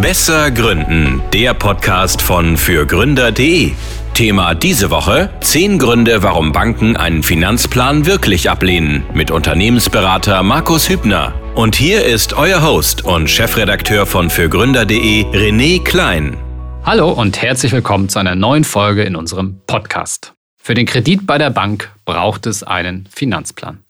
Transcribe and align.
Besser 0.00 0.52
Gründen, 0.52 1.20
der 1.32 1.54
Podcast 1.54 2.22
von 2.22 2.56
fürgründer.de. 2.56 3.72
Thema 4.14 4.54
diese 4.54 4.90
Woche: 4.90 5.30
10 5.40 5.78
Gründe, 5.80 6.22
warum 6.22 6.52
Banken 6.52 6.96
einen 6.96 7.24
Finanzplan 7.24 8.06
wirklich 8.06 8.48
ablehnen. 8.48 9.02
Mit 9.12 9.32
Unternehmensberater 9.32 10.44
Markus 10.44 10.88
Hübner. 10.88 11.34
Und 11.56 11.74
hier 11.74 12.04
ist 12.04 12.34
euer 12.34 12.62
Host 12.62 13.04
und 13.04 13.28
Chefredakteur 13.28 14.06
von 14.06 14.30
fürgründer.de, 14.30 15.24
René 15.32 15.82
Klein. 15.82 16.36
Hallo 16.84 17.10
und 17.10 17.42
herzlich 17.42 17.72
willkommen 17.72 18.08
zu 18.08 18.20
einer 18.20 18.36
neuen 18.36 18.62
Folge 18.62 19.02
in 19.02 19.16
unserem 19.16 19.60
Podcast. 19.66 20.32
Für 20.56 20.74
den 20.74 20.86
Kredit 20.86 21.26
bei 21.26 21.38
der 21.38 21.50
Bank 21.50 21.90
braucht 22.04 22.46
es 22.46 22.62
einen 22.62 23.08
Finanzplan. 23.12 23.82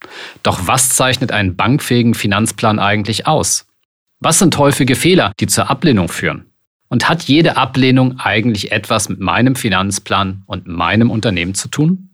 Doch 0.43 0.61
was 0.65 0.89
zeichnet 0.89 1.33
einen 1.33 1.55
bankfähigen 1.55 2.15
Finanzplan 2.15 2.79
eigentlich 2.79 3.27
aus? 3.27 3.68
Was 4.21 4.41
sind 4.41 4.59
häufige 4.59 4.97
Fehler, 4.97 5.33
die 5.39 5.47
zur 5.47 5.71
Ablehnung 5.71 6.09
führen? 6.09 6.47
Und 6.89 7.09
hat 7.09 7.23
jede 7.25 7.57
Ablehnung 7.57 8.19
eigentlich 8.19 8.73
etwas 8.73 9.09
mit 9.09 9.21
meinem 9.21 9.55
Finanzplan 9.55 10.43
und 10.47 10.67
meinem 10.67 11.13
Unternehmen 11.13 11.55
zu 11.55 11.69
tun? 11.69 12.09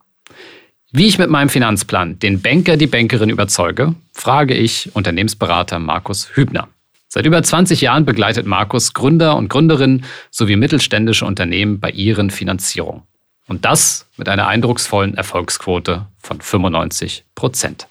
Wie 0.92 1.06
ich 1.06 1.18
mit 1.18 1.30
meinem 1.30 1.48
Finanzplan 1.48 2.18
den 2.18 2.42
Banker, 2.42 2.76
die 2.76 2.88
Bankerin 2.88 3.30
überzeuge, 3.30 3.94
frage 4.12 4.52
ich 4.52 4.94
Unternehmensberater 4.94 5.78
Markus 5.78 6.28
Hübner. 6.34 6.68
Seit 7.08 7.24
über 7.24 7.42
20 7.42 7.80
Jahren 7.80 8.04
begleitet 8.04 8.46
Markus 8.46 8.92
Gründer 8.92 9.36
und 9.36 9.48
Gründerinnen 9.48 10.04
sowie 10.30 10.56
mittelständische 10.56 11.24
Unternehmen 11.24 11.80
bei 11.80 11.90
ihren 11.90 12.28
Finanzierungen. 12.28 13.04
Und 13.48 13.64
das 13.64 14.06
mit 14.18 14.28
einer 14.28 14.46
eindrucksvollen 14.46 15.14
Erfolgsquote 15.14 16.06
von 16.18 16.38
95 16.42 17.24
Prozent. 17.34 17.88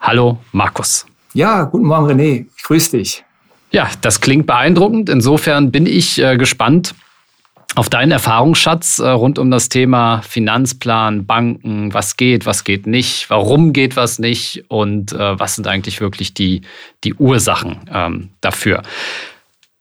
Hallo 0.00 0.38
Markus. 0.50 1.06
Ja, 1.34 1.62
guten 1.64 1.86
Morgen 1.86 2.08
René. 2.10 2.46
Ich 2.56 2.62
grüße 2.64 2.96
dich. 2.96 3.24
Ja, 3.70 3.90
das 4.00 4.20
klingt 4.20 4.46
beeindruckend. 4.46 5.08
Insofern 5.08 5.70
bin 5.70 5.86
ich 5.86 6.18
äh, 6.22 6.36
gespannt 6.36 6.94
auf 7.74 7.90
deinen 7.90 8.10
Erfahrungsschatz 8.10 8.98
äh, 8.98 9.08
rund 9.08 9.38
um 9.38 9.50
das 9.50 9.68
Thema 9.68 10.22
Finanzplan, 10.22 11.26
Banken, 11.26 11.92
was 11.92 12.16
geht, 12.16 12.46
was 12.46 12.64
geht 12.64 12.86
nicht, 12.86 13.28
warum 13.28 13.72
geht 13.72 13.94
was 13.94 14.18
nicht 14.18 14.64
und 14.68 15.12
äh, 15.12 15.38
was 15.38 15.56
sind 15.56 15.68
eigentlich 15.68 16.00
wirklich 16.00 16.34
die, 16.34 16.62
die 17.04 17.14
Ursachen 17.14 17.78
ähm, 17.92 18.30
dafür. 18.40 18.82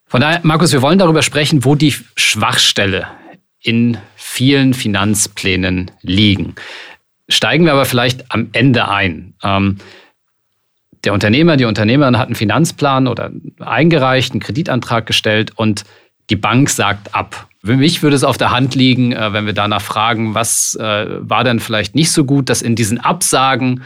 Von 0.05 0.21
daher, 0.21 0.41
Markus, 0.43 0.73
wir 0.73 0.81
wollen 0.81 0.99
darüber 0.99 1.21
sprechen, 1.21 1.65
wo 1.65 1.75
die 1.75 1.93
Schwachstelle 2.15 3.07
in 3.61 3.97
vielen 4.15 4.73
Finanzplänen 4.73 5.91
liegen. 6.01 6.55
Steigen 7.29 7.65
wir 7.65 7.73
aber 7.73 7.85
vielleicht 7.85 8.31
am 8.31 8.49
Ende 8.53 8.89
ein. 8.89 9.33
Ähm, 9.43 9.77
der 11.07 11.13
Unternehmer, 11.13 11.55
die 11.55 11.63
Unternehmerin 11.63 12.17
hat 12.17 12.27
einen 12.27 12.35
Finanzplan 12.35 13.07
oder 13.07 13.31
eingereicht, 13.59 14.33
einen 14.33 14.41
Kreditantrag 14.41 15.05
gestellt 15.05 15.53
und 15.55 15.85
die 16.29 16.35
Bank 16.35 16.69
sagt 16.69 17.15
ab. 17.15 17.47
Für 17.63 17.77
mich 17.77 18.03
würde 18.03 18.17
es 18.17 18.25
auf 18.25 18.37
der 18.37 18.51
Hand 18.51 18.75
liegen, 18.75 19.13
äh, 19.13 19.31
wenn 19.31 19.45
wir 19.45 19.53
danach 19.53 19.81
fragen, 19.81 20.33
was 20.33 20.75
äh, 20.75 21.07
war 21.21 21.45
denn 21.45 21.61
vielleicht 21.61 21.95
nicht 21.95 22.11
so 22.11 22.25
gut, 22.25 22.49
dass 22.49 22.61
in 22.61 22.75
diesen 22.75 22.99
Absagen 22.99 23.83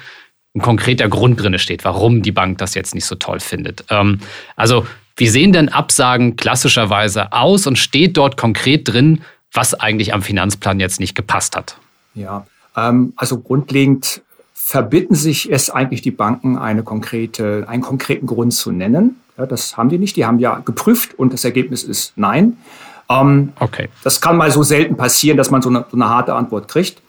ein 0.56 0.62
konkreter 0.62 1.10
Grund 1.10 1.40
drin 1.40 1.60
steht, 1.60 1.86
warum 1.86 2.24
die 2.24 2.32
Bank 2.32 2.58
das 2.58 2.74
jetzt 2.74 2.96
nicht 2.96 3.06
so 3.06 3.14
toll 3.14 3.40
findet. 3.40 3.86
Ähm, 3.92 4.22
also 4.56 4.88
wie 5.16 5.28
sehen 5.28 5.54
denn 5.54 5.70
Absagen 5.70 6.38
klassischerweise 6.38 7.34
aus 7.34 7.68
und 7.68 7.78
steht 7.78 8.18
dort 8.18 8.36
konkret 8.36 8.88
drin, 8.88 9.22
was 9.54 9.76
eigentlich 9.76 10.12
am 10.16 10.24
Finanzplan 10.24 10.80
jetzt 10.80 11.00
nicht 11.00 11.14
gepasst 11.14 11.56
hat? 11.56 11.78
Ja, 12.16 12.48
ähm, 12.76 13.14
also 13.16 13.38
grundlegend 13.38 14.24
verbitten 14.72 15.16
sich 15.16 15.52
es 15.52 15.70
eigentlich 15.70 16.02
die 16.02 16.12
Banken, 16.12 16.58
eine 16.58 16.82
konkrete, 16.82 17.66
einen 17.68 17.82
konkreten 17.82 18.26
Grund 18.26 18.54
zu 18.54 18.72
nennen. 18.72 19.18
Ja, 19.38 19.46
das 19.46 19.76
haben 19.76 19.90
die 19.90 19.98
nicht. 19.98 20.16
Die 20.16 20.26
haben 20.26 20.40
ja 20.40 20.60
geprüft 20.60 21.20
und 21.20 21.34
das 21.34 21.44
Ergebnis 21.44 21.84
ist 21.84 22.14
nein. 22.16 22.56
Ähm, 23.10 23.52
okay. 23.60 23.90
Das 24.06 24.22
kann 24.22 24.38
mal 24.38 24.50
so 24.50 24.64
selten 24.64 24.96
passieren, 24.96 25.36
dass 25.36 25.52
man 25.52 25.62
so 25.62 25.68
eine, 25.68 25.84
so 25.92 25.98
eine 25.98 26.08
harte 26.08 26.34
Antwort 26.36 26.70
kriegt. 26.70 27.02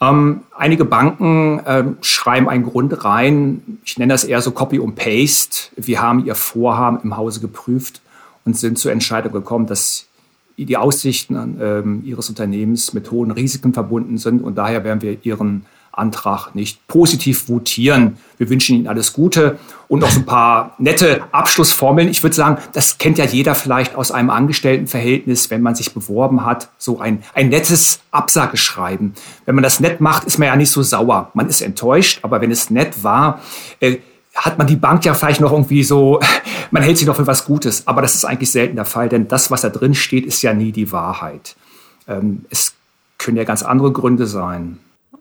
Ähm, 0.00 0.44
einige 0.56 0.86
Banken 0.86 1.60
ähm, 1.66 1.98
schreiben 2.00 2.48
einen 2.48 2.64
Grund 2.64 3.04
rein. 3.04 3.80
Ich 3.84 3.98
nenne 3.98 4.14
das 4.14 4.24
eher 4.24 4.40
so 4.40 4.52
Copy 4.52 4.78
und 4.78 4.94
Paste. 4.94 5.72
Wir 5.76 6.00
haben 6.00 6.24
ihr 6.24 6.34
Vorhaben 6.34 7.00
im 7.04 7.18
Hause 7.18 7.40
geprüft 7.40 8.00
und 8.46 8.56
sind 8.56 8.78
zur 8.78 8.92
Entscheidung 8.92 9.32
gekommen, 9.32 9.66
dass 9.66 10.06
die 10.56 10.78
Aussichten 10.78 11.58
ähm, 11.60 12.02
ihres 12.02 12.30
Unternehmens 12.30 12.94
mit 12.94 13.10
hohen 13.10 13.30
Risiken 13.30 13.74
verbunden 13.74 14.16
sind 14.16 14.42
und 14.42 14.56
daher 14.56 14.84
werden 14.84 15.02
wir 15.02 15.18
ihren 15.22 15.66
Antrag 15.92 16.54
nicht 16.54 16.86
positiv 16.86 17.48
votieren. 17.48 18.18
Wir 18.38 18.48
wünschen 18.48 18.76
Ihnen 18.76 18.88
alles 18.88 19.12
Gute 19.12 19.58
und 19.88 20.00
noch 20.00 20.10
so 20.10 20.20
ein 20.20 20.26
paar 20.26 20.74
nette 20.78 21.24
Abschlussformeln. 21.32 22.08
Ich 22.08 22.22
würde 22.22 22.36
sagen, 22.36 22.58
das 22.72 22.98
kennt 22.98 23.18
ja 23.18 23.24
jeder 23.24 23.54
vielleicht 23.54 23.96
aus 23.96 24.12
einem 24.12 24.30
Angestelltenverhältnis, 24.30 25.50
wenn 25.50 25.62
man 25.62 25.74
sich 25.74 25.92
beworben 25.92 26.44
hat, 26.44 26.68
so 26.78 27.00
ein, 27.00 27.22
ein 27.34 27.48
nettes 27.48 28.00
Absageschreiben. 28.12 29.14
Wenn 29.46 29.54
man 29.54 29.64
das 29.64 29.80
nett 29.80 30.00
macht, 30.00 30.24
ist 30.24 30.38
man 30.38 30.46
ja 30.46 30.56
nicht 30.56 30.70
so 30.70 30.82
sauer. 30.82 31.30
Man 31.34 31.48
ist 31.48 31.60
enttäuscht, 31.60 32.20
aber 32.22 32.40
wenn 32.40 32.50
es 32.50 32.70
nett 32.70 33.02
war, 33.02 33.40
äh, 33.80 33.98
hat 34.34 34.58
man 34.58 34.66
die 34.66 34.76
Bank 34.76 35.04
ja 35.04 35.14
vielleicht 35.14 35.40
noch 35.40 35.52
irgendwie 35.52 35.82
so, 35.82 36.20
man 36.70 36.82
hält 36.82 36.98
sich 36.98 37.06
noch 37.06 37.16
für 37.16 37.26
was 37.26 37.44
Gutes. 37.44 37.86
Aber 37.86 38.00
das 38.00 38.14
ist 38.14 38.24
eigentlich 38.24 38.50
selten 38.50 38.76
der 38.76 38.84
Fall, 38.84 39.08
denn 39.08 39.28
das, 39.28 39.50
was 39.50 39.62
da 39.62 39.70
drin 39.70 39.94
steht, 39.94 40.24
ist 40.24 40.42
ja 40.42 40.54
nie 40.54 40.72
die 40.72 40.92
Wahrheit. 40.92 41.56
Ähm, 42.06 42.44
es 42.48 42.74
können 43.18 43.36
ja 43.36 43.44
ganz 43.44 43.62
andere 43.62 43.92
Gründe 43.92 44.26
sein. 44.26 44.78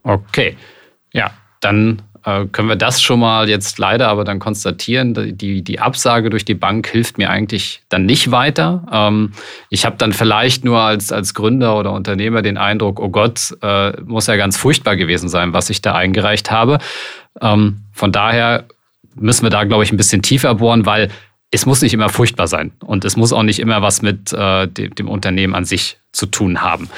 Okay, 0.09 0.57
ja, 1.13 1.29
dann 1.59 2.01
äh, 2.25 2.45
können 2.51 2.67
wir 2.67 2.75
das 2.75 2.99
schon 2.99 3.19
mal 3.19 3.47
jetzt 3.47 3.77
leider 3.77 4.07
aber 4.07 4.23
dann 4.23 4.39
konstatieren. 4.39 5.13
Die, 5.37 5.61
die 5.61 5.79
Absage 5.79 6.31
durch 6.31 6.45
die 6.45 6.55
Bank 6.55 6.87
hilft 6.87 7.19
mir 7.19 7.29
eigentlich 7.29 7.83
dann 7.89 8.07
nicht 8.07 8.31
weiter. 8.31 8.87
Ähm, 8.91 9.33
ich 9.69 9.85
habe 9.85 9.97
dann 9.97 10.11
vielleicht 10.11 10.65
nur 10.65 10.79
als, 10.79 11.11
als 11.11 11.35
Gründer 11.35 11.77
oder 11.77 11.91
Unternehmer 11.91 12.41
den 12.41 12.57
Eindruck, 12.57 12.99
oh 12.99 13.09
Gott, 13.09 13.55
äh, 13.61 14.01
muss 14.01 14.25
ja 14.25 14.35
ganz 14.35 14.57
furchtbar 14.57 14.95
gewesen 14.95 15.29
sein, 15.29 15.53
was 15.53 15.69
ich 15.69 15.81
da 15.83 15.93
eingereicht 15.93 16.49
habe. 16.49 16.79
Ähm, 17.39 17.83
von 17.93 18.11
daher 18.11 18.65
müssen 19.13 19.43
wir 19.43 19.51
da, 19.51 19.63
glaube 19.65 19.83
ich, 19.83 19.91
ein 19.91 19.97
bisschen 19.97 20.23
tiefer 20.23 20.55
bohren, 20.55 20.87
weil 20.87 21.09
es 21.51 21.67
muss 21.67 21.83
nicht 21.83 21.93
immer 21.93 22.09
furchtbar 22.09 22.47
sein 22.47 22.71
und 22.83 23.05
es 23.05 23.15
muss 23.15 23.31
auch 23.31 23.43
nicht 23.43 23.59
immer 23.59 23.83
was 23.83 24.01
mit 24.01 24.33
äh, 24.33 24.67
dem, 24.67 24.95
dem 24.95 25.07
Unternehmen 25.07 25.53
an 25.53 25.65
sich 25.65 25.97
zu 26.11 26.25
tun 26.25 26.61
haben. 26.61 26.89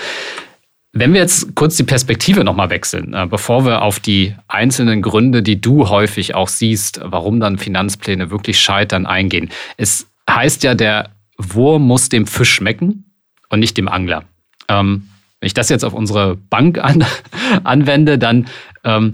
Wenn 0.93 1.13
wir 1.13 1.21
jetzt 1.21 1.55
kurz 1.55 1.77
die 1.77 1.83
Perspektive 1.83 2.43
nochmal 2.43 2.69
wechseln, 2.69 3.13
äh, 3.13 3.25
bevor 3.25 3.65
wir 3.65 3.81
auf 3.81 3.99
die 3.99 4.35
einzelnen 4.47 5.01
Gründe, 5.01 5.41
die 5.41 5.61
du 5.61 5.87
häufig 5.87 6.35
auch 6.35 6.49
siehst, 6.49 6.99
warum 7.03 7.39
dann 7.39 7.57
Finanzpläne 7.57 8.29
wirklich 8.29 8.59
scheitern, 8.59 9.05
eingehen. 9.05 9.49
Es 9.77 10.07
heißt 10.29 10.63
ja, 10.63 10.75
der 10.75 11.11
Wurm 11.37 11.83
muss 11.83 12.09
dem 12.09 12.27
Fisch 12.27 12.53
schmecken 12.53 13.05
und 13.49 13.59
nicht 13.59 13.77
dem 13.77 13.87
Angler. 13.87 14.25
Ähm, 14.67 15.07
wenn 15.39 15.47
ich 15.47 15.53
das 15.53 15.69
jetzt 15.69 15.85
auf 15.85 15.93
unsere 15.93 16.35
Bank 16.35 16.77
an, 16.77 17.05
anwende, 17.63 18.17
dann 18.17 18.47
ähm, 18.83 19.13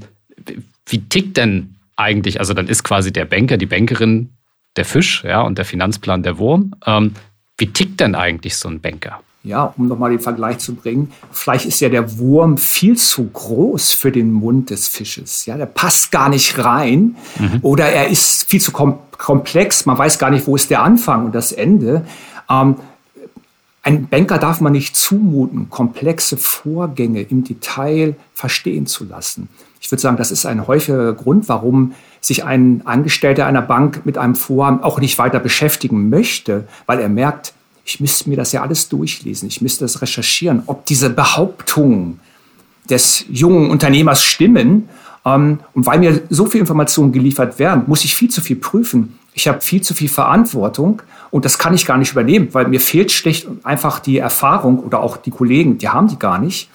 wie 0.88 1.02
tickt 1.02 1.38
denn 1.38 1.76
eigentlich, 1.96 2.40
also 2.40 2.54
dann 2.54 2.68
ist 2.68 2.84
quasi 2.84 3.14
der 3.14 3.26
Banker, 3.26 3.58
die 3.58 3.66
Bankerin 3.66 4.30
der 4.78 4.86
Fisch, 4.86 5.24
ja, 5.24 5.42
und 5.42 5.58
der 5.58 5.66
Finanzplan 5.66 6.24
der 6.24 6.38
Wurm. 6.38 6.74
Ähm, 6.86 7.14
wie 7.58 7.68
tickt 7.68 8.00
denn 8.00 8.16
eigentlich 8.16 8.56
so 8.56 8.70
ein 8.70 8.82
Banker? 8.82 9.22
Ja, 9.44 9.74
um 9.78 9.88
nochmal 9.88 10.10
den 10.10 10.20
Vergleich 10.20 10.58
zu 10.58 10.76
bringen, 10.76 11.12
vielleicht 11.32 11.66
ist 11.66 11.80
ja 11.80 11.88
der 11.88 12.18
Wurm 12.18 12.58
viel 12.58 12.98
zu 12.98 13.30
groß 13.30 13.94
für 13.94 14.12
den 14.12 14.32
Mund 14.34 14.72
des 14.72 14.88
Fisches. 14.88 15.46
Ja, 15.46 15.56
der 15.56 15.68
passt 15.68 16.12
gar 16.12 16.28
nicht 16.28 16.58
rein 16.58 17.16
mhm. 17.40 17.60
oder 17.62 17.86
er 17.86 18.10
ist 18.10 18.44
viel 18.50 18.60
zu 18.60 18.72
kom 18.72 19.00
komplex. 19.18 19.86
Man 19.86 19.98
weiß 19.98 20.20
gar 20.20 20.30
nicht, 20.30 20.46
wo 20.46 20.56
ist 20.56 20.70
der 20.70 20.84
Anfang 20.84 21.26
und 21.26 21.36
das 21.36 21.52
Ende. 21.52 22.06
Ähm, 22.50 22.76
ein 23.88 24.08
Banker 24.08 24.38
darf 24.38 24.60
man 24.60 24.74
nicht 24.74 24.98
zumuten, 24.98 25.70
komplexe 25.70 26.36
Vorgänge 26.36 27.22
im 27.22 27.46
Detail 27.46 28.16
verstehen 28.34 28.86
zu 28.86 29.06
lassen. 29.06 29.48
Ich 29.80 29.90
würde 29.90 30.02
sagen, 30.02 30.18
das 30.18 30.30
ist 30.30 30.46
ein 30.46 30.68
häufiger 30.68 31.14
Grund, 31.14 31.48
warum 31.48 31.94
sich 32.20 32.44
ein 32.44 32.82
Angestellter 32.84 33.46
einer 33.46 33.62
Bank 33.62 34.02
mit 34.04 34.18
einem 34.18 34.36
Vorhaben 34.36 34.84
auch 34.84 35.00
nicht 35.00 35.18
weiter 35.18 35.40
beschäftigen 35.40 36.10
möchte, 36.10 36.68
weil 36.86 37.00
er 37.00 37.08
merkt, 37.08 37.54
ich 37.88 38.02
müsste 38.02 38.30
mir 38.30 38.36
das 38.36 38.52
ja 38.52 38.62
alles 38.62 38.90
durchlesen, 38.90 39.48
ich 39.48 39.62
müsste 39.62 39.86
das 39.86 40.02
recherchieren, 40.02 40.64
ob 40.66 40.86
diese 40.86 41.10
Behauptungen 41.10 42.20
des 42.90 43.24
jungen 43.30 43.70
Unternehmers 43.70 44.22
stimmen. 44.22 44.90
Ähm, 45.26 45.60
und 45.74 45.86
weil 45.86 46.00
mir 46.00 46.22
so 46.30 46.48
viel 46.48 46.60
Informationen 46.60 47.14
geliefert 47.14 47.60
werden, 47.60 47.84
muss 47.88 48.04
ich 48.04 48.14
viel 48.14 48.30
zu 48.30 48.42
viel 48.42 48.58
prüfen. 48.58 49.18
Ich 49.34 49.48
habe 49.48 49.62
viel 49.62 49.82
zu 49.82 49.94
viel 49.94 50.10
Verantwortung 50.10 51.02
und 51.32 51.46
das 51.46 51.60
kann 51.60 51.74
ich 51.74 51.86
gar 51.86 51.98
nicht 51.98 52.12
übernehmen, 52.12 52.50
weil 52.52 52.68
mir 52.68 52.82
fehlt 52.82 53.12
schlicht 53.12 53.48
einfach 53.64 54.00
die 54.00 54.18
Erfahrung 54.18 54.80
oder 54.80 55.00
auch 55.00 55.16
die 55.16 55.32
Kollegen, 55.32 55.78
die 55.78 55.88
haben 55.88 56.10
die 56.10 56.20
gar 56.20 56.40
nicht. 56.40 56.70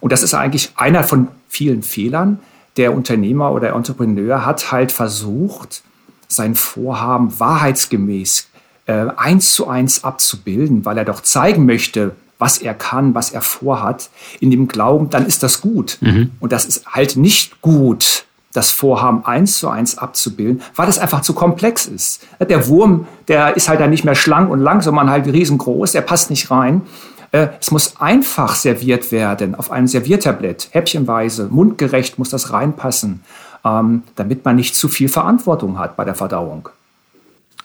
Und 0.00 0.12
das 0.12 0.22
ist 0.22 0.34
eigentlich 0.34 0.72
einer 0.76 1.02
von 1.02 1.28
vielen 1.48 1.82
Fehlern. 1.82 2.40
Der 2.76 2.94
Unternehmer 2.94 3.52
oder 3.52 3.68
der 3.68 3.74
Entrepreneur 3.74 4.44
hat 4.44 4.70
halt 4.70 4.92
versucht, 4.92 5.82
sein 6.28 6.54
Vorhaben 6.54 7.40
wahrheitsgemäß 7.40 8.48
äh, 8.88 9.06
eins 9.16 9.52
zu 9.52 9.68
eins 9.68 10.02
abzubilden, 10.02 10.84
weil 10.84 10.98
er 10.98 11.04
doch 11.04 11.20
zeigen 11.20 11.66
möchte, 11.66 12.12
was 12.38 12.58
er 12.58 12.74
kann, 12.74 13.14
was 13.14 13.30
er 13.30 13.42
vorhat, 13.42 14.10
in 14.40 14.50
dem 14.50 14.66
Glauben, 14.66 15.10
dann 15.10 15.26
ist 15.26 15.42
das 15.42 15.60
gut. 15.60 15.98
Mhm. 16.00 16.32
Und 16.40 16.52
das 16.52 16.64
ist 16.64 16.86
halt 16.86 17.16
nicht 17.16 17.60
gut, 17.60 18.24
das 18.52 18.70
Vorhaben 18.70 19.24
eins 19.26 19.58
zu 19.58 19.68
eins 19.68 19.98
abzubilden, 19.98 20.62
weil 20.74 20.86
das 20.86 20.98
einfach 20.98 21.20
zu 21.20 21.34
komplex 21.34 21.86
ist. 21.86 22.26
Der 22.40 22.66
Wurm, 22.66 23.06
der 23.28 23.56
ist 23.56 23.68
halt 23.68 23.80
dann 23.80 23.90
nicht 23.90 24.04
mehr 24.04 24.14
schlank 24.14 24.50
und 24.50 24.60
lang, 24.60 24.80
sondern 24.80 25.10
halt 25.10 25.26
riesengroß, 25.26 25.92
der 25.92 26.00
passt 26.00 26.30
nicht 26.30 26.50
rein. 26.50 26.82
Äh, 27.30 27.48
es 27.60 27.70
muss 27.70 28.00
einfach 28.00 28.54
serviert 28.54 29.12
werden 29.12 29.54
auf 29.54 29.70
einem 29.70 29.86
Serviertablett, 29.86 30.68
häppchenweise, 30.70 31.48
mundgerecht 31.50 32.18
muss 32.18 32.30
das 32.30 32.52
reinpassen, 32.52 33.20
ähm, 33.66 34.02
damit 34.16 34.46
man 34.46 34.56
nicht 34.56 34.74
zu 34.74 34.88
viel 34.88 35.10
Verantwortung 35.10 35.78
hat 35.78 35.96
bei 35.96 36.06
der 36.06 36.14
Verdauung. 36.14 36.70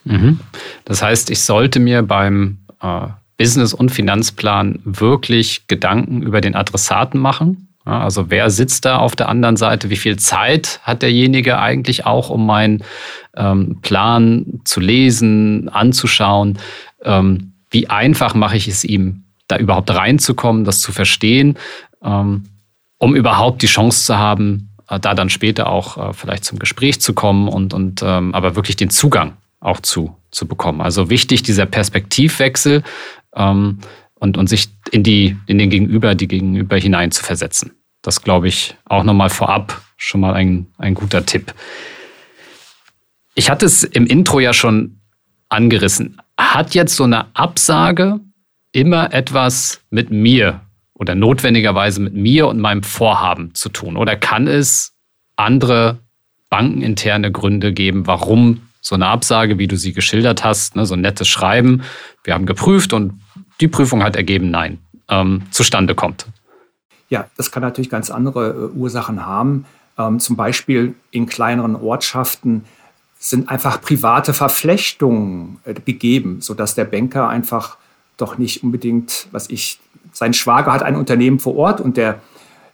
Mhm. 0.06 0.40
Das 0.86 1.02
heißt, 1.02 1.30
ich 1.30 1.42
sollte 1.42 1.80
mir 1.80 2.04
beim 2.04 2.60
äh, 2.82 3.08
Business- 3.38 3.74
und 3.74 3.90
Finanzplan 3.90 4.80
wirklich 4.84 5.68
Gedanken 5.68 6.22
über 6.22 6.42
den 6.42 6.56
Adressaten 6.56 7.20
machen. 7.20 7.68
Ja, 7.86 8.02
also 8.02 8.30
wer 8.30 8.50
sitzt 8.50 8.86
da 8.86 8.98
auf 8.98 9.16
der 9.16 9.28
anderen 9.28 9.58
Seite? 9.58 9.90
Wie 9.90 9.98
viel 9.98 10.18
Zeit 10.18 10.80
hat 10.84 11.02
derjenige 11.02 11.60
eigentlich 11.60 12.06
auch, 12.06 12.30
um 12.30 12.46
meinen 12.46 12.84
ähm, 13.36 13.80
Plan 13.82 14.62
zu 14.64 14.80
lesen, 14.80 15.68
anzuschauen? 15.70 16.60
Ähm, 17.04 17.54
wie 17.70 17.90
einfach 17.90 18.36
mache 18.36 18.56
ich 18.56 18.68
es 18.68 18.84
ihm, 18.84 19.24
da 19.48 19.58
überhaupt 19.58 19.94
reinzukommen, 19.94 20.64
das 20.64 20.80
zu 20.80 20.94
verstehen, 20.94 21.58
ähm, 22.04 22.44
um 23.00 23.16
überhaupt 23.16 23.62
die 23.62 23.68
Chance 23.68 24.06
zu 24.06 24.18
haben, 24.18 24.70
äh, 24.88 25.00
da 25.00 25.14
dann 25.14 25.30
später 25.30 25.68
auch 25.68 25.98
äh, 25.98 26.14
vielleicht 26.14 26.46
zum 26.46 26.60
Gespräch 26.60 27.02
zu 27.02 27.14
kommen 27.14 27.50
und, 27.50 27.74
und 27.74 28.02
ähm, 28.02 28.34
aber 28.34 28.56
wirklich 28.56 28.78
den 28.78 28.92
Zugang 28.92 29.34
auch 29.64 29.80
zu, 29.80 30.16
zu 30.32 30.48
bekommen. 30.48 30.82
Also 30.82 31.10
wichtig 31.10 31.44
dieser 31.44 31.66
Perspektivwechsel 31.66 32.84
ähm, 33.36 33.80
und, 34.16 34.38
und 34.38 34.48
sich 34.48 34.70
in, 34.92 35.04
die, 35.04 35.38
in 35.48 35.58
den 35.58 35.70
Gegenüber, 35.70 36.16
die 36.16 36.28
Gegenüber 36.28 36.78
hinein 36.78 37.12
zu 37.12 37.24
versetzen. 37.24 37.72
Das 38.02 38.22
glaube 38.22 38.48
ich 38.48 38.76
auch 38.86 39.04
nochmal 39.04 39.30
vorab 39.30 39.82
schon 39.98 40.22
mal 40.22 40.34
ein, 40.34 40.68
ein 40.78 40.94
guter 40.94 41.26
Tipp. 41.26 41.54
Ich 43.36 43.50
hatte 43.50 43.66
es 43.66 43.84
im 43.84 44.06
Intro 44.06 44.40
ja 44.40 44.54
schon 44.54 45.00
angerissen. 45.50 46.22
Hat 46.38 46.76
jetzt 46.76 46.96
so 46.96 47.06
eine 47.06 47.36
Absage 47.36 48.20
immer 48.72 49.14
etwas 49.14 49.82
mit 49.90 50.12
mir 50.12 50.62
oder 50.94 51.16
notwendigerweise 51.16 52.02
mit 52.02 52.14
mir 52.14 52.48
und 52.48 52.60
meinem 52.60 52.84
Vorhaben 52.84 53.54
zu 53.56 53.70
tun? 53.70 53.98
Oder 53.98 54.16
kann 54.16 54.48
es 54.48 54.94
andere 55.36 56.00
bankeninterne 56.50 57.32
Gründe 57.32 57.74
geben, 57.74 58.06
warum 58.06 58.62
so 58.84 58.96
eine 58.96 59.08
Absage, 59.08 59.58
wie 59.58 59.68
du 59.68 59.78
sie 59.78 59.94
geschildert 59.94 60.44
hast, 60.44 60.76
ne, 60.76 60.86
so 60.86 60.94
ein 60.94 61.02
nettes 61.02 61.28
Schreiben, 61.28 61.84
wir 62.24 62.34
haben 62.34 62.46
geprüft 62.46 62.94
und 62.94 63.22
die 63.62 63.70
Prüfung 63.70 64.04
hat 64.04 64.16
ergeben, 64.16 64.52
nein, 64.52 64.78
ähm, 65.10 65.44
zustande 65.52 65.96
kommt? 65.96 66.28
Ja, 67.10 67.26
das 67.38 67.52
kann 67.52 67.64
natürlich 67.64 67.90
ganz 67.90 68.12
andere 68.12 68.50
äh, 68.74 68.78
Ursachen 68.78 69.26
haben. 69.26 69.66
Ähm, 69.98 70.20
zum 70.20 70.36
Beispiel 70.36 70.96
in 71.12 71.28
kleineren 71.28 71.76
Ortschaften 71.76 72.66
sind 73.20 73.48
einfach 73.48 73.82
private 73.82 74.34
Verflechtungen 74.34 75.60
äh, 75.64 75.74
gegeben, 75.74 76.42
sodass 76.42 76.76
der 76.76 76.86
Banker 76.86 77.30
einfach 77.30 77.78
doch 78.18 78.38
nicht 78.38 78.64
unbedingt, 78.64 79.28
was 79.32 79.50
ich, 79.50 79.80
sein 80.12 80.34
Schwager 80.34 80.74
hat 80.74 80.84
ein 80.84 80.98
Unternehmen 80.98 81.40
vor 81.40 81.56
Ort 81.56 81.80
und 81.80 81.96
der, 81.96 82.20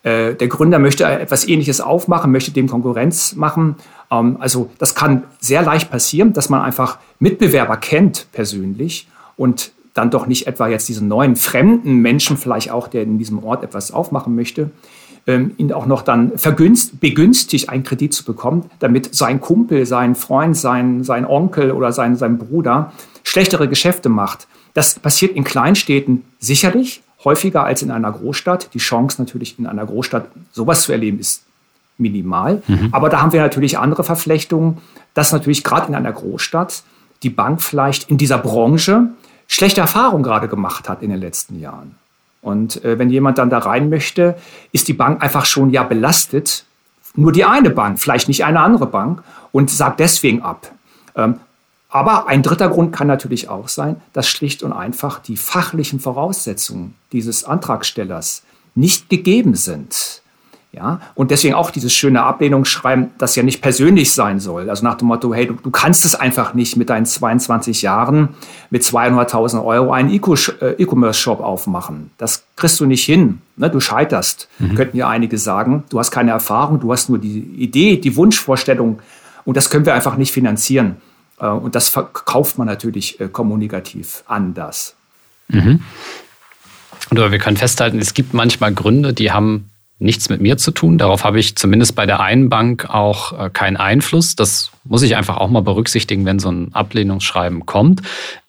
äh, 0.02 0.34
der 0.34 0.48
Gründer 0.48 0.80
möchte 0.80 1.06
etwas 1.06 1.48
Ähnliches 1.48 1.82
aufmachen, 1.82 2.32
möchte 2.32 2.52
dem 2.52 2.68
Konkurrenz 2.68 3.36
machen. 3.36 3.76
Ähm, 4.12 4.38
also 4.40 4.70
das 4.78 4.96
kann 4.96 5.24
sehr 5.40 5.62
leicht 5.62 5.90
passieren, 5.92 6.34
dass 6.34 6.50
man 6.50 6.62
einfach 6.62 6.98
Mitbewerber 7.20 7.78
kennt 7.78 8.28
persönlich 8.32 9.08
und 9.38 9.72
dann 9.94 10.12
doch 10.12 10.28
nicht 10.28 10.48
etwa 10.48 10.68
jetzt 10.68 10.88
diesen 10.88 11.08
neuen 11.08 11.36
fremden 11.36 11.96
Menschen 11.96 12.38
vielleicht 12.38 12.72
auch, 12.72 12.88
der 12.88 13.04
in 13.04 13.18
diesem 13.18 13.44
Ort 13.44 13.64
etwas 13.64 13.92
aufmachen 13.92 14.36
möchte, 14.36 14.72
ähm, 15.28 15.52
ihn 15.58 15.74
auch 15.74 15.86
noch 15.86 16.02
dann 16.02 16.38
vergünst, 16.38 17.00
begünstigt, 17.00 17.70
einen 17.70 17.84
Kredit 17.84 18.14
zu 18.14 18.24
bekommen, 18.24 18.70
damit 18.80 19.14
sein 19.14 19.42
Kumpel, 19.42 19.86
sein 19.86 20.16
Freund, 20.16 20.56
sein, 20.56 21.04
sein 21.04 21.26
Onkel 21.26 21.72
oder 21.72 21.92
sein, 21.92 22.16
sein 22.16 22.38
Bruder 22.38 22.94
schlechtere 23.24 23.68
Geschäfte 23.68 24.10
macht. 24.10 24.48
Das 24.74 24.98
passiert 25.00 25.36
in 25.36 25.44
Kleinstädten 25.44 26.24
sicherlich 26.40 27.02
häufiger 27.24 27.66
als 27.66 27.82
in 27.82 27.92
einer 27.92 28.12
Großstadt. 28.12 28.74
Die 28.74 28.80
Chance 28.80 29.22
natürlich 29.22 29.60
in 29.60 29.68
einer 29.68 29.86
Großstadt 29.86 30.28
sowas 30.52 30.84
zu 30.84 30.94
erleben 30.94 31.20
ist 31.20 31.44
minimal. 32.00 32.62
Mhm. 32.68 32.90
Aber 32.92 33.10
da 33.10 33.22
haben 33.22 33.34
wir 33.34 33.42
natürlich 33.42 33.78
andere 33.78 34.04
Verflechtungen, 34.04 34.78
dass 35.13 35.31
natürlich 35.31 35.63
gerade 35.63 35.88
in 35.88 35.96
einer 35.96 36.12
Großstadt 36.12 36.84
die 37.24 37.30
Bank 37.30 37.62
vielleicht 37.62 38.10
in 38.10 38.18
dieser 38.18 38.38
Branche 38.38 39.10
schlechte 39.48 39.81
Erfahrungen 39.81 40.24
gerade 40.24 40.48
gemacht 40.48 40.88
hat 40.88 41.01
in 41.01 41.10
den 41.10 41.19
letzten 41.19 41.60
Jahren. 41.60 41.96
Und 42.42 42.84
äh, 42.86 42.98
wenn 42.98 43.10
jemand 43.10 43.38
dann 43.38 43.50
da 43.50 43.57
rein 43.57 43.90
möchte, 43.90 44.38
ist 44.72 44.88
die 44.88 44.94
Bank 44.94 45.22
einfach 45.22 45.46
schon 45.46 45.72
ja 45.72 45.84
belastet. 45.84 46.66
Nur 47.16 47.31
die 47.31 47.44
eine 47.44 47.69
Bank, 47.69 48.00
vielleicht 48.00 48.28
nicht 48.28 48.46
eine 48.46 48.62
andere 48.62 48.86
Bank 48.86 49.24
und 49.51 49.69
sagt 49.69 50.00
deswegen 50.00 50.42
ab. 50.42 50.72
Ähm, 51.16 51.36
aber 51.90 52.28
ein 52.28 52.44
dritter 52.44 52.69
Grund 52.69 52.96
kann 52.96 53.07
natürlich 53.07 53.50
auch 53.50 53.68
sein, 53.68 54.00
dass 54.13 54.30
schlicht 54.30 54.62
und 54.62 54.72
einfach 54.72 55.19
die 55.19 55.38
fachlichen 55.38 56.00
Voraussetzungen 56.00 56.94
dieses 57.12 57.44
Antragstellers 57.44 58.44
nicht 58.75 59.10
gegeben 59.10 59.56
sind. 59.56 60.22
Ja, 60.71 61.01
und 61.16 61.31
deswegen 61.31 61.56
auch 61.56 61.71
dieses 61.71 61.92
schöne 61.94 62.21
Ablehnungsschreiben, 62.21 63.10
das 63.18 63.36
ja 63.36 63.42
nicht 63.42 63.60
persönlich 63.60 64.13
sein 64.13 64.39
soll. 64.39 64.69
Also 64.69 64.83
nach 64.83 64.95
dem 64.95 65.07
Motto, 65.07 65.33
hey, 65.33 65.48
du, 65.48 65.56
du 65.56 65.71
kannst 65.71 66.06
es 66.06 66.13
einfach 66.13 66.54
nicht 66.54 66.77
mit 66.77 66.92
deinen 66.92 67.07
22 67.07 67.81
Jahren 67.81 68.30
mit 68.69 68.83
200.000 68.83 69.66
Euro 69.66 69.92
einen 69.92 70.12
äh, 70.12 70.13
E-Commerce-Shop 70.13 71.39
aufmachen. 71.39 72.12
Das 72.19 72.44
kriegst 72.56 72.80
du 72.80 72.86
nicht 72.86 73.04
hin. 73.04 73.42
Ne? 73.57 73.71
Du 73.71 73.80
scheiterst, 73.80 74.48
mhm. 74.60 74.75
könnten 74.75 74.98
ja 74.98 75.10
einige 75.10 75.39
sagen. 75.39 75.86
Du 75.89 75.98
hast 75.98 76.12
keine 76.12 76.31
Erfahrung, 76.31 76.80
du 76.80 76.92
hast 76.92 77.10
nur 77.10 77.18
die 77.18 77.39
Idee, 77.39 77.98
die 77.98 78.15
Wunschvorstellung 78.15 79.00
und 79.45 79.57
das 79.57 79.72
können 79.72 79.88
wir 79.88 79.95
einfach 79.95 80.18
nicht 80.18 80.31
finanzieren. 80.31 80.98
Äh, 81.39 81.48
und 81.48 81.74
das 81.74 81.89
verkauft 81.89 82.60
man 82.60 82.68
natürlich 82.68 83.19
äh, 83.19 83.27
kommunikativ 83.27 84.24
anders. 84.27 84.95
Mhm. 85.48 85.81
Und 87.10 87.18
wir 87.18 87.39
können 87.39 87.57
festhalten, 87.57 87.98
es 87.98 88.13
gibt 88.13 88.36
manchmal 88.36 88.72
Gründe, 88.72 89.13
die 89.13 89.31
haben 89.31 89.69
nichts 90.00 90.30
mit 90.30 90.42
mir 90.42 90.57
zu 90.57 90.72
tun. 90.72 90.98
Darauf 90.98 91.25
habe 91.25 91.40
ich 91.40 91.57
zumindest 91.57 91.96
bei 91.96 92.06
der 92.06 92.22
einen 92.22 92.50
Bank 92.50 92.90
auch 92.90 93.38
äh, 93.38 93.50
keinen 93.50 93.78
Einfluss. 93.78 94.36
Das 94.36 94.72
muss 94.86 95.04
ich 95.04 95.18
einfach 95.18 95.38
auch 95.38 95.50
mal 95.50 95.62
berücksichtigen, 95.62 96.25
wenn 96.25 96.40
so 96.40 96.50
ein 96.50 96.74
Ablehnungsschreiben 96.74 97.66
kommt. 97.66 98.01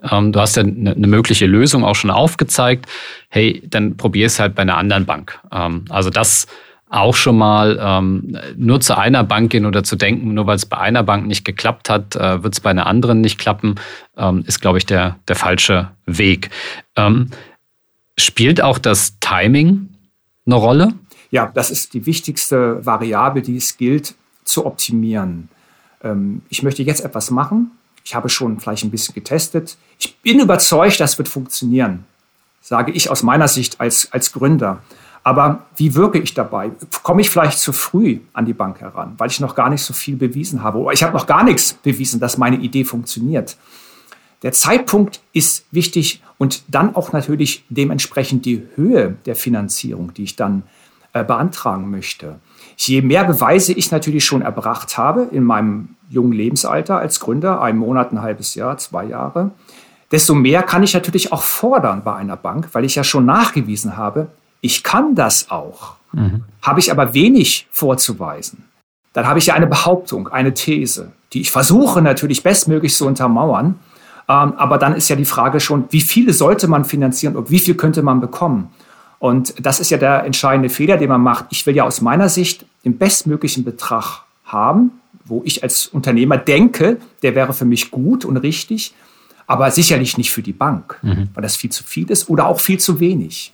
Ähm, 0.08 0.32
du 0.32 0.40
hast 0.40 0.56
ja 0.56 0.62
eine, 0.62 0.92
eine, 0.92 1.06
mögliche 1.08 1.46
Lösung 1.46 1.84
auch 1.84 1.96
schon 1.96 2.10
aufgezeigt. 2.10 2.86
Hey, 3.28 3.62
dann 3.68 3.96
probier 3.96 4.26
es 4.26 4.38
halt 4.38 4.54
bei 4.54 4.62
einer 4.62 4.76
anderen 4.76 5.06
Bank. 5.06 5.40
Ähm, 5.52 5.84
also 5.88 6.08
das 6.08 6.46
auch 6.88 7.14
schon 7.14 7.38
mal 7.38 7.78
ähm, 7.80 8.36
nur 8.56 8.80
zu 8.80 8.96
einer 8.98 9.22
Bank 9.22 9.50
gehen 9.50 9.64
oder 9.64 9.84
zu 9.84 9.96
denken, 9.96 10.34
nur 10.34 10.46
weil 10.46 10.56
es 10.56 10.66
bei 10.66 10.78
einer 10.78 11.04
Bank 11.04 11.26
nicht 11.26 11.44
geklappt 11.44 11.88
hat, 11.88 12.16
äh, 12.16 12.42
wird 12.42 12.54
es 12.54 12.60
bei 12.60 12.70
einer 12.70 12.86
anderen 12.86 13.20
nicht 13.20 13.38
klappen, 13.38 13.76
ähm, 14.16 14.44
ist, 14.46 14.60
glaube 14.60 14.78
ich, 14.78 14.86
der, 14.86 15.16
der 15.28 15.36
falsche 15.36 15.90
Weg. 16.06 16.50
Ähm, 16.96 17.30
spielt 18.18 18.60
auch 18.60 18.78
das 18.78 19.18
Timing 19.20 19.88
eine 20.46 20.56
Rolle? 20.56 20.94
Ja, 21.30 21.50
das 21.52 21.70
ist 21.70 21.94
die 21.94 22.06
wichtigste 22.06 22.84
Variable, 22.84 23.42
die 23.42 23.56
es 23.56 23.76
gilt 23.76 24.14
zu 24.44 24.66
optimieren. 24.66 25.48
Ähm, 26.02 26.42
ich 26.48 26.62
möchte 26.62 26.82
jetzt 26.82 27.04
etwas 27.04 27.30
machen. 27.30 27.70
Ich 28.04 28.14
habe 28.14 28.28
schon 28.28 28.58
vielleicht 28.58 28.84
ein 28.84 28.90
bisschen 28.90 29.14
getestet. 29.14 29.76
Ich 29.98 30.16
bin 30.18 30.40
überzeugt, 30.40 30.98
das 30.98 31.18
wird 31.18 31.28
funktionieren, 31.28 32.04
sage 32.60 32.92
ich 32.92 33.10
aus 33.10 33.22
meiner 33.22 33.46
Sicht 33.46 33.80
als, 33.80 34.10
als 34.12 34.32
Gründer. 34.32 34.82
Aber 35.22 35.66
wie 35.76 35.94
wirke 35.94 36.18
ich 36.18 36.32
dabei? 36.32 36.70
Komme 37.02 37.20
ich 37.20 37.30
vielleicht 37.30 37.58
zu 37.58 37.72
früh 37.72 38.20
an 38.32 38.46
die 38.46 38.54
Bank 38.54 38.80
heran, 38.80 39.14
weil 39.18 39.30
ich 39.30 39.38
noch 39.38 39.54
gar 39.54 39.68
nicht 39.68 39.82
so 39.82 39.92
viel 39.92 40.16
bewiesen 40.16 40.62
habe? 40.62 40.78
Oder 40.78 40.94
ich 40.94 41.02
habe 41.02 41.12
noch 41.12 41.26
gar 41.26 41.44
nichts 41.44 41.74
bewiesen, 41.74 42.20
dass 42.20 42.38
meine 42.38 42.56
Idee 42.56 42.84
funktioniert. 42.84 43.58
Der 44.42 44.52
Zeitpunkt 44.52 45.20
ist 45.34 45.66
wichtig 45.70 46.22
und 46.38 46.62
dann 46.68 46.96
auch 46.96 47.12
natürlich 47.12 47.64
dementsprechend 47.68 48.46
die 48.46 48.66
Höhe 48.74 49.18
der 49.26 49.36
Finanzierung, 49.36 50.14
die 50.14 50.24
ich 50.24 50.36
dann 50.36 50.62
äh, 50.62 50.79
beantragen 51.12 51.90
möchte. 51.90 52.38
Je 52.76 53.02
mehr 53.02 53.24
Beweise 53.24 53.72
ich 53.72 53.90
natürlich 53.90 54.24
schon 54.24 54.42
erbracht 54.42 54.96
habe 54.96 55.28
in 55.30 55.44
meinem 55.44 55.96
jungen 56.08 56.32
Lebensalter 56.32 56.98
als 56.98 57.20
Gründer, 57.20 57.60
ein 57.60 57.76
Monat, 57.76 58.12
ein 58.12 58.22
halbes 58.22 58.54
Jahr, 58.54 58.78
zwei 58.78 59.04
Jahre, 59.04 59.50
desto 60.10 60.34
mehr 60.34 60.62
kann 60.62 60.82
ich 60.82 60.94
natürlich 60.94 61.32
auch 61.32 61.42
fordern 61.42 62.02
bei 62.04 62.14
einer 62.14 62.36
Bank, 62.36 62.70
weil 62.72 62.84
ich 62.84 62.94
ja 62.94 63.04
schon 63.04 63.26
nachgewiesen 63.26 63.96
habe, 63.96 64.28
ich 64.60 64.82
kann 64.82 65.14
das 65.14 65.50
auch. 65.50 65.94
Mhm. 66.12 66.44
Habe 66.62 66.80
ich 66.80 66.90
aber 66.90 67.14
wenig 67.14 67.68
vorzuweisen, 67.70 68.64
dann 69.12 69.26
habe 69.26 69.38
ich 69.38 69.46
ja 69.46 69.54
eine 69.54 69.66
Behauptung, 69.66 70.28
eine 70.28 70.54
These, 70.54 71.12
die 71.32 71.40
ich 71.40 71.50
versuche 71.50 72.02
natürlich 72.02 72.42
bestmöglich 72.42 72.94
zu 72.94 73.06
untermauern. 73.06 73.78
Ähm, 74.28 74.54
aber 74.56 74.78
dann 74.78 74.94
ist 74.94 75.08
ja 75.08 75.16
die 75.16 75.24
Frage 75.24 75.60
schon, 75.60 75.86
wie 75.90 76.00
viele 76.00 76.32
sollte 76.32 76.68
man 76.68 76.84
finanzieren 76.84 77.36
und 77.36 77.50
wie 77.50 77.58
viel 77.58 77.74
könnte 77.74 78.02
man 78.02 78.20
bekommen? 78.20 78.70
Und 79.20 79.54
das 79.64 79.80
ist 79.80 79.90
ja 79.90 79.98
der 79.98 80.24
entscheidende 80.24 80.70
Fehler, 80.70 80.96
den 80.96 81.10
man 81.10 81.20
macht. 81.20 81.44
Ich 81.50 81.64
will 81.66 81.76
ja 81.76 81.84
aus 81.84 82.00
meiner 82.00 82.28
Sicht 82.28 82.64
den 82.84 82.96
bestmöglichen 82.96 83.64
Betrag 83.64 84.22
haben, 84.44 84.92
wo 85.26 85.42
ich 85.44 85.62
als 85.62 85.86
Unternehmer 85.86 86.38
denke, 86.38 86.96
der 87.22 87.34
wäre 87.34 87.52
für 87.52 87.66
mich 87.66 87.90
gut 87.90 88.24
und 88.24 88.38
richtig, 88.38 88.94
aber 89.46 89.70
sicherlich 89.70 90.16
nicht 90.16 90.32
für 90.32 90.42
die 90.42 90.54
Bank, 90.54 90.98
mhm. 91.02 91.28
weil 91.34 91.42
das 91.42 91.54
viel 91.54 91.70
zu 91.70 91.84
viel 91.84 92.10
ist 92.10 92.30
oder 92.30 92.46
auch 92.46 92.58
viel 92.58 92.80
zu 92.80 92.98
wenig. 92.98 93.52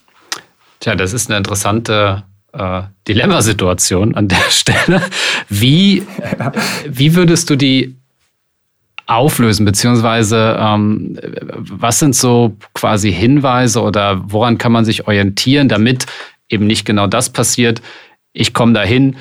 Tja, 0.79 0.95
das 0.95 1.13
ist 1.13 1.29
eine 1.29 1.39
interessante 1.39 2.23
äh, 2.53 2.83
Dilemmasituation 3.09 4.15
an 4.15 4.29
der 4.29 4.37
Stelle. 4.51 5.03
Wie, 5.49 6.07
wie 6.89 7.17
würdest 7.17 7.51
du 7.51 7.57
die 7.57 7.97
auflösen, 9.07 9.65
beziehungsweise 9.65 10.57
ähm, 10.61 11.19
was 11.55 11.99
sind 11.99 12.15
so 12.15 12.57
quasi 12.75 13.13
Hinweise 13.13 13.81
oder 13.83 14.21
woran 14.31 14.59
kann 14.59 14.73
man 14.73 14.85
sich 14.85 15.07
orientieren, 15.07 15.69
damit 15.69 16.07
eben 16.49 16.67
nicht 16.67 16.85
genau 16.85 17.07
das 17.07 17.31
passiert? 17.31 17.83
Ich 18.33 18.53
komme 18.53 18.73
dahin, 18.73 19.17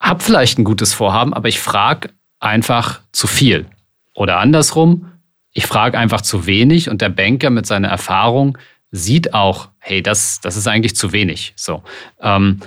habe 0.00 0.22
vielleicht 0.22 0.58
ein 0.58 0.64
gutes 0.64 0.94
Vorhaben, 0.94 1.34
aber 1.34 1.48
ich 1.48 1.58
frage 1.58 2.10
einfach 2.38 3.00
zu 3.12 3.26
viel. 3.26 3.66
Oder 4.14 4.38
andersrum, 4.38 5.12
ich 5.52 5.66
frage 5.66 5.98
einfach 5.98 6.20
zu 6.20 6.46
wenig 6.46 6.88
und 6.88 7.00
der 7.02 7.08
Banker 7.08 7.50
mit 7.50 7.66
seiner 7.66 7.88
Erfahrung 7.88 8.56
sieht 8.90 9.34
auch, 9.34 9.68
hey, 9.78 10.02
das, 10.02 10.40
das 10.40 10.56
ist 10.56 10.68
eigentlich 10.68 10.96
zu 10.96 11.12
wenig. 11.12 11.52
So, 11.56 11.82
ähm, 12.20 12.60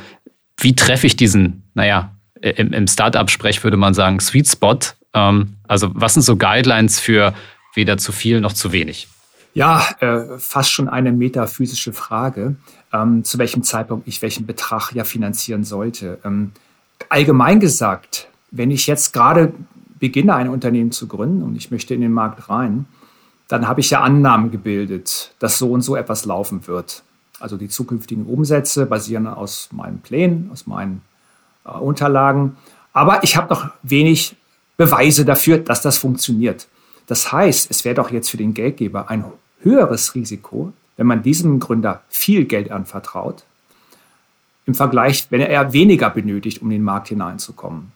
wie 0.57 0.75
treffe 0.75 1.07
ich 1.07 1.15
diesen, 1.15 1.63
naja, 1.73 2.15
im, 2.41 2.73
im 2.73 2.87
Startup-Sprech 2.87 3.63
würde 3.63 3.77
man 3.77 3.93
sagen, 3.93 4.19
Sweet 4.19 4.47
Spot. 4.47 4.79
Ähm, 5.13 5.55
also 5.67 5.91
was 5.93 6.13
sind 6.13 6.23
so 6.23 6.35
Guidelines 6.35 6.99
für 6.99 7.33
weder 7.75 7.97
zu 7.97 8.11
viel 8.11 8.41
noch 8.41 8.53
zu 8.53 8.71
wenig? 8.71 9.07
Ja, 9.53 9.83
äh, 9.99 10.37
fast 10.37 10.71
schon 10.71 10.87
eine 10.87 11.11
metaphysische 11.11 11.91
Frage, 11.91 12.55
ähm, 12.93 13.23
zu 13.23 13.37
welchem 13.39 13.63
Zeitpunkt 13.63 14.07
ich 14.07 14.21
welchen 14.21 14.45
Betrag 14.45 14.91
ja 14.93 15.03
finanzieren 15.03 15.63
sollte. 15.63 16.19
Ähm, 16.23 16.51
allgemein 17.09 17.59
gesagt, 17.59 18.27
wenn 18.51 18.71
ich 18.71 18.87
jetzt 18.87 19.11
gerade 19.13 19.53
beginne, 19.99 20.35
ein 20.35 20.49
Unternehmen 20.49 20.91
zu 20.91 21.07
gründen 21.07 21.43
und 21.43 21.55
ich 21.55 21.71
möchte 21.71 21.93
in 21.93 22.01
den 22.01 22.13
Markt 22.13 22.49
rein, 22.49 22.85
dann 23.47 23.67
habe 23.67 23.81
ich 23.81 23.89
ja 23.89 24.01
Annahmen 24.01 24.51
gebildet, 24.51 25.33
dass 25.39 25.57
so 25.57 25.71
und 25.71 25.81
so 25.81 25.95
etwas 25.95 26.25
laufen 26.25 26.67
wird. 26.67 27.03
Also 27.39 27.57
die 27.57 27.69
zukünftigen 27.69 28.25
Umsätze 28.25 28.85
basieren 28.85 29.27
aus 29.27 29.69
meinen 29.71 30.01
Plänen, 30.01 30.49
aus 30.51 30.67
meinen 30.67 31.01
äh, 31.65 31.71
Unterlagen. 31.71 32.57
Aber 32.93 33.23
ich 33.23 33.35
habe 33.35 33.53
noch 33.53 33.71
wenig 33.81 34.35
Beweise 34.79 35.25
dafür, 35.25 35.57
dass 35.57 35.81
das 35.81 35.97
funktioniert. 35.97 36.69
Das 37.05 37.33
heißt, 37.33 37.69
es 37.69 37.83
wäre 37.83 37.95
doch 37.95 38.11
jetzt 38.11 38.29
für 38.29 38.37
den 38.37 38.53
Geldgeber 38.53 39.09
ein 39.09 39.25
höheres 39.59 40.15
Risiko, 40.15 40.71
wenn 40.95 41.05
man 41.05 41.21
diesem 41.21 41.59
Gründer 41.59 42.01
viel 42.07 42.45
Geld 42.45 42.71
anvertraut, 42.71 43.43
im 44.65 44.75
Vergleich, 44.75 45.27
wenn 45.31 45.41
er 45.41 45.73
weniger 45.73 46.09
benötigt, 46.09 46.61
um 46.61 46.69
in 46.69 46.77
den 46.77 46.83
Markt 46.83 47.09
hineinzukommen. 47.09 47.91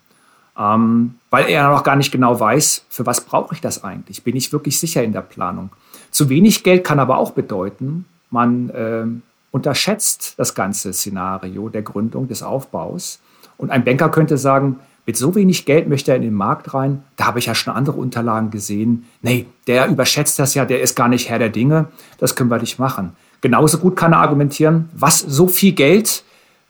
Ähm, 0.60 1.16
weil 1.30 1.48
er 1.48 1.70
noch 1.70 1.86
gar 1.86 1.96
nicht 1.96 2.12
genau 2.12 2.38
weiß, 2.38 2.84
für 2.90 3.06
was 3.06 3.22
brauche 3.22 3.56
ich 3.56 3.62
das 3.62 3.86
eigentlich? 3.86 4.24
Bin 4.24 4.36
ich 4.36 4.52
wirklich 4.52 4.78
sicher 4.78 5.06
in 5.06 5.14
der 5.14 5.22
Planung? 5.22 5.70
Zu 6.12 6.28
wenig 6.28 6.66
Geld 6.66 6.84
kann 6.84 7.00
aber 7.00 7.18
auch 7.18 7.32
bedeuten, 7.32 8.04
man 8.30 8.70
äh, 8.72 9.06
unterschätzt 9.52 10.34
das 10.38 10.54
ganze 10.54 10.92
Szenario 10.92 11.70
der 11.70 11.84
Gründung, 11.84 12.28
des 12.28 12.44
Aufbaus. 12.44 13.22
Und 13.58 13.70
ein 13.72 13.86
Banker 13.86 14.10
könnte 14.10 14.38
sagen, 14.38 14.82
mit 15.06 15.18
so 15.18 15.36
wenig 15.36 15.66
Geld 15.66 15.90
möchte 15.90 16.12
er 16.12 16.18
in 16.18 16.24
den 16.24 16.34
Markt 16.34 16.74
rein. 16.74 17.04
Da 17.18 17.26
habe 17.26 17.40
ich 17.40 17.48
ja 17.48 17.56
schon 17.56 17.74
andere 17.74 17.98
Unterlagen 17.98 18.52
gesehen. 18.52 19.06
Nee, 19.22 19.46
der 19.68 19.88
überschätzt 19.88 20.40
das 20.40 20.54
ja, 20.54 20.66
der 20.66 20.82
ist 20.82 20.96
gar 20.96 21.10
nicht 21.10 21.30
Herr 21.30 21.40
der 21.40 21.50
Dinge. 21.50 21.88
Das 22.20 22.36
können 22.36 22.50
wir 22.50 22.60
nicht 22.60 22.80
machen. 22.80 23.16
Genauso 23.42 23.78
gut 23.78 23.96
kann 23.98 24.14
er 24.14 24.20
argumentieren, 24.20 24.90
was 24.94 25.20
so 25.20 25.48
viel 25.48 25.74
Geld 25.74 26.24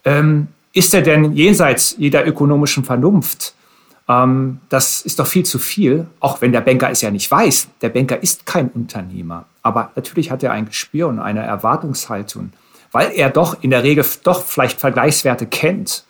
ähm, 0.06 0.48
ist 0.74 0.94
er 0.94 1.04
denn 1.04 1.34
jenseits 1.34 1.96
jeder 1.98 2.25
ökonomischen 2.25 2.84
Vernunft? 2.84 3.54
Ähm, 4.10 4.60
das 4.70 5.02
ist 5.02 5.20
doch 5.20 5.28
viel 5.28 5.46
zu 5.46 5.60
viel, 5.60 6.08
auch 6.20 6.42
wenn 6.42 6.52
der 6.52 6.62
Banker 6.62 6.90
es 6.90 7.02
ja 7.02 7.12
nicht 7.12 7.30
weiß. 7.30 7.68
Der 7.82 7.90
Banker 7.90 8.22
ist 8.22 8.46
kein 8.46 8.70
Unternehmer. 8.70 9.46
Aber 9.62 9.92
natürlich 9.96 10.32
hat 10.32 10.44
er 10.44 10.52
ein 10.52 10.66
Gespür 10.66 11.08
und 11.08 11.20
eine 11.20 11.44
Erwartungshaltung, 11.44 12.52
weil 12.92 13.12
er 13.13 13.30
doch 13.30 13.62
in 13.62 13.70
der 13.70 13.84
Regel 13.84 14.06
doch 14.24 14.44
vielleicht 14.44 14.80
Vergleichswerte 14.80 15.46
kennt. 15.46 16.04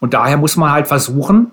Und 0.00 0.14
daher 0.14 0.36
muss 0.36 0.56
man 0.56 0.70
halt 0.70 0.86
versuchen, 0.86 1.50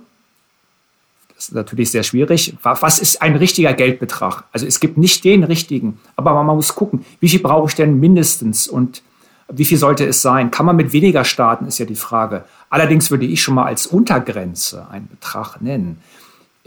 das 1.35 1.49
ist 1.49 1.53
natürlich 1.55 1.91
sehr 1.91 2.03
schwierig, 2.03 2.55
was 2.61 2.99
ist 2.99 3.21
ein 3.21 3.35
richtiger 3.35 3.73
Geldbetrag? 3.73 4.45
Also 4.53 4.65
es 4.65 4.79
gibt 4.79 4.97
nicht 4.97 5.23
den 5.25 5.43
richtigen, 5.43 5.99
aber 6.15 6.41
man 6.43 6.55
muss 6.55 6.75
gucken, 6.75 7.05
wie 7.19 7.27
viel 7.27 7.41
brauche 7.41 7.67
ich 7.67 7.75
denn 7.75 7.99
mindestens 7.99 8.67
und 8.67 9.03
wie 9.49 9.65
viel 9.65 9.77
sollte 9.77 10.05
es 10.05 10.21
sein? 10.21 10.49
Kann 10.49 10.65
man 10.65 10.75
mit 10.75 10.93
weniger 10.93 11.23
starten, 11.23 11.65
ist 11.67 11.77
ja 11.77 11.85
die 11.85 11.95
Frage. 11.95 12.45
Allerdings 12.69 13.11
würde 13.11 13.25
ich 13.25 13.43
schon 13.43 13.55
mal 13.55 13.65
als 13.65 13.85
Untergrenze 13.85 14.87
einen 14.89 15.07
Betrag 15.07 15.61
nennen. 15.61 16.01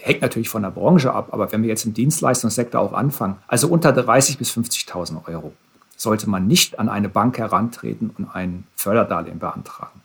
Hängt 0.01 0.23
natürlich 0.23 0.49
von 0.49 0.63
der 0.63 0.71
Branche 0.71 1.13
ab, 1.13 1.29
aber 1.33 1.51
wenn 1.51 1.63
wir 1.63 1.71
jetzt 1.71 1.87
im 1.87 1.95
Dienstleistungssektor 1.95 2.81
auch 2.81 2.93
anfangen, 2.93 3.37
also 3.49 3.69
unter 3.69 3.91
30.000 3.91 4.39
bis 4.39 4.53
50.000 4.53 5.27
Euro, 5.27 5.53
sollte 5.97 6.31
man 6.31 6.47
nicht 6.47 6.79
an 6.79 6.89
eine 6.89 7.09
Bank 7.09 7.39
herantreten 7.39 8.11
und 8.17 8.29
ein 8.33 8.65
Förderdarlehen 8.77 9.41
beantragen. 9.41 10.01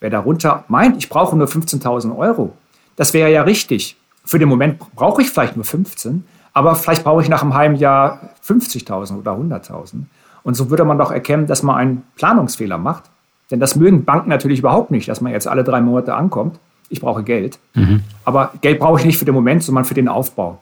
Wer 0.00 0.10
darunter 0.10 0.64
meint, 0.68 0.96
ich 0.96 1.08
brauche 1.08 1.36
nur 1.36 1.46
15.000 1.46 2.16
Euro, 2.16 2.54
das 2.96 3.14
wäre 3.14 3.30
ja 3.30 3.42
richtig. 3.42 3.96
Für 4.24 4.38
den 4.38 4.48
Moment 4.48 4.78
brauche 4.94 5.22
ich 5.22 5.30
vielleicht 5.30 5.56
nur 5.56 5.64
15, 5.64 6.24
aber 6.52 6.74
vielleicht 6.74 7.04
brauche 7.04 7.22
ich 7.22 7.28
nach 7.28 7.42
einem 7.42 7.54
halben 7.54 7.76
Jahr 7.76 8.30
50.000 8.46 9.18
oder 9.18 9.32
100.000. 9.32 10.04
Und 10.42 10.54
so 10.54 10.70
würde 10.70 10.84
man 10.84 10.98
doch 10.98 11.10
erkennen, 11.10 11.46
dass 11.46 11.62
man 11.62 11.76
einen 11.76 12.02
Planungsfehler 12.16 12.78
macht. 12.78 13.04
Denn 13.50 13.60
das 13.60 13.76
mögen 13.76 14.04
Banken 14.04 14.28
natürlich 14.28 14.58
überhaupt 14.58 14.90
nicht, 14.90 15.08
dass 15.08 15.20
man 15.20 15.32
jetzt 15.32 15.48
alle 15.48 15.64
drei 15.64 15.80
Monate 15.80 16.14
ankommt. 16.14 16.58
Ich 16.90 17.00
brauche 17.00 17.22
Geld. 17.22 17.58
Mhm. 17.74 18.02
Aber 18.24 18.52
Geld 18.60 18.78
brauche 18.78 18.98
ich 18.98 19.06
nicht 19.06 19.18
für 19.18 19.24
den 19.24 19.34
Moment, 19.34 19.62
sondern 19.62 19.84
für 19.84 19.94
den 19.94 20.08
Aufbau. 20.08 20.60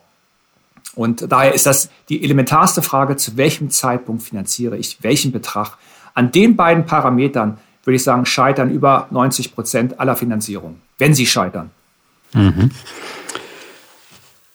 Und 0.94 1.30
daher 1.30 1.54
ist 1.54 1.66
das 1.66 1.90
die 2.08 2.22
elementarste 2.24 2.82
Frage, 2.82 3.16
zu 3.16 3.36
welchem 3.36 3.70
Zeitpunkt 3.70 4.22
finanziere 4.22 4.76
ich 4.76 5.02
welchen 5.02 5.30
Betrag. 5.32 5.76
An 6.14 6.32
den 6.32 6.56
beiden 6.56 6.86
Parametern 6.86 7.58
würde 7.86 7.96
ich 7.96 8.04
sagen, 8.04 8.26
scheitern 8.26 8.70
über 8.70 9.06
90 9.10 9.54
Prozent 9.54 10.00
aller 10.00 10.16
Finanzierung, 10.16 10.80
wenn 10.98 11.14
sie 11.14 11.26
scheitern. 11.26 11.70
Mhm. 12.32 12.70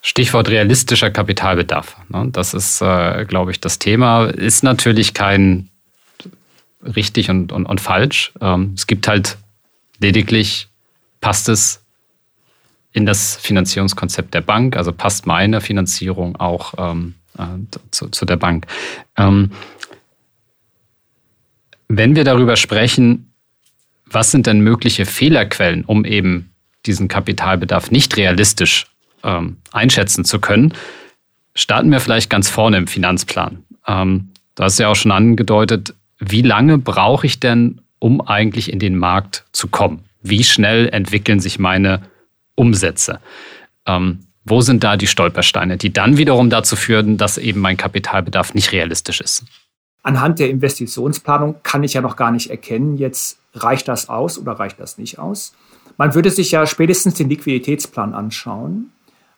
Stichwort 0.01 0.49
realistischer 0.49 1.11
Kapitalbedarf. 1.11 1.95
Ne? 2.09 2.27
Das 2.31 2.53
ist, 2.53 2.81
äh, 2.81 3.25
glaube 3.25 3.51
ich, 3.51 3.59
das 3.59 3.79
Thema. 3.79 4.25
Ist 4.25 4.63
natürlich 4.63 5.13
kein 5.13 5.69
richtig 6.83 7.29
und, 7.29 7.51
und, 7.51 7.65
und 7.65 7.79
falsch. 7.79 8.33
Ähm, 8.41 8.73
es 8.75 8.87
gibt 8.87 9.07
halt 9.07 9.37
lediglich, 9.99 10.67
passt 11.21 11.49
es 11.49 11.83
in 12.93 13.05
das 13.05 13.37
Finanzierungskonzept 13.37 14.33
der 14.33 14.41
Bank, 14.41 14.75
also 14.75 14.91
passt 14.91 15.25
meine 15.25 15.61
Finanzierung 15.61 16.35
auch 16.35 16.73
ähm, 16.77 17.15
äh, 17.37 17.43
zu, 17.91 18.09
zu, 18.09 18.25
der 18.25 18.37
Bank. 18.37 18.65
Wenn 21.93 22.15
wir 22.15 22.23
darüber 22.23 22.55
sprechen, 22.55 23.33
was 24.05 24.31
sind 24.31 24.47
denn 24.47 24.61
mögliche 24.61 25.05
Fehlerquellen, 25.05 25.83
um 25.83 26.05
eben 26.05 26.53
diesen 26.85 27.09
Kapitalbedarf 27.09 27.91
nicht 27.91 28.15
realistisch 28.15 28.85
ähm, 29.25 29.57
einschätzen 29.73 30.23
zu 30.23 30.39
können, 30.39 30.73
starten 31.53 31.91
wir 31.91 31.99
vielleicht 31.99 32.29
ganz 32.29 32.49
vorne 32.49 32.77
im 32.77 32.87
Finanzplan. 32.87 33.65
Ähm, 33.85 34.29
du 34.55 34.63
hast 34.63 34.79
ja 34.79 34.87
auch 34.87 34.95
schon 34.95 35.11
angedeutet, 35.11 35.93
wie 36.17 36.43
lange 36.43 36.77
brauche 36.77 37.25
ich 37.25 37.41
denn, 37.41 37.81
um 37.99 38.21
eigentlich 38.21 38.71
in 38.71 38.79
den 38.79 38.95
Markt 38.95 39.43
zu 39.51 39.67
kommen? 39.67 40.05
Wie 40.21 40.45
schnell 40.45 40.87
entwickeln 40.87 41.41
sich 41.41 41.59
meine 41.59 42.03
Umsätze? 42.55 43.19
Ähm, 43.85 44.19
wo 44.45 44.61
sind 44.61 44.85
da 44.85 44.95
die 44.95 45.07
Stolpersteine, 45.07 45.75
die 45.75 45.91
dann 45.91 46.15
wiederum 46.15 46.49
dazu 46.49 46.77
führen, 46.77 47.17
dass 47.17 47.37
eben 47.37 47.59
mein 47.59 47.75
Kapitalbedarf 47.75 48.53
nicht 48.53 48.71
realistisch 48.71 49.19
ist? 49.19 49.43
Anhand 50.03 50.39
der 50.39 50.49
Investitionsplanung 50.49 51.55
kann 51.63 51.83
ich 51.83 51.93
ja 51.93 52.01
noch 52.01 52.15
gar 52.15 52.31
nicht 52.31 52.49
erkennen, 52.49 52.97
jetzt 52.97 53.39
reicht 53.53 53.87
das 53.87 54.09
aus 54.09 54.39
oder 54.39 54.53
reicht 54.53 54.79
das 54.79 54.97
nicht 54.97 55.19
aus. 55.19 55.53
Man 55.97 56.15
würde 56.15 56.31
sich 56.31 56.51
ja 56.51 56.65
spätestens 56.65 57.15
den 57.15 57.29
Liquiditätsplan 57.29 58.13
anschauen 58.13 58.91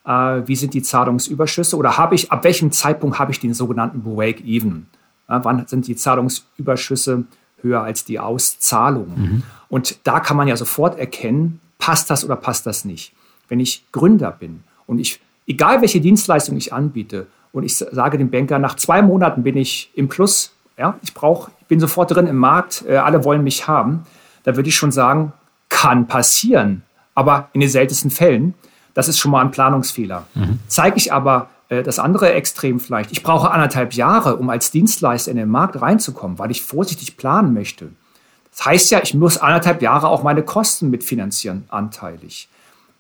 äh, 0.05 0.41
wie 0.45 0.55
sind 0.55 0.73
die 0.73 0.81
Zahlungsüberschüsse 0.81 1.77
oder 1.77 1.97
habe 1.97 2.15
ich, 2.15 2.31
ab 2.31 2.43
welchem 2.43 2.71
Zeitpunkt 2.71 3.19
habe 3.19 3.31
ich 3.31 3.39
den 3.39 3.53
sogenannten 3.53 4.03
Break-Even? 4.03 4.87
Äh, 5.27 5.39
wann 5.43 5.65
sind 5.67 5.87
die 5.87 5.95
Zahlungsüberschüsse 5.95 7.25
höher 7.61 7.81
als 7.81 8.05
die 8.05 8.19
Auszahlungen? 8.19 9.21
Mhm. 9.21 9.43
Und 9.69 9.99
da 10.03 10.19
kann 10.19 10.37
man 10.37 10.47
ja 10.47 10.57
sofort 10.57 10.99
erkennen, 10.99 11.59
passt 11.77 12.09
das 12.09 12.23
oder 12.25 12.35
passt 12.35 12.65
das 12.65 12.85
nicht. 12.85 13.13
Wenn 13.47 13.59
ich 13.59 13.85
Gründer 13.91 14.31
bin 14.31 14.63
und 14.87 14.99
ich, 14.99 15.19
egal 15.47 15.81
welche 15.81 16.01
Dienstleistung 16.01 16.57
ich 16.57 16.73
anbiete, 16.73 17.27
und 17.51 17.61
ich 17.63 17.75
sage 17.75 18.17
dem 18.17 18.31
Banker, 18.31 18.57
nach 18.57 18.77
zwei 18.77 19.03
Monaten 19.03 19.43
bin 19.43 19.55
ich 19.55 19.91
im 19.93 20.07
Plus, 20.09 20.52
ja, 20.77 20.97
ich 21.01 21.13
brauche, 21.13 21.51
ich 21.61 21.67
bin 21.67 21.79
sofort 21.79 22.11
drin 22.11 22.27
im 22.27 22.37
Markt, 22.37 22.83
äh, 22.87 22.97
alle 22.97 23.23
wollen 23.23 23.43
mich 23.43 23.67
haben, 23.67 24.05
da 24.43 24.55
würde 24.55 24.69
ich 24.69 24.75
schon 24.75 24.91
sagen, 24.91 25.33
kann 25.69 26.07
passieren, 26.07 26.83
aber 27.15 27.49
in 27.53 27.61
den 27.61 27.69
seltensten 27.69 28.11
Fällen. 28.11 28.53
Das 28.93 29.07
ist 29.07 29.17
schon 29.17 29.31
mal 29.31 29.41
ein 29.41 29.49
Planungsfehler. 29.49 30.27
Mhm. 30.35 30.59
Zeige 30.67 30.97
ich 30.97 31.11
aber 31.11 31.49
äh, 31.69 31.81
das 31.81 31.97
andere 31.97 32.31
Extrem 32.33 32.79
vielleicht, 32.79 33.11
ich 33.11 33.23
brauche 33.23 33.49
anderthalb 33.49 33.93
Jahre, 33.93 34.35
um 34.35 34.49
als 34.49 34.69
Dienstleister 34.69 35.31
in 35.31 35.37
den 35.37 35.49
Markt 35.49 35.81
reinzukommen, 35.81 36.37
weil 36.37 36.51
ich 36.51 36.61
vorsichtig 36.61 37.17
planen 37.17 37.53
möchte. 37.53 37.89
Das 38.51 38.65
heißt 38.65 38.91
ja, 38.91 38.99
ich 39.01 39.15
muss 39.15 39.39
anderthalb 39.39 39.81
Jahre 39.81 40.07
auch 40.09 40.21
meine 40.21 40.43
Kosten 40.43 40.91
mitfinanzieren, 40.91 41.65
anteilig. 41.69 42.49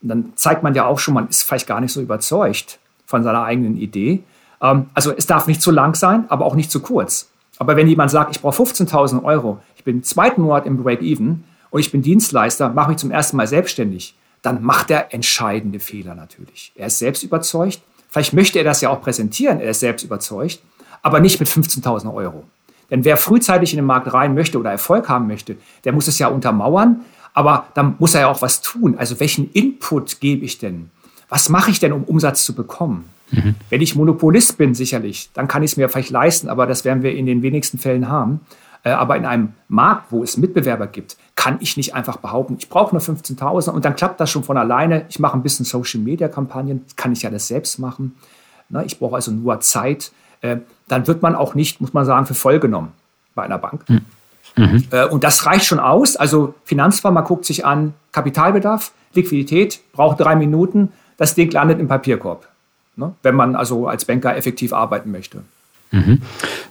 Und 0.01 0.09
dann 0.09 0.33
zeigt 0.35 0.63
man 0.63 0.73
ja 0.73 0.85
auch 0.85 0.99
schon, 0.99 1.13
man 1.13 1.27
ist 1.27 1.43
vielleicht 1.43 1.67
gar 1.67 1.79
nicht 1.79 1.93
so 1.93 2.01
überzeugt 2.01 2.79
von 3.05 3.23
seiner 3.23 3.43
eigenen 3.43 3.77
Idee. 3.77 4.23
Ähm, 4.61 4.87
also 4.95 5.13
es 5.15 5.27
darf 5.27 5.45
nicht 5.45 5.61
zu 5.61 5.69
lang 5.69 5.95
sein, 5.95 6.25
aber 6.29 6.45
auch 6.45 6.55
nicht 6.55 6.71
zu 6.71 6.81
kurz. 6.81 7.29
Aber 7.63 7.77
wenn 7.77 7.87
jemand 7.87 8.11
sagt, 8.11 8.35
ich 8.35 8.41
brauche 8.41 8.61
15.000 8.61 9.23
Euro, 9.23 9.57
ich 9.77 9.85
bin 9.85 9.95
im 9.95 10.03
zweiten 10.03 10.41
Monat 10.41 10.65
im 10.65 10.83
Break-Even 10.83 11.45
und 11.69 11.79
ich 11.79 11.93
bin 11.93 12.01
Dienstleister, 12.01 12.67
mache 12.67 12.89
mich 12.89 12.97
zum 12.97 13.09
ersten 13.09 13.37
Mal 13.37 13.47
selbstständig, 13.47 14.15
dann 14.41 14.61
macht 14.61 14.91
er 14.91 15.13
entscheidende 15.13 15.79
Fehler 15.79 16.13
natürlich. 16.13 16.73
Er 16.75 16.87
ist 16.87 16.99
selbst 16.99 17.23
überzeugt. 17.23 17.79
Vielleicht 18.09 18.33
möchte 18.33 18.59
er 18.59 18.65
das 18.65 18.81
ja 18.81 18.89
auch 18.89 18.99
präsentieren, 18.99 19.61
er 19.61 19.69
ist 19.69 19.79
selbst 19.79 20.03
überzeugt, 20.03 20.59
aber 21.03 21.21
nicht 21.21 21.39
mit 21.39 21.47
15.000 21.47 22.13
Euro. 22.13 22.43
Denn 22.91 23.05
wer 23.05 23.15
frühzeitig 23.15 23.71
in 23.71 23.77
den 23.77 23.85
Markt 23.85 24.13
rein 24.13 24.33
möchte 24.33 24.59
oder 24.59 24.69
Erfolg 24.69 25.07
haben 25.07 25.27
möchte, 25.27 25.55
der 25.85 25.93
muss 25.93 26.09
es 26.09 26.19
ja 26.19 26.27
untermauern, 26.27 27.05
aber 27.33 27.67
dann 27.75 27.95
muss 27.97 28.13
er 28.13 28.21
ja 28.21 28.27
auch 28.27 28.41
was 28.41 28.59
tun. 28.59 28.97
Also 28.97 29.21
welchen 29.21 29.49
Input 29.53 30.19
gebe 30.19 30.43
ich 30.43 30.57
denn? 30.57 30.91
Was 31.29 31.47
mache 31.47 31.71
ich 31.71 31.79
denn, 31.79 31.93
um 31.93 32.03
Umsatz 32.03 32.43
zu 32.43 32.53
bekommen? 32.53 33.09
Mhm. 33.33 33.55
Wenn 33.69 33.81
ich 33.81 33.95
Monopolist 33.95 34.57
bin, 34.57 34.75
sicherlich, 34.75 35.29
dann 35.33 35.47
kann 35.47 35.63
ich 35.63 35.71
es 35.71 35.77
mir 35.77 35.89
vielleicht 35.89 36.11
leisten, 36.11 36.49
aber 36.49 36.67
das 36.67 36.85
werden 36.85 37.03
wir 37.03 37.15
in 37.15 37.25
den 37.25 37.41
wenigsten 37.41 37.79
Fällen 37.79 38.07
haben. 38.07 38.41
Äh, 38.83 38.91
aber 38.91 39.17
in 39.17 39.25
einem 39.25 39.53
Markt, 39.67 40.11
wo 40.11 40.23
es 40.23 40.37
Mitbewerber 40.37 40.87
gibt, 40.87 41.17
kann 41.35 41.57
ich 41.61 41.77
nicht 41.77 41.95
einfach 41.95 42.17
behaupten, 42.17 42.57
ich 42.59 42.69
brauche 42.69 42.93
nur 42.93 43.01
15.000 43.01 43.71
und 43.71 43.85
dann 43.85 43.95
klappt 43.95 44.19
das 44.19 44.29
schon 44.29 44.43
von 44.43 44.57
alleine. 44.57 45.05
Ich 45.09 45.19
mache 45.19 45.35
ein 45.35 45.41
bisschen 45.41 45.65
Social-Media-Kampagnen, 45.65 46.85
kann 46.95 47.13
ich 47.13 47.23
ja 47.23 47.29
das 47.29 47.47
selbst 47.47 47.79
machen. 47.79 48.15
Ne, 48.69 48.83
ich 48.85 48.99
brauche 48.99 49.15
also 49.15 49.31
nur 49.31 49.59
Zeit. 49.61 50.11
Äh, 50.41 50.57
dann 50.87 51.07
wird 51.07 51.21
man 51.21 51.35
auch 51.35 51.55
nicht, 51.55 51.81
muss 51.81 51.93
man 51.93 52.05
sagen, 52.05 52.25
für 52.25 52.33
voll 52.33 52.59
genommen 52.59 52.91
bei 53.35 53.43
einer 53.43 53.57
Bank. 53.57 53.85
Mhm. 53.89 54.01
mhm. 54.57 54.83
Äh, 54.91 55.05
und 55.05 55.23
das 55.23 55.45
reicht 55.45 55.65
schon 55.65 55.79
aus. 55.79 56.15
Also 56.15 56.53
Finanzfonds, 56.65 57.15
man 57.15 57.23
guckt 57.23 57.45
sich 57.45 57.65
an, 57.65 57.93
Kapitalbedarf, 58.11 58.91
Liquidität, 59.13 59.79
braucht 59.93 60.19
drei 60.19 60.35
Minuten, 60.35 60.91
das 61.17 61.35
Ding 61.35 61.51
landet 61.51 61.79
im 61.79 61.87
Papierkorb. 61.87 62.47
Ne, 62.95 63.13
wenn 63.23 63.35
man 63.35 63.55
also 63.55 63.87
als 63.87 64.05
Banker 64.05 64.35
effektiv 64.37 64.71
arbeiten 64.71 65.11
möchte. 65.11 65.43
Mhm. 65.91 66.21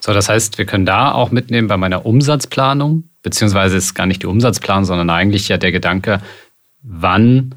So, 0.00 0.12
das 0.12 0.28
heißt, 0.28 0.58
wir 0.58 0.66
können 0.66 0.86
da 0.86 1.12
auch 1.12 1.30
mitnehmen 1.30 1.68
bei 1.68 1.76
meiner 1.76 2.06
Umsatzplanung, 2.06 3.04
beziehungsweise 3.22 3.76
ist 3.76 3.94
gar 3.94 4.06
nicht 4.06 4.22
die 4.22 4.26
Umsatzplanung, 4.26 4.84
sondern 4.84 5.10
eigentlich 5.10 5.48
ja 5.48 5.58
der 5.58 5.72
Gedanke, 5.72 6.20
wann 6.82 7.54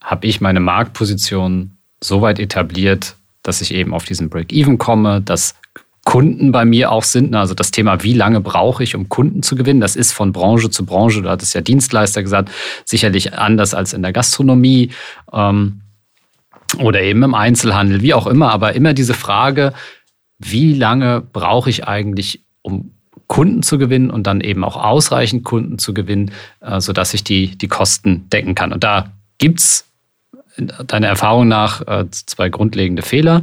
habe 0.00 0.26
ich 0.26 0.40
meine 0.40 0.60
Marktposition 0.60 1.72
so 2.00 2.20
weit 2.20 2.38
etabliert, 2.38 3.16
dass 3.42 3.60
ich 3.60 3.74
eben 3.74 3.94
auf 3.94 4.04
diesen 4.04 4.28
Break-Even 4.28 4.78
komme, 4.78 5.20
dass 5.20 5.54
Kunden 6.04 6.52
bei 6.52 6.64
mir 6.64 6.92
auch 6.92 7.04
sind. 7.04 7.34
Also 7.34 7.54
das 7.54 7.70
Thema, 7.70 8.02
wie 8.02 8.12
lange 8.12 8.40
brauche 8.40 8.82
ich, 8.82 8.94
um 8.94 9.08
Kunden 9.08 9.42
zu 9.42 9.56
gewinnen, 9.56 9.80
das 9.80 9.96
ist 9.96 10.12
von 10.12 10.32
Branche 10.32 10.70
zu 10.70 10.84
Branche, 10.84 11.22
du 11.22 11.30
hattest 11.30 11.54
ja 11.54 11.62
Dienstleister 11.62 12.22
gesagt, 12.22 12.50
sicherlich 12.84 13.34
anders 13.34 13.74
als 13.74 13.92
in 13.92 14.02
der 14.02 14.12
Gastronomie 14.12 14.90
ähm, 15.32 15.80
oder 16.78 17.02
eben 17.02 17.22
im 17.22 17.34
Einzelhandel, 17.34 18.02
wie 18.02 18.14
auch 18.14 18.26
immer. 18.26 18.52
Aber 18.52 18.74
immer 18.74 18.94
diese 18.94 19.14
Frage, 19.14 19.72
wie 20.38 20.74
lange 20.74 21.20
brauche 21.20 21.70
ich 21.70 21.86
eigentlich, 21.86 22.44
um 22.62 22.94
Kunden 23.26 23.62
zu 23.62 23.78
gewinnen 23.78 24.10
und 24.10 24.26
dann 24.26 24.40
eben 24.40 24.64
auch 24.64 24.76
ausreichend 24.76 25.44
Kunden 25.44 25.78
zu 25.78 25.94
gewinnen, 25.94 26.32
äh, 26.60 26.80
sodass 26.80 27.14
ich 27.14 27.24
die, 27.24 27.56
die 27.56 27.68
Kosten 27.68 28.28
decken 28.30 28.54
kann. 28.54 28.72
Und 28.72 28.84
da 28.84 29.12
gibt 29.38 29.60
es 29.60 29.86
deiner 30.86 31.08
Erfahrung 31.08 31.48
nach 31.48 31.80
äh, 31.86 32.04
zwei 32.10 32.48
grundlegende 32.48 33.02
Fehler. 33.02 33.42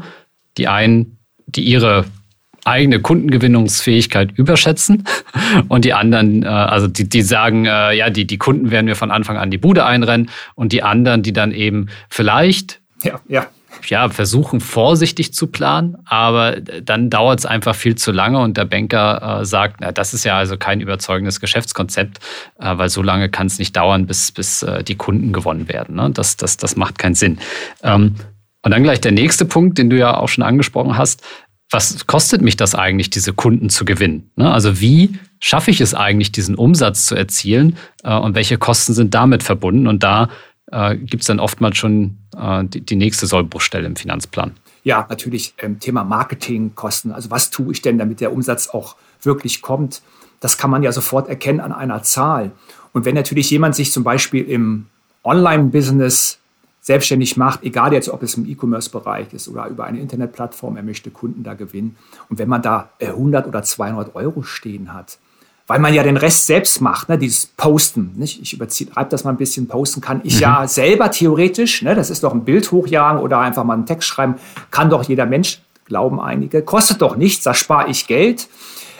Die 0.57 0.67
einen, 0.67 1.17
die 1.45 1.63
ihre 1.63 2.05
eigene 2.63 2.99
Kundengewinnungsfähigkeit 2.99 4.31
überschätzen 4.37 5.03
und 5.67 5.83
die 5.83 5.93
anderen, 5.93 6.43
äh, 6.43 6.47
also 6.47 6.87
die, 6.87 7.09
die 7.09 7.23
sagen, 7.23 7.65
ja, 7.65 8.09
die, 8.11 8.27
die 8.27 8.37
Kunden 8.37 8.69
werden 8.69 8.85
mir 8.85 8.95
von 8.95 9.11
Anfang 9.11 9.37
an 9.37 9.49
die 9.49 9.57
Bude 9.57 9.83
einrennen 9.85 10.29
und 10.53 10.73
die 10.73 10.83
anderen, 10.83 11.23
die 11.23 11.33
dann 11.33 11.51
eben 11.51 11.87
vielleicht 12.07 12.80
ja, 13.03 13.19
ja 13.27 13.47
ja, 13.87 14.09
versuchen 14.09 14.59
vorsichtig 14.59 15.33
zu 15.33 15.47
planen, 15.47 15.97
aber 16.05 16.59
dann 16.61 17.09
dauert 17.09 17.39
es 17.39 17.45
einfach 17.45 17.75
viel 17.75 17.95
zu 17.95 18.11
lange 18.11 18.39
und 18.39 18.57
der 18.57 18.65
Banker 18.65 19.39
äh, 19.41 19.45
sagt, 19.45 19.77
na, 19.79 19.91
das 19.91 20.13
ist 20.13 20.23
ja 20.23 20.37
also 20.37 20.57
kein 20.57 20.81
überzeugendes 20.81 21.39
Geschäftskonzept, 21.39 22.19
äh, 22.59 22.77
weil 22.77 22.89
so 22.89 23.01
lange 23.01 23.29
kann 23.29 23.47
es 23.47 23.59
nicht 23.59 23.75
dauern, 23.75 24.05
bis, 24.05 24.31
bis 24.31 24.63
äh, 24.63 24.83
die 24.83 24.95
Kunden 24.95 25.33
gewonnen 25.33 25.67
werden. 25.67 25.95
Ne? 25.95 26.11
Das, 26.11 26.37
das, 26.37 26.57
das 26.57 26.75
macht 26.75 26.99
keinen 26.99 27.15
Sinn. 27.15 27.39
Ähm, 27.83 28.15
und 28.63 28.71
dann 28.71 28.83
gleich 28.83 29.01
der 29.01 29.11
nächste 29.11 29.45
Punkt, 29.45 29.77
den 29.77 29.89
du 29.89 29.97
ja 29.97 30.17
auch 30.17 30.29
schon 30.29 30.43
angesprochen 30.43 30.97
hast. 30.97 31.23
Was 31.71 32.05
kostet 32.05 32.41
mich 32.41 32.57
das 32.57 32.75
eigentlich, 32.75 33.09
diese 33.09 33.33
Kunden 33.33 33.69
zu 33.69 33.85
gewinnen? 33.85 34.29
Ne? 34.35 34.51
Also 34.51 34.81
wie 34.81 35.17
schaffe 35.39 35.71
ich 35.71 35.79
es 35.81 35.93
eigentlich, 35.93 36.31
diesen 36.31 36.55
Umsatz 36.55 37.05
zu 37.05 37.15
erzielen 37.15 37.77
äh, 38.03 38.13
und 38.13 38.35
welche 38.35 38.57
Kosten 38.57 38.93
sind 38.93 39.15
damit 39.15 39.41
verbunden? 39.41 39.87
Und 39.87 40.03
da 40.03 40.29
äh, 40.71 40.95
gibt 40.97 41.21
es 41.21 41.27
dann 41.27 41.39
oftmals 41.39 41.77
schon 41.77 42.17
äh, 42.37 42.63
die, 42.65 42.81
die, 42.81 42.95
nächste 42.95 43.27
Sollbruchstelle 43.27 43.85
im 43.85 43.95
Finanzplan. 43.95 44.53
Ja, 44.83 45.05
natürlich 45.09 45.53
ähm, 45.59 45.79
Thema 45.79 46.03
Marketingkosten. 46.03 47.11
Also 47.11 47.29
was 47.29 47.51
tue 47.51 47.71
ich 47.71 47.81
denn, 47.81 47.97
damit 47.97 48.21
der 48.21 48.33
Umsatz 48.33 48.69
auch 48.69 48.95
wirklich 49.21 49.61
kommt? 49.61 50.01
Das 50.39 50.57
kann 50.57 50.71
man 50.71 50.81
ja 50.83 50.91
sofort 50.91 51.29
erkennen 51.29 51.59
an 51.59 51.71
einer 51.71 52.03
Zahl. 52.03 52.51
Und 52.93 53.05
wenn 53.05 53.15
natürlich 53.15 53.49
jemand 53.49 53.75
sich 53.75 53.91
zum 53.91 54.03
Beispiel 54.03 54.43
im 54.43 54.87
Online-Business 55.23 56.39
selbstständig 56.81 57.37
macht, 57.37 57.63
egal 57.63 57.93
jetzt, 57.93 58.09
ob 58.09 58.23
es 58.23 58.33
im 58.35 58.49
E-Commerce-Bereich 58.49 59.33
ist 59.33 59.47
oder 59.47 59.67
über 59.67 59.85
eine 59.85 59.99
Internetplattform, 59.99 60.77
er 60.77 60.83
möchte 60.83 61.11
Kunden 61.11 61.43
da 61.43 61.53
gewinnen. 61.53 61.95
Und 62.27 62.39
wenn 62.39 62.49
man 62.49 62.63
da 62.63 62.89
100 62.99 63.47
oder 63.47 63.61
200 63.61 64.15
Euro 64.15 64.41
stehen 64.41 64.93
hat, 64.93 65.19
weil 65.71 65.79
man 65.79 65.93
ja 65.93 66.03
den 66.03 66.17
Rest 66.17 66.47
selbst 66.47 66.81
macht, 66.81 67.07
ne? 67.07 67.17
dieses 67.17 67.45
Posten. 67.45 68.11
Nicht? 68.17 68.41
Ich 68.41 68.51
übertreibe 68.51 69.09
das 69.09 69.23
mal 69.23 69.29
ein 69.29 69.37
bisschen, 69.37 69.69
posten 69.69 70.01
kann 70.01 70.19
ich 70.25 70.35
mhm. 70.35 70.41
ja 70.41 70.67
selber 70.67 71.09
theoretisch, 71.11 71.81
ne? 71.81 71.95
das 71.95 72.09
ist 72.09 72.25
doch 72.25 72.33
ein 72.33 72.43
Bild 72.43 72.69
hochjagen 72.73 73.21
oder 73.21 73.39
einfach 73.39 73.63
mal 73.63 73.75
einen 73.75 73.85
Text 73.85 74.09
schreiben, 74.09 74.35
kann 74.69 74.89
doch 74.89 75.03
jeder 75.03 75.25
Mensch, 75.25 75.61
glauben 75.85 76.19
einige, 76.19 76.61
kostet 76.61 77.01
doch 77.01 77.15
nichts, 77.15 77.45
da 77.45 77.53
spare 77.53 77.89
ich 77.89 78.05
Geld. 78.05 78.49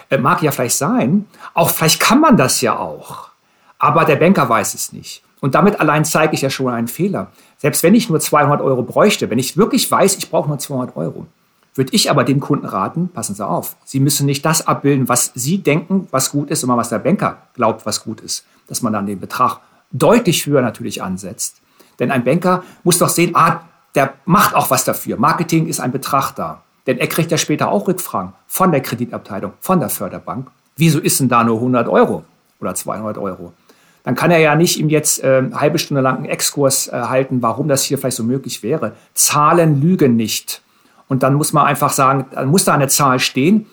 Äh, 0.10 0.20
mag 0.20 0.42
ja 0.44 0.52
vielleicht 0.52 0.78
sein, 0.78 1.26
auch 1.54 1.72
vielleicht 1.72 2.00
kann 2.00 2.22
man 2.22 2.38
das 2.38 2.62
ja 2.62 2.80
auch, 2.80 3.32
aber 3.78 4.06
der 4.06 4.16
Banker 4.16 4.48
weiß 4.48 4.74
es 4.74 4.94
nicht. 4.94 5.24
Und 5.42 5.56
damit 5.56 5.78
allein 5.82 6.06
zeige 6.06 6.36
ich 6.36 6.42
ja 6.42 6.50
schon 6.50 6.70
einen 6.70 6.88
Fehler. 6.88 7.32
Selbst 7.58 7.84
wenn 7.84 7.96
ich 7.96 8.10
nur 8.10 8.22
200 8.22 8.62
Euro 8.62 8.84
bräuchte, 8.84 9.30
wenn 9.30 9.40
ich 9.40 9.58
wirklich 9.58 9.92
weiß, 9.92 10.16
ich 10.16 10.30
brauche 10.30 10.48
nur 10.48 10.58
200 10.58 10.96
Euro, 10.96 11.26
würde 11.76 11.94
ich 11.94 12.10
aber 12.12 12.24
dem 12.24 12.40
Kunden 12.40 12.66
raten, 12.66 13.10
passen 13.10 13.36
Sie 13.36 13.46
auf, 13.46 13.76
Sie 13.86 14.00
müssen 14.00 14.26
nicht 14.26 14.46
das 14.46 14.68
abbilden, 14.68 15.08
was 15.08 15.32
Sie 15.36 15.60
denken, 15.60 16.08
was 16.12 16.32
gut 16.32 16.50
ist, 16.50 16.62
sondern 16.62 16.78
was 16.78 16.90
der 16.90 17.00
Banker 17.00 17.38
glaubt, 17.54 17.86
was 17.86 18.04
gut 18.04 18.22
ist. 18.22 18.46
Dass 18.68 18.82
man 18.82 18.94
dann 18.94 19.06
den 19.06 19.20
Betrag 19.20 19.60
deutlich 19.92 20.46
höher 20.46 20.62
natürlich 20.62 21.02
ansetzt. 21.02 21.62
Denn 22.00 22.12
ein 22.12 22.24
Banker 22.24 22.64
muss 22.84 22.98
doch 22.98 23.10
sehen, 23.10 23.32
ah, 23.36 23.62
der 23.96 24.14
macht 24.26 24.56
auch 24.56 24.70
was 24.70 24.86
dafür. 24.86 25.18
Marketing 25.18 25.68
ist 25.68 25.80
ein 25.80 25.92
Betrachter. 25.92 26.62
Denn 26.88 26.98
er 26.98 27.08
kriegt 27.08 27.32
ja 27.32 27.38
später 27.38 27.70
auch 27.70 27.88
Rückfragen 27.88 28.34
von 28.48 28.72
der 28.72 28.82
Kreditabteilung, 28.82 29.54
von 29.60 29.80
der 29.80 29.90
Förderbank. 29.90 30.50
Wieso 30.78 31.00
ist 31.00 31.20
denn 31.20 31.30
da 31.30 31.44
nur 31.44 31.58
100 31.58 31.88
Euro 31.88 32.24
oder 32.60 32.74
200 32.74 33.18
Euro? 33.18 33.54
Dann 34.04 34.16
kann 34.16 34.32
er 34.32 34.40
ja 34.40 34.56
nicht 34.56 34.80
ihm 34.80 34.90
jetzt 34.90 35.24
äh, 35.24 35.38
eine 35.38 35.60
halbe 35.60 35.78
Stunde 35.78 36.02
lang 36.02 36.18
einen 36.18 36.26
Exkurs 36.26 36.88
äh, 36.88 36.92
halten, 36.94 37.42
warum 37.42 37.68
das 37.68 37.84
hier 37.84 38.00
vielleicht 38.00 38.18
so 38.18 38.24
möglich 38.24 38.64
wäre. 38.64 38.94
Zahlen 39.14 39.80
lügen 39.80 40.16
nicht. 40.16 40.62
Und 41.12 41.24
dann 41.24 41.34
muss 41.34 41.52
man 41.52 41.66
einfach 41.66 41.92
sagen, 41.92 42.28
dann 42.32 42.48
muss 42.48 42.64
da 42.64 42.74
eine 42.74 42.88
Zahl 42.88 43.20
stehen, 43.20 43.66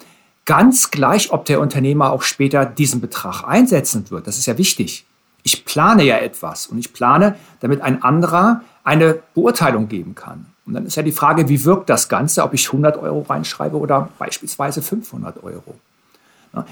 ganz 0.45 0.91
gleich, 0.91 1.31
ob 1.31 1.45
der 1.45 1.61
Unternehmer 1.61 2.11
auch 2.11 2.23
später 2.23 2.67
diesen 2.67 3.01
Betrag 3.01 3.45
einsetzen 3.45 4.11
wird. 4.11 4.27
Das 4.27 4.39
ist 4.39 4.47
ja 4.47 4.59
wichtig. 4.59 5.07
Ich 5.45 5.65
plane 5.65 6.03
ja 6.03 6.17
etwas 6.17 6.67
und 6.67 6.81
ich 6.81 6.93
plane, 6.93 7.37
damit 7.61 7.81
ein 7.81 8.03
anderer 8.03 8.63
eine 8.83 9.21
Beurteilung 9.37 9.87
geben 9.87 10.17
kann. 10.17 10.47
Und 10.67 10.75
dann 10.75 10.85
ist 10.85 10.97
ja 10.97 11.05
die 11.05 11.13
Frage, 11.13 11.49
wie 11.49 11.65
wirkt 11.65 11.89
das 11.89 12.09
Ganze, 12.09 12.43
ob 12.43 12.55
ich 12.55 12.67
100 12.67 12.97
Euro 12.97 13.21
reinschreibe 13.21 13.77
oder 13.77 14.09
beispielsweise 14.19 14.83
500 14.83 15.45
Euro. 15.45 15.77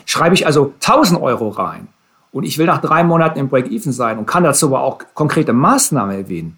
Schreibe 0.05 0.35
ich 0.35 0.47
also 0.47 0.75
1000 0.81 1.23
Euro 1.23 1.51
rein 1.51 1.87
und 2.33 2.43
ich 2.43 2.59
will 2.59 2.67
nach 2.67 2.81
drei 2.81 3.05
Monaten 3.05 3.39
im 3.39 3.49
Break-Even 3.49 3.93
sein 3.93 4.19
und 4.19 4.27
kann 4.27 4.43
dazu 4.43 4.67
aber 4.67 4.81
auch 4.81 4.99
konkrete 5.15 5.53
Maßnahmen 5.53 6.17
erwähnen. 6.17 6.57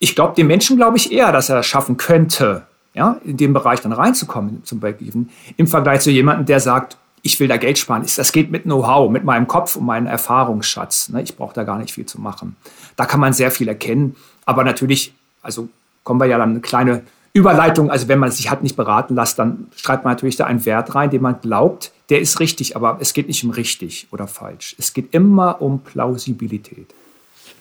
Ich 0.00 0.16
glaube, 0.16 0.34
dem 0.34 0.48
Menschen 0.48 0.76
glaube 0.76 0.96
ich 0.96 1.12
eher, 1.12 1.30
dass 1.30 1.48
er 1.48 1.54
das 1.54 1.66
schaffen 1.66 1.96
könnte, 1.96 2.66
ja, 2.98 3.20
in 3.24 3.36
dem 3.36 3.52
Bereich 3.52 3.80
dann 3.80 3.92
reinzukommen 3.92 4.62
zum 4.64 4.80
Break-Even, 4.80 5.30
im 5.56 5.66
Vergleich 5.68 6.00
zu 6.00 6.10
jemandem, 6.10 6.46
der 6.46 6.58
sagt, 6.58 6.98
ich 7.22 7.38
will 7.38 7.46
da 7.48 7.56
Geld 7.56 7.78
sparen. 7.78 8.04
Das 8.16 8.32
geht 8.32 8.50
mit 8.50 8.64
Know-how, 8.64 9.10
mit 9.10 9.24
meinem 9.24 9.46
Kopf 9.46 9.76
und 9.76 9.86
meinem 9.86 10.06
Erfahrungsschatz. 10.06 11.08
Ne? 11.10 11.22
Ich 11.22 11.36
brauche 11.36 11.54
da 11.54 11.62
gar 11.64 11.78
nicht 11.78 11.92
viel 11.92 12.06
zu 12.06 12.20
machen. 12.20 12.56
Da 12.96 13.06
kann 13.06 13.20
man 13.20 13.32
sehr 13.32 13.50
viel 13.50 13.68
erkennen. 13.68 14.16
Aber 14.44 14.64
natürlich, 14.64 15.14
also 15.42 15.68
kommen 16.02 16.20
wir 16.20 16.26
ja 16.26 16.38
dann 16.38 16.50
eine 16.50 16.60
kleine 16.60 17.02
Überleitung. 17.32 17.90
Also 17.90 18.08
wenn 18.08 18.18
man 18.18 18.30
sich 18.30 18.50
hat 18.50 18.62
nicht 18.62 18.76
beraten 18.76 19.14
lassen, 19.14 19.36
dann 19.36 19.66
schreibt 19.76 20.04
man 20.04 20.14
natürlich 20.14 20.36
da 20.36 20.46
einen 20.46 20.64
Wert 20.66 20.94
rein, 20.94 21.10
den 21.10 21.22
man 21.22 21.40
glaubt, 21.40 21.92
der 22.10 22.20
ist 22.20 22.40
richtig. 22.40 22.74
Aber 22.74 22.98
es 23.00 23.12
geht 23.12 23.28
nicht 23.28 23.44
um 23.44 23.50
richtig 23.50 24.08
oder 24.10 24.26
falsch. 24.26 24.74
Es 24.78 24.92
geht 24.92 25.14
immer 25.14 25.60
um 25.62 25.80
Plausibilität. 25.80 26.94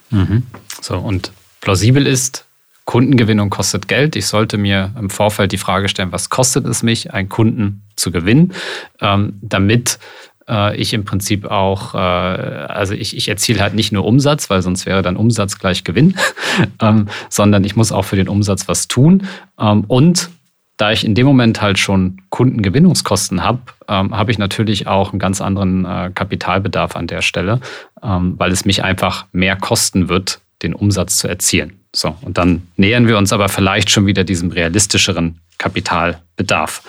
Mhm. 0.10 0.44
So, 0.82 0.98
und 0.98 1.32
plausibel 1.62 2.08
ist, 2.08 2.47
Kundengewinnung 2.88 3.50
kostet 3.50 3.90
Geld. 3.90 4.16
Ich 4.16 4.28
sollte 4.28 4.58
mir 4.58 4.94
im 4.98 5.10
Vorfeld 5.10 5.52
die 5.52 5.58
Frage 5.58 5.90
stellen, 5.90 6.14
was 6.14 6.30
kostet 6.30 6.66
es 6.66 6.84
mich, 6.84 7.14
einen 7.14 7.28
Kunden 7.28 7.84
zu 7.98 8.12
gewinnen, 8.12 8.54
ähm, 9.02 9.38
damit 9.42 10.00
äh, 10.48 10.74
ich 10.78 10.94
im 10.94 11.04
Prinzip 11.04 11.46
auch, 11.46 11.94
äh, 11.96 11.98
also 11.98 12.94
ich, 12.94 13.18
ich 13.18 13.28
erziele 13.28 13.60
halt 13.60 13.74
nicht 13.74 13.92
nur 13.92 14.06
Umsatz, 14.06 14.50
weil 14.50 14.62
sonst 14.62 14.86
wäre 14.86 15.02
dann 15.02 15.18
Umsatz 15.18 15.60
gleich 15.60 15.84
Gewinn, 15.84 16.16
ähm, 16.82 17.10
sondern 17.30 17.66
ich 17.66 17.76
muss 17.76 17.92
auch 17.92 18.04
für 18.04 18.16
den 18.16 18.30
Umsatz 18.30 18.70
was 18.70 18.88
tun. 18.88 19.28
Ähm, 19.60 19.84
und 19.90 20.30
da 20.78 20.94
ich 20.94 21.04
in 21.04 21.14
dem 21.14 21.28
Moment 21.28 21.62
halt 21.62 21.80
schon 21.80 22.22
Kundengewinnungskosten 22.30 23.44
habe, 23.44 23.62
habe 23.88 24.32
ich 24.32 24.38
natürlich 24.38 24.86
auch 24.86 25.12
einen 25.12 25.18
ganz 25.18 25.42
anderen 25.42 25.86
äh, 25.86 26.12
Kapitalbedarf 26.14 26.96
an 26.96 27.08
der 27.08 27.24
Stelle, 27.24 27.62
weil 28.00 28.52
es 28.52 28.64
mich 28.64 28.84
einfach 28.84 29.26
mehr 29.32 29.56
kosten 29.56 30.08
wird, 30.08 30.40
den 30.62 30.76
Umsatz 30.76 31.18
zu 31.18 31.28
erzielen. 31.28 31.77
So, 31.94 32.16
und 32.22 32.38
dann 32.38 32.68
nähern 32.76 33.08
wir 33.08 33.18
uns 33.18 33.34
aber 33.34 33.50
vielleicht 33.50 33.90
schon 33.90 34.06
wieder 34.06 34.24
diesem 34.24 34.52
realistischeren 34.52 35.40
Kapitalbedarf. 35.58 36.84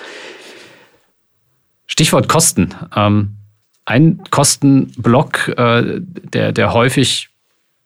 Stichwort 1.87 2.29
Kosten. 2.29 2.75
Ähm, 2.95 3.37
ein 3.85 4.21
Kostenblock, 4.31 5.49
äh, 5.57 6.01
der, 6.01 6.53
der 6.53 6.73
häufig 6.75 7.31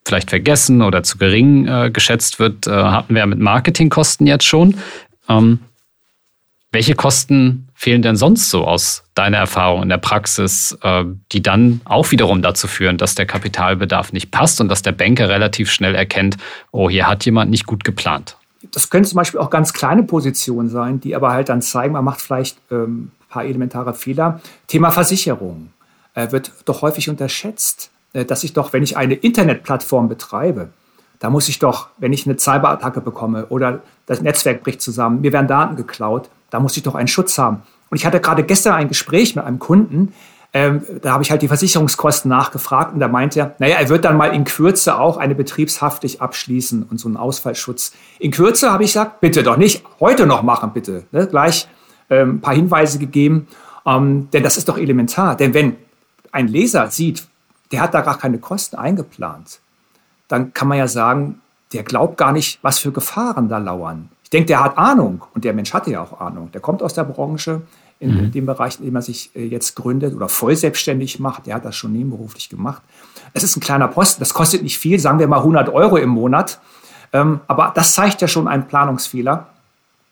vielleicht 0.05 0.31
vergessen 0.31 0.83
oder 0.83 1.03
zu 1.05 1.17
gering 1.19 1.67
äh, 1.69 1.91
geschätzt 1.93 2.41
wird, 2.41 2.67
äh, 2.67 2.71
hatten 2.71 3.15
wir 3.15 3.25
mit 3.27 3.39
Marketingkosten 3.39 4.27
jetzt 4.27 4.45
schon. 4.45 4.77
Ähm, 6.73 6.79
welche 6.79 6.95
Kosten 6.95 7.69
fehlen 7.75 8.03
denn 8.03 8.17
sonst 8.17 8.51
so 8.51 8.65
aus 8.65 9.05
deiner 9.15 9.39
Erfahrung 9.39 9.83
in 9.83 9.89
der 9.89 9.99
Praxis, 9.99 10.77
äh, 10.83 11.05
die 11.33 11.43
dann 11.43 11.81
auch 11.85 12.11
wiederum 12.11 12.43
dazu 12.43 12.67
führen, 12.67 12.99
dass 12.99 13.15
der 13.15 13.27
Kapitalbedarf 13.27 14.13
nicht 14.13 14.31
passt 14.31 14.61
und 14.61 14.69
dass 14.69 14.83
der 14.83 14.93
Banker 14.93 15.29
relativ 15.29 15.71
schnell 15.71 15.95
erkennt, 15.95 16.37
oh, 16.71 16.89
hier 16.89 17.07
hat 17.07 17.25
jemand 17.25 17.51
nicht 17.51 17.67
gut 17.67 17.85
geplant? 17.85 18.37
Das 18.73 18.91
können 18.91 19.05
zum 19.05 19.17
Beispiel 19.17 19.41
auch 19.41 19.51
ganz 19.51 19.73
kleine 19.73 20.05
Positionen 20.05 20.69
sein, 20.69 21.01
die 21.01 21.17
aber 21.17 21.33
halt 21.33 21.49
dann 21.49 21.63
zeigen, 21.63 21.93
man 21.93 22.05
macht 22.05 22.21
vielleicht 22.21 22.59
ähm, 22.71 23.11
ein 23.21 23.29
paar 23.29 23.45
elementare 23.45 23.93
Fehler. 23.93 24.41
Thema 24.69 24.91
Versicherung 24.91 25.71
äh, 26.15 26.31
wird 26.31 26.53
doch 26.65 26.83
häufig 26.83 27.11
unterschätzt, 27.11 27.91
äh, 28.13 28.25
dass 28.25 28.45
ich 28.45 28.53
doch, 28.53 28.73
wenn 28.73 28.85
ich 28.85 28.97
eine 28.97 29.15
Internetplattform 29.15 30.09
betreibe, 30.09 30.71
da 31.19 31.31
muss 31.31 31.49
ich 31.49 31.59
doch, 31.59 31.89
wenn 31.99 32.13
ich 32.13 32.27
eine 32.27 32.37
Cyberattacke 32.37 33.01
bekomme 33.01 33.47
oder 33.47 33.81
das 34.07 34.23
Netzwerk 34.23 34.63
bricht 34.63 34.81
zusammen, 34.81 35.21
mir 35.21 35.33
werden 35.33 35.49
Daten 35.49 35.77
geklaut, 35.77 36.29
da 36.53 36.61
muss 36.61 36.77
ich 36.77 36.85
doch 36.85 36.95
einen 36.95 37.09
Schutz 37.09 37.39
haben. 37.39 37.63
Und 37.91 37.97
ich 37.97 38.07
hatte 38.07 38.21
gerade 38.21 38.45
gestern 38.45 38.75
ein 38.75 38.89
Gespräch 38.89 39.35
mit 39.35 39.45
einem 39.45 39.59
Kunden, 39.59 40.15
ähm, 40.55 40.83
da 41.01 41.13
habe 41.13 41.23
ich 41.23 41.31
halt 41.31 41.41
die 41.41 41.49
Versicherungskosten 41.49 42.29
nachgefragt 42.29 42.93
und 42.93 43.01
da 43.01 43.09
meinte 43.09 43.41
er, 43.41 43.55
naja, 43.59 43.77
er 43.81 43.89
wird 43.89 44.05
dann 44.05 44.19
mal 44.19 44.35
in 44.35 44.45
Kürze 44.45 44.99
auch 44.99 45.17
eine 45.17 45.35
Betriebshaftig 45.35 46.21
abschließen 46.21 46.83
und 46.83 47.01
so 47.01 47.09
einen 47.09 47.17
Ausfallschutz. 47.17 47.93
In 48.19 48.33
Kürze 48.33 48.71
habe 48.71 48.85
ich 48.85 48.91
gesagt, 48.91 49.21
bitte 49.23 49.43
doch 49.43 49.57
nicht 49.57 49.83
heute 49.99 50.27
noch 50.27 50.43
machen, 50.43 50.73
bitte. 50.75 51.05
Ne? 51.11 51.27
Gleich 51.27 51.69
ähm, 52.11 52.35
ein 52.35 52.41
paar 52.43 52.55
Hinweise 52.55 52.99
gegeben, 52.99 53.49
ähm, 53.87 54.29
denn 54.31 54.43
das 54.43 54.59
ist 54.59 54.69
doch 54.69 54.77
elementar. 54.77 55.37
Denn 55.37 55.55
wenn 55.55 55.77
ein 56.33 56.49
Leser 56.49 56.91
sieht, 56.91 57.27
der 57.71 57.81
hat 57.81 57.95
da 57.95 58.03
gar 58.03 58.19
keine 58.19 58.39
Kosten 58.39 58.77
eingeplant, 58.77 59.61
dann 60.29 60.53
kann 60.53 60.69
man 60.69 60.77
ja 60.77 60.87
sagen, 60.87 61.41
der 61.73 61.83
glaubt 61.83 62.19
gar 62.19 62.33
nicht, 62.33 62.59
was 62.61 62.79
für 62.79 62.93
Gefahren 62.93 63.49
da 63.49 63.57
lauern 63.57 64.11
denke, 64.33 64.47
der 64.47 64.65
hat 64.65 64.79
Ahnung 64.79 65.23
und 65.35 65.45
der 65.45 65.53
Mensch 65.53 65.73
hatte 65.73 65.91
ja 65.91 66.03
auch 66.03 66.21
Ahnung. 66.21 66.51
Der 66.53 66.61
kommt 66.61 66.83
aus 66.83 66.95
der 66.95 67.05
Branche, 67.05 67.63
in 68.03 68.17
mhm. 68.17 68.33
dem 68.33 68.47
Bereich, 68.47 68.81
in 68.81 68.87
dem 68.87 68.97
er 68.97 69.03
sich 69.03 69.31
äh, 69.37 69.45
jetzt 69.45 69.77
gründet 69.77 70.15
oder 70.15 70.29
voll 70.29 70.57
selbstständig 70.57 71.21
macht. 71.21 71.47
Der 71.47 71.55
hat 71.55 71.65
das 71.65 71.77
schon 71.77 71.93
nebenberuflich 71.93 72.49
gemacht. 72.49 72.83
Es 73.33 73.45
ist 73.45 73.57
ein 73.57 73.61
kleiner 73.61 73.87
Posten, 73.87 74.21
das 74.21 74.35
kostet 74.35 74.63
nicht 74.63 74.77
viel, 74.77 74.99
sagen 74.99 75.21
wir 75.21 75.29
mal 75.29 75.39
100 75.39 75.69
Euro 75.69 75.97
im 75.97 76.11
Monat. 76.11 76.61
Ähm, 77.13 77.41
aber 77.47 77.73
das 77.75 77.95
zeigt 77.95 78.21
ja 78.21 78.27
schon 78.27 78.49
einen 78.49 78.67
Planungsfehler. 78.67 79.47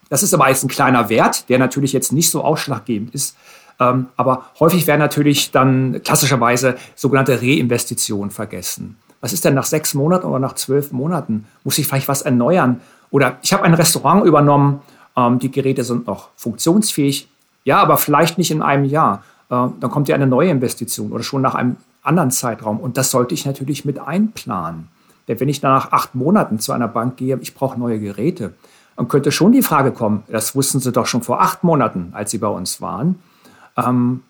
Das 0.08 0.22
ist 0.22 0.32
aber 0.32 0.48
jetzt 0.48 0.62
ein 0.62 0.68
kleiner 0.68 1.08
Wert, 1.08 1.48
der 1.48 1.58
natürlich 1.58 1.92
jetzt 1.92 2.12
nicht 2.12 2.30
so 2.30 2.44
ausschlaggebend 2.44 3.12
ist. 3.12 3.36
Ähm, 3.80 4.06
aber 4.16 4.44
häufig 4.60 4.86
werden 4.86 5.00
natürlich 5.00 5.50
dann 5.50 6.00
klassischerweise 6.04 6.76
sogenannte 6.94 7.42
Reinvestitionen 7.42 8.30
vergessen. 8.30 8.98
Was 9.20 9.32
ist 9.32 9.44
denn 9.44 9.54
nach 9.54 9.64
sechs 9.64 9.94
Monaten 9.94 10.26
oder 10.26 10.38
nach 10.38 10.54
zwölf 10.54 10.92
Monaten? 10.92 11.46
Muss 11.64 11.78
ich 11.78 11.86
vielleicht 11.86 12.08
was 12.08 12.22
erneuern? 12.22 12.80
Oder 13.10 13.38
ich 13.42 13.52
habe 13.52 13.64
ein 13.64 13.74
Restaurant 13.74 14.24
übernommen, 14.24 14.80
ähm, 15.16 15.38
die 15.38 15.50
Geräte 15.50 15.84
sind 15.84 16.06
noch 16.06 16.28
funktionsfähig, 16.36 17.28
ja, 17.64 17.78
aber 17.78 17.96
vielleicht 17.96 18.38
nicht 18.38 18.50
in 18.50 18.62
einem 18.62 18.84
Jahr. 18.84 19.22
Äh, 19.50 19.68
dann 19.80 19.90
kommt 19.90 20.08
ja 20.08 20.14
eine 20.14 20.26
neue 20.26 20.50
Investition 20.50 21.12
oder 21.12 21.22
schon 21.22 21.42
nach 21.42 21.54
einem 21.54 21.76
anderen 22.02 22.30
Zeitraum. 22.30 22.80
Und 22.80 22.96
das 22.96 23.10
sollte 23.10 23.34
ich 23.34 23.44
natürlich 23.44 23.84
mit 23.84 23.98
einplanen. 23.98 24.88
Denn 25.28 25.38
wenn 25.40 25.48
ich 25.48 25.62
nach 25.62 25.92
acht 25.92 26.14
Monaten 26.14 26.58
zu 26.58 26.72
einer 26.72 26.88
Bank 26.88 27.16
gehe, 27.16 27.38
ich 27.40 27.54
brauche 27.54 27.78
neue 27.78 28.00
Geräte, 28.00 28.54
dann 28.96 29.08
könnte 29.08 29.32
schon 29.32 29.52
die 29.52 29.62
Frage 29.62 29.92
kommen, 29.92 30.24
das 30.28 30.54
wussten 30.54 30.80
Sie 30.80 30.92
doch 30.92 31.06
schon 31.06 31.22
vor 31.22 31.40
acht 31.40 31.64
Monaten, 31.64 32.10
als 32.12 32.30
Sie 32.30 32.38
bei 32.38 32.48
uns 32.48 32.80
waren, 32.80 33.18
ähm, 33.76 34.22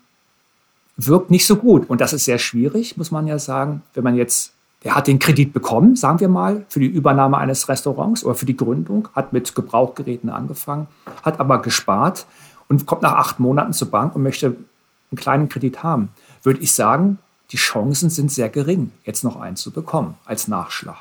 wirkt 0.97 1.31
nicht 1.31 1.45
so 1.45 1.55
gut. 1.55 1.89
Und 1.89 2.01
das 2.01 2.13
ist 2.13 2.25
sehr 2.25 2.37
schwierig, 2.37 2.97
muss 2.97 3.11
man 3.11 3.27
ja 3.27 3.39
sagen, 3.39 3.81
wenn 3.93 4.03
man 4.03 4.15
jetzt 4.15 4.53
der 4.83 4.95
hat 4.95 5.07
den 5.07 5.19
Kredit 5.19 5.53
bekommen, 5.53 5.95
sagen 5.95 6.19
wir 6.19 6.29
mal, 6.29 6.65
für 6.69 6.79
die 6.79 6.87
Übernahme 6.87 7.37
eines 7.37 7.69
Restaurants 7.69 8.23
oder 8.23 8.35
für 8.35 8.45
die 8.45 8.57
Gründung, 8.57 9.07
hat 9.13 9.31
mit 9.31 9.53
Gebrauchgeräten 9.53 10.29
angefangen, 10.29 10.87
hat 11.23 11.39
aber 11.39 11.61
gespart 11.61 12.25
und 12.67 12.85
kommt 12.85 13.03
nach 13.03 13.13
acht 13.13 13.39
Monaten 13.39 13.73
zur 13.73 13.91
Bank 13.91 14.15
und 14.15 14.23
möchte 14.23 14.47
einen 14.47 15.17
kleinen 15.17 15.49
Kredit 15.49 15.83
haben. 15.83 16.09
Würde 16.41 16.61
ich 16.61 16.73
sagen, 16.73 17.19
die 17.51 17.57
Chancen 17.57 18.09
sind 18.09 18.31
sehr 18.31 18.49
gering, 18.49 18.91
jetzt 19.03 19.23
noch 19.23 19.39
einen 19.39 19.55
zu 19.55 19.71
bekommen 19.71 20.15
als 20.25 20.47
Nachschlag. 20.47 20.97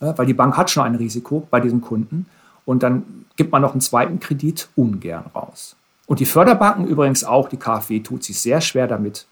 Ja, 0.00 0.18
weil 0.18 0.26
die 0.26 0.34
Bank 0.34 0.56
hat 0.56 0.70
schon 0.70 0.84
ein 0.84 0.96
Risiko 0.96 1.46
bei 1.50 1.60
diesem 1.60 1.80
Kunden 1.80 2.26
und 2.66 2.82
dann 2.82 3.04
gibt 3.36 3.52
man 3.52 3.62
noch 3.62 3.72
einen 3.72 3.80
zweiten 3.80 4.20
Kredit 4.20 4.68
ungern 4.76 5.24
raus. 5.34 5.76
Und 6.06 6.20
die 6.20 6.26
Förderbanken 6.26 6.86
übrigens 6.86 7.24
auch, 7.24 7.48
die 7.48 7.56
KfW 7.56 8.00
tut 8.00 8.24
sich 8.24 8.40
sehr 8.40 8.60
schwer 8.60 8.86
damit, 8.86 9.26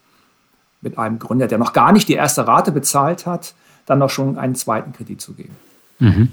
mit 0.81 0.99
einem 0.99 1.19
Gründer, 1.19 1.47
der 1.47 1.59
noch 1.59 1.73
gar 1.73 1.93
nicht 1.93 2.09
die 2.09 2.15
erste 2.15 2.47
Rate 2.47 2.73
bezahlt 2.73 3.27
hat, 3.27 3.55
dann 3.87 3.99
noch 3.99 4.11
schon 4.11 4.39
einen 4.39 4.55
zweiten 4.55 4.93
Kredit 4.93 5.21
zu 5.21 5.35
geben. 5.35 5.57
Mhm. 5.99 6.29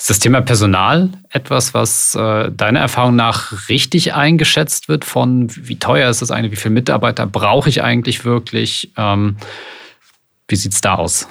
Ist 0.00 0.08
das 0.08 0.18
Thema 0.18 0.40
Personal 0.40 1.10
etwas, 1.28 1.74
was 1.74 2.14
äh, 2.14 2.50
deiner 2.50 2.80
Erfahrung 2.80 3.16
nach 3.16 3.68
richtig 3.68 4.14
eingeschätzt 4.14 4.88
wird 4.88 5.04
von 5.04 5.48
wie 5.54 5.78
teuer 5.78 6.08
ist 6.08 6.22
das 6.22 6.30
eigentlich, 6.30 6.52
wie 6.52 6.56
viele 6.56 6.72
Mitarbeiter 6.72 7.26
brauche 7.26 7.68
ich 7.68 7.82
eigentlich 7.82 8.24
wirklich? 8.24 8.92
Ähm, 8.96 9.36
wie 10.48 10.56
sieht 10.56 10.72
es 10.72 10.80
da 10.80 10.94
aus? 10.94 11.28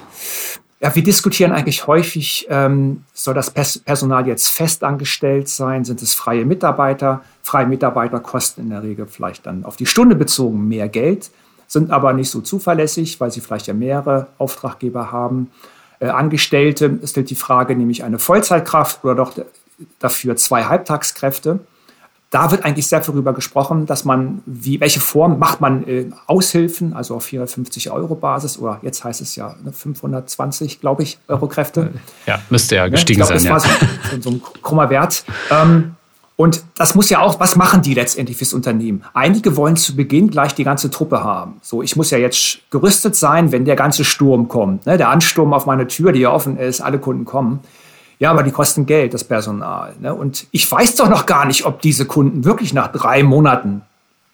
Ja, 0.81 0.95
wir 0.95 1.03
diskutieren 1.03 1.51
eigentlich 1.51 1.87
häufig, 1.87 2.45
ähm, 2.49 3.03
soll 3.11 3.33
das 3.33 3.51
Personal 3.51 4.27
jetzt 4.27 4.47
festangestellt 4.49 5.49
sein? 5.49 5.83
Sind 5.83 6.01
es 6.03 6.13
freie 6.13 6.45
Mitarbeiter? 6.45 7.23
Freie 7.41 7.65
Mitarbeiter 7.65 8.19
kosten 8.19 8.61
in 8.61 8.69
der 8.69 8.83
Regel 8.83 9.07
vielleicht 9.07 9.47
dann 9.47 9.65
auf 9.65 9.77
die 9.77 9.87
Stunde 9.87 10.15
bezogen 10.15 10.67
mehr 10.67 10.87
Geld 10.87 11.31
sind 11.69 11.91
aber 11.91 12.13
nicht 12.13 12.29
so 12.29 12.41
zuverlässig, 12.41 13.21
weil 13.21 13.31
sie 13.31 13.39
vielleicht 13.39 13.67
ja 13.67 13.73
mehrere 13.73 14.27
Auftraggeber 14.39 15.11
haben. 15.11 15.51
Äh, 15.99 16.07
Angestellte, 16.07 16.99
es 17.01 17.11
stellt 17.11 17.29
die 17.29 17.35
Frage, 17.35 17.75
nämlich 17.75 18.03
eine 18.03 18.19
Vollzeitkraft 18.19 19.05
oder 19.05 19.15
doch 19.15 19.33
dafür 19.99 20.35
zwei 20.35 20.65
Halbtagskräfte. 20.65 21.59
Da 22.31 22.51
wird 22.51 22.65
eigentlich 22.65 22.87
sehr 22.87 22.99
darüber 22.99 23.33
gesprochen, 23.33 23.85
dass 23.85 24.03
man, 24.03 24.41
wie, 24.45 24.79
welche 24.79 24.99
Form 24.99 25.39
macht 25.39 25.61
man 25.61 25.87
äh, 25.87 26.09
Aushilfen, 26.27 26.93
also 26.93 27.15
auf 27.15 27.23
450 27.25 27.91
Euro 27.91 28.15
Basis 28.15 28.57
oder 28.59 28.79
jetzt 28.81 29.03
heißt 29.03 29.21
es 29.21 29.35
ja 29.35 29.55
520, 29.71 30.73
ne, 30.73 30.79
glaube 30.79 31.03
ich, 31.03 31.17
Euro 31.27 31.47
Kräfte. 31.47 31.91
Ja, 32.25 32.39
müsste 32.49 32.75
ja 32.75 32.87
gestiegen 32.87 33.21
ich 33.21 33.27
glaub, 33.27 33.39
sein. 33.39 33.51
Das 33.51 33.65
ja. 33.65 33.71
war 33.71 33.79
so, 34.11 34.21
so 34.21 34.29
ein 34.29 34.41
krummer 34.61 34.89
Wert. 34.89 35.23
Ähm, 35.49 35.95
und 36.39 36.63
das 36.77 36.95
muss 36.95 37.09
ja 37.09 37.19
auch, 37.19 37.41
was 37.41 37.57
machen 37.57 37.81
die 37.81 37.93
letztendlich 37.93 38.37
fürs 38.37 38.53
Unternehmen? 38.53 39.03
Einige 39.13 39.57
wollen 39.57 39.75
zu 39.75 39.97
Beginn 39.97 40.29
gleich 40.29 40.55
die 40.55 40.63
ganze 40.63 40.89
Truppe 40.89 41.21
haben. 41.21 41.59
So, 41.61 41.83
ich 41.83 41.97
muss 41.97 42.11
ja 42.11 42.17
jetzt 42.17 42.59
gerüstet 42.71 43.17
sein, 43.17 43.51
wenn 43.51 43.65
der 43.65 43.75
ganze 43.75 44.05
Sturm 44.05 44.47
kommt. 44.47 44.85
Ne? 44.85 44.97
Der 44.97 45.09
Ansturm 45.09 45.53
auf 45.53 45.65
meine 45.65 45.85
Tür, 45.87 46.13
die 46.13 46.21
ja 46.21 46.31
offen 46.31 46.55
ist, 46.57 46.79
alle 46.79 46.97
Kunden 46.97 47.25
kommen. 47.25 47.59
Ja, 48.19 48.31
aber 48.31 48.43
die 48.43 48.51
kosten 48.51 48.85
Geld, 48.85 49.13
das 49.13 49.25
Personal. 49.25 49.95
Ne? 49.99 50.13
Und 50.13 50.47
ich 50.51 50.71
weiß 50.71 50.95
doch 50.95 51.09
noch 51.09 51.25
gar 51.25 51.45
nicht, 51.45 51.65
ob 51.65 51.81
diese 51.81 52.05
Kunden 52.05 52.45
wirklich 52.45 52.73
nach 52.73 52.87
drei 52.87 53.21
Monaten, 53.21 53.81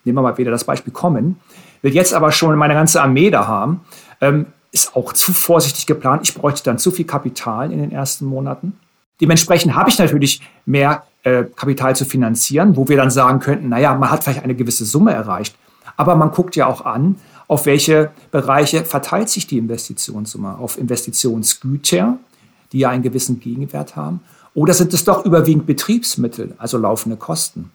nehmen 0.03 0.19
wir 0.19 0.21
mal 0.21 0.37
wieder 0.37 0.51
das 0.51 0.63
Beispiel, 0.63 0.93
kommen. 0.93 1.39
Will 1.81 1.95
jetzt 1.95 2.13
aber 2.13 2.31
schon 2.31 2.55
meine 2.55 2.75
ganze 2.75 3.01
Armee 3.01 3.31
da 3.31 3.47
haben. 3.47 3.81
Ähm, 4.21 4.45
ist 4.71 4.95
auch 4.95 5.11
zu 5.13 5.33
vorsichtig 5.33 5.87
geplant. 5.87 6.21
Ich 6.21 6.35
bräuchte 6.35 6.65
dann 6.65 6.77
zu 6.77 6.91
viel 6.91 7.05
Kapital 7.05 7.71
in 7.71 7.79
den 7.79 7.91
ersten 7.91 8.27
Monaten. 8.27 8.77
Dementsprechend 9.21 9.73
habe 9.73 9.89
ich 9.89 9.97
natürlich 9.97 10.41
mehr 10.67 11.01
äh, 11.25 11.43
Kapital 11.55 11.95
zu 11.95 12.05
finanzieren, 12.05 12.77
wo 12.77 12.87
wir 12.87 12.97
dann 12.97 13.09
sagen 13.09 13.39
könnten, 13.39 13.67
naja, 13.69 13.95
man 13.95 14.11
hat 14.11 14.23
vielleicht 14.23 14.43
eine 14.43 14.53
gewisse 14.53 14.85
Summe 14.85 15.11
erreicht. 15.11 15.55
Aber 15.97 16.15
man 16.15 16.29
guckt 16.29 16.55
ja 16.55 16.67
auch 16.67 16.85
an, 16.85 17.15
auf 17.47 17.65
welche 17.65 18.11
Bereiche 18.31 18.85
verteilt 18.85 19.29
sich 19.29 19.47
die 19.47 19.57
Investitionssumme. 19.57 20.57
Auf 20.59 20.77
Investitionsgüter, 20.77 22.17
die 22.71 22.79
ja 22.79 22.89
einen 22.89 23.01
gewissen 23.01 23.39
Gegenwert 23.39 23.95
haben. 23.95 24.19
Oder 24.53 24.75
sind 24.75 24.93
es 24.93 25.03
doch 25.03 25.25
überwiegend 25.25 25.65
Betriebsmittel, 25.65 26.53
also 26.59 26.77
laufende 26.77 27.17
Kosten? 27.17 27.71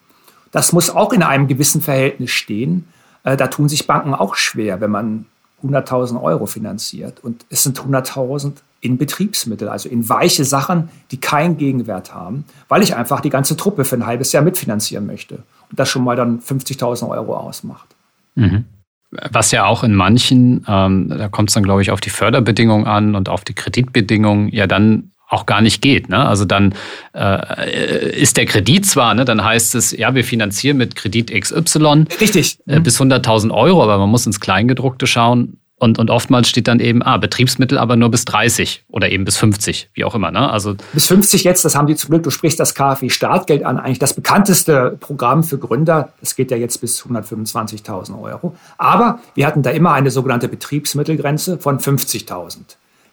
Das 0.51 0.71
muss 0.71 0.89
auch 0.89 1.11
in 1.11 1.21
einem 1.21 1.47
gewissen 1.47 1.81
Verhältnis 1.81 2.31
stehen. 2.31 2.87
Äh, 3.23 3.35
da 3.35 3.47
tun 3.47 3.67
sich 3.67 3.85
Banken 3.85 4.13
auch 4.13 4.35
schwer, 4.35 4.79
wenn 4.79 4.91
man 4.91 5.25
100.000 5.61 6.21
Euro 6.21 6.45
finanziert. 6.45 7.21
Und 7.21 7.45
es 7.49 7.63
sind 7.63 7.79
100.000 7.81 8.53
in 8.81 8.97
Betriebsmittel, 8.97 9.69
also 9.69 9.87
in 9.87 10.09
weiche 10.09 10.43
Sachen, 10.43 10.89
die 11.11 11.17
keinen 11.17 11.57
Gegenwert 11.57 12.13
haben, 12.13 12.45
weil 12.67 12.81
ich 12.81 12.95
einfach 12.95 13.21
die 13.21 13.29
ganze 13.29 13.55
Truppe 13.55 13.85
für 13.85 13.95
ein 13.95 14.05
halbes 14.05 14.31
Jahr 14.31 14.43
mitfinanzieren 14.43 15.05
möchte. 15.05 15.43
Und 15.69 15.79
das 15.79 15.87
schon 15.89 16.03
mal 16.03 16.15
dann 16.15 16.39
50.000 16.39 17.07
Euro 17.07 17.37
ausmacht. 17.37 17.87
Mhm. 18.35 18.65
Was 19.11 19.51
ja 19.51 19.65
auch 19.65 19.83
in 19.83 19.93
manchen, 19.93 20.65
ähm, 20.67 21.09
da 21.09 21.27
kommt 21.27 21.49
es 21.49 21.53
dann, 21.53 21.63
glaube 21.63 21.81
ich, 21.81 21.91
auf 21.91 22.01
die 22.01 22.09
Förderbedingungen 22.09 22.87
an 22.87 23.15
und 23.15 23.29
auf 23.29 23.43
die 23.43 23.53
Kreditbedingungen, 23.53 24.49
ja 24.49 24.67
dann 24.67 25.11
auch 25.31 25.45
gar 25.45 25.61
nicht 25.61 25.81
geht. 25.81 26.09
Ne? 26.09 26.17
Also 26.17 26.43
dann 26.43 26.75
äh, 27.13 28.19
ist 28.19 28.35
der 28.35 28.45
Kredit 28.45 28.85
zwar, 28.85 29.13
ne, 29.13 29.23
dann 29.23 29.43
heißt 29.43 29.75
es, 29.75 29.91
ja, 29.91 30.13
wir 30.13 30.25
finanzieren 30.25 30.77
mit 30.77 30.95
Kredit 30.95 31.31
XY 31.31 32.05
Richtig. 32.19 32.59
Äh, 32.67 32.81
bis 32.81 32.99
100.000 32.99 33.51
Euro, 33.51 33.81
aber 33.81 33.97
man 33.97 34.09
muss 34.09 34.25
ins 34.25 34.41
Kleingedruckte 34.41 35.07
schauen. 35.07 35.60
Und, 35.81 35.97
und 35.97 36.11
oftmals 36.11 36.47
steht 36.47 36.67
dann 36.67 36.79
eben, 36.79 37.01
ah, 37.01 37.17
Betriebsmittel 37.17 37.79
aber 37.79 37.95
nur 37.95 38.11
bis 38.11 38.23
30 38.25 38.85
oder 38.89 39.11
eben 39.11 39.25
bis 39.25 39.37
50, 39.37 39.89
wie 39.95 40.03
auch 40.05 40.13
immer. 40.13 40.29
Ne? 40.29 40.47
Also 40.47 40.75
bis 40.93 41.07
50 41.07 41.43
jetzt, 41.43 41.65
das 41.65 41.75
haben 41.75 41.87
die 41.87 41.95
zum 41.95 42.11
Glück, 42.11 42.21
du 42.21 42.29
sprichst 42.29 42.59
das 42.59 42.75
KfW 42.75 43.09
Startgeld 43.09 43.65
an, 43.65 43.79
eigentlich 43.79 43.97
das 43.97 44.13
bekannteste 44.13 44.95
Programm 44.99 45.43
für 45.43 45.57
Gründer. 45.57 46.13
Das 46.19 46.35
geht 46.35 46.51
ja 46.51 46.57
jetzt 46.57 46.81
bis 46.81 47.01
125.000 47.01 48.21
Euro. 48.21 48.55
Aber 48.77 49.21
wir 49.33 49.47
hatten 49.47 49.63
da 49.63 49.71
immer 49.71 49.93
eine 49.93 50.11
sogenannte 50.11 50.47
Betriebsmittelgrenze 50.49 51.57
von 51.57 51.79
50.000. 51.79 52.59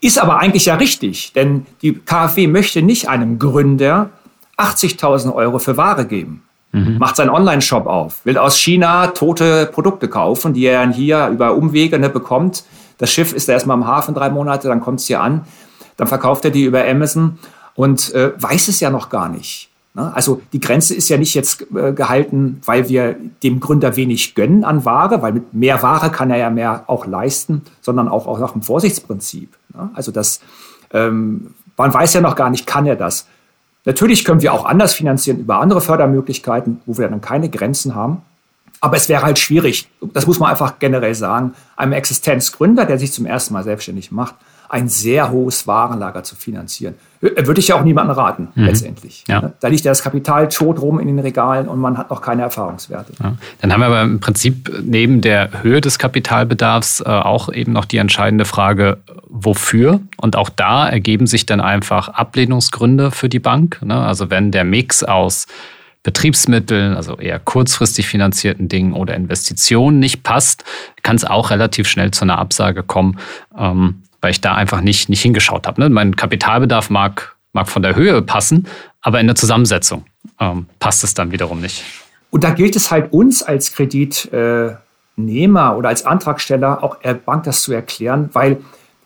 Ist 0.02 0.18
aber 0.18 0.38
eigentlich 0.38 0.66
ja 0.66 0.74
richtig, 0.74 1.32
denn 1.32 1.64
die 1.80 1.94
KfW 1.94 2.48
möchte 2.48 2.82
nicht 2.82 3.08
einem 3.08 3.38
Gründer 3.38 4.10
80.000 4.58 5.34
Euro 5.34 5.58
für 5.58 5.78
Ware 5.78 6.04
geben. 6.04 6.42
Mhm. 6.72 6.98
Macht 6.98 7.16
seinen 7.16 7.30
Online-Shop 7.30 7.86
auf, 7.86 8.24
will 8.26 8.36
aus 8.36 8.58
China 8.58 9.08
tote 9.08 9.66
Produkte 9.72 10.08
kaufen, 10.08 10.52
die 10.52 10.66
er 10.66 10.80
dann 10.80 10.92
hier 10.92 11.28
über 11.28 11.54
Umwege 11.54 11.98
ne, 11.98 12.10
bekommt. 12.10 12.64
Das 12.98 13.10
Schiff 13.10 13.32
ist 13.32 13.48
erstmal 13.48 13.76
im 13.76 13.86
Hafen 13.86 14.14
drei 14.14 14.28
Monate, 14.28 14.68
dann 14.68 14.80
kommt 14.80 15.00
es 15.00 15.06
hier 15.06 15.22
an. 15.22 15.42
Dann 15.96 16.08
verkauft 16.08 16.44
er 16.44 16.50
die 16.50 16.64
über 16.64 16.86
Amazon 16.86 17.38
und 17.74 18.12
äh, 18.14 18.32
weiß 18.36 18.68
es 18.68 18.80
ja 18.80 18.90
noch 18.90 19.08
gar 19.08 19.28
nicht. 19.28 19.70
Ne? 19.94 20.12
Also 20.14 20.42
die 20.52 20.60
Grenze 20.60 20.94
ist 20.94 21.08
ja 21.08 21.16
nicht 21.16 21.34
jetzt 21.34 21.66
äh, 21.74 21.92
gehalten, 21.92 22.60
weil 22.64 22.88
wir 22.88 23.16
dem 23.42 23.60
Gründer 23.60 23.96
wenig 23.96 24.34
gönnen 24.34 24.64
an 24.64 24.84
Ware, 24.84 25.22
weil 25.22 25.32
mit 25.32 25.54
mehr 25.54 25.82
Ware 25.82 26.10
kann 26.10 26.30
er 26.30 26.36
ja 26.36 26.50
mehr 26.50 26.84
auch 26.86 27.06
leisten, 27.06 27.62
sondern 27.80 28.08
auch, 28.08 28.26
auch 28.26 28.38
nach 28.38 28.52
dem 28.52 28.62
Vorsichtsprinzip. 28.62 29.56
Ne? 29.74 29.90
Also 29.94 30.12
das, 30.12 30.40
ähm, 30.92 31.54
man 31.76 31.92
weiß 31.92 32.14
ja 32.14 32.20
noch 32.20 32.36
gar 32.36 32.50
nicht, 32.50 32.66
kann 32.66 32.86
er 32.86 32.96
das. 32.96 33.26
Natürlich 33.88 34.26
können 34.26 34.42
wir 34.42 34.52
auch 34.52 34.66
anders 34.66 34.92
finanzieren 34.92 35.38
über 35.38 35.60
andere 35.60 35.80
Fördermöglichkeiten, 35.80 36.82
wo 36.84 36.98
wir 36.98 37.08
dann 37.08 37.22
keine 37.22 37.48
Grenzen 37.48 37.94
haben. 37.94 38.20
Aber 38.82 38.98
es 38.98 39.08
wäre 39.08 39.22
halt 39.22 39.38
schwierig, 39.38 39.88
das 40.12 40.26
muss 40.26 40.38
man 40.38 40.50
einfach 40.50 40.78
generell 40.78 41.14
sagen, 41.14 41.54
einem 41.74 41.94
Existenzgründer, 41.94 42.84
der 42.84 42.98
sich 42.98 43.14
zum 43.14 43.24
ersten 43.24 43.54
Mal 43.54 43.64
selbstständig 43.64 44.12
macht, 44.12 44.34
ein 44.68 44.88
sehr 44.88 45.30
hohes 45.30 45.66
Warenlager 45.66 46.22
zu 46.24 46.36
finanzieren. 46.36 46.94
Würde 47.20 47.58
ich 47.58 47.68
ja 47.68 47.74
auch 47.74 47.82
niemandem 47.82 48.16
raten, 48.16 48.48
mhm. 48.54 48.64
letztendlich. 48.64 49.24
Ja. 49.26 49.40
Ne? 49.40 49.52
Da 49.58 49.68
liegt 49.68 49.84
ja 49.84 49.90
das 49.90 50.02
Kapital 50.02 50.48
tot 50.48 50.80
rum 50.80 51.00
in 51.00 51.08
den 51.08 51.18
Regalen 51.18 51.66
und 51.66 51.80
man 51.80 51.98
hat 51.98 52.10
noch 52.10 52.20
keine 52.20 52.42
Erfahrungswerte. 52.42 53.12
Ja. 53.20 53.34
Dann 53.60 53.72
haben 53.72 53.80
wir 53.80 53.86
aber 53.86 54.02
im 54.02 54.20
Prinzip 54.20 54.70
neben 54.84 55.20
der 55.20 55.62
Höhe 55.62 55.80
des 55.80 55.98
Kapitalbedarfs 55.98 57.00
äh, 57.00 57.08
auch 57.08 57.52
eben 57.52 57.72
noch 57.72 57.86
die 57.86 57.96
entscheidende 57.96 58.44
Frage, 58.44 58.98
wofür? 59.26 60.00
Und 60.16 60.36
auch 60.36 60.48
da 60.48 60.88
ergeben 60.88 61.26
sich 61.26 61.44
dann 61.44 61.60
einfach 61.60 62.08
Ablehnungsgründe 62.08 63.10
für 63.10 63.28
die 63.28 63.40
Bank. 63.40 63.80
Ne? 63.82 63.98
Also 64.00 64.30
wenn 64.30 64.52
der 64.52 64.64
Mix 64.64 65.02
aus 65.02 65.46
Betriebsmitteln, 66.04 66.94
also 66.94 67.16
eher 67.16 67.40
kurzfristig 67.40 68.06
finanzierten 68.06 68.68
Dingen 68.68 68.92
oder 68.92 69.14
Investitionen 69.14 69.98
nicht 69.98 70.22
passt, 70.22 70.64
kann 71.02 71.16
es 71.16 71.24
auch 71.24 71.50
relativ 71.50 71.88
schnell 71.88 72.12
zu 72.12 72.24
einer 72.24 72.38
Absage 72.38 72.84
kommen. 72.84 73.18
Ähm, 73.58 74.02
weil 74.20 74.32
ich 74.32 74.40
da 74.40 74.54
einfach 74.54 74.80
nicht, 74.80 75.08
nicht 75.08 75.22
hingeschaut 75.22 75.66
habe. 75.66 75.80
Ne? 75.80 75.88
Mein 75.88 76.16
Kapitalbedarf 76.16 76.90
mag, 76.90 77.36
mag 77.52 77.68
von 77.68 77.82
der 77.82 77.94
Höhe 77.94 78.22
passen, 78.22 78.66
aber 79.00 79.20
in 79.20 79.26
der 79.26 79.36
Zusammensetzung 79.36 80.04
ähm, 80.40 80.66
passt 80.78 81.04
es 81.04 81.14
dann 81.14 81.32
wiederum 81.32 81.60
nicht. 81.60 81.84
Und 82.30 82.44
da 82.44 82.50
gilt 82.50 82.76
es 82.76 82.90
halt 82.90 83.12
uns 83.12 83.42
als 83.42 83.72
Kreditnehmer 83.72 85.76
oder 85.76 85.88
als 85.88 86.04
Antragsteller 86.04 86.82
auch 86.82 87.00
der 87.00 87.14
Bank 87.14 87.44
das 87.44 87.62
zu 87.62 87.72
erklären, 87.72 88.28
weil 88.32 88.58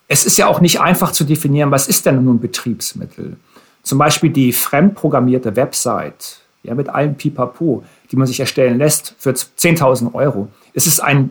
es 0.09 0.25
ist 0.25 0.39
ja 0.39 0.49
auch 0.49 0.61
nicht 0.61 0.81
einfach 0.81 1.13
zu 1.13 1.25
definieren, 1.25 1.71
was 1.71 1.89
ist 1.89 2.05
denn 2.05 2.25
nun 2.25 2.41
Betriebsmittel. 2.41 3.37
Zum 3.83 3.99
Beispiel 3.99 4.31
die 4.31 4.53
fremdprogrammierte 4.53 5.57
Website 5.57 6.41
ja, 6.63 6.75
mit 6.75 6.89
allem 6.89 7.17
Pipapo, 7.17 7.85
die 8.11 8.17
man 8.17 8.27
sich 8.27 8.41
erstellen 8.41 8.79
lässt 8.79 9.15
für 9.19 9.31
10.000 9.31 10.15
Euro. 10.15 10.49
Es 10.75 10.87
ist 10.87 11.01
ein 11.01 11.31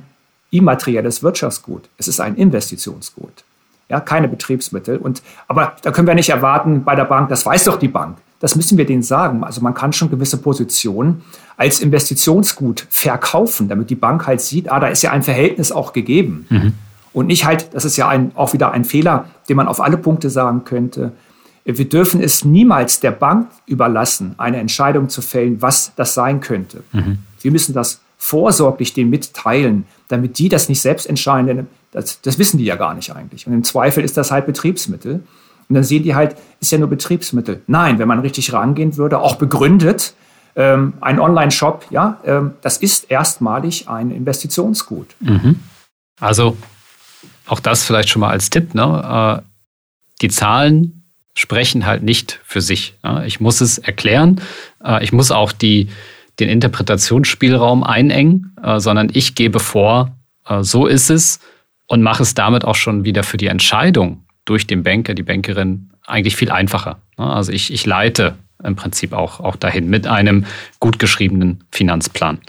immaterielles 0.49 1.23
Wirtschaftsgut. 1.23 1.89
Es 1.97 2.07
ist 2.07 2.19
ein 2.19 2.35
Investitionsgut 2.35 3.43
ja, 3.91 3.99
keine 3.99 4.27
Betriebsmittel. 4.27 4.97
Und, 4.97 5.21
aber 5.47 5.73
da 5.83 5.91
können 5.91 6.07
wir 6.07 6.15
nicht 6.15 6.29
erwarten 6.29 6.83
bei 6.83 6.95
der 6.95 7.03
Bank, 7.05 7.29
das 7.29 7.45
weiß 7.45 7.65
doch 7.65 7.77
die 7.77 7.89
Bank. 7.89 8.17
Das 8.39 8.55
müssen 8.55 8.77
wir 8.77 8.85
denen 8.85 9.03
sagen. 9.03 9.43
Also 9.43 9.61
man 9.61 9.73
kann 9.73 9.93
schon 9.93 10.09
gewisse 10.09 10.37
Positionen 10.37 11.21
als 11.57 11.79
Investitionsgut 11.79 12.87
verkaufen, 12.89 13.67
damit 13.67 13.89
die 13.89 13.95
Bank 13.95 14.25
halt 14.25 14.41
sieht, 14.41 14.71
ah, 14.71 14.79
da 14.79 14.87
ist 14.87 15.03
ja 15.03 15.11
ein 15.11 15.21
Verhältnis 15.21 15.71
auch 15.71 15.93
gegeben. 15.93 16.47
Mhm. 16.49 16.73
Und 17.13 17.27
nicht 17.27 17.45
halt, 17.45 17.73
das 17.73 17.85
ist 17.85 17.97
ja 17.97 18.07
ein, 18.07 18.31
auch 18.35 18.53
wieder 18.53 18.71
ein 18.71 18.85
Fehler, 18.85 19.25
den 19.49 19.57
man 19.57 19.67
auf 19.67 19.81
alle 19.81 19.97
Punkte 19.97 20.29
sagen 20.29 20.63
könnte. 20.63 21.11
Wir 21.65 21.87
dürfen 21.87 22.23
es 22.23 22.45
niemals 22.45 23.01
der 23.01 23.11
Bank 23.11 23.49
überlassen, 23.67 24.33
eine 24.37 24.57
Entscheidung 24.57 25.09
zu 25.09 25.21
fällen, 25.21 25.61
was 25.61 25.91
das 25.95 26.13
sein 26.13 26.39
könnte. 26.39 26.83
Mhm. 26.93 27.19
Wir 27.41 27.51
müssen 27.51 27.73
das 27.73 27.99
vorsorglich 28.17 28.93
denen 28.93 29.09
mitteilen, 29.09 29.85
damit 30.07 30.39
die 30.39 30.47
das 30.47 30.69
nicht 30.69 30.81
selbst 30.81 31.07
entscheiden. 31.07 31.67
Das, 31.91 32.21
das 32.21 32.39
wissen 32.39 32.57
die 32.57 32.65
ja 32.65 32.75
gar 32.75 32.93
nicht 32.93 33.13
eigentlich. 33.13 33.47
Und 33.47 33.53
im 33.53 33.63
Zweifel 33.63 34.03
ist 34.03 34.17
das 34.17 34.31
halt 34.31 34.45
Betriebsmittel. 34.45 35.23
Und 35.69 35.75
dann 35.75 35.83
sehen 35.83 36.03
die 36.03 36.15
halt, 36.15 36.35
ist 36.59 36.71
ja 36.71 36.77
nur 36.77 36.89
Betriebsmittel. 36.89 37.61
Nein, 37.67 37.99
wenn 37.99 38.07
man 38.07 38.19
richtig 38.19 38.51
rangehen 38.53 38.97
würde, 38.97 39.19
auch 39.19 39.35
begründet, 39.35 40.13
ähm, 40.55 40.93
ein 41.01 41.19
Online-Shop, 41.19 41.85
ja, 41.89 42.19
ähm, 42.25 42.55
das 42.61 42.77
ist 42.77 43.09
erstmalig 43.09 43.87
ein 43.87 44.11
Investitionsgut. 44.11 45.15
Mhm. 45.19 45.59
Also 46.19 46.57
auch 47.47 47.59
das 47.59 47.83
vielleicht 47.83 48.09
schon 48.09 48.19
mal 48.19 48.31
als 48.31 48.49
Tipp. 48.49 48.73
Ne? 48.73 49.41
Äh, 49.41 49.47
die 50.21 50.29
Zahlen 50.29 51.03
sprechen 51.33 51.85
halt 51.85 52.03
nicht 52.03 52.39
für 52.43 52.61
sich. 52.61 52.95
Ja? 53.03 53.23
Ich 53.23 53.39
muss 53.39 53.61
es 53.61 53.77
erklären. 53.77 54.41
Äh, 54.83 55.03
ich 55.03 55.13
muss 55.13 55.31
auch 55.31 55.51
die, 55.51 55.89
den 56.39 56.49
Interpretationsspielraum 56.49 57.83
einengen, 57.83 58.55
äh, 58.61 58.79
sondern 58.79 59.09
ich 59.13 59.35
gebe 59.35 59.59
vor, 59.59 60.15
äh, 60.45 60.63
so 60.63 60.85
ist 60.85 61.09
es 61.09 61.39
und 61.91 62.03
mache 62.03 62.23
es 62.23 62.33
damit 62.33 62.63
auch 62.63 62.75
schon 62.75 63.03
wieder 63.03 63.21
für 63.21 63.35
die 63.35 63.47
Entscheidung 63.47 64.23
durch 64.45 64.65
den 64.65 64.81
Banker, 64.81 65.13
die 65.13 65.23
Bankerin 65.23 65.89
eigentlich 66.07 66.37
viel 66.37 66.49
einfacher. 66.49 67.01
Also 67.17 67.51
ich, 67.51 67.73
ich 67.73 67.85
leite 67.85 68.35
im 68.63 68.77
Prinzip 68.77 69.11
auch, 69.11 69.41
auch 69.41 69.57
dahin 69.57 69.89
mit 69.89 70.07
einem 70.07 70.45
gut 70.79 70.99
geschriebenen 70.99 71.65
Finanzplan. 71.69 72.39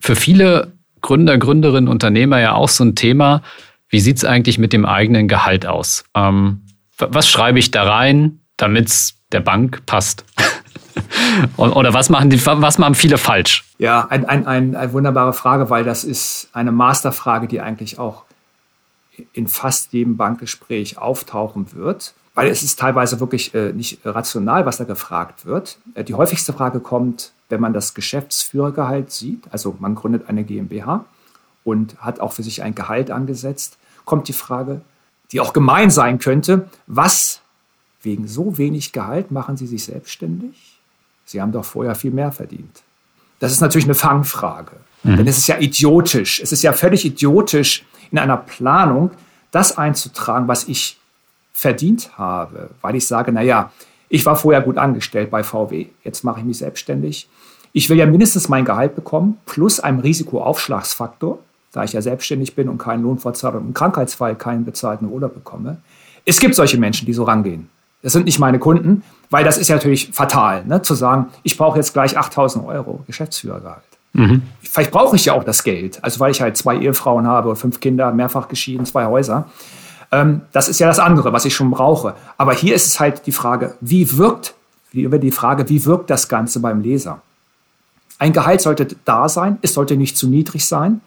Für 0.00 0.16
viele 0.16 0.72
Gründer, 1.02 1.36
Gründerinnen, 1.36 1.86
Unternehmer 1.86 2.40
ja 2.40 2.54
auch 2.54 2.70
so 2.70 2.82
ein 2.84 2.94
Thema, 2.94 3.42
wie 3.90 4.00
sieht 4.00 4.16
es 4.16 4.24
eigentlich 4.24 4.56
mit 4.56 4.72
dem 4.72 4.86
eigenen 4.86 5.28
Gehalt 5.28 5.66
aus? 5.66 6.04
Ähm, 6.14 6.62
was 6.96 7.28
schreibe 7.28 7.58
ich 7.58 7.72
da 7.72 7.82
rein, 7.82 8.40
damit 8.56 8.88
es 8.88 9.18
der 9.32 9.40
Bank 9.40 9.84
passt? 9.84 10.24
Oder 11.56 11.94
was 11.94 12.10
machen, 12.10 12.30
die, 12.30 12.44
was 12.44 12.78
machen 12.78 12.94
viele 12.94 13.18
falsch? 13.18 13.64
Ja, 13.78 14.06
ein, 14.08 14.24
ein, 14.24 14.46
ein, 14.46 14.76
eine 14.76 14.92
wunderbare 14.92 15.32
Frage, 15.32 15.70
weil 15.70 15.84
das 15.84 16.04
ist 16.04 16.48
eine 16.52 16.72
Masterfrage, 16.72 17.48
die 17.48 17.60
eigentlich 17.60 17.98
auch 17.98 18.24
in 19.32 19.48
fast 19.48 19.92
jedem 19.92 20.16
Bankgespräch 20.16 20.98
auftauchen 20.98 21.72
wird. 21.74 22.14
Weil 22.34 22.48
es 22.48 22.64
ist 22.64 22.80
teilweise 22.80 23.20
wirklich 23.20 23.54
äh, 23.54 23.72
nicht 23.72 24.00
rational, 24.04 24.66
was 24.66 24.78
da 24.78 24.84
gefragt 24.84 25.46
wird. 25.46 25.78
Äh, 25.94 26.02
die 26.02 26.14
häufigste 26.14 26.52
Frage 26.52 26.80
kommt, 26.80 27.30
wenn 27.48 27.60
man 27.60 27.72
das 27.72 27.94
Geschäftsführergehalt 27.94 29.12
sieht, 29.12 29.44
also 29.52 29.76
man 29.78 29.94
gründet 29.94 30.28
eine 30.28 30.42
GmbH 30.42 31.04
und 31.62 31.96
hat 31.98 32.18
auch 32.18 32.32
für 32.32 32.42
sich 32.42 32.62
ein 32.62 32.74
Gehalt 32.74 33.12
angesetzt, 33.12 33.78
kommt 34.04 34.26
die 34.26 34.32
Frage, 34.32 34.80
die 35.30 35.40
auch 35.40 35.52
gemein 35.52 35.90
sein 35.90 36.18
könnte, 36.18 36.68
was 36.86 37.40
wegen 38.02 38.26
so 38.26 38.58
wenig 38.58 38.92
Gehalt 38.92 39.30
machen 39.30 39.56
Sie 39.56 39.66
sich 39.66 39.84
selbstständig? 39.84 40.73
Sie 41.24 41.40
haben 41.40 41.52
doch 41.52 41.64
vorher 41.64 41.94
viel 41.94 42.10
mehr 42.10 42.32
verdient. 42.32 42.82
Das 43.40 43.52
ist 43.52 43.60
natürlich 43.60 43.86
eine 43.86 43.94
Fangfrage. 43.94 44.72
Mhm. 45.02 45.16
Denn 45.18 45.26
es 45.26 45.38
ist 45.38 45.46
ja 45.46 45.58
idiotisch. 45.58 46.40
Es 46.40 46.52
ist 46.52 46.62
ja 46.62 46.72
völlig 46.72 47.04
idiotisch, 47.04 47.84
in 48.10 48.18
einer 48.18 48.36
Planung 48.36 49.10
das 49.50 49.78
einzutragen, 49.78 50.48
was 50.48 50.68
ich 50.68 50.98
verdient 51.52 52.18
habe, 52.18 52.70
weil 52.80 52.96
ich 52.96 53.06
sage, 53.06 53.32
naja, 53.32 53.70
ich 54.08 54.26
war 54.26 54.36
vorher 54.36 54.60
gut 54.60 54.78
angestellt 54.78 55.30
bei 55.30 55.42
VW, 55.42 55.86
jetzt 56.02 56.24
mache 56.24 56.40
ich 56.40 56.46
mich 56.46 56.58
selbstständig. 56.58 57.28
Ich 57.72 57.90
will 57.90 57.96
ja 57.96 58.06
mindestens 58.06 58.48
mein 58.48 58.64
Gehalt 58.64 58.94
bekommen, 58.94 59.38
plus 59.46 59.80
einem 59.80 60.00
Risikoaufschlagsfaktor, 60.00 61.38
da 61.72 61.84
ich 61.84 61.92
ja 61.92 62.02
selbstständig 62.02 62.54
bin 62.54 62.68
und 62.68 62.78
keinen 62.78 63.02
Lohnfortzahlung 63.02 63.66
im 63.66 63.74
Krankheitsfall 63.74 64.36
keinen 64.36 64.64
bezahlten 64.64 65.08
Urlaub 65.08 65.34
bekomme. 65.34 65.78
Es 66.24 66.38
gibt 66.38 66.54
solche 66.54 66.78
Menschen, 66.78 67.06
die 67.06 67.12
so 67.12 67.24
rangehen. 67.24 67.68
Das 68.04 68.12
sind 68.12 68.26
nicht 68.26 68.38
meine 68.38 68.58
Kunden, 68.58 69.02
weil 69.30 69.44
das 69.44 69.56
ist 69.56 69.68
ja 69.68 69.76
natürlich 69.76 70.10
fatal, 70.12 70.64
ne, 70.66 70.82
zu 70.82 70.94
sagen, 70.94 71.28
ich 71.42 71.56
brauche 71.56 71.78
jetzt 71.78 71.94
gleich 71.94 72.18
8000 72.18 72.66
Euro 72.66 73.02
Geschäftsführergehalt. 73.06 73.82
Mhm. 74.12 74.42
Vielleicht 74.62 74.90
brauche 74.90 75.16
ich 75.16 75.24
ja 75.24 75.32
auch 75.32 75.42
das 75.42 75.64
Geld, 75.64 76.04
also 76.04 76.20
weil 76.20 76.30
ich 76.30 76.42
halt 76.42 76.58
zwei 76.58 76.76
Ehefrauen 76.76 77.26
habe, 77.26 77.56
fünf 77.56 77.80
Kinder, 77.80 78.12
mehrfach 78.12 78.48
geschieden, 78.48 78.84
zwei 78.84 79.06
Häuser. 79.06 79.46
Ähm, 80.12 80.42
das 80.52 80.68
ist 80.68 80.80
ja 80.80 80.86
das 80.86 80.98
andere, 80.98 81.32
was 81.32 81.46
ich 81.46 81.54
schon 81.54 81.70
brauche. 81.70 82.14
Aber 82.36 82.52
hier 82.52 82.74
ist 82.74 82.86
es 82.86 83.00
halt 83.00 83.26
die 83.26 83.32
Frage, 83.32 83.74
wie 83.80 84.18
wirkt, 84.18 84.54
über 84.92 85.18
die 85.18 85.32
Frage, 85.32 85.70
wie 85.70 85.86
wirkt 85.86 86.10
das 86.10 86.28
Ganze 86.28 86.60
beim 86.60 86.82
Leser? 86.82 87.22
Ein 88.18 88.34
Gehalt 88.34 88.60
sollte 88.60 88.86
da 89.06 89.30
sein, 89.30 89.56
es 89.62 89.72
sollte 89.72 89.96
nicht 89.96 90.18
zu 90.18 90.28
niedrig 90.28 90.66
sein. 90.66 91.00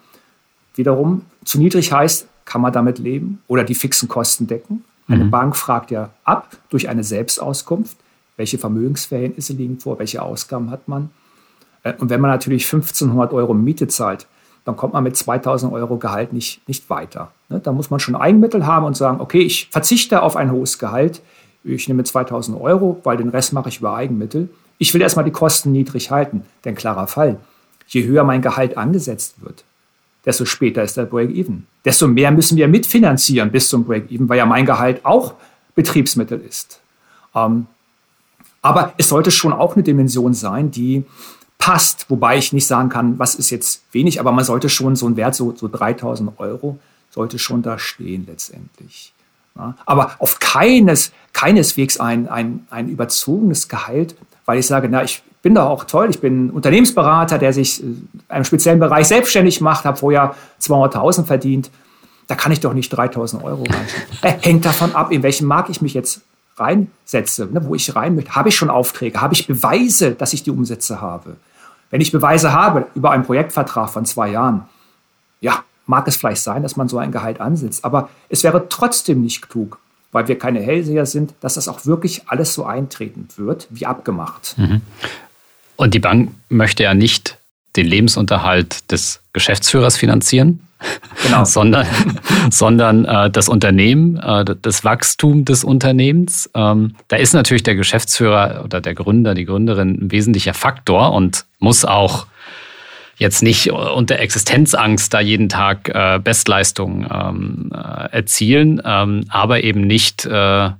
Wiederum, 0.74 1.22
zu 1.44 1.58
niedrig 1.58 1.92
heißt, 1.92 2.26
kann 2.44 2.60
man 2.60 2.72
damit 2.72 2.98
leben 2.98 3.40
oder 3.46 3.62
die 3.62 3.76
fixen 3.76 4.08
Kosten 4.08 4.48
decken. 4.48 4.82
Eine 5.08 5.24
mhm. 5.24 5.30
Bank 5.30 5.56
fragt 5.56 5.90
ja 5.90 6.10
ab 6.24 6.56
durch 6.68 6.88
eine 6.88 7.02
Selbstauskunft, 7.02 7.96
welche 8.36 8.58
Vermögensverhältnisse 8.58 9.54
liegen 9.54 9.80
vor, 9.80 9.98
welche 9.98 10.22
Ausgaben 10.22 10.70
hat 10.70 10.86
man. 10.86 11.10
Äh, 11.82 11.94
und 11.98 12.10
wenn 12.10 12.20
man 12.20 12.30
natürlich 12.30 12.64
1500 12.64 13.32
Euro 13.32 13.54
Miete 13.54 13.88
zahlt, 13.88 14.26
dann 14.64 14.76
kommt 14.76 14.92
man 14.92 15.02
mit 15.02 15.16
2000 15.16 15.72
Euro 15.72 15.96
Gehalt 15.96 16.32
nicht, 16.34 16.66
nicht 16.68 16.90
weiter. 16.90 17.32
Ne, 17.48 17.58
da 17.60 17.72
muss 17.72 17.90
man 17.90 18.00
schon 18.00 18.14
Eigenmittel 18.14 18.66
haben 18.66 18.84
und 18.84 18.96
sagen, 18.96 19.20
okay, 19.20 19.40
ich 19.40 19.68
verzichte 19.70 20.22
auf 20.22 20.36
ein 20.36 20.52
hohes 20.52 20.78
Gehalt, 20.78 21.22
ich 21.64 21.88
nehme 21.88 22.04
2000 22.04 22.60
Euro, 22.60 23.00
weil 23.02 23.16
den 23.16 23.30
Rest 23.30 23.52
mache 23.52 23.68
ich 23.70 23.80
über 23.80 23.94
Eigenmittel. 23.94 24.48
Ich 24.78 24.92
will 24.94 25.00
erstmal 25.00 25.24
die 25.24 25.32
Kosten 25.32 25.72
niedrig 25.72 26.10
halten, 26.10 26.42
denn 26.64 26.74
klarer 26.74 27.06
Fall, 27.06 27.38
je 27.86 28.04
höher 28.04 28.24
mein 28.24 28.42
Gehalt 28.42 28.76
angesetzt 28.76 29.42
wird, 29.42 29.64
desto 30.24 30.44
später 30.44 30.82
ist 30.82 30.96
der 30.96 31.04
Break-Even. 31.04 31.66
Desto 31.84 32.08
mehr 32.08 32.30
müssen 32.30 32.56
wir 32.56 32.68
mitfinanzieren 32.68 33.50
bis 33.50 33.68
zum 33.68 33.84
Break-Even, 33.84 34.28
weil 34.28 34.38
ja 34.38 34.46
mein 34.46 34.66
Gehalt 34.66 35.04
auch 35.04 35.34
Betriebsmittel 35.74 36.40
ist. 36.40 36.80
Ähm, 37.34 37.66
aber 38.62 38.92
es 38.98 39.08
sollte 39.08 39.30
schon 39.30 39.52
auch 39.52 39.74
eine 39.74 39.82
Dimension 39.82 40.34
sein, 40.34 40.70
die 40.70 41.04
passt, 41.58 42.06
wobei 42.08 42.38
ich 42.38 42.52
nicht 42.52 42.66
sagen 42.66 42.88
kann, 42.88 43.18
was 43.18 43.34
ist 43.34 43.50
jetzt 43.50 43.82
wenig, 43.92 44.20
aber 44.20 44.32
man 44.32 44.44
sollte 44.44 44.68
schon 44.68 44.96
so 44.96 45.08
ein 45.08 45.16
Wert, 45.16 45.34
so, 45.34 45.54
so 45.56 45.68
3000 45.68 46.38
Euro, 46.38 46.78
sollte 47.10 47.38
schon 47.38 47.62
da 47.62 47.78
stehen 47.78 48.26
letztendlich. 48.26 49.12
Ja, 49.56 49.74
aber 49.86 50.16
auf 50.18 50.38
keines, 50.38 51.12
keineswegs 51.32 51.98
ein, 51.98 52.28
ein, 52.28 52.66
ein 52.70 52.88
überzogenes 52.88 53.68
Gehalt, 53.68 54.14
weil 54.44 54.58
ich 54.58 54.66
sage, 54.66 54.88
na, 54.88 55.02
ich 55.02 55.22
bin 55.48 55.54
doch 55.54 55.64
auch 55.64 55.84
toll, 55.84 56.10
ich 56.10 56.20
bin 56.20 56.50
Unternehmensberater, 56.50 57.38
der 57.38 57.54
sich 57.54 57.82
in 57.82 58.06
einem 58.28 58.44
speziellen 58.44 58.78
Bereich 58.78 59.08
selbstständig 59.08 59.62
macht, 59.62 59.86
habe 59.86 59.96
vorher 59.96 60.34
200.000 60.60 61.24
verdient. 61.24 61.70
Da 62.26 62.34
kann 62.34 62.52
ich 62.52 62.60
doch 62.60 62.74
nicht 62.74 62.92
3.000 62.92 63.42
Euro 63.42 63.62
rein. 63.62 63.86
Äh, 64.22 64.34
hängt 64.42 64.66
davon 64.66 64.94
ab, 64.94 65.10
in 65.10 65.22
welchem 65.22 65.46
Markt 65.46 65.70
ich 65.70 65.80
mich 65.80 65.94
jetzt 65.94 66.20
reinsetze, 66.56 67.46
ne, 67.46 67.64
wo 67.64 67.74
ich 67.74 67.96
rein 67.96 68.14
möchte. 68.14 68.34
Habe 68.34 68.50
ich 68.50 68.56
schon 68.56 68.68
Aufträge? 68.68 69.22
Habe 69.22 69.32
ich 69.32 69.46
Beweise, 69.46 70.12
dass 70.12 70.34
ich 70.34 70.42
die 70.42 70.50
Umsätze 70.50 71.00
habe? 71.00 71.36
Wenn 71.90 72.02
ich 72.02 72.12
Beweise 72.12 72.52
habe 72.52 72.86
über 72.94 73.12
einen 73.12 73.24
Projektvertrag 73.24 73.88
von 73.88 74.04
zwei 74.04 74.28
Jahren, 74.28 74.64
ja, 75.40 75.62
mag 75.86 76.06
es 76.08 76.16
vielleicht 76.16 76.42
sein, 76.42 76.62
dass 76.62 76.76
man 76.76 76.88
so 76.88 76.98
ein 76.98 77.10
Gehalt 77.10 77.40
ansetzt. 77.40 77.86
Aber 77.86 78.10
es 78.28 78.44
wäre 78.44 78.68
trotzdem 78.68 79.22
nicht 79.22 79.48
klug, 79.48 79.78
weil 80.12 80.28
wir 80.28 80.38
keine 80.38 80.60
Hellseher 80.60 81.06
sind, 81.06 81.32
dass 81.40 81.54
das 81.54 81.68
auch 81.68 81.86
wirklich 81.86 82.28
alles 82.28 82.52
so 82.52 82.66
eintreten 82.66 83.28
wird, 83.36 83.68
wie 83.70 83.86
abgemacht. 83.86 84.56
Mhm. 84.58 84.82
Und 85.78 85.94
die 85.94 86.00
Bank 86.00 86.32
möchte 86.48 86.82
ja 86.82 86.92
nicht 86.92 87.38
den 87.76 87.86
Lebensunterhalt 87.86 88.90
des 88.90 89.22
Geschäftsführers 89.32 89.96
finanzieren, 89.96 90.66
genau. 91.22 91.44
sondern, 91.44 91.86
sondern 92.50 93.04
äh, 93.04 93.30
das 93.30 93.48
Unternehmen, 93.48 94.16
äh, 94.18 94.44
das 94.60 94.84
Wachstum 94.84 95.44
des 95.44 95.62
Unternehmens. 95.62 96.50
Ähm, 96.54 96.96
da 97.06 97.16
ist 97.16 97.32
natürlich 97.32 97.62
der 97.62 97.76
Geschäftsführer 97.76 98.62
oder 98.64 98.80
der 98.80 98.94
Gründer, 98.94 99.34
die 99.34 99.44
Gründerin 99.44 99.98
ein 100.02 100.10
wesentlicher 100.10 100.52
Faktor 100.52 101.12
und 101.12 101.44
muss 101.60 101.84
auch 101.84 102.26
jetzt 103.16 103.44
nicht 103.44 103.70
unter 103.70 104.18
Existenzangst 104.18 105.14
da 105.14 105.20
jeden 105.20 105.48
Tag 105.48 105.90
äh, 105.90 106.18
Bestleistungen 106.18 107.06
ähm, 107.08 107.70
äh, 107.72 108.16
erzielen, 108.16 108.82
ähm, 108.84 109.26
aber 109.28 109.62
eben 109.62 109.82
nicht, 109.82 110.24
äh, 110.24 110.70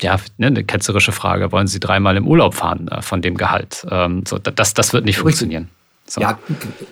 ja, 0.00 0.16
ne, 0.36 0.48
eine 0.48 0.64
ketzerische 0.64 1.12
Frage, 1.12 1.52
wollen 1.52 1.66
Sie 1.66 1.80
dreimal 1.80 2.16
im 2.16 2.26
Urlaub 2.26 2.54
fahren 2.54 2.88
äh, 2.88 3.02
von 3.02 3.22
dem 3.22 3.36
Gehalt? 3.36 3.86
Ähm, 3.90 4.24
so, 4.26 4.38
das, 4.38 4.74
das 4.74 4.92
wird 4.92 5.04
nicht 5.04 5.18
funktionieren. 5.18 5.68
So. 6.06 6.20
Ja, 6.20 6.38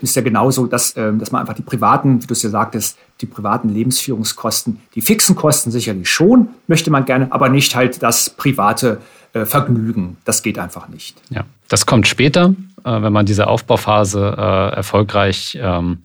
ist 0.00 0.14
ja 0.14 0.22
genauso, 0.22 0.66
dass, 0.66 0.96
ähm, 0.96 1.18
dass 1.18 1.32
man 1.32 1.40
einfach 1.40 1.54
die 1.54 1.62
privaten, 1.62 2.22
wie 2.22 2.26
du 2.26 2.32
es 2.32 2.42
ja 2.42 2.50
sagtest, 2.50 2.96
die 3.20 3.26
privaten 3.26 3.68
Lebensführungskosten, 3.68 4.80
die 4.94 5.02
fixen 5.02 5.34
Kosten 5.34 5.70
sicherlich 5.70 6.08
schon, 6.08 6.48
möchte 6.68 6.90
man 6.90 7.04
gerne, 7.04 7.26
aber 7.30 7.48
nicht 7.48 7.74
halt 7.74 8.02
das 8.02 8.30
private 8.30 9.00
äh, 9.32 9.44
Vergnügen. 9.44 10.16
Das 10.24 10.42
geht 10.42 10.58
einfach 10.58 10.88
nicht. 10.88 11.16
Ja, 11.28 11.44
das 11.68 11.86
kommt 11.86 12.06
später, 12.06 12.54
äh, 12.84 13.02
wenn 13.02 13.12
man 13.12 13.26
diese 13.26 13.48
Aufbauphase 13.48 14.34
äh, 14.38 14.76
erfolgreich 14.76 15.58
ähm, 15.60 16.02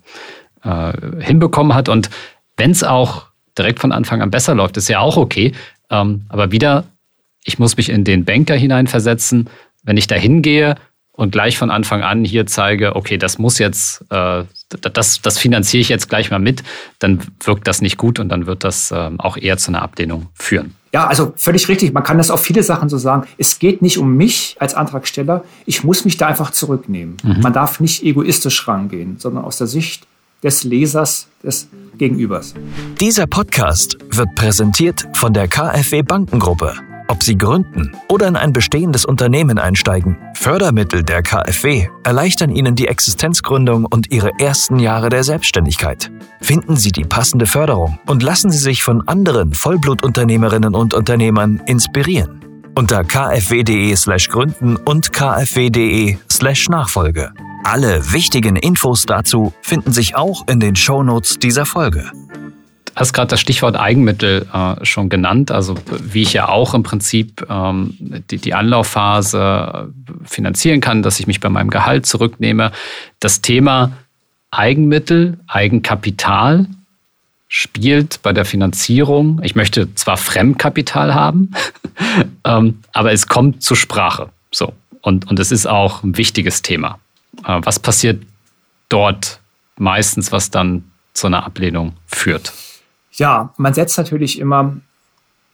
äh, 0.64 0.94
hinbekommen 1.20 1.74
hat. 1.74 1.90
Und 1.90 2.10
wenn 2.58 2.72
es 2.72 2.84
auch 2.84 3.28
direkt 3.58 3.80
von 3.80 3.92
Anfang 3.92 4.22
an 4.22 4.32
besser 4.32 4.56
läuft, 4.56 4.78
ist 4.78 4.90
ja 4.90 5.00
auch 5.00 5.16
okay. 5.16 5.54
Ähm, 5.90 6.26
aber 6.30 6.52
wieder, 6.52 6.86
ich 7.44 7.60
muss 7.60 7.78
mich 7.78 7.90
in 7.90 8.04
den 8.04 8.26
Banker 8.26 8.56
hineinversetzen. 8.56 9.50
Wenn 9.84 9.98
ich 9.98 10.08
da 10.08 10.16
hingehe 10.16 10.76
und 11.12 11.32
gleich 11.32 11.58
von 11.58 11.72
Anfang 11.72 12.02
an 12.02 12.26
hier 12.26 12.46
zeige, 12.46 12.96
okay, 12.96 13.18
das 13.18 13.38
muss 13.38 13.60
jetzt, 13.60 14.04
äh, 14.10 14.44
das, 14.70 15.22
das 15.22 15.38
finanziere 15.38 15.82
ich 15.82 15.90
jetzt 15.90 16.10
gleich 16.10 16.32
mal 16.32 16.40
mit, 16.40 16.64
dann 17.00 17.20
wirkt 17.44 17.68
das 17.68 17.82
nicht 17.82 17.98
gut 17.98 18.20
und 18.20 18.30
dann 18.30 18.48
wird 18.48 18.64
das 18.64 18.92
äh, 18.92 19.12
auch 19.18 19.38
eher 19.38 19.58
zu 19.58 19.72
einer 19.72 19.82
Ablehnung 19.82 20.28
führen. 20.34 20.76
Ja, 20.92 21.08
also 21.08 21.34
völlig 21.36 21.68
richtig. 21.68 21.94
Man 21.94 22.04
kann 22.04 22.18
das 22.18 22.32
auf 22.32 22.42
viele 22.42 22.64
Sachen 22.64 22.88
so 22.88 22.98
sagen. 22.98 23.28
Es 23.38 23.60
geht 23.60 23.82
nicht 23.82 23.98
um 23.98 24.16
mich 24.16 24.56
als 24.60 24.76
Antragsteller. 24.76 25.44
Ich 25.66 25.84
muss 25.84 26.06
mich 26.06 26.18
da 26.18 26.28
einfach 26.28 26.52
zurücknehmen. 26.52 27.18
Mhm. 27.22 27.42
Man 27.42 27.54
darf 27.54 27.80
nicht 27.80 28.04
egoistisch 28.04 28.68
rangehen, 28.68 29.18
sondern 29.20 29.44
aus 29.44 29.58
der 29.58 29.68
Sicht 29.68 30.08
des 30.46 30.64
Lesers, 30.64 31.28
des 31.44 31.68
Gegenübers. 31.98 32.54
Dieser 33.00 33.26
Podcast 33.26 33.98
wird 34.12 34.36
präsentiert 34.36 35.08
von 35.14 35.34
der 35.34 35.48
KfW 35.48 36.04
Bankengruppe. 36.04 36.74
Ob 37.08 37.24
Sie 37.24 37.38
gründen 37.38 37.96
oder 38.10 38.28
in 38.28 38.36
ein 38.36 38.54
bestehendes 38.54 39.06
Unternehmen 39.06 39.58
einsteigen, 39.58 40.18
Fördermittel 40.36 41.04
der 41.04 41.24
KfW 41.24 41.88
erleichtern 42.04 42.52
Ihnen 42.56 42.76
die 42.76 42.88
Existenzgründung 42.88 43.86
und 43.86 44.12
Ihre 44.12 44.32
ersten 44.40 44.80
Jahre 44.80 45.10
der 45.10 45.24
Selbstständigkeit. 45.24 46.12
Finden 46.42 46.76
Sie 46.78 46.92
die 46.92 47.06
passende 47.06 47.48
Förderung 47.48 47.98
und 48.06 48.22
lassen 48.22 48.52
Sie 48.52 48.60
sich 48.60 48.84
von 48.84 49.08
anderen 49.08 49.54
Vollblutunternehmerinnen 49.54 50.76
und 50.76 50.94
Unternehmern 50.94 51.62
inspirieren. 51.66 52.45
Unter 52.76 53.04
kfw.de/slash 53.04 54.30
gründen 54.30 54.76
und 54.76 55.14
kfw.de/slash 55.14 56.70
Nachfolge. 56.70 57.32
Alle 57.64 58.14
wichtigen 58.14 58.56
Infos 58.56 59.06
dazu 59.06 59.54
finden 59.62 59.92
sich 59.92 60.16
auch 60.16 60.48
in 60.48 60.60
den 60.60 60.76
Shownotes 60.76 61.40
dieser 61.40 61.66
Folge 61.66 62.12
hast 62.96 63.14
gerade 63.14 63.28
das 63.28 63.42
Stichwort 63.42 63.76
Eigenmittel 63.76 64.48
äh, 64.52 64.84
schon 64.86 65.10
genannt. 65.10 65.52
Also 65.52 65.76
wie 66.02 66.22
ich 66.22 66.34
ja 66.34 66.48
auch 66.48 66.74
im 66.74 66.84
Prinzip 66.84 67.46
ähm, 67.50 67.96
die, 68.32 68.38
die 68.38 68.54
Anlaufphase 68.54 69.94
finanzieren 70.24 70.82
kann, 70.82 71.04
dass 71.04 71.20
ich 71.20 71.28
mich 71.28 71.40
bei 71.40 71.50
meinem 71.50 71.70
Gehalt 71.70 72.06
zurücknehme. 72.06 72.72
Das 73.20 73.42
Thema 73.42 73.92
Eigenmittel, 74.50 75.40
Eigenkapital 75.48 76.68
spielt 77.56 78.22
bei 78.22 78.34
der 78.34 78.44
Finanzierung. 78.44 79.40
Ich 79.42 79.56
möchte 79.56 79.96
zwar 79.96 80.18
Fremdkapital 80.18 81.14
haben, 81.14 81.52
ähm, 82.44 82.80
aber 82.92 83.14
es 83.14 83.28
kommt 83.28 83.64
zur 83.64 83.78
Sprache. 83.78 84.30
So. 84.52 84.74
Und, 85.00 85.30
und 85.30 85.40
es 85.40 85.54
ist 85.54 85.66
auch 85.66 86.04
ein 86.04 86.18
wichtiges 86.18 86.64
Thema. 86.64 87.00
Äh, 87.46 87.62
was 87.64 87.80
passiert 87.80 88.22
dort 88.90 89.40
meistens, 89.78 90.34
was 90.34 90.52
dann 90.52 90.84
zu 91.14 91.28
einer 91.28 91.46
Ablehnung 91.46 91.94
führt? 92.08 92.52
Ja, 93.14 93.54
man 93.56 93.74
setzt 93.74 93.98
natürlich 93.98 94.38
immer, 94.38 94.76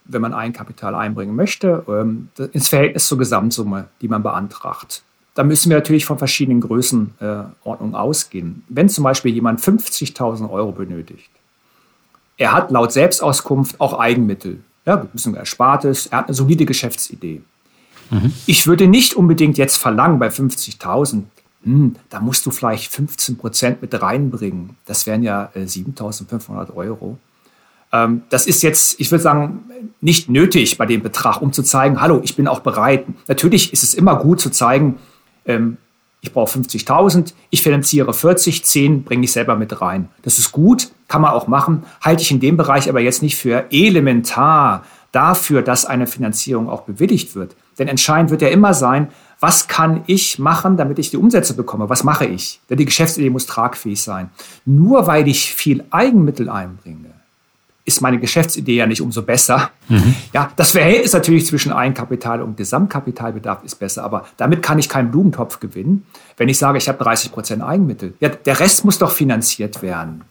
wenn 0.04 0.22
man 0.22 0.34
Eigenkapital 0.34 0.96
einbringen 0.96 1.36
möchte, 1.36 1.84
ähm, 1.86 2.30
ins 2.52 2.68
Verhältnis 2.68 3.06
zur 3.06 3.18
Gesamtsumme, 3.18 3.86
die 4.00 4.08
man 4.08 4.24
beantragt. 4.24 5.04
Da 5.34 5.44
müssen 5.44 5.70
wir 5.70 5.76
natürlich 5.76 6.04
von 6.04 6.18
verschiedenen 6.18 6.62
Größenordnungen 6.62 7.94
ausgehen. 7.94 8.64
Wenn 8.68 8.88
zum 8.88 9.04
Beispiel 9.04 9.32
jemand 9.32 9.60
50.000 9.60 10.50
Euro 10.50 10.72
benötigt, 10.72 11.30
er 12.42 12.52
hat 12.52 12.72
laut 12.72 12.92
Selbstauskunft 12.92 13.80
auch 13.80 13.98
Eigenmittel, 13.98 14.58
ja, 14.84 15.00
ein 15.00 15.08
bisschen 15.08 15.36
Erspartes, 15.36 16.06
er 16.08 16.18
hat 16.18 16.26
eine 16.26 16.34
solide 16.34 16.66
Geschäftsidee. 16.66 17.40
Mhm. 18.10 18.32
Ich 18.46 18.66
würde 18.66 18.88
nicht 18.88 19.14
unbedingt 19.14 19.58
jetzt 19.58 19.76
verlangen 19.76 20.18
bei 20.18 20.26
50.000, 20.26 21.22
hm, 21.62 21.94
da 22.10 22.18
musst 22.18 22.44
du 22.44 22.50
vielleicht 22.50 22.92
15 22.92 23.38
Prozent 23.38 23.80
mit 23.80 24.00
reinbringen. 24.02 24.76
Das 24.86 25.06
wären 25.06 25.22
ja 25.22 25.50
äh, 25.54 25.60
7.500 25.60 26.74
Euro. 26.74 27.16
Ähm, 27.92 28.22
das 28.28 28.48
ist 28.48 28.64
jetzt, 28.64 28.98
ich 28.98 29.12
würde 29.12 29.22
sagen, 29.22 29.60
nicht 30.00 30.28
nötig 30.28 30.76
bei 30.76 30.86
dem 30.86 31.00
Betrag, 31.00 31.40
um 31.40 31.52
zu 31.52 31.62
zeigen, 31.62 32.00
hallo, 32.00 32.20
ich 32.24 32.34
bin 32.34 32.48
auch 32.48 32.60
bereit. 32.60 33.04
Natürlich 33.28 33.72
ist 33.72 33.84
es 33.84 33.94
immer 33.94 34.16
gut 34.16 34.40
zu 34.40 34.50
zeigen, 34.50 34.98
ähm, 35.46 35.76
ich 36.22 36.32
brauche 36.32 36.56
50.000, 36.58 37.34
ich 37.50 37.62
finanziere 37.62 38.14
40, 38.14 38.64
10 38.64 39.02
bringe 39.02 39.24
ich 39.24 39.32
selber 39.32 39.56
mit 39.56 39.80
rein. 39.80 40.08
Das 40.22 40.38
ist 40.38 40.52
gut, 40.52 40.90
kann 41.08 41.20
man 41.20 41.32
auch 41.32 41.48
machen, 41.48 41.82
halte 42.00 42.22
ich 42.22 42.30
in 42.30 42.38
dem 42.38 42.56
Bereich 42.56 42.88
aber 42.88 43.00
jetzt 43.00 43.22
nicht 43.22 43.36
für 43.36 43.66
elementar 43.70 44.84
dafür, 45.10 45.62
dass 45.62 45.84
eine 45.84 46.06
Finanzierung 46.06 46.70
auch 46.70 46.82
bewilligt 46.82 47.34
wird. 47.34 47.56
Denn 47.78 47.88
entscheidend 47.88 48.30
wird 48.30 48.40
ja 48.40 48.48
immer 48.48 48.72
sein, 48.72 49.08
was 49.40 49.66
kann 49.66 50.04
ich 50.06 50.38
machen, 50.38 50.76
damit 50.76 51.00
ich 51.00 51.10
die 51.10 51.16
Umsätze 51.16 51.54
bekomme? 51.54 51.88
Was 51.88 52.04
mache 52.04 52.26
ich? 52.26 52.60
Denn 52.70 52.78
die 52.78 52.84
Geschäftsidee 52.84 53.28
muss 53.28 53.46
tragfähig 53.46 54.00
sein. 54.00 54.30
Nur 54.64 55.08
weil 55.08 55.26
ich 55.26 55.52
viel 55.52 55.84
Eigenmittel 55.90 56.48
einbringe, 56.48 57.11
ist 57.84 58.00
meine 58.00 58.18
Geschäftsidee 58.18 58.76
ja 58.76 58.86
nicht 58.86 59.00
umso 59.00 59.22
besser. 59.22 59.70
Mhm. 59.88 60.14
Ja, 60.32 60.50
das 60.56 60.70
Verhältnis 60.70 61.12
natürlich 61.12 61.46
zwischen 61.46 61.72
Eigenkapital 61.72 62.40
und 62.40 62.56
Gesamtkapitalbedarf 62.56 63.64
ist 63.64 63.76
besser, 63.76 64.04
aber 64.04 64.26
damit 64.36 64.62
kann 64.62 64.78
ich 64.78 64.88
keinen 64.88 65.10
Blumentopf 65.10 65.58
gewinnen, 65.58 66.06
wenn 66.36 66.48
ich 66.48 66.58
sage, 66.58 66.78
ich 66.78 66.88
habe 66.88 67.02
30 67.02 67.32
Prozent 67.32 67.62
Eigenmittel. 67.62 68.14
Ja, 68.20 68.28
der 68.28 68.60
Rest 68.60 68.84
muss 68.84 68.98
doch 68.98 69.10
finanziert 69.10 69.82
werden. 69.82 70.22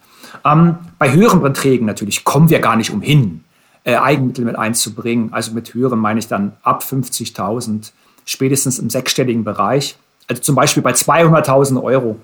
Ähm, 0.46 0.78
bei 0.98 1.12
höheren 1.12 1.42
Beträgen 1.42 1.86
natürlich 1.86 2.24
kommen 2.24 2.50
wir 2.50 2.60
gar 2.60 2.76
nicht 2.76 2.92
umhin. 2.92 3.44
äh, 3.84 3.96
Eigenmittel 3.96 4.46
mit 4.46 4.56
einzubringen. 4.58 5.34
Also 5.34 5.54
mit 5.54 5.74
höheren 5.74 6.00
meine 6.00 6.20
ich 6.20 6.28
dann 6.28 6.54
ab 6.64 6.84
50.000, 6.84 7.92
spätestens 8.26 8.80
im 8.80 8.90
sechsstelligen 8.90 9.44
Bereich. 9.44 9.98
Also 10.28 10.42
zum 10.42 10.56
Beispiel 10.56 10.84
bei 10.84 10.92
200.000 10.92 11.82
Euro, 11.82 12.18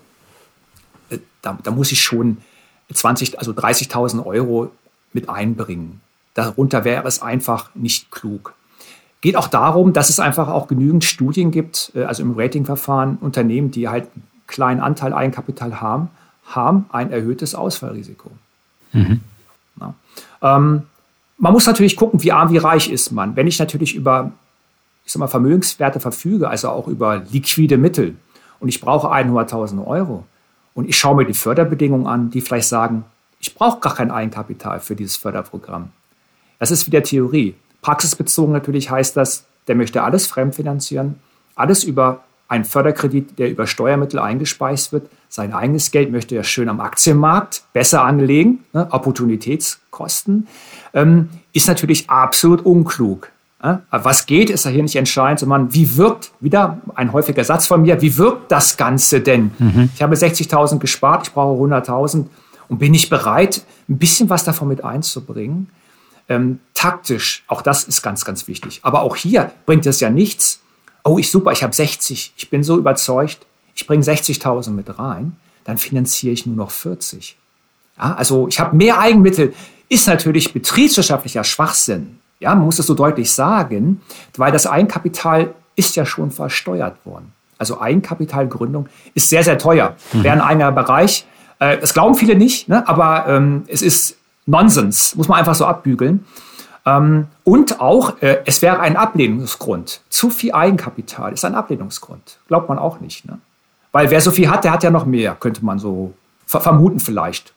äh, 1.10 1.18
da, 1.42 1.58
da, 1.64 1.72
muss 1.72 1.92
ich 1.92 2.02
schon 2.02 2.38
20, 2.94 3.40
also 3.40 3.52
30.000 3.52 4.26
Euro 4.26 4.72
mit 5.18 5.30
einbringen. 5.30 6.00
Darunter 6.36 6.84
wäre 6.84 7.08
es 7.08 7.22
einfach 7.22 7.72
nicht 7.74 8.12
klug. 8.12 8.54
Geht 9.22 9.36
auch 9.36 9.48
darum, 9.48 9.94
dass 9.94 10.12
es 10.12 10.20
einfach 10.20 10.48
auch 10.48 10.68
genügend 10.68 11.04
Studien 11.04 11.50
gibt, 11.50 11.92
äh, 11.96 12.04
also 12.04 12.22
im 12.22 12.38
Ratingverfahren, 12.38 13.18
Unternehmen, 13.18 13.72
die 13.72 13.90
halt 13.90 14.04
einen 14.14 14.28
kleinen 14.46 14.80
Anteil 14.80 15.12
Eigenkapital 15.12 15.82
haben, 15.82 16.10
haben 16.46 16.86
ein 16.92 17.12
erhöhtes 17.12 17.56
Ausfallrisiko. 17.56 18.30
Mhm. 18.94 19.22
Ähm, 20.42 20.84
man 21.40 21.54
muss 21.54 21.66
natürlich 21.66 21.96
gucken, 21.96 22.22
wie 22.22 22.32
arm, 22.32 22.52
wie 22.52 22.58
reich 22.58 22.92
ist 22.92 23.12
man. 23.12 23.36
Wenn 23.36 23.48
ich 23.48 23.58
natürlich 23.58 23.96
über 23.96 24.32
ich 25.04 25.14
sag 25.14 25.20
mal, 25.22 25.28
Vermögenswerte 25.28 26.00
verfüge, 26.00 26.50
also 26.50 26.70
auch 26.70 26.88
über 26.88 27.24
liquide 27.32 27.78
Mittel, 27.78 28.16
und 28.60 28.68
ich 28.68 28.82
brauche 28.82 29.08
100.000 29.08 29.86
Euro, 29.86 30.26
und 30.74 30.88
ich 30.88 30.98
schaue 30.98 31.16
mir 31.16 31.26
die 31.26 31.34
Förderbedingungen 31.34 32.06
an, 32.06 32.30
die 32.30 32.42
vielleicht 32.42 32.68
sagen, 32.68 33.06
ich 33.40 33.56
brauche 33.56 33.80
gar 33.80 33.96
kein 33.96 34.12
Eigenkapital 34.12 34.80
für 34.80 34.96
dieses 34.96 35.18
Förderprogramm. 35.18 35.90
Das 36.60 36.72
ist 36.72 36.88
wieder 36.88 37.04
Theorie. 37.04 37.56
Praxisbezogen 37.82 38.54
natürlich 38.54 38.90
heißt 38.90 39.16
das, 39.16 39.46
der 39.68 39.76
möchte 39.76 40.04
alles 40.04 40.28
fremdfinanzieren, 40.28 41.16
alles 41.56 41.84
über 41.84 42.24
einen 42.48 42.64
Förderkredit, 42.64 43.38
der 43.40 43.50
über 43.50 43.68
Steuermittel 43.68 44.20
eingespeist 44.20 44.94
wird. 44.94 45.10
Sein 45.28 45.54
eigenes 45.54 45.92
Geld 45.92 46.12
möchte 46.12 46.36
er 46.36 46.44
schön 46.44 46.70
am 46.70 46.80
Aktienmarkt 46.80 47.64
besser 47.74 48.04
anlegen, 48.04 48.64
ne, 48.72 48.88
Opportunitätskosten, 48.90 50.48
ähm, 50.94 51.30
ist 51.52 51.68
natürlich 51.68 52.10
absolut 52.10 52.66
unklug. 52.66 53.30
Ja? 53.62 53.82
Was 53.92 54.26
geht, 54.26 54.50
ist 54.50 54.64
ja 54.66 54.72
hier 54.72 54.84
nicht 54.84 54.96
entscheidend, 54.96 55.40
sondern 55.40 55.74
wie 55.74 55.98
wirkt, 55.98 56.32
wieder 56.40 56.80
ein 56.96 57.12
häufiger 57.12 57.44
Satz 57.44 57.68
von 57.68 57.82
mir, 57.82 58.02
wie 58.02 58.18
wirkt 58.18 58.52
das 58.52 58.78
Ganze 58.78 59.20
denn? 59.20 59.52
Mhm. 59.58 59.90
Ich 59.94 60.02
habe 60.02 60.16
60.000 60.16 60.80
gespart, 60.80 61.28
ich 61.28 61.34
brauche 61.34 61.62
100.000 61.62 62.28
und 62.70 62.80
bin 62.80 62.94
ich 62.94 63.10
bereit, 63.10 63.66
ein 63.90 63.98
bisschen 63.98 64.30
was 64.30 64.44
davon 64.44 64.68
mit 64.68 64.84
einzubringen? 64.84 65.70
Ähm, 66.30 66.60
taktisch, 66.74 67.44
auch 67.48 67.62
das 67.62 67.86
ist 67.86 68.02
ganz, 68.02 68.26
ganz 68.26 68.48
wichtig. 68.48 68.80
Aber 68.84 69.02
auch 69.02 69.16
hier 69.16 69.52
bringt 69.66 69.86
es 69.86 70.00
ja 70.00 70.10
nichts. 70.10 70.62
Oh, 71.04 71.18
ich 71.18 71.32
super, 71.32 71.52
ich 71.52 71.64
habe 71.64 71.74
60, 71.74 72.34
ich 72.36 72.50
bin 72.50 72.64
so 72.64 72.78
überzeugt, 72.78 73.46
ich 73.76 73.88
bringe 73.88 74.04
60.000 74.04 74.72
mit 74.72 75.00
rein, 75.00 75.38
dann 75.64 75.78
finanziere 75.78 76.34
ich 76.34 76.46
nur 76.46 76.56
noch 76.56 76.72
40. 76.72 77.38
Ja, 77.98 78.16
also 78.16 78.48
ich 78.48 78.60
habe 78.60 78.76
mehr 78.76 79.00
Eigenmittel, 79.00 79.54
ist 79.90 80.08
natürlich 80.08 80.54
betriebswirtschaftlicher 80.54 81.44
Schwachsinn. 81.44 82.20
Ja, 82.40 82.54
man 82.54 82.66
muss 82.66 82.80
es 82.80 82.88
so 82.88 82.94
deutlich 82.94 83.32
sagen, 83.32 84.02
weil 84.36 84.52
das 84.52 84.68
Eigenkapital 84.68 85.54
ist 85.76 85.96
ja 85.96 86.06
schon 86.06 86.32
versteuert 86.32 87.06
worden. 87.06 87.32
Also 87.58 87.80
Eigenkapitalgründung 87.80 88.88
ist 89.14 89.30
sehr, 89.30 89.44
sehr 89.44 89.58
teuer. 89.58 89.96
Mhm. 90.14 90.24
Wäre 90.24 90.36
ein 90.36 90.42
eigener 90.42 90.72
Bereich. 90.72 91.26
Äh, 91.60 91.78
das 91.78 91.94
glauben 91.94 92.16
viele 92.16 92.36
nicht, 92.36 92.70
ne? 92.70 92.88
aber 92.88 93.26
ähm, 93.28 93.64
es 93.68 93.82
ist 93.82 94.18
Nonsens, 94.46 95.16
muss 95.16 95.28
man 95.28 95.40
einfach 95.40 95.56
so 95.56 95.66
abbügeln. 95.66 96.26
Ähm, 96.86 97.28
und 97.44 97.82
auch, 97.82 98.22
äh, 98.22 98.40
es 98.46 98.62
wäre 98.62 98.80
ein 98.80 98.96
Ablehnungsgrund. 98.96 100.02
Zu 100.10 100.30
viel 100.30 100.54
Eigenkapital 100.54 101.34
ist 101.34 101.44
ein 101.44 101.56
Ablehnungsgrund. 101.56 102.40
Glaubt 102.48 102.70
man 102.70 102.80
auch 102.80 103.02
nicht. 103.02 103.26
Ne? 103.26 103.40
Weil 103.92 104.10
wer 104.10 104.22
so 104.22 104.32
viel 104.32 104.50
hat, 104.50 104.64
der 104.64 104.72
hat 104.72 104.84
ja 104.84 104.90
noch 104.90 105.06
mehr, 105.06 105.36
könnte 105.36 105.66
man 105.66 105.80
so 105.80 106.14
vermuten 106.46 107.00
vielleicht. 107.00 107.54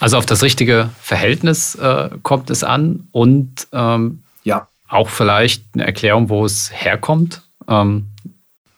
Also 0.00 0.18
auf 0.18 0.26
das 0.26 0.42
richtige 0.42 0.90
Verhältnis 1.00 1.76
äh, 1.76 2.10
kommt 2.22 2.50
es 2.50 2.64
an 2.64 3.08
und 3.12 3.68
ähm, 3.72 4.22
ja. 4.42 4.66
auch 4.88 5.08
vielleicht 5.08 5.64
eine 5.74 5.86
Erklärung, 5.86 6.28
wo 6.28 6.44
es 6.44 6.70
herkommt. 6.72 7.42
Ähm, 7.68 8.06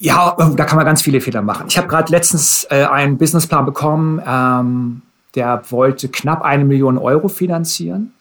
ja, 0.04 0.36
da 0.36 0.64
kann 0.66 0.76
man 0.76 0.84
ganz 0.84 1.00
viele 1.00 1.22
Fehler 1.22 1.40
machen. 1.40 1.64
Ich 1.66 1.78
habe 1.78 1.88
gerade 1.88 2.12
letztens 2.12 2.66
äh, 2.68 2.84
einen 2.84 3.16
Businessplan 3.16 3.64
bekommen, 3.64 4.20
ähm, 4.26 5.00
der 5.34 5.62
wollte 5.70 6.10
knapp 6.10 6.42
eine 6.42 6.66
Million 6.66 6.98
Euro 6.98 7.28
finanzieren 7.28 8.12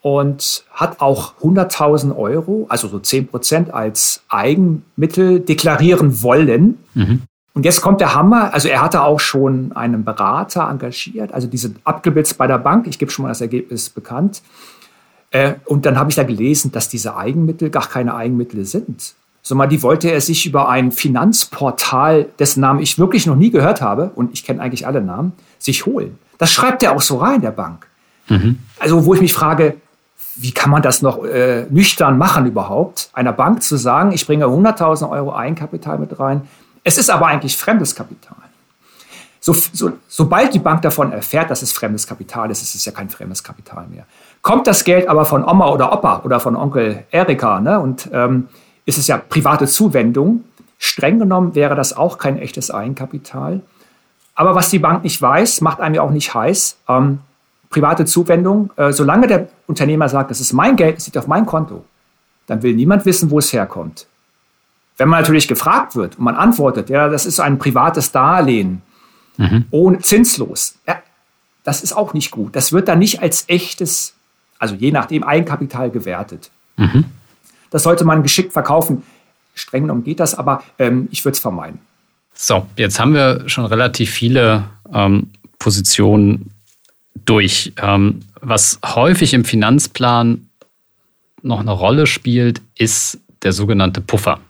und 0.00 0.64
hat 0.70 1.00
auch 1.00 1.34
100.000 1.42 2.16
Euro, 2.16 2.66
also 2.68 2.86
so 2.86 3.00
10 3.00 3.26
Prozent 3.26 3.74
als 3.74 4.22
Eigenmittel 4.28 5.40
deklarieren 5.40 6.22
wollen. 6.22 6.78
Mhm. 6.94 7.22
Und 7.52 7.64
jetzt 7.64 7.80
kommt 7.80 8.00
der 8.00 8.14
Hammer. 8.14 8.54
Also 8.54 8.68
er 8.68 8.80
hatte 8.80 9.02
auch 9.02 9.18
schon 9.18 9.72
einen 9.72 10.04
Berater 10.04 10.68
engagiert, 10.70 11.34
also 11.34 11.48
diese 11.48 11.74
abgebildet 11.82 12.38
bei 12.38 12.46
der 12.46 12.58
Bank. 12.58 12.86
Ich 12.86 13.00
gebe 13.00 13.10
schon 13.10 13.24
mal 13.24 13.30
das 13.30 13.40
Ergebnis 13.40 13.90
bekannt. 13.90 14.40
Äh, 15.32 15.54
und 15.64 15.84
dann 15.84 15.98
habe 15.98 16.10
ich 16.10 16.16
da 16.16 16.22
gelesen, 16.22 16.70
dass 16.70 16.88
diese 16.88 17.16
Eigenmittel 17.16 17.70
gar 17.70 17.88
keine 17.88 18.14
Eigenmittel 18.14 18.64
sind. 18.64 19.16
Sondern 19.48 19.70
die 19.70 19.82
wollte 19.82 20.10
er 20.10 20.20
sich 20.20 20.44
über 20.44 20.68
ein 20.68 20.92
Finanzportal, 20.92 22.26
dessen 22.38 22.60
Namen 22.60 22.80
ich 22.80 22.98
wirklich 22.98 23.24
noch 23.24 23.34
nie 23.34 23.50
gehört 23.50 23.80
habe, 23.80 24.10
und 24.14 24.34
ich 24.34 24.44
kenne 24.44 24.60
eigentlich 24.60 24.86
alle 24.86 25.00
Namen, 25.00 25.32
sich 25.58 25.86
holen. 25.86 26.18
Das 26.36 26.52
schreibt 26.52 26.82
er 26.82 26.92
auch 26.92 27.00
so 27.00 27.16
rein, 27.16 27.40
der 27.40 27.52
Bank. 27.52 27.86
Mhm. 28.28 28.58
Also 28.78 29.06
wo 29.06 29.14
ich 29.14 29.22
mich 29.22 29.32
frage, 29.32 29.76
wie 30.36 30.52
kann 30.52 30.70
man 30.70 30.82
das 30.82 31.00
noch 31.00 31.24
äh, 31.24 31.64
nüchtern 31.70 32.18
machen 32.18 32.44
überhaupt, 32.44 33.08
einer 33.14 33.32
Bank 33.32 33.62
zu 33.62 33.78
sagen, 33.78 34.12
ich 34.12 34.26
bringe 34.26 34.44
100.000 34.44 35.08
Euro 35.08 35.34
Eigenkapital 35.34 35.98
mit 35.98 36.20
rein, 36.20 36.42
es 36.84 36.98
ist 36.98 37.08
aber 37.08 37.28
eigentlich 37.28 37.56
fremdes 37.56 37.94
Kapital. 37.94 38.36
So, 39.40 39.54
so, 39.54 39.92
sobald 40.08 40.52
die 40.52 40.58
Bank 40.58 40.82
davon 40.82 41.10
erfährt, 41.10 41.50
dass 41.50 41.62
es 41.62 41.72
fremdes 41.72 42.06
Kapital 42.06 42.50
ist, 42.50 42.60
ist 42.60 42.74
es 42.74 42.84
ja 42.84 42.92
kein 42.92 43.08
fremdes 43.08 43.42
Kapital 43.42 43.86
mehr. 43.86 44.04
Kommt 44.42 44.66
das 44.66 44.84
Geld 44.84 45.08
aber 45.08 45.24
von 45.24 45.42
Oma 45.42 45.70
oder 45.70 45.90
Opa 45.90 46.20
oder 46.22 46.38
von 46.38 46.54
Onkel 46.54 47.04
Erika 47.10 47.58
ne, 47.60 47.80
und 47.80 48.10
ähm, 48.12 48.48
ist 48.88 48.96
es 48.96 49.06
ja 49.06 49.18
private 49.18 49.66
Zuwendung, 49.66 50.44
streng 50.78 51.18
genommen 51.18 51.54
wäre 51.54 51.74
das 51.74 51.94
auch 51.94 52.16
kein 52.16 52.38
echtes 52.38 52.70
Eigenkapital. 52.70 53.60
Aber 54.34 54.54
was 54.54 54.70
die 54.70 54.78
Bank 54.78 55.04
nicht 55.04 55.20
weiß, 55.20 55.60
macht 55.60 55.80
einem 55.80 55.96
ja 55.96 56.02
auch 56.02 56.10
nicht 56.10 56.32
heiß. 56.32 56.78
Ähm, 56.88 57.18
private 57.68 58.06
Zuwendung, 58.06 58.70
äh, 58.76 58.92
solange 58.92 59.26
der 59.26 59.48
Unternehmer 59.66 60.08
sagt, 60.08 60.30
das 60.30 60.40
ist 60.40 60.54
mein 60.54 60.76
Geld, 60.76 60.96
es 60.96 61.04
liegt 61.04 61.18
auf 61.18 61.26
mein 61.26 61.44
Konto, 61.44 61.84
dann 62.46 62.62
will 62.62 62.74
niemand 62.74 63.04
wissen, 63.04 63.30
wo 63.30 63.38
es 63.38 63.52
herkommt. 63.52 64.06
Wenn 64.96 65.10
man 65.10 65.20
natürlich 65.20 65.48
gefragt 65.48 65.94
wird 65.94 66.18
und 66.18 66.24
man 66.24 66.36
antwortet, 66.36 66.88
ja, 66.88 67.10
das 67.10 67.26
ist 67.26 67.40
ein 67.40 67.58
privates 67.58 68.10
Darlehen, 68.10 68.80
mhm. 69.36 69.66
ohne 69.70 69.98
zinslos, 69.98 70.76
ja, 70.86 71.02
das 71.62 71.82
ist 71.82 71.92
auch 71.92 72.14
nicht 72.14 72.30
gut. 72.30 72.56
Das 72.56 72.72
wird 72.72 72.88
dann 72.88 73.00
nicht 73.00 73.20
als 73.20 73.44
echtes, 73.50 74.14
also 74.58 74.74
je 74.74 74.92
nachdem 74.92 75.24
Eigenkapital 75.24 75.90
gewertet. 75.90 76.50
Mhm. 76.78 77.04
Das 77.70 77.82
sollte 77.82 78.04
man 78.04 78.22
geschickt 78.22 78.52
verkaufen. 78.52 79.02
Streng 79.54 79.82
genommen 79.82 80.04
geht 80.04 80.20
das, 80.20 80.34
aber 80.34 80.62
ähm, 80.78 81.08
ich 81.10 81.24
würde 81.24 81.34
es 81.34 81.40
vermeiden. 81.40 81.80
So, 82.32 82.66
jetzt 82.76 83.00
haben 83.00 83.14
wir 83.14 83.48
schon 83.48 83.64
relativ 83.66 84.10
viele 84.10 84.64
ähm, 84.92 85.30
Positionen 85.58 86.50
durch. 87.24 87.72
Ähm, 87.82 88.20
was 88.40 88.78
häufig 88.84 89.34
im 89.34 89.44
Finanzplan 89.44 90.48
noch 91.42 91.60
eine 91.60 91.72
Rolle 91.72 92.06
spielt, 92.06 92.60
ist 92.76 93.18
der 93.42 93.52
sogenannte 93.52 94.00
Puffer. 94.00 94.40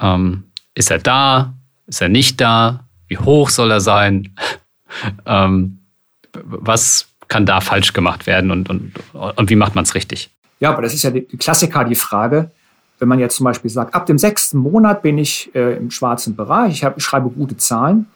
Ähm, 0.00 0.44
ist 0.74 0.90
er 0.90 0.98
da? 0.98 1.52
Ist 1.86 2.00
er 2.00 2.08
nicht 2.08 2.40
da? 2.40 2.84
Wie 3.08 3.18
hoch 3.18 3.50
soll 3.50 3.70
er 3.70 3.80
sein? 3.80 4.34
ähm, 5.26 5.78
was 6.32 7.08
kann 7.28 7.46
da 7.46 7.60
falsch 7.60 7.92
gemacht 7.92 8.26
werden 8.26 8.50
und, 8.50 8.70
und, 8.70 8.92
und 9.12 9.50
wie 9.50 9.56
macht 9.56 9.74
man 9.74 9.84
es 9.84 9.94
richtig? 9.94 10.30
Ja, 10.60 10.70
aber 10.70 10.82
das 10.82 10.94
ist 10.94 11.02
ja 11.02 11.10
die 11.10 11.22
Klassiker, 11.22 11.84
die 11.84 11.94
Frage. 11.94 12.50
Wenn 12.98 13.08
man 13.08 13.18
jetzt 13.18 13.36
zum 13.36 13.44
Beispiel 13.44 13.70
sagt, 13.70 13.94
ab 13.94 14.06
dem 14.06 14.18
sechsten 14.18 14.58
Monat 14.58 15.02
bin 15.02 15.16
ich 15.16 15.54
äh, 15.54 15.76
im 15.76 15.90
schwarzen 15.90 16.36
Bereich, 16.36 16.74
ich, 16.74 16.84
hab, 16.84 16.98
ich 16.98 17.02
schreibe 17.02 17.30
gute 17.30 17.56
Zahlen, 17.56 18.06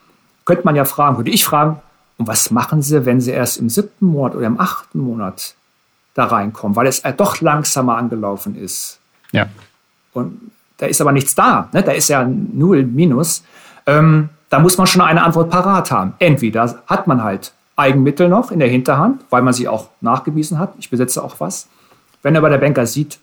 könnte 0.44 0.64
man 0.64 0.76
ja 0.76 0.84
fragen, 0.84 1.16
würde 1.16 1.30
ich 1.30 1.44
fragen, 1.44 1.80
und 2.16 2.28
was 2.28 2.50
machen 2.50 2.82
Sie, 2.82 3.04
wenn 3.06 3.20
Sie 3.20 3.32
erst 3.32 3.58
im 3.58 3.68
siebten 3.68 4.06
Monat 4.06 4.36
oder 4.36 4.46
im 4.46 4.60
achten 4.60 5.00
Monat 5.00 5.54
da 6.12 6.26
reinkommen, 6.26 6.76
weil 6.76 6.86
es 6.86 7.00
äh, 7.00 7.12
doch 7.12 7.40
langsamer 7.40 7.96
angelaufen 7.96 8.56
ist? 8.56 9.00
Ja. 9.32 9.46
Und 10.12 10.52
da 10.76 10.86
ist 10.86 11.00
aber 11.00 11.12
nichts 11.12 11.34
da, 11.34 11.68
ne? 11.72 11.82
da 11.82 11.92
ist 11.92 12.08
ja 12.08 12.24
null 12.24 12.84
Minus, 12.84 13.42
ähm, 13.86 14.28
da 14.50 14.58
muss 14.60 14.78
man 14.78 14.86
schon 14.86 15.02
eine 15.02 15.22
Antwort 15.22 15.50
parat 15.50 15.90
haben. 15.90 16.14
Entweder 16.18 16.82
hat 16.86 17.06
man 17.06 17.24
halt 17.24 17.52
Eigenmittel 17.74 18.28
noch 18.28 18.52
in 18.52 18.60
der 18.60 18.68
Hinterhand, 18.68 19.24
weil 19.30 19.42
man 19.42 19.52
sie 19.52 19.66
auch 19.66 19.88
nachgewiesen 20.00 20.58
hat, 20.58 20.74
ich 20.78 20.90
besitze 20.90 21.24
auch 21.24 21.40
was. 21.40 21.68
Wenn 22.24 22.36
aber 22.36 22.48
der 22.48 22.58
Banker 22.58 22.86
sieht, 22.86 23.20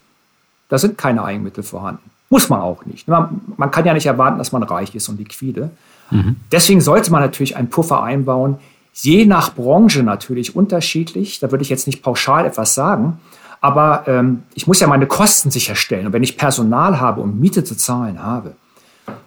da 0.70 0.78
sind 0.78 0.98
keine 0.98 1.26
Eigenmittel 1.26 1.64
vorhanden, 1.64 2.10
muss 2.30 2.48
man 2.48 2.62
auch 2.62 2.86
nicht. 2.86 3.10
Man, 3.10 3.42
man 3.58 3.72
kann 3.72 3.84
ja 3.84 3.94
nicht 3.94 4.06
erwarten, 4.06 4.38
dass 4.38 4.54
man 4.54 4.64
reich 4.64 4.96
ist 4.96 5.10
und 5.10 5.18
liquide. 5.18 5.72
Mhm. 6.12 6.38
Deswegen 6.52 6.80
sollte 6.80 7.12
man 7.12 7.22
natürlich 7.22 7.58
einen 7.58 7.70
Puffer 7.70 8.04
einbauen, 8.04 8.58
je 8.94 9.26
nach 9.26 9.54
Branche 9.54 10.04
natürlich 10.04 10.56
unterschiedlich. 10.56 11.40
Da 11.40 11.52
würde 11.52 11.64
ich 11.64 11.70
jetzt 11.70 11.88
nicht 11.88 12.02
pauschal 12.04 12.46
etwas 12.46 12.76
sagen. 12.76 13.20
Aber 13.60 14.06
ähm, 14.08 14.44
ich 14.54 14.68
muss 14.68 14.80
ja 14.80 14.88
meine 14.88 15.08
Kosten 15.08 15.52
sicherstellen. 15.52 16.08
Und 16.08 16.14
wenn 16.14 16.24
ich 16.24 16.38
Personal 16.38 17.00
habe 17.00 17.22
und 17.22 17.40
Miete 17.40 17.64
zu 17.64 17.76
zahlen 17.76 18.22
habe, 18.22 18.54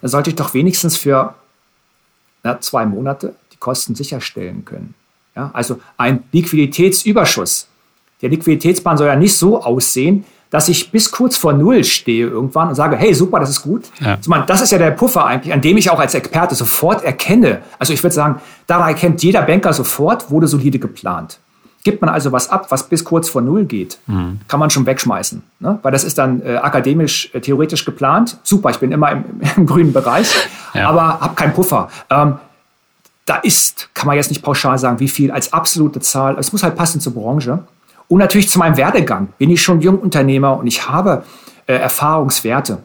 dann 0.00 0.10
sollte 0.10 0.30
ich 0.30 0.36
doch 0.36 0.54
wenigstens 0.54 0.96
für 0.96 1.34
na, 2.42 2.60
zwei 2.60 2.86
Monate 2.86 3.34
die 3.52 3.56
Kosten 3.56 3.94
sicherstellen 3.94 4.64
können. 4.64 4.94
Ja, 5.34 5.50
also 5.52 5.80
ein 5.96 6.22
Liquiditätsüberschuss 6.32 7.68
der 8.22 8.30
Liquiditätsplan 8.30 8.96
soll 8.96 9.06
ja 9.06 9.16
nicht 9.16 9.36
so 9.36 9.62
aussehen, 9.62 10.24
dass 10.54 10.68
ich 10.68 10.92
bis 10.92 11.10
kurz 11.10 11.36
vor 11.36 11.52
Null 11.52 11.82
stehe 11.82 12.28
irgendwann 12.28 12.68
und 12.68 12.76
sage, 12.76 12.94
hey, 12.94 13.12
super, 13.12 13.40
das 13.40 13.50
ist 13.50 13.62
gut. 13.62 13.86
Ja. 13.98 14.18
Das 14.46 14.60
ist 14.60 14.70
ja 14.70 14.78
der 14.78 14.92
Puffer 14.92 15.26
eigentlich, 15.26 15.52
an 15.52 15.60
dem 15.60 15.76
ich 15.76 15.90
auch 15.90 15.98
als 15.98 16.14
Experte 16.14 16.54
sofort 16.54 17.02
erkenne. 17.02 17.62
Also 17.80 17.92
ich 17.92 18.02
würde 18.04 18.14
sagen, 18.14 18.40
daran 18.68 18.88
erkennt 18.88 19.20
jeder 19.24 19.42
Banker 19.42 19.72
sofort, 19.72 20.30
wurde 20.30 20.46
solide 20.46 20.78
geplant. 20.78 21.40
Gibt 21.82 22.00
man 22.00 22.08
also 22.08 22.30
was 22.30 22.50
ab, 22.50 22.66
was 22.70 22.88
bis 22.88 23.04
kurz 23.04 23.28
vor 23.28 23.42
Null 23.42 23.64
geht, 23.64 23.98
mhm. 24.06 24.38
kann 24.46 24.60
man 24.60 24.70
schon 24.70 24.86
wegschmeißen. 24.86 25.42
Ne? 25.58 25.80
Weil 25.82 25.90
das 25.90 26.04
ist 26.04 26.18
dann 26.18 26.40
äh, 26.40 26.54
akademisch, 26.54 27.30
äh, 27.34 27.40
theoretisch 27.40 27.84
geplant. 27.84 28.38
Super, 28.44 28.70
ich 28.70 28.78
bin 28.78 28.92
immer 28.92 29.10
im, 29.10 29.24
im 29.56 29.66
grünen 29.66 29.92
Bereich, 29.92 30.32
ja. 30.72 30.88
aber 30.88 31.20
habe 31.20 31.34
keinen 31.34 31.52
Puffer. 31.52 31.90
Ähm, 32.10 32.36
da 33.26 33.36
ist, 33.38 33.88
kann 33.92 34.06
man 34.06 34.16
jetzt 34.16 34.30
nicht 34.30 34.42
pauschal 34.42 34.78
sagen, 34.78 35.00
wie 35.00 35.08
viel 35.08 35.32
als 35.32 35.52
absolute 35.52 35.98
Zahl. 36.00 36.38
Es 36.38 36.52
muss 36.52 36.62
halt 36.62 36.76
passen 36.76 37.00
zur 37.00 37.14
Branche. 37.14 37.64
Und 38.08 38.18
natürlich 38.18 38.48
zu 38.48 38.58
meinem 38.58 38.76
Werdegang. 38.76 39.28
Bin 39.38 39.50
ich 39.50 39.62
schon 39.62 39.80
Jungunternehmer 39.80 40.58
und 40.58 40.66
ich 40.66 40.88
habe 40.88 41.24
äh, 41.66 41.74
Erfahrungswerte. 41.74 42.78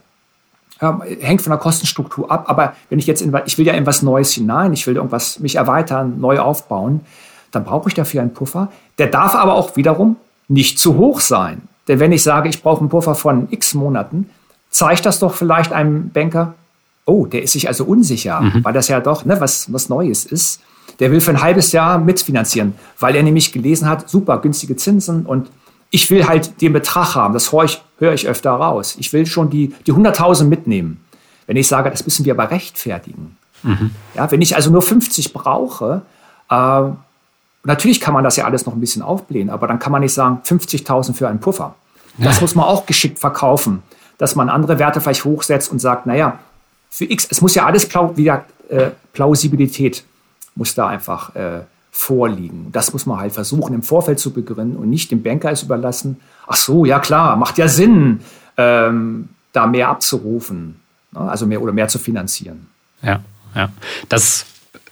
Ja, 0.81 1.01
hängt 1.19 1.41
von 1.41 1.51
der 1.51 1.59
Kostenstruktur 1.59 2.31
ab, 2.31 2.45
aber 2.47 2.73
wenn 2.89 2.99
ich 2.99 3.07
jetzt 3.07 3.21
in, 3.21 3.37
ich 3.45 3.57
will 3.57 3.67
ja 3.67 3.73
in 3.73 3.85
was 3.85 4.01
Neues 4.01 4.31
hinein, 4.31 4.71
ich 4.71 4.87
will 4.87 4.95
irgendwas 4.95 5.39
mich 5.39 5.55
erweitern, 5.55 6.21
neu 6.21 6.39
aufbauen, 6.39 7.01
dann 7.51 7.65
brauche 7.65 7.89
ich 7.89 7.95
dafür 7.95 8.21
einen 8.21 8.33
Puffer. 8.33 8.71
Der 8.97 9.07
darf 9.07 9.35
aber 9.35 9.55
auch 9.55 9.75
wiederum 9.75 10.15
nicht 10.47 10.79
zu 10.79 10.95
hoch 10.95 11.19
sein. 11.19 11.63
Denn 11.89 11.99
wenn 11.99 12.11
ich 12.13 12.23
sage, 12.23 12.47
ich 12.47 12.61
brauche 12.61 12.79
einen 12.79 12.89
Puffer 12.89 13.15
von 13.15 13.47
x 13.51 13.73
Monaten, 13.73 14.29
zeigt 14.69 15.05
das 15.05 15.19
doch 15.19 15.33
vielleicht 15.33 15.73
einem 15.73 16.11
Banker, 16.11 16.53
oh, 17.05 17.25
der 17.25 17.43
ist 17.43 17.53
sich 17.53 17.67
also 17.67 17.83
unsicher, 17.85 18.39
mhm. 18.39 18.63
weil 18.63 18.73
das 18.73 18.87
ja 18.87 18.99
doch 18.99 19.25
ne, 19.25 19.41
was, 19.41 19.73
was 19.73 19.89
Neues 19.89 20.25
ist. 20.25 20.61
Der 20.99 21.11
will 21.11 21.21
für 21.21 21.31
ein 21.31 21.41
halbes 21.41 21.71
Jahr 21.71 21.97
mitfinanzieren, 21.97 22.75
weil 22.99 23.15
er 23.15 23.23
nämlich 23.23 23.51
gelesen 23.51 23.87
hat, 23.87 24.09
super, 24.09 24.39
günstige 24.39 24.75
Zinsen 24.75 25.25
und 25.25 25.49
ich 25.91 26.09
will 26.11 26.27
halt 26.27 26.61
den 26.61 26.73
Betrag 26.73 27.15
haben. 27.15 27.33
Das 27.33 27.51
höre 27.51 27.63
ich, 27.63 27.81
höre 27.97 28.13
ich 28.13 28.27
öfter 28.27 28.51
raus. 28.51 28.95
Ich 28.99 29.11
will 29.11 29.25
schon 29.25 29.49
die, 29.49 29.73
die 29.87 29.93
100.000 29.93 30.43
mitnehmen. 30.43 31.03
Wenn 31.47 31.57
ich 31.57 31.67
sage, 31.67 31.89
das 31.89 32.05
müssen 32.05 32.25
wir 32.25 32.33
aber 32.33 32.51
rechtfertigen. 32.51 33.37
Mhm. 33.63 33.91
Ja, 34.13 34.29
wenn 34.31 34.41
ich 34.41 34.55
also 34.55 34.69
nur 34.69 34.81
50 34.81 35.33
brauche, 35.33 36.03
äh, 36.49 36.81
natürlich 37.63 37.99
kann 37.99 38.13
man 38.13 38.23
das 38.23 38.35
ja 38.35 38.45
alles 38.45 38.65
noch 38.65 38.73
ein 38.73 38.79
bisschen 38.79 39.01
aufblähen, 39.01 39.49
aber 39.49 39.67
dann 39.67 39.79
kann 39.79 39.91
man 39.91 40.01
nicht 40.01 40.13
sagen, 40.13 40.41
50.000 40.45 41.13
für 41.13 41.27
einen 41.27 41.39
Puffer. 41.39 41.75
Das 42.17 42.35
ja. 42.35 42.41
muss 42.41 42.55
man 42.55 42.65
auch 42.65 42.85
geschickt 42.85 43.17
verkaufen, 43.17 43.81
dass 44.17 44.35
man 44.35 44.49
andere 44.49 44.77
Werte 44.77 45.01
vielleicht 45.01 45.25
hochsetzt 45.25 45.71
und 45.71 45.79
sagt, 45.79 46.05
naja, 46.05 46.39
für 46.89 47.05
X, 47.05 47.27
es 47.29 47.41
muss 47.41 47.55
ja 47.55 47.65
alles 47.65 47.87
wieder, 48.15 48.45
äh, 48.69 48.91
Plausibilität 49.13 50.03
muss 50.59 50.75
da 50.75 50.87
einfach 50.87 51.35
äh, 51.35 51.61
vorliegen. 51.89 52.67
Das 52.71 52.93
muss 52.93 53.07
man 53.07 53.19
halt 53.19 53.33
versuchen 53.33 53.73
im 53.73 53.81
Vorfeld 53.81 54.19
zu 54.19 54.31
begründen 54.31 54.77
und 54.77 54.89
nicht 54.89 55.09
dem 55.09 55.23
Banker 55.23 55.51
es 55.51 55.63
überlassen. 55.63 56.19
Ach 56.45 56.55
so, 56.55 56.85
ja 56.85 56.99
klar, 56.99 57.35
macht 57.35 57.57
ja 57.57 57.67
Sinn, 57.67 58.19
ähm, 58.57 59.29
da 59.53 59.65
mehr 59.65 59.87
abzurufen, 59.87 60.79
ne? 61.11 61.21
also 61.21 61.47
mehr 61.47 61.61
oder 61.61 61.71
mehr 61.71 61.87
zu 61.87 61.97
finanzieren. 61.97 62.67
Ja, 63.01 63.21
ja. 63.55 63.69
Das 64.09 64.45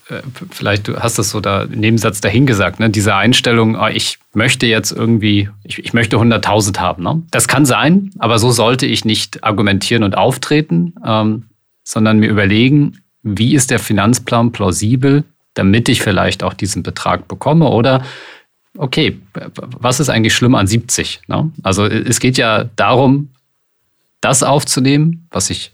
äh, 0.09 0.21
vielleicht 0.51 0.87
du 0.87 0.97
hast 0.97 1.19
das 1.19 1.29
so 1.29 1.41
da 1.41 1.63
im 1.63 1.79
Nebensatz 1.79 2.21
dahingesagt, 2.21 2.79
ne? 2.79 2.89
diese 2.89 3.13
Einstellung, 3.13 3.75
oh, 3.75 3.87
ich 3.87 4.19
möchte 4.33 4.65
jetzt 4.65 4.91
irgendwie, 4.91 5.49
ich, 5.63 5.79
ich 5.79 5.93
möchte 5.93 6.17
100.000 6.17 6.79
haben. 6.79 7.03
Ne? 7.03 7.21
Das 7.29 7.47
kann 7.47 7.65
sein, 7.65 8.11
aber 8.19 8.39
so 8.39 8.51
sollte 8.51 8.85
ich 8.85 9.05
nicht 9.05 9.43
argumentieren 9.43 10.03
und 10.03 10.17
auftreten, 10.17 10.95
ähm, 11.05 11.45
sondern 11.83 12.19
mir 12.19 12.29
überlegen, 12.29 12.99
wie 13.23 13.53
ist 13.53 13.69
der 13.69 13.79
Finanzplan 13.79 14.51
plausibel 14.51 15.25
damit 15.57 15.89
ich 15.89 16.01
vielleicht 16.01 16.43
auch 16.43 16.53
diesen 16.53 16.83
Betrag 16.83 17.27
bekomme 17.27 17.69
oder 17.69 18.03
okay, 18.77 19.19
was 19.55 19.99
ist 19.99 20.09
eigentlich 20.09 20.35
schlimm 20.35 20.55
an 20.55 20.67
70? 20.67 21.21
Ne? 21.27 21.51
Also 21.63 21.85
es 21.85 22.19
geht 22.19 22.37
ja 22.37 22.65
darum, 22.75 23.29
das 24.21 24.43
aufzunehmen, 24.43 25.27
was 25.31 25.49
ich 25.49 25.73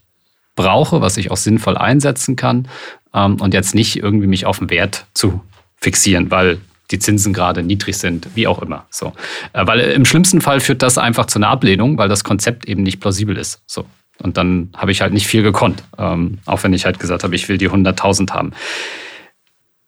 brauche, 0.55 1.01
was 1.01 1.17
ich 1.17 1.31
auch 1.31 1.37
sinnvoll 1.37 1.77
einsetzen 1.77 2.35
kann 2.35 2.67
ähm, 3.13 3.41
und 3.41 3.53
jetzt 3.53 3.75
nicht 3.75 3.97
irgendwie 3.97 4.27
mich 4.27 4.45
auf 4.45 4.59
den 4.59 4.69
Wert 4.69 5.05
zu 5.13 5.41
fixieren, 5.77 6.31
weil 6.31 6.59
die 6.91 6.99
Zinsen 6.99 7.33
gerade 7.33 7.63
niedrig 7.63 7.97
sind, 7.97 8.27
wie 8.35 8.47
auch 8.47 8.61
immer. 8.61 8.85
So. 8.89 9.13
Äh, 9.53 9.65
weil 9.65 9.79
im 9.79 10.05
schlimmsten 10.05 10.41
Fall 10.41 10.59
führt 10.59 10.81
das 10.81 10.97
einfach 10.97 11.25
zu 11.25 11.39
einer 11.39 11.49
Ablehnung, 11.49 11.97
weil 11.97 12.09
das 12.09 12.23
Konzept 12.23 12.65
eben 12.65 12.83
nicht 12.83 12.99
plausibel 12.99 13.37
ist. 13.37 13.61
So. 13.65 13.85
Und 14.19 14.37
dann 14.37 14.69
habe 14.75 14.91
ich 14.91 15.01
halt 15.01 15.13
nicht 15.13 15.27
viel 15.27 15.43
gekonnt, 15.43 15.83
ähm, 15.97 16.39
auch 16.45 16.63
wenn 16.63 16.73
ich 16.73 16.85
halt 16.85 16.99
gesagt 16.99 17.23
habe, 17.23 17.35
ich 17.35 17.49
will 17.49 17.57
die 17.57 17.69
100.000 17.69 18.31
haben. 18.31 18.51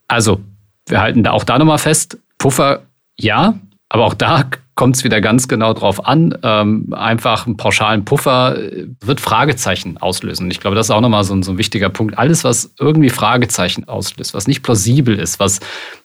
Also, 0.07 0.41
wir 0.87 1.01
halten 1.01 1.23
da 1.23 1.31
auch 1.31 1.43
da 1.43 1.57
nochmal 1.57 1.77
fest, 1.77 2.17
Puffer 2.37 2.83
ja, 3.17 3.59
aber 3.89 4.05
auch 4.05 4.13
da 4.13 4.45
kommt 4.75 4.97
es 4.97 5.03
wieder 5.03 5.21
ganz 5.21 5.47
genau 5.47 5.73
drauf 5.73 6.05
an. 6.05 6.37
Ähm, 6.43 6.93
einfach 6.93 7.45
einen 7.45 7.57
pauschalen 7.57 8.05
Puffer 8.05 8.57
äh, 8.57 8.87
wird 9.01 9.21
Fragezeichen 9.21 9.97
auslösen. 9.97 10.51
Ich 10.51 10.59
glaube, 10.59 10.75
das 10.75 10.87
ist 10.87 10.91
auch 10.91 11.01
nochmal 11.01 11.23
so 11.23 11.33
ein, 11.33 11.43
so 11.43 11.51
ein 11.53 11.57
wichtiger 11.57 11.89
Punkt. 11.89 12.17
Alles, 12.17 12.43
was 12.43 12.73
irgendwie 12.79 13.09
Fragezeichen 13.09 13.87
auslöst, 13.87 14.33
was 14.33 14.47
nicht 14.47 14.63
plausibel 14.63 15.17
ist, 15.17 15.39
was 15.39 15.59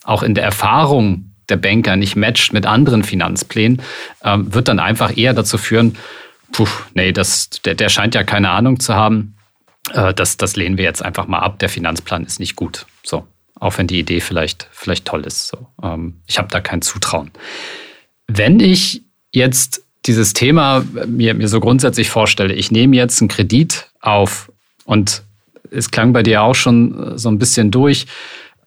auch 0.05 0.22
in 0.22 0.34
der 0.34 0.44
Erfahrung 0.44 1.32
der 1.48 1.57
Banker 1.57 1.96
nicht 1.96 2.14
matcht 2.14 2.53
mit 2.53 2.64
anderen 2.64 3.03
Finanzplänen, 3.03 3.82
ähm, 4.24 4.55
wird 4.55 4.68
dann 4.68 4.78
einfach 4.78 5.16
eher 5.16 5.34
dazu 5.34 5.59
führen, 5.59 5.96
puh, 6.53 6.68
nee, 6.94 7.12
das, 7.12 7.51
der, 7.64 7.74
der 7.74 7.88
scheint 7.88 8.14
ja 8.14 8.22
keine 8.22 8.51
Ahnung 8.51 8.78
zu 8.78 8.94
haben. 8.94 9.34
Äh, 9.92 10.14
das, 10.14 10.36
das 10.36 10.55
lehnen 10.55 10.78
wir 10.78 10.84
jetzt 10.84 11.05
einfach 11.05 11.26
mal 11.26 11.40
ab. 11.40 11.59
Der 11.59 11.68
Finanzplan 11.68 12.24
ist 12.24 12.38
nicht 12.38 12.55
gut. 12.55 12.86
So, 13.03 13.26
auch 13.61 13.79
wenn 13.79 13.87
die 13.87 14.01
Idee 14.01 14.21
vielleicht, 14.21 14.69
vielleicht 14.73 15.05
toll 15.05 15.25
ist. 15.25 15.49
So. 15.49 15.69
Ähm, 15.83 16.21
ich 16.27 16.39
habe 16.39 16.49
da 16.49 16.61
kein 16.61 16.83
Zutrauen. 16.83 17.31
Wenn 18.27 18.59
ich 18.59 19.03
jetzt 19.33 19.85
dieses 20.07 20.33
Thema 20.33 20.85
mir, 21.07 21.35
mir 21.35 21.47
so 21.47 21.61
grundsätzlich 21.61 22.11
vorstelle, 22.11 22.55
ich 22.55 22.71
nehme 22.71 22.97
jetzt 22.97 23.21
einen 23.21 23.29
Kredit 23.29 23.91
auf 24.01 24.51
und 24.85 25.23
es 25.71 25.91
klang 25.91 26.13
bei 26.13 26.23
dir 26.23 26.43
auch 26.43 26.55
schon 26.55 27.17
so 27.19 27.29
ein 27.29 27.39
bisschen 27.39 27.71
durch, 27.71 28.07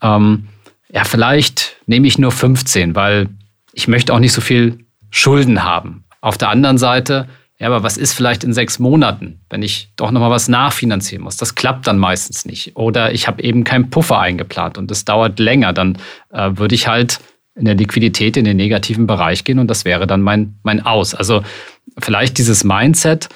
ähm, 0.01 0.47
ja, 0.91 1.03
vielleicht 1.03 1.77
nehme 1.87 2.07
ich 2.07 2.19
nur 2.19 2.31
15, 2.31 2.95
weil 2.95 3.27
ich 3.73 3.87
möchte 3.87 4.13
auch 4.13 4.19
nicht 4.19 4.33
so 4.33 4.41
viel 4.41 4.77
Schulden 5.09 5.63
haben. 5.63 6.03
Auf 6.21 6.37
der 6.37 6.49
anderen 6.49 6.77
Seite 6.77 7.27
ja, 7.63 7.69
aber 7.69 7.81
was 7.81 7.95
ist 7.95 8.11
vielleicht 8.11 8.43
in 8.43 8.51
sechs 8.51 8.77
Monaten, 8.77 9.39
wenn 9.49 9.61
ich 9.61 9.87
doch 9.95 10.11
nochmal 10.11 10.29
was 10.29 10.49
nachfinanzieren 10.49 11.23
muss? 11.23 11.37
Das 11.37 11.55
klappt 11.55 11.87
dann 11.87 11.97
meistens 11.97 12.43
nicht. 12.43 12.75
Oder 12.75 13.13
ich 13.13 13.25
habe 13.25 13.41
eben 13.41 13.63
keinen 13.63 13.89
Puffer 13.89 14.19
eingeplant 14.19 14.77
und 14.77 14.91
das 14.91 15.05
dauert 15.05 15.39
länger. 15.39 15.71
Dann 15.71 15.97
äh, 16.31 16.51
würde 16.55 16.75
ich 16.75 16.89
halt 16.89 17.21
in 17.55 17.63
der 17.63 17.75
Liquidität 17.75 18.35
in 18.35 18.43
den 18.43 18.57
negativen 18.57 19.07
Bereich 19.07 19.45
gehen 19.45 19.59
und 19.59 19.67
das 19.67 19.85
wäre 19.85 20.07
dann 20.07 20.21
mein, 20.21 20.59
mein 20.63 20.85
Aus. 20.85 21.15
Also 21.15 21.41
vielleicht 21.97 22.37
dieses 22.37 22.65
Mindset, 22.65 23.29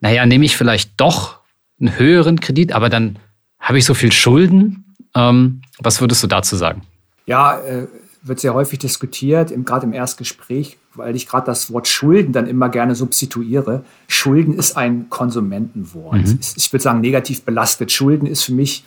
naja, 0.00 0.26
nehme 0.26 0.44
ich 0.44 0.56
vielleicht 0.56 1.00
doch 1.00 1.38
einen 1.80 1.96
höheren 1.96 2.40
Kredit, 2.40 2.72
aber 2.72 2.88
dann 2.88 3.20
habe 3.60 3.78
ich 3.78 3.84
so 3.84 3.94
viel 3.94 4.10
Schulden. 4.10 4.96
Ähm, 5.14 5.62
was 5.78 6.00
würdest 6.00 6.20
du 6.24 6.26
dazu 6.26 6.56
sagen? 6.56 6.82
Ja, 7.26 7.60
äh, 7.60 7.86
wird 8.22 8.40
sehr 8.40 8.54
häufig 8.54 8.80
diskutiert, 8.80 9.52
gerade 9.64 9.86
im 9.86 9.92
Erstgespräch 9.92 10.78
weil 10.94 11.16
ich 11.16 11.26
gerade 11.26 11.46
das 11.46 11.72
Wort 11.72 11.88
Schulden 11.88 12.32
dann 12.32 12.46
immer 12.46 12.68
gerne 12.68 12.94
substituiere. 12.94 13.84
Schulden 14.08 14.54
ist 14.54 14.76
ein 14.76 15.08
Konsumentenwort. 15.08 16.26
Mhm. 16.26 16.38
Ich 16.56 16.72
würde 16.72 16.82
sagen, 16.82 17.00
negativ 17.00 17.42
belastet. 17.42 17.92
Schulden 17.92 18.26
ist 18.26 18.42
für 18.42 18.52
mich, 18.52 18.84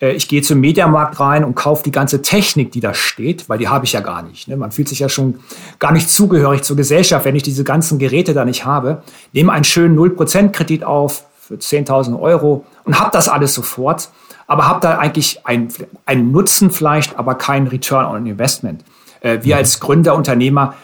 äh, 0.00 0.12
ich 0.12 0.28
gehe 0.28 0.42
zum 0.42 0.60
Mediamarkt 0.60 1.20
rein 1.20 1.44
und 1.44 1.54
kaufe 1.54 1.84
die 1.84 1.92
ganze 1.92 2.22
Technik, 2.22 2.72
die 2.72 2.80
da 2.80 2.94
steht, 2.94 3.48
weil 3.48 3.58
die 3.58 3.68
habe 3.68 3.84
ich 3.84 3.92
ja 3.92 4.00
gar 4.00 4.22
nicht. 4.22 4.48
Ne? 4.48 4.56
Man 4.56 4.72
fühlt 4.72 4.88
sich 4.88 4.98
ja 4.98 5.08
schon 5.08 5.40
gar 5.78 5.92
nicht 5.92 6.10
zugehörig 6.10 6.62
zur 6.62 6.76
Gesellschaft, 6.76 7.24
wenn 7.24 7.36
ich 7.36 7.42
diese 7.42 7.64
ganzen 7.64 7.98
Geräte 7.98 8.34
da 8.34 8.44
nicht 8.44 8.64
habe. 8.64 9.02
Nehme 9.32 9.52
einen 9.52 9.64
schönen 9.64 9.96
0% 9.96 10.50
Kredit 10.50 10.84
auf 10.84 11.24
für 11.38 11.54
10.000 11.54 12.18
Euro 12.20 12.64
und 12.84 12.98
habe 12.98 13.10
das 13.12 13.28
alles 13.28 13.54
sofort, 13.54 14.10
aber 14.48 14.66
habe 14.66 14.80
da 14.80 14.98
eigentlich 14.98 15.46
einen, 15.46 16.32
Nutzen 16.32 16.70
vielleicht, 16.70 17.18
aber 17.18 17.36
keinen 17.36 17.68
Return 17.68 18.06
on 18.06 18.26
Investment. 18.26 18.84
Äh, 19.20 19.38
wir 19.42 19.54
mhm. 19.54 19.60
als 19.60 19.80
Gründer, 19.80 20.16
Unternehmer, 20.16 20.74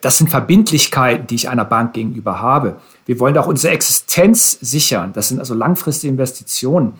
das 0.00 0.18
sind 0.18 0.28
Verbindlichkeiten, 0.30 1.26
die 1.26 1.34
ich 1.34 1.48
einer 1.48 1.64
Bank 1.64 1.94
gegenüber 1.94 2.40
habe. 2.40 2.76
Wir 3.06 3.18
wollen 3.18 3.36
auch 3.38 3.46
unsere 3.46 3.72
Existenz 3.72 4.58
sichern. 4.60 5.12
Das 5.12 5.28
sind 5.28 5.38
also 5.38 5.54
langfristige 5.54 6.10
Investitionen. 6.10 6.94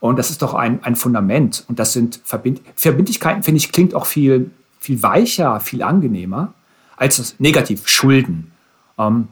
Und 0.00 0.18
das 0.18 0.30
ist 0.30 0.42
doch 0.42 0.54
ein, 0.54 0.82
ein 0.82 0.96
Fundament. 0.96 1.64
Und 1.68 1.78
das 1.78 1.92
sind 1.92 2.20
Verbind 2.24 2.60
Verbindlichkeiten, 2.74 3.42
finde 3.42 3.58
ich, 3.58 3.70
klingt 3.70 3.94
auch 3.94 4.06
viel, 4.06 4.50
viel 4.78 5.02
weicher, 5.02 5.60
viel 5.60 5.82
angenehmer 5.82 6.54
als 6.96 7.18
das 7.18 7.36
Negativ, 7.38 7.86
Schulden. 7.86 8.52
Ähm, 8.98 9.28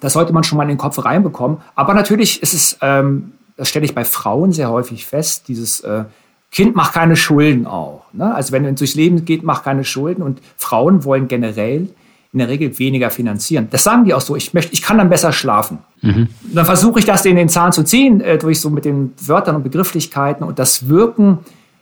das 0.00 0.14
sollte 0.14 0.32
man 0.32 0.44
schon 0.44 0.56
mal 0.56 0.64
in 0.64 0.70
den 0.70 0.78
Kopf 0.78 1.04
reinbekommen. 1.04 1.58
Aber 1.74 1.94
natürlich 1.94 2.42
ist 2.42 2.54
es, 2.54 2.78
ähm, 2.80 3.32
das 3.56 3.68
stelle 3.68 3.84
ich 3.84 3.94
bei 3.94 4.04
Frauen 4.04 4.52
sehr 4.52 4.70
häufig 4.70 5.06
fest, 5.06 5.48
dieses 5.48 5.80
äh, 5.80 6.04
Kind 6.50 6.76
macht 6.76 6.92
keine 6.92 7.16
Schulden 7.16 7.66
auch. 7.66 8.04
Ne? 8.12 8.34
Also 8.34 8.52
wenn 8.52 8.64
es 8.64 8.78
durchs 8.78 8.94
Leben 8.94 9.24
geht, 9.24 9.42
macht 9.42 9.64
keine 9.64 9.84
Schulden. 9.84 10.22
Und 10.22 10.40
Frauen 10.56 11.04
wollen 11.04 11.28
generell 11.28 11.88
in 12.32 12.38
der 12.38 12.48
Regel 12.48 12.78
weniger 12.78 13.10
finanzieren. 13.10 13.68
Das 13.70 13.84
sagen 13.84 14.04
die 14.04 14.14
auch 14.14 14.20
so. 14.20 14.36
Ich 14.36 14.54
möchte, 14.54 14.72
ich 14.72 14.80
kann 14.80 14.98
dann 14.98 15.10
besser 15.10 15.32
schlafen. 15.32 15.78
Mhm. 16.00 16.28
Dann 16.54 16.64
versuche 16.64 16.98
ich 16.98 17.04
das 17.04 17.24
in 17.26 17.36
den 17.36 17.50
Zahn 17.50 17.72
zu 17.72 17.84
ziehen, 17.84 18.20
äh, 18.22 18.38
durch 18.38 18.60
so 18.60 18.70
mit 18.70 18.86
den 18.86 19.12
Wörtern 19.20 19.56
und 19.56 19.62
Begrifflichkeiten 19.62 20.46
und 20.46 20.58
das 20.58 20.88
Wirken. 20.88 21.38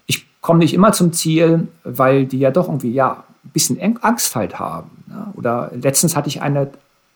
Ich 0.07 0.27
komme 0.41 0.59
nicht 0.59 0.75
immer 0.75 0.93
zum 0.93 1.13
Ziel, 1.13 1.69
weil 1.85 2.27
die 2.27 2.41
ja 2.41 2.51
doch 2.51 2.67
irgendwie, 2.67 2.91
ja, 2.91 3.25
ein 3.45 3.51
bisschen 3.53 3.79
Angst 4.03 4.35
halt 4.35 4.59
haben. 4.59 4.91
Ja, 5.09 5.33
oder 5.35 5.71
letztens 5.81 6.17
hatte 6.17 6.29
ich 6.29 6.43
eine 6.43 6.71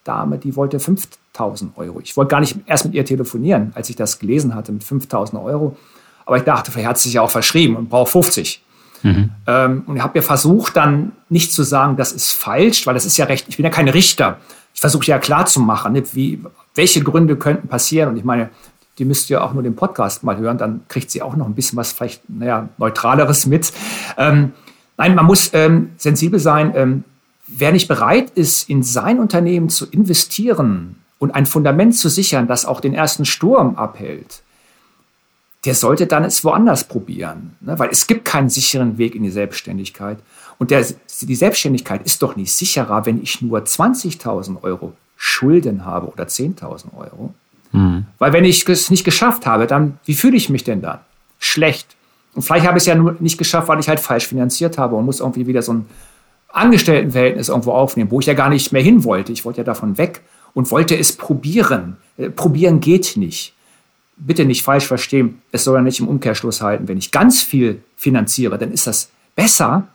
Dame, 0.04 0.38
die 0.38 0.54
wollte 0.54 0.78
5000 0.78 1.76
Euro. 1.76 2.00
Ich 2.00 2.16
wollte 2.16 2.30
gar 2.30 2.40
nicht 2.40 2.56
erst 2.66 2.84
mit 2.84 2.94
ihr 2.94 3.04
telefonieren, 3.04 3.72
als 3.74 3.90
ich 3.90 3.96
das 3.96 4.20
gelesen 4.20 4.54
hatte 4.54 4.70
mit 4.70 4.84
5000 4.84 5.42
Euro. 5.42 5.76
Aber 6.24 6.36
ich 6.36 6.44
dachte, 6.44 6.70
vielleicht 6.70 6.88
hat 6.88 6.98
sie 6.98 7.08
sich 7.08 7.14
ja 7.14 7.22
auch 7.22 7.30
verschrieben 7.30 7.76
und 7.76 7.88
braucht 7.88 8.12
50. 8.12 8.62
Mhm. 9.04 9.30
Ähm, 9.46 9.82
und 9.86 9.96
ich 9.96 10.02
habe 10.02 10.18
ja 10.18 10.22
versucht, 10.22 10.76
dann 10.76 11.12
nicht 11.28 11.52
zu 11.52 11.62
sagen, 11.62 11.96
das 11.96 12.12
ist 12.12 12.32
falsch, 12.32 12.86
weil 12.86 12.94
das 12.94 13.04
ist 13.04 13.16
ja 13.16 13.26
recht, 13.26 13.46
ich 13.48 13.56
bin 13.56 13.64
ja 13.64 13.70
kein 13.70 13.88
Richter. 13.88 14.38
Ich 14.72 14.80
versuche 14.80 15.06
ja 15.06 15.18
klar 15.18 15.46
zu 15.46 15.60
machen, 15.60 15.92
ne, 15.92 16.02
wie, 16.14 16.42
welche 16.74 17.02
Gründe 17.02 17.36
könnten 17.36 17.68
passieren. 17.68 18.08
Und 18.08 18.16
ich 18.16 18.24
meine, 18.24 18.48
die 18.98 19.04
müsst 19.04 19.28
ihr 19.28 19.44
auch 19.44 19.52
nur 19.52 19.62
den 19.62 19.76
Podcast 19.76 20.24
mal 20.24 20.38
hören, 20.38 20.56
dann 20.56 20.80
kriegt 20.88 21.10
sie 21.10 21.20
auch 21.22 21.36
noch 21.36 21.46
ein 21.46 21.54
bisschen 21.54 21.76
was 21.76 21.92
vielleicht, 21.92 22.28
naja, 22.28 22.68
neutraleres 22.78 23.46
mit. 23.46 23.72
Ähm, 24.16 24.52
nein, 24.96 25.14
man 25.14 25.26
muss 25.26 25.50
ähm, 25.52 25.90
sensibel 25.96 26.40
sein. 26.40 26.72
Ähm, 26.74 27.04
wer 27.46 27.72
nicht 27.72 27.88
bereit 27.88 28.30
ist, 28.30 28.70
in 28.70 28.82
sein 28.82 29.18
Unternehmen 29.18 29.68
zu 29.68 29.86
investieren 29.86 30.96
und 31.18 31.34
ein 31.34 31.44
Fundament 31.44 31.94
zu 31.94 32.08
sichern, 32.08 32.46
das 32.46 32.64
auch 32.64 32.80
den 32.80 32.94
ersten 32.94 33.26
Sturm 33.26 33.76
abhält, 33.76 34.42
der 35.64 35.74
sollte 35.74 36.06
dann 36.06 36.24
es 36.24 36.44
woanders 36.44 36.84
probieren. 36.84 37.56
Ne? 37.60 37.78
Weil 37.78 37.88
es 37.90 38.06
gibt 38.06 38.24
keinen 38.24 38.48
sicheren 38.48 38.98
Weg 38.98 39.14
in 39.14 39.22
die 39.22 39.30
Selbstständigkeit. 39.30 40.18
Und 40.58 40.70
der, 40.70 40.84
die 41.22 41.34
Selbstständigkeit 41.34 42.04
ist 42.04 42.22
doch 42.22 42.36
nicht 42.36 42.52
sicherer, 42.54 43.06
wenn 43.06 43.22
ich 43.22 43.40
nur 43.42 43.60
20.000 43.60 44.62
Euro 44.62 44.92
Schulden 45.16 45.84
habe 45.84 46.08
oder 46.08 46.24
10.000 46.24 46.96
Euro. 46.96 47.34
Mhm. 47.72 48.06
Weil 48.18 48.32
wenn 48.32 48.44
ich 48.44 48.68
es 48.68 48.90
nicht 48.90 49.04
geschafft 49.04 49.46
habe, 49.46 49.66
dann, 49.66 49.98
wie 50.04 50.14
fühle 50.14 50.36
ich 50.36 50.50
mich 50.50 50.64
denn 50.64 50.82
dann? 50.82 50.98
Schlecht. 51.38 51.96
Und 52.34 52.42
vielleicht 52.42 52.66
habe 52.66 52.78
ich 52.78 52.82
es 52.82 52.86
ja 52.86 52.94
nur 52.94 53.16
nicht 53.20 53.38
geschafft, 53.38 53.68
weil 53.68 53.80
ich 53.80 53.88
halt 53.88 54.00
falsch 54.00 54.28
finanziert 54.28 54.76
habe 54.76 54.96
und 54.96 55.04
muss 55.04 55.20
irgendwie 55.20 55.46
wieder 55.46 55.62
so 55.62 55.72
ein 55.72 55.86
Angestelltenverhältnis 56.48 57.48
irgendwo 57.48 57.72
aufnehmen, 57.72 58.10
wo 58.10 58.20
ich 58.20 58.26
ja 58.26 58.34
gar 58.34 58.48
nicht 58.48 58.72
mehr 58.72 58.82
hin 58.82 59.04
wollte. 59.04 59.32
Ich 59.32 59.44
wollte 59.44 59.58
ja 59.58 59.64
davon 59.64 59.98
weg 59.98 60.20
und 60.52 60.70
wollte 60.70 60.96
es 60.96 61.16
probieren. 61.16 61.96
Äh, 62.16 62.30
probieren 62.30 62.80
geht 62.80 63.16
nicht 63.16 63.54
bitte 64.16 64.44
nicht 64.44 64.62
falsch 64.62 64.86
verstehen, 64.86 65.42
es 65.52 65.64
soll 65.64 65.76
ja 65.76 65.82
nicht 65.82 66.00
im 66.00 66.08
Umkehrschluss 66.08 66.62
halten. 66.62 66.88
Wenn 66.88 66.98
ich 66.98 67.10
ganz 67.10 67.42
viel 67.42 67.82
finanziere, 67.96 68.58
dann 68.58 68.72
ist 68.72 68.86
das 68.86 69.10
besser. 69.34 69.88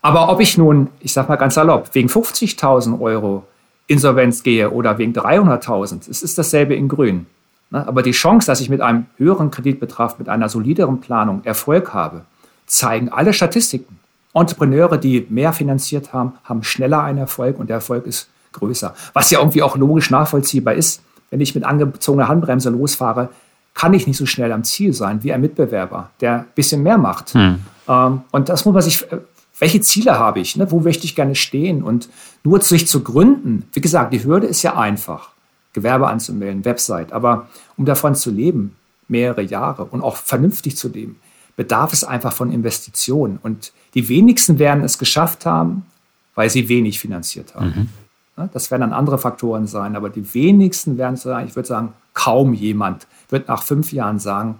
Aber 0.00 0.28
ob 0.30 0.40
ich 0.40 0.58
nun, 0.58 0.88
ich 1.00 1.12
sage 1.12 1.28
mal 1.28 1.36
ganz 1.36 1.54
salopp, 1.54 1.94
wegen 1.94 2.08
50.000 2.08 3.00
Euro 3.00 3.46
Insolvenz 3.86 4.42
gehe 4.42 4.70
oder 4.70 4.98
wegen 4.98 5.12
300.000, 5.12 6.10
es 6.10 6.22
ist 6.22 6.38
dasselbe 6.38 6.74
in 6.74 6.88
Grün. 6.88 7.26
Ne? 7.70 7.86
Aber 7.86 8.02
die 8.02 8.10
Chance, 8.12 8.46
dass 8.46 8.60
ich 8.60 8.68
mit 8.68 8.80
einem 8.80 9.06
höheren 9.16 9.50
Kreditbetrag, 9.50 10.18
mit 10.18 10.28
einer 10.28 10.48
solideren 10.48 11.00
Planung 11.00 11.42
Erfolg 11.44 11.94
habe, 11.94 12.24
zeigen 12.66 13.10
alle 13.10 13.32
Statistiken. 13.32 13.98
Entrepreneure, 14.34 14.98
die 14.98 15.26
mehr 15.28 15.52
finanziert 15.52 16.12
haben, 16.12 16.32
haben 16.44 16.62
schneller 16.62 17.02
einen 17.02 17.18
Erfolg 17.18 17.58
und 17.58 17.68
der 17.68 17.76
Erfolg 17.76 18.06
ist 18.06 18.28
größer. 18.52 18.94
Was 19.12 19.30
ja 19.30 19.38
irgendwie 19.40 19.62
auch 19.62 19.76
logisch 19.76 20.10
nachvollziehbar 20.10 20.74
ist. 20.74 21.02
Wenn 21.30 21.40
ich 21.40 21.54
mit 21.54 21.64
angezogener 21.64 22.28
Handbremse 22.28 22.70
losfahre, 22.70 23.30
kann 23.74 23.94
ich 23.94 24.06
nicht 24.06 24.16
so 24.16 24.26
schnell 24.26 24.52
am 24.52 24.64
Ziel 24.64 24.92
sein 24.92 25.22
wie 25.22 25.32
ein 25.32 25.40
Mitbewerber, 25.40 26.10
der 26.20 26.40
ein 26.40 26.46
bisschen 26.54 26.82
mehr 26.82 26.98
macht. 26.98 27.34
Hm. 27.34 27.60
Ähm, 27.88 28.20
und 28.30 28.48
das 28.48 28.64
muss 28.64 28.74
man 28.74 28.82
sich, 28.82 29.10
äh, 29.10 29.18
welche 29.58 29.80
Ziele 29.80 30.18
habe 30.18 30.40
ich? 30.40 30.56
Ne? 30.56 30.70
Wo 30.70 30.80
möchte 30.80 31.04
ich 31.04 31.14
gerne 31.14 31.34
stehen? 31.34 31.82
Und 31.82 32.08
nur 32.44 32.60
sich 32.60 32.88
zu 32.88 33.02
gründen, 33.02 33.64
wie 33.72 33.80
gesagt, 33.80 34.12
die 34.12 34.24
Hürde 34.24 34.46
ist 34.46 34.62
ja 34.62 34.76
einfach. 34.76 35.30
Gewerbe 35.72 36.08
anzumelden, 36.08 36.64
Website. 36.64 37.12
Aber 37.12 37.48
um 37.76 37.84
davon 37.84 38.14
zu 38.14 38.30
leben, 38.30 38.76
mehrere 39.08 39.42
Jahre 39.42 39.84
und 39.84 40.02
auch 40.02 40.16
vernünftig 40.16 40.76
zu 40.76 40.88
leben, 40.88 41.18
bedarf 41.56 41.92
es 41.92 42.04
einfach 42.04 42.32
von 42.32 42.52
Investitionen. 42.52 43.38
Und 43.42 43.72
die 43.94 44.08
wenigsten 44.08 44.58
werden 44.58 44.84
es 44.84 44.98
geschafft 44.98 45.46
haben, 45.46 45.86
weil 46.34 46.50
sie 46.50 46.68
wenig 46.68 46.98
finanziert 46.98 47.54
haben. 47.54 47.66
Mhm. 47.66 47.88
Ne? 48.36 48.50
Das 48.52 48.70
werden 48.70 48.82
dann 48.82 48.92
andere 48.92 49.18
Faktoren 49.18 49.66
sein, 49.66 49.96
aber 49.96 50.10
die 50.10 50.34
wenigsten 50.34 50.98
werden 50.98 51.14
es 51.14 51.22
sein, 51.22 51.46
ich 51.46 51.56
würde 51.56 51.68
sagen, 51.68 51.92
kaum 52.14 52.54
jemand 52.54 53.06
wird 53.28 53.48
nach 53.48 53.62
fünf 53.62 53.92
Jahren 53.92 54.18
sagen, 54.18 54.58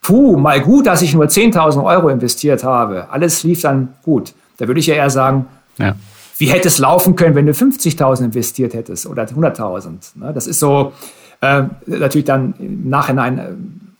puh, 0.00 0.36
mal 0.36 0.60
gut, 0.60 0.86
dass 0.86 1.02
ich 1.02 1.14
nur 1.14 1.24
10.000 1.24 1.82
Euro 1.82 2.08
investiert 2.08 2.62
habe. 2.62 3.08
Alles 3.10 3.42
lief 3.42 3.62
dann 3.62 3.94
gut. 4.02 4.34
Da 4.58 4.66
würde 4.66 4.80
ich 4.80 4.86
ja 4.86 4.94
eher 4.94 5.10
sagen, 5.10 5.46
ja. 5.78 5.94
wie 6.38 6.46
hätte 6.46 6.68
es 6.68 6.78
laufen 6.78 7.16
können, 7.16 7.34
wenn 7.34 7.46
du 7.46 7.52
50.000 7.52 8.26
investiert 8.26 8.74
hättest 8.74 9.06
oder 9.06 9.24
100.000? 9.24 9.92
Ne? 10.16 10.32
Das 10.32 10.46
ist 10.46 10.60
so 10.60 10.92
äh, 11.40 11.64
natürlich 11.86 12.26
dann 12.26 12.54
im 12.58 12.88
Nachhinein 12.88 13.38
äh, 13.38 13.52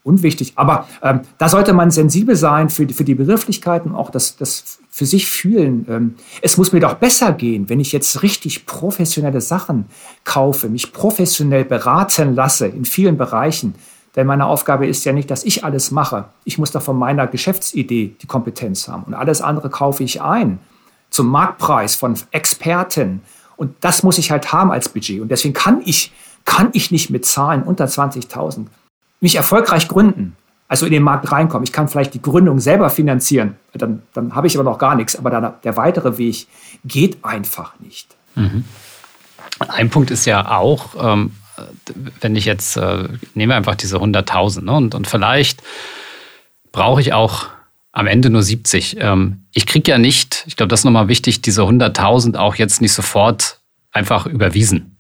unwichtig. 0.05 0.53
Aber 0.55 0.87
ähm, 1.03 1.23
da 1.39 1.49
sollte 1.49 1.73
man 1.73 1.91
sensibel 1.91 2.37
sein 2.37 2.69
für, 2.69 2.87
für 2.91 3.05
die 3.05 3.15
Begrifflichkeiten, 3.15 3.95
auch 3.95 4.11
das, 4.11 4.37
das 4.37 4.79
für 4.91 5.07
sich 5.07 5.29
fühlen. 5.29 5.87
Ähm, 5.89 6.15
es 6.43 6.57
muss 6.57 6.73
mir 6.73 6.81
doch 6.81 6.95
besser 6.95 7.33
gehen, 7.33 7.69
wenn 7.69 7.81
ich 7.81 7.91
jetzt 7.91 8.23
richtig 8.23 8.67
professionelle 8.67 9.41
Sachen 9.41 9.87
kaufe, 10.23 10.69
mich 10.69 10.93
professionell 10.93 11.65
beraten 11.65 12.35
lasse 12.35 12.67
in 12.67 12.85
vielen 12.85 13.17
Bereichen. 13.17 13.75
Denn 14.15 14.27
meine 14.29 14.47
Aufgabe 14.47 14.87
ist 14.87 15.05
ja 15.05 15.13
nicht, 15.13 15.31
dass 15.31 15.43
ich 15.43 15.65
alles 15.65 15.91
mache. 15.91 16.27
Ich 16.45 16.59
muss 16.59 16.71
doch 16.71 16.83
von 16.83 16.97
meiner 16.97 17.27
Geschäftsidee 17.27 18.15
die 18.21 18.27
Kompetenz 18.27 18.87
haben. 18.87 19.05
Und 19.05 19.15
alles 19.15 19.41
andere 19.41 19.71
kaufe 19.71 20.05
ich 20.05 20.23
ein 20.23 20.61
zum 21.11 21.29
Marktpreis 21.29 21.97
von 21.97 22.15
Experten. 22.31 23.23
Und 23.57 23.75
das 23.81 24.03
muss 24.03 24.19
ich 24.19 24.31
halt 24.31 24.53
haben 24.53 24.71
als 24.71 24.89
Budget. 24.89 25.21
Und 25.21 25.31
deswegen 25.31 25.55
kann 25.55 25.81
ich, 25.85 26.13
kann 26.45 26.71
ich 26.73 26.91
nicht 26.91 27.11
mit 27.11 27.25
Zahlen 27.25 27.63
unter 27.63 27.87
20.000 27.87 28.67
mich 29.25 29.37
erfolgreich 29.37 29.89
gründen, 29.89 30.37
also 30.69 30.85
in 30.85 30.93
den 30.93 31.03
Markt 31.03 31.33
reinkommen. 31.33 31.65
Ich 31.65 31.73
kann 31.73 31.89
vielleicht 31.89 32.13
die 32.13 32.21
Gründung 32.21 32.61
selber 32.61 32.91
finanzieren, 32.91 33.57
dann, 33.73 34.03
dann 34.13 34.35
habe 34.35 34.47
ich 34.47 34.55
aber 34.55 34.71
noch 34.71 34.79
gar 34.79 34.95
nichts. 34.95 35.17
Aber 35.17 35.31
dann, 35.31 35.55
der 35.65 35.79
weitere 35.79 36.19
Weg 36.19 36.47
geht 36.85 37.25
einfach 37.25 37.73
nicht. 37.81 38.15
Mhm. 38.35 38.65
Ein 39.61 39.89
Punkt 39.89 40.11
ist 40.11 40.27
ja 40.27 40.51
auch, 40.51 40.91
ähm, 41.01 41.33
wenn 42.21 42.37
ich 42.37 42.45
jetzt, 42.45 42.77
äh, 42.77 43.09
nehme 43.35 43.55
einfach 43.55 43.77
diese 43.77 43.97
100.000 43.97 44.63
ne, 44.63 44.73
und, 44.73 44.95
und 44.95 45.07
vielleicht 45.07 45.63
brauche 46.71 47.01
ich 47.01 47.15
auch 47.15 47.47
am 47.93 48.07
Ende 48.07 48.29
nur 48.29 48.43
70. 48.43 48.99
Ähm, 49.01 49.47
ich 49.53 49.65
kriege 49.65 49.91
ja 49.91 49.97
nicht, 49.97 50.45
ich 50.47 50.57
glaube, 50.57 50.69
das 50.69 50.81
ist 50.81 50.85
nochmal 50.85 51.09
wichtig, 51.09 51.41
diese 51.41 51.63
100.000 51.63 52.37
auch 52.37 52.57
jetzt 52.57 52.83
nicht 52.83 52.93
sofort 52.93 53.61
einfach 53.91 54.27
überwiesen. 54.27 54.99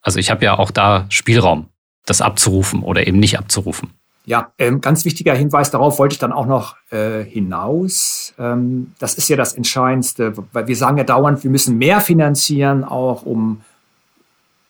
Also 0.00 0.20
ich 0.20 0.30
habe 0.30 0.44
ja 0.44 0.58
auch 0.58 0.70
da 0.70 1.06
Spielraum 1.08 1.70
das 2.06 2.20
abzurufen 2.20 2.82
oder 2.82 3.06
eben 3.06 3.18
nicht 3.18 3.38
abzurufen. 3.38 3.90
Ja, 4.26 4.52
ähm, 4.58 4.80
ganz 4.80 5.04
wichtiger 5.04 5.34
Hinweis 5.34 5.70
darauf 5.70 5.98
wollte 5.98 6.14
ich 6.14 6.18
dann 6.18 6.32
auch 6.32 6.46
noch 6.46 6.76
äh, 6.90 7.22
hinaus. 7.24 8.32
Ähm, 8.38 8.92
das 8.98 9.14
ist 9.14 9.28
ja 9.28 9.36
das 9.36 9.52
Entscheidendste, 9.52 10.32
weil 10.52 10.66
wir 10.66 10.76
sagen 10.76 10.96
ja 10.96 11.04
dauernd, 11.04 11.44
wir 11.44 11.50
müssen 11.50 11.76
mehr 11.76 12.00
finanzieren, 12.00 12.84
auch 12.84 13.26
um 13.26 13.60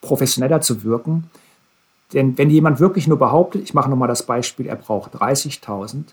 professioneller 0.01 0.61
zu 0.61 0.83
wirken. 0.83 1.31
Denn 2.13 2.37
wenn 2.37 2.51
jemand 2.51 2.81
wirklich 2.81 3.07
nur 3.07 3.19
behauptet, 3.19 3.63
ich 3.63 3.75
mache 3.75 3.89
nochmal 3.89 4.09
das 4.09 4.25
Beispiel, 4.25 4.67
er 4.67 4.77
braucht 4.77 5.15
30.000, 5.15 6.05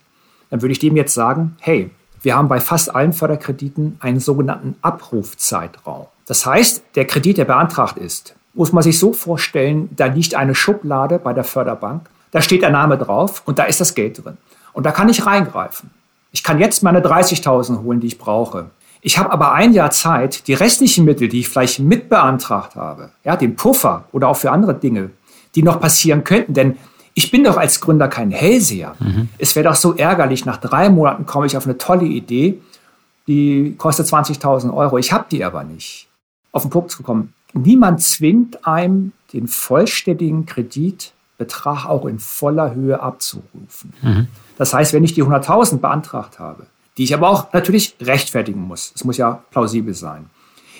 dann 0.50 0.62
würde 0.62 0.72
ich 0.72 0.80
dem 0.80 0.96
jetzt 0.96 1.14
sagen, 1.14 1.56
hey, 1.60 1.90
wir 2.22 2.36
haben 2.36 2.48
bei 2.48 2.60
fast 2.60 2.94
allen 2.94 3.14
Förderkrediten 3.14 3.98
einen 4.00 4.20
sogenannten 4.20 4.76
Abrufzeitraum. 4.84 6.06
Das 6.28 6.46
heißt, 6.46 6.84
der 6.96 7.06
Kredit, 7.06 7.40
der 7.40 7.46
beantragt 7.46 7.98
ist, 7.98 8.36
muss 8.54 8.72
man 8.72 8.84
sich 8.84 9.00
so 9.00 9.14
vorstellen, 9.14 9.90
da 9.96 10.06
liegt 10.06 10.36
eine 10.36 10.56
Schublade 10.56 11.20
bei 11.20 11.34
der 11.34 11.44
Förderbank, 11.44 12.10
da 12.32 12.42
steht 12.42 12.62
der 12.62 12.70
Name 12.70 12.98
drauf 12.98 13.44
und 13.46 13.60
da 13.60 13.64
ist 13.64 13.82
das 13.82 13.94
Geld 13.96 14.24
drin. 14.24 14.38
Und 14.74 14.86
da 14.86 14.92
kann 14.92 15.10
ich 15.10 15.26
reingreifen. 15.26 15.90
Ich 16.32 16.44
kann 16.44 16.60
jetzt 16.60 16.82
meine 16.84 17.02
30.000 17.02 17.84
holen, 17.84 18.00
die 18.00 18.08
ich 18.08 18.18
brauche. 18.18 18.70
Ich 19.02 19.18
habe 19.18 19.32
aber 19.32 19.54
ein 19.54 19.74
Jahr 19.74 19.92
Zeit, 19.92 20.48
die 20.48 20.54
restlichen 20.54 21.06
Mittel, 21.06 21.28
die 21.28 21.40
ich 21.40 21.50
vielleicht 21.50 21.80
mitbeantragt 21.80 22.76
habe, 22.76 23.10
ja, 23.24 23.36
den 23.36 23.56
Puffer 23.56 24.06
oder 24.12 24.28
auch 24.28 24.38
für 24.38 24.52
andere 24.52 24.76
Dinge, 24.76 25.10
die 25.56 25.64
noch 25.64 25.80
passieren 25.80 26.24
könnten, 26.24 26.54
denn 26.54 26.78
ich 27.14 27.32
bin 27.32 27.44
doch 27.44 27.58
als 27.58 27.82
Gründer 27.82 28.08
kein 28.08 28.32
Hellseher. 28.32 28.96
Mhm. 29.00 29.30
Es 29.38 29.56
wäre 29.56 29.68
doch 29.68 29.76
so 29.76 29.96
ärgerlich, 29.96 30.46
nach 30.46 30.58
drei 30.58 30.90
Monaten 30.90 31.26
komme 31.26 31.46
ich 31.46 31.58
auf 31.58 31.66
eine 31.66 31.78
tolle 31.78 32.06
Idee, 32.06 32.62
die 33.28 33.76
kostet 33.78 34.08
20.000 34.08 34.74
Euro. 34.74 34.98
Ich 34.98 35.12
habe 35.12 35.26
die 35.30 35.44
aber 35.44 35.64
nicht. 35.64 36.08
Auf 36.54 36.64
den 36.64 36.72
Punkt 36.72 36.92
zu 36.92 37.04
kommen 37.04 37.34
niemand 37.54 38.02
zwingt 38.02 38.66
einem, 38.66 39.12
den 39.34 39.48
vollständigen 39.48 40.46
Kreditbetrag 40.46 41.86
auch 41.86 42.06
in 42.06 42.20
voller 42.20 42.74
Höhe 42.74 43.00
abzurufen. 43.00 43.94
Mhm. 44.02 44.28
Das 44.58 44.74
heißt, 44.74 44.94
wenn 44.94 45.04
ich 45.04 45.14
die 45.14 45.24
100.000 45.24 45.78
beantragt 45.78 46.40
habe, 46.40 46.66
die 46.98 47.04
ich 47.04 47.14
aber 47.14 47.30
auch 47.30 47.54
natürlich 47.54 47.96
rechtfertigen 48.02 48.62
muss, 48.62 48.92
es 48.96 49.04
muss 49.04 49.18
ja 49.18 49.42
plausibel 49.52 49.94
sein, 49.94 50.30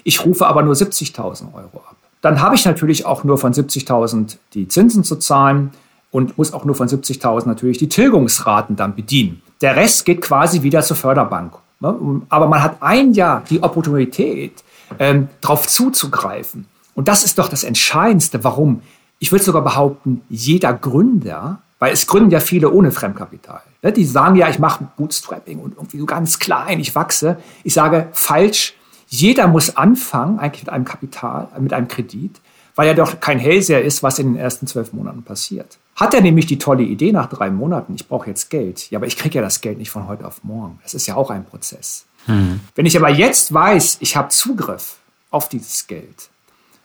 ich 0.04 0.26
rufe 0.26 0.48
aber 0.48 0.64
nur 0.64 0.74
70.000 0.74 1.54
Euro 1.54 1.78
ab, 1.78 1.96
dann 2.22 2.42
habe 2.42 2.56
ich 2.56 2.66
natürlich 2.66 3.06
auch 3.06 3.24
nur 3.24 3.38
von 3.38 3.54
70.000 3.54 4.38
die 4.54 4.68
Zinsen 4.68 5.04
zu 5.04 5.16
zahlen 5.16 5.72
und 6.12 6.38
muss 6.38 6.54
auch 6.54 6.66
nur 6.66 6.76
von 6.76 6.88
70.000 6.88 7.48
natürlich 7.48 7.78
die 7.78 7.90
Tilgungsraten 7.90 8.76
dann 8.76 8.96
bedienen. 8.96 9.42
Der 9.62 9.76
Rest 9.76 10.06
geht 10.06 10.22
quasi 10.22 10.62
wieder 10.62 10.82
zur 10.82 10.98
Förderbank. 10.98 11.54
Ne? 11.80 12.22
Aber 12.30 12.48
man 12.48 12.62
hat 12.62 12.78
ein 12.82 13.14
Jahr 13.14 13.44
die 13.50 13.64
Opportunität, 13.64 14.64
ähm, 15.00 15.30
darauf 15.42 15.68
zuzugreifen. 15.68 16.68
Und 16.94 17.08
das 17.08 17.24
ist 17.24 17.38
doch 17.38 17.48
das 17.48 17.64
Entscheidendste, 17.64 18.44
warum. 18.44 18.82
Ich 19.20 19.32
würde 19.32 19.44
sogar 19.44 19.62
behaupten, 19.62 20.22
jeder 20.30 20.74
Gründer, 20.74 21.62
weil 21.80 21.94
es 21.94 22.08
gründen 22.08 22.32
ja 22.32 22.40
viele 22.40 22.72
ohne 22.72 22.92
Fremdkapital. 22.92 23.62
Ne? 23.82 23.92
Die 23.92 24.06
sagen 24.06 24.36
ja, 24.36 24.50
ich 24.50 24.60
mache 24.60 24.88
Bootstrapping 24.98 25.60
und 25.60 25.76
irgendwie 25.76 26.00
so 26.00 26.06
ganz 26.06 26.40
klein, 26.40 26.80
ich 26.80 26.96
wachse. 26.96 27.38
Ich 27.64 27.74
sage 27.74 28.10
falsch, 28.14 28.76
Jeder 29.14 29.48
muss 29.50 29.76
anfangen, 29.76 30.40
eigentlich 30.40 30.64
mit 30.64 30.74
einem 30.74 30.86
Kapital, 30.86 31.50
mit 31.60 31.74
einem 31.74 31.90
Kredit, 31.90 32.40
weil 32.76 32.88
er 32.88 32.96
doch 32.96 33.20
kein 33.20 33.40
Hellseher 33.40 33.84
ist, 33.84 34.04
was 34.04 34.20
in 34.20 34.34
den 34.34 34.36
ersten 34.38 34.68
zwölf 34.68 34.94
Monaten 34.94 35.22
passiert. 35.24 35.80
Hat 35.98 36.14
er 36.14 36.22
nämlich 36.22 36.46
die 36.46 36.58
tolle 36.58 36.84
Idee 36.84 37.12
nach 37.12 37.28
drei 37.28 37.52
Monaten, 37.52 37.94
ich 37.94 38.08
brauche 38.08 38.30
jetzt 38.30 38.50
Geld. 38.50 38.90
Ja, 38.90 39.00
aber 39.00 39.08
ich 39.08 39.18
kriege 39.18 39.36
ja 39.36 39.42
das 39.42 39.60
Geld 39.60 39.80
nicht 39.80 39.90
von 39.90 40.08
heute 40.08 40.26
auf 40.26 40.46
morgen. 40.46 40.80
Das 40.82 40.94
ist 40.94 41.08
ja 41.08 41.16
auch 41.16 41.30
ein 41.30 41.44
Prozess. 41.44 42.06
Mhm. 42.28 42.62
Wenn 42.76 42.86
ich 42.86 42.98
aber 42.98 43.10
jetzt 43.10 43.54
weiß, 43.54 43.98
ich 44.00 44.16
habe 44.16 44.30
Zugriff 44.30 44.98
auf 45.30 45.50
dieses 45.50 45.88
Geld, 45.88 46.30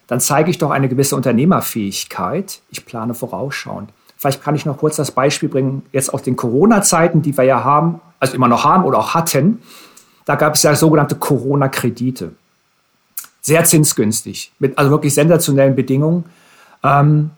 dann 0.07 0.21
zeige 0.21 0.51
ich 0.51 0.59
doch 0.59 0.71
eine 0.71 0.89
gewisse 0.89 1.17
Unternehmerfähigkeit. 1.17 2.61
Ich 2.71 2.87
plane 2.87 3.15
vorausschauend. 3.15 3.91
Vielleicht 4.17 4.43
kann 4.43 4.55
ich 4.55 4.65
noch 4.65 4.79
kurz 4.79 4.97
das 4.97 5.11
Beispiel 5.11 5.49
bringen, 5.49 5.85
jetzt 5.93 6.13
aus 6.13 6.23
den 6.23 6.37
Corona-Zeiten, 6.37 7.23
die 7.23 7.37
wir 7.37 7.45
ja 7.45 7.65
haben, 7.65 8.01
also 8.19 8.35
immer 8.35 8.49
noch 8.49 8.65
haben 8.65 8.85
oder 8.85 8.99
auch 8.99 9.15
hatten. 9.15 9.63
Da 10.25 10.37
gab 10.37 10.55
es 10.55 10.63
ja 10.63 10.75
sogenannte 10.75 11.17
Corona-Kredite. 11.17 12.33
Sehr 13.41 13.65
zinsgünstig, 13.65 14.53
mit 14.59 14.79
also 14.79 14.91
wirklich 14.91 15.15
sensationellen 15.15 15.77
Bedingungen. 15.77 16.25
Ähm, 16.83 17.31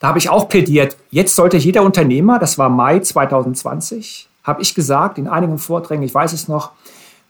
da 0.00 0.08
habe 0.08 0.18
ich 0.18 0.28
auch 0.28 0.48
plädiert, 0.48 0.96
jetzt 1.10 1.36
sollte 1.36 1.56
jeder 1.56 1.82
Unternehmer, 1.82 2.40
das 2.40 2.58
war 2.58 2.68
Mai 2.68 2.98
2020, 2.98 4.28
habe 4.42 4.60
ich 4.60 4.74
gesagt 4.74 5.16
in 5.16 5.28
einigen 5.28 5.58
Vorträgen, 5.58 6.02
ich 6.02 6.12
weiß 6.12 6.32
es 6.32 6.48
noch, 6.48 6.72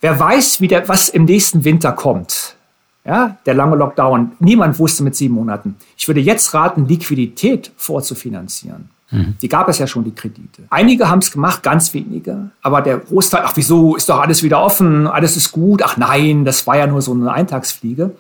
wer 0.03 0.21
weiß, 0.21 0.61
wie 0.61 0.69
der, 0.69 0.87
was 0.89 1.09
im 1.09 1.25
nächsten 1.25 1.65
Winter 1.65 1.93
kommt. 1.93 2.57
Ja, 3.05 3.39
der 3.47 3.55
lange 3.55 3.77
Lockdown. 3.77 4.33
Niemand 4.39 4.79
wusste 4.79 5.03
mit 5.03 5.17
sieben 5.17 5.35
Monaten. 5.35 5.77
Ich 5.97 6.07
würde 6.07 6.21
jetzt 6.21 6.55
raten, 6.55 6.87
Liquidität 6.87 7.73
vorzufinanzieren. 7.77 8.91
Mhm. 9.11 9.37
Die 9.43 9.49
gab 9.49 9.69
es 9.69 9.79
ja 9.79 9.89
schon, 9.89 10.05
die 10.05 10.15
Kredite. 10.15 10.63
Einige 10.71 11.11
haben 11.11 11.19
es 11.19 11.33
gemacht, 11.33 11.65
ganz 11.65 11.93
wenige. 11.95 12.51
Aber 12.63 12.81
der 12.81 12.99
Großteil, 12.99 13.43
ach 13.45 13.53
wieso, 13.57 13.97
ist 13.97 14.09
doch 14.09 14.21
alles 14.21 14.45
wieder 14.45 14.63
offen, 14.63 15.09
alles 15.09 15.37
ist 15.37 15.51
gut. 15.51 15.83
Ach 15.83 15.97
nein, 15.97 16.45
das 16.45 16.67
war 16.67 16.77
ja 16.77 16.87
nur 16.87 17.03
so 17.03 17.13
eine 17.13 17.33
Eintagsfliege. 17.33 18.13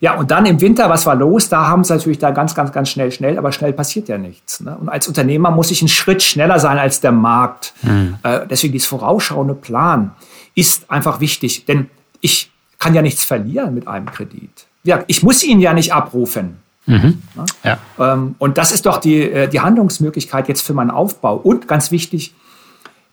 Ja, 0.00 0.14
und 0.14 0.32
dann 0.32 0.46
im 0.46 0.60
Winter, 0.60 0.90
was 0.90 1.06
war 1.06 1.14
los? 1.14 1.48
Da 1.48 1.68
haben 1.68 1.84
sie 1.84 1.92
natürlich 1.92 2.18
da 2.18 2.32
ganz, 2.32 2.54
ganz, 2.54 2.72
ganz 2.72 2.88
schnell, 2.88 3.12
schnell, 3.12 3.38
aber 3.38 3.52
schnell 3.52 3.72
passiert 3.72 4.08
ja 4.08 4.18
nichts. 4.18 4.60
Ne? 4.60 4.76
Und 4.80 4.88
als 4.88 5.06
Unternehmer 5.06 5.52
muss 5.52 5.70
ich 5.70 5.80
einen 5.80 5.88
Schritt 5.88 6.22
schneller 6.24 6.58
sein 6.58 6.78
als 6.78 7.00
der 7.00 7.12
Markt. 7.12 7.72
Mhm. 7.82 8.16
Äh, 8.24 8.40
deswegen 8.50 8.72
dieses 8.72 8.88
vorausschauende 8.88 9.54
Plan 9.54 10.10
ist 10.54 10.90
einfach 10.90 11.20
wichtig, 11.20 11.64
denn 11.64 11.88
ich 12.20 12.50
kann 12.78 12.94
ja 12.94 13.02
nichts 13.02 13.24
verlieren 13.24 13.74
mit 13.74 13.86
einem 13.88 14.06
Kredit. 14.06 14.66
Ja, 14.84 15.04
ich 15.06 15.22
muss 15.22 15.42
ihn 15.42 15.60
ja 15.60 15.72
nicht 15.72 15.92
abrufen. 15.92 16.56
Mhm. 16.86 17.22
Ja. 17.62 17.78
Ähm, 17.98 18.34
und 18.38 18.58
das 18.58 18.72
ist 18.72 18.86
doch 18.86 18.98
die, 18.98 19.22
äh, 19.22 19.48
die 19.48 19.60
Handlungsmöglichkeit 19.60 20.48
jetzt 20.48 20.62
für 20.62 20.74
meinen 20.74 20.90
Aufbau. 20.90 21.36
Und 21.36 21.68
ganz 21.68 21.90
wichtig, 21.90 22.34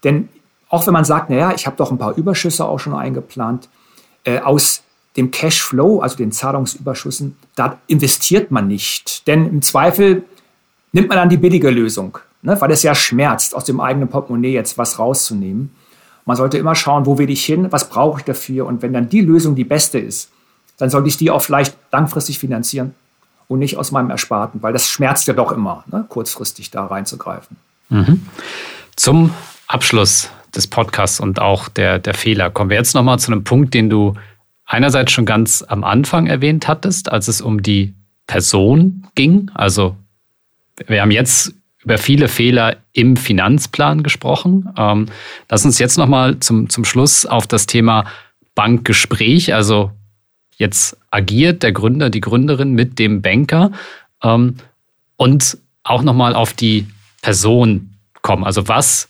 denn 0.03 0.29
auch 0.69 0.85
wenn 0.87 0.93
man 0.93 1.05
sagt, 1.05 1.29
naja, 1.29 1.53
ich 1.55 1.65
habe 1.65 1.75
doch 1.77 1.91
ein 1.91 1.97
paar 1.97 2.15
Überschüsse 2.15 2.65
auch 2.65 2.79
schon 2.79 2.95
eingeplant, 2.95 3.69
äh, 4.23 4.39
aus 4.39 4.83
dem 5.17 5.31
Cashflow, 5.31 5.99
also 5.99 6.15
den 6.15 6.31
Zahlungsüberschüssen, 6.31 7.35
da 7.55 7.79
investiert 7.87 8.51
man 8.51 8.67
nicht. 8.67 9.27
Denn 9.27 9.47
im 9.47 9.61
Zweifel 9.61 10.23
nimmt 10.91 11.09
man 11.09 11.17
dann 11.17 11.29
die 11.29 11.37
billige 11.37 11.69
Lösung, 11.69 12.17
ne, 12.41 12.59
weil 12.59 12.71
es 12.71 12.83
ja 12.83 12.95
schmerzt, 12.95 13.55
aus 13.55 13.65
dem 13.65 13.79
eigenen 13.79 14.07
Portemonnaie 14.07 14.53
jetzt 14.53 14.77
was 14.77 14.99
rauszunehmen. 14.99 15.75
Man 16.29 16.37
sollte 16.37 16.59
immer 16.59 16.75
schauen, 16.75 17.07
wo 17.07 17.17
will 17.17 17.31
ich 17.31 17.43
hin, 17.43 17.71
was 17.71 17.89
brauche 17.89 18.19
ich 18.19 18.23
dafür. 18.23 18.67
Und 18.67 18.83
wenn 18.83 18.93
dann 18.93 19.09
die 19.09 19.21
Lösung 19.21 19.55
die 19.55 19.63
beste 19.63 19.97
ist, 19.97 20.29
dann 20.77 20.91
sollte 20.91 21.07
ich 21.07 21.17
die 21.17 21.31
auch 21.31 21.41
vielleicht 21.41 21.75
langfristig 21.91 22.37
finanzieren 22.37 22.93
und 23.47 23.57
nicht 23.57 23.77
aus 23.77 23.89
meinem 23.89 24.11
Ersparten, 24.11 24.61
weil 24.61 24.71
das 24.71 24.87
schmerzt 24.87 25.27
ja 25.27 25.33
doch 25.33 25.51
immer, 25.51 25.83
ne, 25.87 26.05
kurzfristig 26.07 26.69
da 26.69 26.85
reinzugreifen. 26.85 27.57
Mhm. 27.89 28.27
Zum 28.95 29.33
Abschluss 29.65 30.29
des 30.53 30.67
Podcasts 30.67 31.19
und 31.19 31.41
auch 31.41 31.67
der, 31.67 31.97
der 31.97 32.13
Fehler 32.13 32.51
kommen 32.51 32.69
wir 32.69 32.77
jetzt 32.77 32.93
nochmal 32.93 33.17
zu 33.17 33.31
einem 33.31 33.43
Punkt, 33.43 33.73
den 33.73 33.89
du 33.89 34.13
einerseits 34.67 35.11
schon 35.11 35.25
ganz 35.25 35.65
am 35.67 35.83
Anfang 35.83 36.27
erwähnt 36.27 36.67
hattest, 36.67 37.11
als 37.11 37.27
es 37.27 37.41
um 37.41 37.63
die 37.63 37.95
Person 38.27 39.07
ging. 39.15 39.49
Also 39.55 39.95
wir 40.85 41.01
haben 41.01 41.09
jetzt 41.09 41.55
über 41.89 41.97
viele 41.97 42.27
Fehler 42.27 42.77
im 42.93 43.17
Finanzplan 43.17 44.03
gesprochen. 44.03 44.69
Ähm, 44.77 45.07
lass 45.49 45.65
uns 45.65 45.79
jetzt 45.79 45.97
nochmal 45.97 46.39
zum, 46.39 46.69
zum 46.69 46.85
Schluss 46.85 47.25
auf 47.25 47.47
das 47.47 47.65
Thema 47.65 48.05
Bankgespräch, 48.55 49.53
also 49.53 49.91
Jetzt 50.59 50.97
agiert 51.09 51.63
der 51.63 51.71
Gründer, 51.71 52.09
die 52.09 52.19
Gründerin 52.19 52.73
mit 52.73 52.99
dem 52.99 53.21
Banker 53.21 53.71
ähm, 54.21 54.55
und 55.15 55.57
auch 55.83 56.03
nochmal 56.03 56.35
auf 56.35 56.53
die 56.53 56.85
Person 57.21 57.95
kommen. 58.21 58.43
Also 58.43 58.67
was 58.67 59.07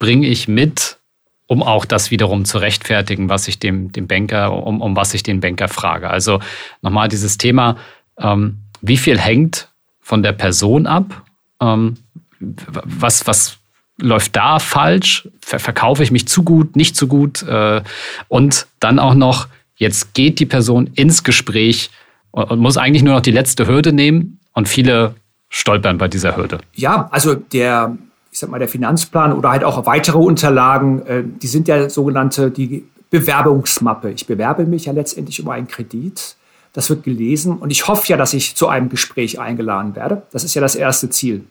bringe 0.00 0.26
ich 0.26 0.48
mit, 0.48 0.98
um 1.46 1.62
auch 1.62 1.84
das 1.84 2.10
wiederum 2.10 2.44
zu 2.44 2.58
rechtfertigen, 2.58 3.28
was 3.28 3.46
ich 3.46 3.60
dem, 3.60 3.92
dem 3.92 4.08
Banker, 4.08 4.52
um, 4.52 4.80
um 4.80 4.96
was 4.96 5.14
ich 5.14 5.22
den 5.22 5.38
Banker 5.38 5.68
frage. 5.68 6.10
Also 6.10 6.40
nochmal 6.82 7.08
dieses 7.08 7.38
Thema, 7.38 7.76
ähm, 8.18 8.58
wie 8.80 8.96
viel 8.96 9.18
hängt 9.18 9.68
von 10.00 10.24
der 10.24 10.32
Person 10.32 10.88
ab? 10.88 11.22
Ähm, 11.60 11.96
was, 12.38 13.26
was 13.26 13.56
läuft 13.98 14.36
da 14.36 14.58
falsch? 14.58 15.28
Ver 15.40 15.58
verkaufe 15.58 16.02
ich 16.02 16.10
mich 16.10 16.26
zu 16.26 16.42
gut, 16.42 16.76
nicht 16.76 16.96
zu 16.96 17.06
gut? 17.06 17.42
Äh, 17.42 17.82
und 18.28 18.66
dann 18.80 18.98
auch 18.98 19.14
noch, 19.14 19.48
Jetzt 19.80 20.12
geht 20.12 20.38
die 20.40 20.46
Person 20.46 20.90
ins 20.94 21.24
Gespräch 21.24 21.90
und 22.32 22.60
muss 22.60 22.76
eigentlich 22.76 23.02
nur 23.02 23.14
noch 23.14 23.22
die 23.22 23.30
letzte 23.30 23.66
Hürde 23.66 23.94
nehmen 23.94 24.38
und 24.52 24.68
viele 24.68 25.14
stolpern 25.48 25.96
bei 25.96 26.06
dieser 26.06 26.36
Hürde. 26.36 26.58
Ja, 26.74 27.08
also 27.10 27.34
der, 27.34 27.96
ich 28.30 28.38
sag 28.38 28.50
mal, 28.50 28.58
der 28.58 28.68
Finanzplan 28.68 29.32
oder 29.32 29.50
halt 29.50 29.64
auch 29.64 29.86
weitere 29.86 30.18
Unterlagen, 30.18 31.06
äh, 31.06 31.24
die 31.24 31.46
sind 31.46 31.66
ja 31.66 31.88
sogenannte 31.88 32.50
die 32.50 32.84
Bewerbungsmappe. 33.08 34.10
Ich 34.10 34.26
bewerbe 34.26 34.66
mich 34.66 34.84
ja 34.84 34.92
letztendlich 34.92 35.42
um 35.42 35.48
einen 35.48 35.66
Kredit. 35.66 36.36
Das 36.72 36.88
wird 36.88 37.02
gelesen 37.02 37.58
und 37.58 37.70
ich 37.70 37.88
hoffe 37.88 38.06
ja, 38.08 38.16
dass 38.16 38.32
ich 38.32 38.54
zu 38.54 38.68
einem 38.68 38.88
Gespräch 38.88 39.40
eingeladen 39.40 39.96
werde. 39.96 40.22
Das 40.30 40.44
ist 40.44 40.54
ja 40.54 40.60
das 40.60 40.76
erste 40.76 41.10
Ziel. 41.10 41.44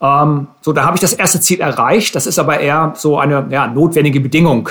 Ähm, 0.00 0.48
so, 0.60 0.72
da 0.72 0.84
habe 0.84 0.96
ich 0.96 1.00
das 1.00 1.14
erste 1.14 1.40
Ziel 1.40 1.60
erreicht. 1.60 2.14
Das 2.14 2.26
ist 2.26 2.38
aber 2.38 2.60
eher 2.60 2.92
so 2.96 3.18
eine 3.18 3.46
ja, 3.50 3.66
notwendige 3.66 4.20
Bedingung. 4.20 4.68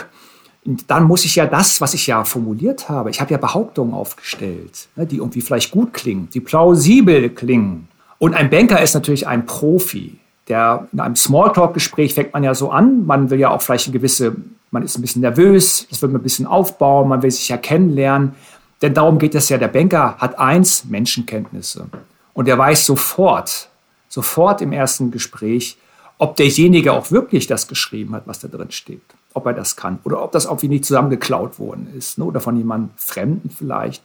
Und 0.65 0.89
dann 0.89 1.03
muss 1.03 1.25
ich 1.25 1.35
ja 1.35 1.45
das, 1.45 1.79
was 1.81 1.93
ich 1.93 2.07
ja 2.07 2.23
formuliert 2.23 2.89
habe, 2.89 3.11
ich 3.11 3.21
habe 3.21 3.31
ja 3.31 3.37
Behauptungen 3.37 3.93
aufgestellt, 3.93 4.87
ne, 4.95 5.05
die 5.05 5.17
irgendwie 5.17 5.41
vielleicht 5.41 5.71
gut 5.71 5.93
klingen, 5.93 6.27
die 6.33 6.39
plausibel 6.39 7.29
klingen. 7.29 7.87
Und 8.17 8.33
ein 8.33 8.49
Banker 8.49 8.81
ist 8.81 8.95
natürlich 8.95 9.27
ein 9.27 9.45
Profi. 9.45 10.17
Der 10.47 10.87
in 10.91 10.99
einem 10.99 11.15
Smalltalk-Gespräch 11.15 12.13
fängt 12.13 12.33
man 12.33 12.43
ja 12.43 12.53
so 12.53 12.69
an. 12.69 13.05
Man 13.05 13.31
will 13.31 13.39
ja 13.39 13.49
auch 13.49 13.63
vielleicht 13.63 13.87
eine 13.87 13.93
gewisse, 13.93 14.35
man 14.69 14.83
ist 14.83 14.97
ein 14.97 15.01
bisschen 15.01 15.21
nervös, 15.21 15.87
das 15.89 16.01
wird 16.01 16.11
man 16.11 16.21
ein 16.21 16.23
bisschen 16.23 16.45
aufbauen, 16.45 17.09
man 17.09 17.23
will 17.23 17.31
sich 17.31 17.49
ja 17.49 17.57
kennenlernen. 17.57 18.35
Denn 18.81 18.93
darum 18.93 19.19
geht 19.19 19.35
es 19.35 19.49
ja. 19.49 19.57
Der 19.57 19.67
Banker 19.67 20.17
hat 20.17 20.37
eins, 20.39 20.85
Menschenkenntnisse. 20.85 21.87
Und 22.33 22.47
er 22.47 22.57
weiß 22.57 22.85
sofort, 22.85 23.69
sofort 24.09 24.61
im 24.61 24.71
ersten 24.73 25.11
Gespräch, 25.11 25.77
ob 26.17 26.35
derjenige 26.35 26.93
auch 26.93 27.11
wirklich 27.11 27.47
das 27.47 27.67
geschrieben 27.67 28.15
hat, 28.15 28.23
was 28.25 28.39
da 28.39 28.47
drin 28.47 28.71
steht 28.71 29.01
ob 29.35 29.45
er 29.45 29.53
das 29.53 29.75
kann 29.75 29.99
oder 30.03 30.23
ob 30.23 30.31
das 30.31 30.45
irgendwie 30.45 30.69
nicht 30.69 30.85
zusammengeklaut 30.85 31.59
worden 31.59 31.87
ist 31.95 32.17
ne, 32.17 32.23
oder 32.23 32.39
von 32.39 32.57
jemandem 32.57 32.89
Fremden 32.95 33.51
vielleicht. 33.51 34.01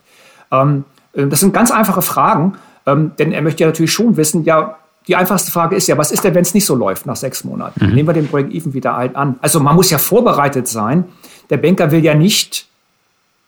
Ähm, 0.50 0.84
äh, 1.14 1.26
das 1.26 1.40
sind 1.40 1.54
ganz 1.54 1.70
einfache 1.70 2.02
Fragen, 2.02 2.58
ähm, 2.84 3.12
denn 3.18 3.32
er 3.32 3.40
möchte 3.40 3.62
ja 3.62 3.68
natürlich 3.68 3.92
schon 3.92 4.16
wissen, 4.16 4.44
ja, 4.44 4.76
die 5.06 5.16
einfachste 5.16 5.50
Frage 5.50 5.76
ist 5.76 5.86
ja, 5.86 5.96
was 5.96 6.10
ist 6.10 6.24
denn, 6.24 6.34
wenn 6.34 6.42
es 6.42 6.52
nicht 6.52 6.66
so 6.66 6.74
läuft 6.74 7.06
nach 7.06 7.16
sechs 7.16 7.44
Monaten? 7.44 7.86
Mhm. 7.86 7.94
Nehmen 7.94 8.08
wir 8.08 8.12
den 8.12 8.26
Break-Even 8.26 8.74
wieder 8.74 8.94
alt 8.94 9.16
an. 9.16 9.36
Also 9.40 9.58
man 9.58 9.74
muss 9.74 9.90
ja 9.90 9.98
vorbereitet 9.98 10.68
sein. 10.68 11.04
Der 11.48 11.56
Banker 11.56 11.90
will 11.90 12.04
ja 12.04 12.14
nicht, 12.14 12.66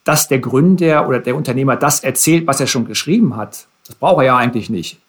dass 0.03 0.27
der 0.27 0.39
Gründer 0.39 1.07
oder 1.07 1.19
der 1.19 1.35
Unternehmer 1.35 1.75
das 1.75 2.03
erzählt, 2.03 2.47
was 2.47 2.59
er 2.59 2.67
schon 2.67 2.85
geschrieben 2.85 3.35
hat. 3.35 3.67
Das 3.87 3.95
braucht 3.95 4.19
er 4.19 4.25
ja 4.25 4.37
eigentlich 4.37 4.69
nicht. 4.69 4.99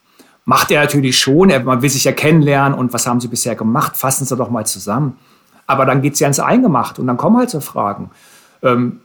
Macht 0.44 0.70
er 0.70 0.82
natürlich 0.82 1.18
schon, 1.18 1.48
man 1.64 1.82
will 1.82 1.90
sich 1.90 2.04
ja 2.04 2.12
kennenlernen 2.12 2.78
und 2.78 2.92
was 2.92 3.06
haben 3.06 3.20
Sie 3.20 3.28
bisher 3.28 3.54
gemacht? 3.54 3.96
Fassen 3.96 4.26
Sie 4.26 4.36
doch 4.36 4.50
mal 4.50 4.66
zusammen. 4.66 5.16
Aber 5.66 5.86
dann 5.86 6.02
geht 6.02 6.14
es 6.14 6.20
ja 6.20 6.28
ins 6.28 6.40
Eingemacht 6.40 6.98
und 6.98 7.06
dann 7.06 7.16
kommen 7.16 7.38
halt 7.38 7.50
so 7.50 7.60
Fragen. 7.60 8.10
Ähm, 8.62 9.00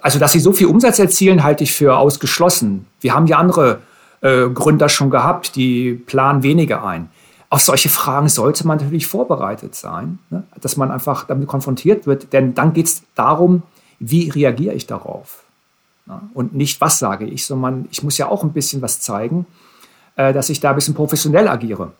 also, 0.00 0.18
dass 0.18 0.32
sie 0.32 0.40
so 0.40 0.52
viel 0.52 0.66
Umsatz 0.66 0.98
erzielen, 0.98 1.44
halte 1.44 1.64
ich 1.64 1.74
für 1.74 1.96
ausgeschlossen. 1.96 2.86
Wir 3.00 3.14
haben 3.14 3.26
ja 3.26 3.36
andere 3.36 3.80
äh, 4.22 4.48
Gründer 4.48 4.88
schon 4.88 5.10
gehabt, 5.10 5.54
die 5.54 5.92
planen 5.92 6.42
weniger 6.42 6.84
ein. 6.84 7.10
Auf 7.50 7.60
solche 7.60 7.90
Fragen 7.90 8.30
sollte 8.30 8.66
man 8.66 8.78
natürlich 8.78 9.06
vorbereitet 9.06 9.74
sein, 9.74 10.18
ne? 10.30 10.44
dass 10.60 10.78
man 10.78 10.90
einfach 10.90 11.26
damit 11.26 11.48
konfrontiert 11.48 12.06
wird, 12.06 12.32
denn 12.32 12.54
dann 12.54 12.72
geht 12.72 12.86
es 12.86 13.02
darum, 13.14 13.62
wie 14.02 14.28
reagiere 14.28 14.74
ich 14.74 14.86
darauf? 14.86 15.44
Ja? 16.06 16.22
Und 16.34 16.54
nicht, 16.54 16.80
was 16.80 16.98
sage 16.98 17.24
ich, 17.24 17.46
sondern 17.46 17.86
ich 17.90 18.02
muss 18.02 18.18
ja 18.18 18.28
auch 18.28 18.42
ein 18.42 18.52
bisschen 18.52 18.82
was 18.82 19.00
zeigen, 19.00 19.46
äh, 20.16 20.32
dass 20.32 20.50
ich 20.50 20.60
da 20.60 20.70
ein 20.70 20.74
bisschen 20.74 20.94
professionell 20.94 21.48
agiere. 21.48 21.92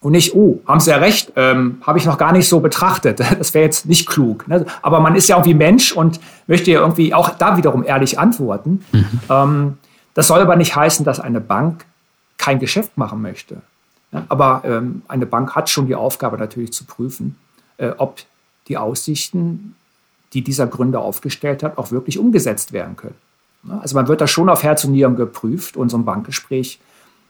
Und 0.00 0.12
nicht, 0.12 0.34
oh, 0.34 0.60
haben 0.66 0.80
Sie 0.80 0.90
ja 0.90 0.96
recht, 0.96 1.32
ähm, 1.36 1.80
habe 1.86 1.98
ich 1.98 2.04
noch 2.06 2.18
gar 2.18 2.32
nicht 2.32 2.48
so 2.48 2.60
betrachtet. 2.60 3.20
Das 3.38 3.54
wäre 3.54 3.64
jetzt 3.64 3.86
nicht 3.86 4.08
klug. 4.08 4.46
Ne? 4.48 4.66
Aber 4.82 5.00
man 5.00 5.14
ist 5.14 5.28
ja 5.28 5.36
irgendwie 5.36 5.54
Mensch 5.54 5.92
und 5.92 6.20
möchte 6.46 6.70
ja 6.70 6.80
irgendwie 6.80 7.14
auch 7.14 7.30
da 7.30 7.56
wiederum 7.56 7.84
ehrlich 7.84 8.18
antworten. 8.18 8.84
Mhm. 8.92 9.20
Ähm, 9.30 9.78
das 10.14 10.26
soll 10.26 10.40
aber 10.40 10.56
nicht 10.56 10.76
heißen, 10.76 11.04
dass 11.04 11.20
eine 11.20 11.40
Bank 11.40 11.86
kein 12.36 12.58
Geschäft 12.58 12.98
machen 12.98 13.22
möchte. 13.22 13.62
Ja? 14.12 14.24
Aber 14.28 14.62
ähm, 14.64 15.02
eine 15.08 15.24
Bank 15.24 15.54
hat 15.54 15.70
schon 15.70 15.86
die 15.86 15.94
Aufgabe 15.94 16.36
natürlich 16.36 16.72
zu 16.72 16.84
prüfen, 16.84 17.36
äh, 17.78 17.92
ob 17.96 18.18
die 18.68 18.76
Aussichten 18.76 19.76
die 20.32 20.42
dieser 20.42 20.66
Gründer 20.66 21.00
aufgestellt 21.00 21.62
hat, 21.62 21.78
auch 21.78 21.90
wirklich 21.90 22.18
umgesetzt 22.18 22.72
werden 22.72 22.96
können. 22.96 23.14
Also 23.80 23.94
man 23.94 24.08
wird 24.08 24.20
da 24.20 24.26
schon 24.26 24.48
auf 24.48 24.62
Herz 24.62 24.84
und 24.84 24.92
Nieren 24.92 25.16
geprüft 25.16 25.76
und 25.76 25.88
so 25.88 25.96
ein 25.96 26.04
Bankgespräch 26.04 26.80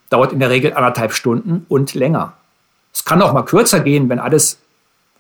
dauert 0.09 0.33
in 0.33 0.41
der 0.41 0.51
Regel 0.51 0.73
anderthalb 0.75 1.13
Stunden 1.13 1.65
und 1.69 1.95
länger. 1.95 2.35
Es 2.93 3.05
kann 3.05 3.23
auch 3.23 3.33
mal 3.33 3.43
kürzer 3.43 3.81
gehen, 3.81 4.09
wenn 4.09 4.19
alles 4.19 4.59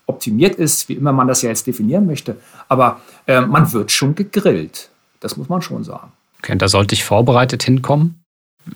optimiert 0.07 0.57
ist, 0.57 0.89
wie 0.89 0.95
immer 0.95 1.13
man 1.13 1.29
das 1.29 1.43
ja 1.43 1.49
jetzt 1.49 1.67
definieren 1.67 2.07
möchte. 2.07 2.37
Aber 2.69 3.01
äh, 3.27 3.41
man 3.41 3.73
wird 3.73 3.91
schon 3.91 4.15
gegrillt. 4.15 4.91
Das 5.21 5.37
muss 5.37 5.49
man 5.49 5.63
schon 5.63 5.85
sagen. 5.85 6.13
Okay, 6.39 6.57
da 6.57 6.69
sollte 6.69 6.95
ich 6.95 7.05
vorbereitet 7.05 7.63
hinkommen. 7.63 8.23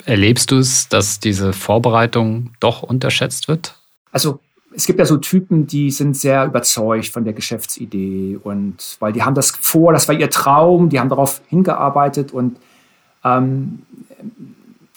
Erlebst 0.05 0.51
du 0.51 0.59
es, 0.59 0.89
dass 0.89 1.21
diese 1.21 1.53
Vorbereitung 1.53 2.53
doch 2.61 2.83
unterschätzt 2.83 3.49
wird? 3.49 3.77
Also 4.13 4.41
es 4.77 4.85
gibt 4.85 4.99
ja 4.99 5.07
so 5.07 5.17
Typen, 5.17 5.67
die 5.67 5.91
sind 5.91 6.17
sehr 6.17 6.45
überzeugt 6.45 7.09
von 7.09 7.25
der 7.25 7.33
Geschäftsidee 7.33 8.39
und 8.43 8.97
weil 9.01 9.15
die 9.15 9.23
haben 9.23 9.35
das 9.35 9.51
vor, 9.51 9.95
das 9.95 10.07
war 10.07 10.15
ihr 10.15 10.29
Traum, 10.29 10.91
die 10.91 11.01
haben 11.01 11.09
darauf 11.09 11.41
hingearbeitet 11.49 12.33
und 12.33 12.59
ähm, 13.25 13.83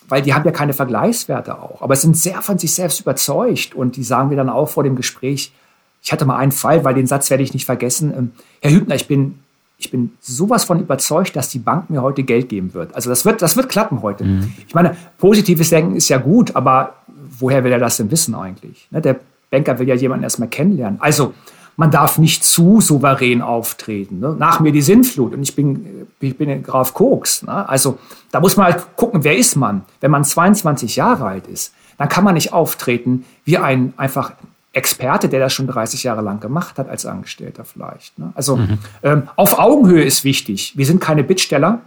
weil 0.09 0.21
die 0.21 0.34
haben 0.34 0.43
ja 0.43 0.51
keine 0.51 0.73
Vergleichswerte 0.73 1.61
auch, 1.61 1.82
aber 1.82 1.95
sind 1.95 2.17
sehr 2.17 2.41
von 2.41 2.57
sich 2.57 2.73
selbst 2.73 2.99
überzeugt 2.99 3.73
und 3.73 3.95
die 3.95 4.03
sagen 4.03 4.30
mir 4.30 4.36
dann 4.36 4.49
auch 4.49 4.67
vor 4.67 4.84
dem 4.84 4.97
Gespräch, 4.97 5.53
ich 6.01 6.11
hatte 6.11 6.25
mal 6.25 6.38
einen 6.38 6.51
Fall, 6.51 6.84
weil 6.84 6.93
den 6.93 7.07
Satz 7.07 7.30
werde 7.30 7.43
ich 7.43 7.53
nicht 7.53 7.65
vergessen, 7.65 8.13
ähm, 8.15 8.32
Herr 8.61 8.71
Hübner, 8.71 8.95
ich 8.95 9.07
bin 9.07 9.39
ich 9.82 9.91
bin 9.91 10.11
sowas 10.19 10.65
von 10.65 10.82
überzeugt, 10.82 11.38
dass 11.38 11.47
die 11.47 11.59
Bank 11.59 11.89
mir 11.89 12.01
heute 12.01 12.23
Geld 12.23 12.49
geben 12.49 12.73
wird. 12.73 12.93
Also 12.95 13.09
das 13.09 13.23
wird, 13.23 13.41
das 13.41 13.55
wird 13.55 13.69
klappen 13.69 14.01
heute. 14.01 14.25
Mhm. 14.25 14.51
Ich 14.67 14.75
meine, 14.75 14.97
positives 15.17 15.69
Denken 15.69 15.95
ist 15.95 16.09
ja 16.09 16.17
gut, 16.17 16.53
aber 16.53 16.95
woher 17.39 17.63
will 17.63 17.71
er 17.71 17.80
das 17.80 17.95
denn 17.95 18.11
wissen 18.11 18.36
eigentlich? 18.36 18.89
Ne, 18.91 18.99
der 18.99 19.21
Banker 19.49 19.79
will 19.79 19.87
ja 19.87 19.95
jemanden 19.95 20.23
erstmal 20.23 20.49
kennenlernen. 20.49 21.01
Also 21.01 21.33
man 21.75 21.91
darf 21.91 22.17
nicht 22.17 22.43
zu 22.43 22.81
souverän 22.81 23.41
auftreten. 23.41 24.19
Ne? 24.19 24.35
Nach 24.37 24.59
mir 24.59 24.71
die 24.71 24.81
Sinnflut 24.81 25.33
und 25.33 25.41
ich 25.41 25.55
bin, 25.55 26.07
ich 26.19 26.37
bin 26.37 26.61
Graf 26.61 26.93
Koks. 26.93 27.43
Ne? 27.43 27.69
Also 27.69 27.97
da 28.31 28.41
muss 28.41 28.57
man 28.57 28.65
halt 28.65 28.85
gucken, 28.97 29.23
wer 29.23 29.37
ist 29.37 29.55
man? 29.55 29.83
Wenn 30.01 30.11
man 30.11 30.25
22 30.25 30.97
Jahre 30.97 31.25
alt 31.25 31.47
ist, 31.47 31.73
dann 31.97 32.09
kann 32.09 32.23
man 32.23 32.33
nicht 32.33 32.51
auftreten 32.51 33.25
wie 33.45 33.57
ein 33.57 33.93
einfach 33.95 34.33
Experte, 34.73 35.29
der 35.29 35.39
das 35.39 35.53
schon 35.53 35.67
30 35.67 36.03
Jahre 36.03 36.21
lang 36.21 36.39
gemacht 36.39 36.77
hat 36.77 36.89
als 36.89 37.05
Angestellter 37.05 37.65
vielleicht. 37.65 38.19
Ne? 38.19 38.31
Also 38.35 38.57
mhm. 38.57 38.77
ähm, 39.01 39.23
auf 39.35 39.57
Augenhöhe 39.57 40.03
ist 40.03 40.23
wichtig. 40.23 40.73
Wir 40.75 40.85
sind 40.85 41.01
keine 41.01 41.23
Bittsteller, 41.23 41.81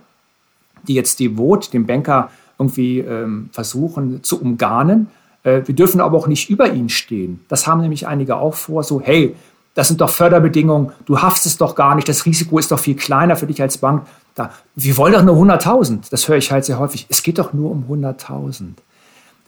die 0.88 0.94
jetzt 0.94 1.20
die 1.20 1.36
Vot, 1.36 1.72
den 1.72 1.86
Banker, 1.86 2.30
irgendwie 2.58 3.00
ähm, 3.00 3.50
versuchen 3.52 4.22
zu 4.22 4.40
umgarnen. 4.40 5.08
Äh, 5.44 5.62
wir 5.64 5.74
dürfen 5.74 6.00
aber 6.00 6.16
auch 6.16 6.26
nicht 6.26 6.50
über 6.50 6.72
ihn 6.72 6.88
stehen. 6.88 7.40
Das 7.48 7.66
haben 7.66 7.80
nämlich 7.80 8.06
einige 8.06 8.36
auch 8.36 8.54
vor, 8.54 8.82
so, 8.82 9.00
hey, 9.00 9.34
das 9.74 9.88
sind 9.88 10.00
doch 10.00 10.10
Förderbedingungen, 10.10 10.92
du 11.06 11.20
haftest 11.20 11.60
doch 11.60 11.74
gar 11.74 11.94
nicht, 11.94 12.08
das 12.08 12.26
Risiko 12.26 12.58
ist 12.58 12.70
doch 12.70 12.78
viel 12.78 12.94
kleiner 12.94 13.36
für 13.36 13.46
dich 13.46 13.62
als 13.62 13.78
Bank. 13.78 14.06
Da, 14.34 14.50
wir 14.74 14.96
wollen 14.96 15.12
doch 15.12 15.22
nur 15.22 15.36
100.000. 15.36 16.10
Das 16.10 16.28
höre 16.28 16.36
ich 16.36 16.52
halt 16.52 16.64
sehr 16.64 16.78
häufig. 16.78 17.06
Es 17.08 17.22
geht 17.22 17.38
doch 17.38 17.52
nur 17.52 17.70
um 17.70 17.84
100.000. 17.90 18.74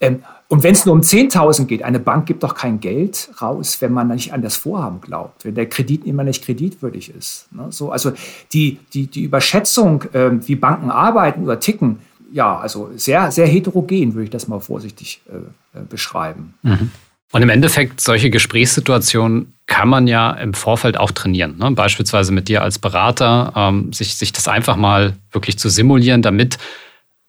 Ähm, 0.00 0.22
und 0.48 0.62
wenn 0.62 0.72
es 0.72 0.84
nur 0.84 0.94
um 0.94 1.00
10.000 1.00 1.64
geht, 1.64 1.82
eine 1.82 1.98
Bank 1.98 2.26
gibt 2.26 2.42
doch 2.42 2.54
kein 2.54 2.80
Geld 2.80 3.30
raus, 3.40 3.80
wenn 3.80 3.92
man 3.92 4.08
nicht 4.08 4.32
an 4.32 4.42
das 4.42 4.56
Vorhaben 4.56 5.00
glaubt, 5.00 5.44
wenn 5.44 5.54
der 5.54 5.68
Kredit 5.68 6.04
immer 6.04 6.22
nicht 6.22 6.44
kreditwürdig 6.44 7.14
ist. 7.14 7.48
Ne? 7.52 7.66
So, 7.70 7.90
also 7.90 8.12
die, 8.52 8.78
die, 8.92 9.06
die 9.06 9.22
Überschätzung, 9.24 10.02
äh, 10.12 10.30
wie 10.46 10.56
Banken 10.56 10.90
arbeiten 10.90 11.44
oder 11.44 11.60
ticken, 11.60 12.00
ja, 12.34 12.58
also 12.58 12.90
sehr, 12.96 13.30
sehr 13.30 13.46
heterogen, 13.46 14.14
würde 14.14 14.24
ich 14.24 14.30
das 14.30 14.48
mal 14.48 14.58
vorsichtig 14.58 15.20
äh, 15.28 15.78
äh, 15.78 15.82
beschreiben. 15.88 16.54
Mhm. 16.62 16.90
Und 17.30 17.42
im 17.42 17.48
Endeffekt, 17.48 18.00
solche 18.00 18.28
Gesprächssituationen 18.28 19.54
kann 19.66 19.88
man 19.88 20.08
ja 20.08 20.32
im 20.32 20.52
Vorfeld 20.52 20.96
auch 20.96 21.12
trainieren. 21.12 21.58
Ne? 21.58 21.70
Beispielsweise 21.70 22.32
mit 22.32 22.48
dir 22.48 22.62
als 22.62 22.80
Berater, 22.80 23.52
ähm, 23.54 23.92
sich, 23.92 24.16
sich 24.16 24.32
das 24.32 24.48
einfach 24.48 24.74
mal 24.74 25.14
wirklich 25.30 25.58
zu 25.60 25.68
simulieren, 25.68 26.22
damit 26.22 26.58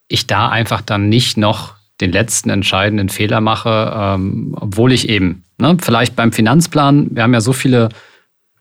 ich 0.07 0.25
da 0.25 0.49
einfach 0.49 0.81
dann 0.81 1.07
nicht 1.07 1.37
noch 1.37 1.75
den 2.01 2.11
letzten 2.11 2.49
entscheidenden 2.49 3.09
Fehler 3.09 3.41
mache, 3.41 3.93
ähm, 3.95 4.57
obwohl 4.59 4.91
ich 4.91 5.07
eben, 5.07 5.43
ne, 5.59 5.77
vielleicht 5.79 6.15
beim 6.15 6.31
Finanzplan, 6.31 7.15
wir 7.15 7.21
haben 7.21 7.33
ja 7.33 7.41
so 7.41 7.53
viele 7.53 7.89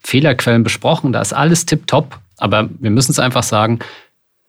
Fehlerquellen 0.01 0.63
besprochen, 0.63 1.13
da 1.13 1.23
ist 1.23 1.33
alles 1.33 1.65
tipptopp, 1.65 2.19
aber 2.37 2.69
wir 2.79 2.91
müssen 2.91 3.13
es 3.13 3.19
einfach 3.19 3.43
sagen, 3.43 3.79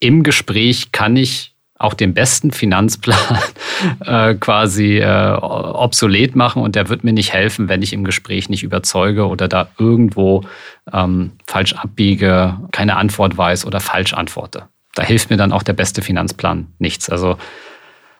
im 0.01 0.23
Gespräch 0.23 0.91
kann 0.91 1.15
ich 1.15 1.54
auch 1.77 1.93
den 1.93 2.13
besten 2.13 2.51
Finanzplan 2.51 3.17
äh, 4.05 4.35
quasi 4.35 4.99
äh, 4.99 5.33
obsolet 5.33 6.35
machen 6.35 6.61
und 6.61 6.75
der 6.75 6.89
wird 6.89 7.03
mir 7.03 7.11
nicht 7.11 7.33
helfen, 7.33 7.67
wenn 7.67 7.81
ich 7.81 7.91
im 7.91 8.05
Gespräch 8.05 8.49
nicht 8.49 8.63
überzeuge 8.63 9.27
oder 9.27 9.47
da 9.47 9.67
irgendwo 9.77 10.43
ähm, 10.91 11.31
falsch 11.45 11.73
abbiege, 11.73 12.57
keine 12.71 12.95
Antwort 12.95 13.37
weiß 13.37 13.65
oder 13.65 13.81
falsch 13.81 14.13
antworte. 14.13 14.63
Da 14.95 15.03
hilft 15.03 15.29
mir 15.29 15.37
dann 15.37 15.51
auch 15.51 15.63
der 15.63 15.73
beste 15.73 16.01
Finanzplan 16.01 16.67
nichts. 16.79 17.09
Also 17.09 17.37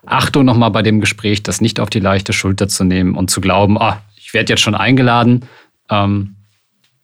Achtung 0.06 0.44
nochmal 0.44 0.72
bei 0.72 0.82
dem 0.82 1.00
Gespräch, 1.00 1.42
das 1.42 1.62
nicht 1.62 1.80
auf 1.80 1.90
die 1.90 2.02
leichte 2.02 2.34
Schulter 2.34 2.68
zu 2.68 2.84
nehmen 2.84 3.16
und 3.16 3.32
zu 3.32 3.40
glauben, 3.40 3.80
ah, 3.80 4.02
ich 4.18 4.34
werde 4.34 4.52
jetzt 4.52 4.62
schon 4.62 4.76
eingeladen, 4.76 5.46
ähm, 5.90 6.36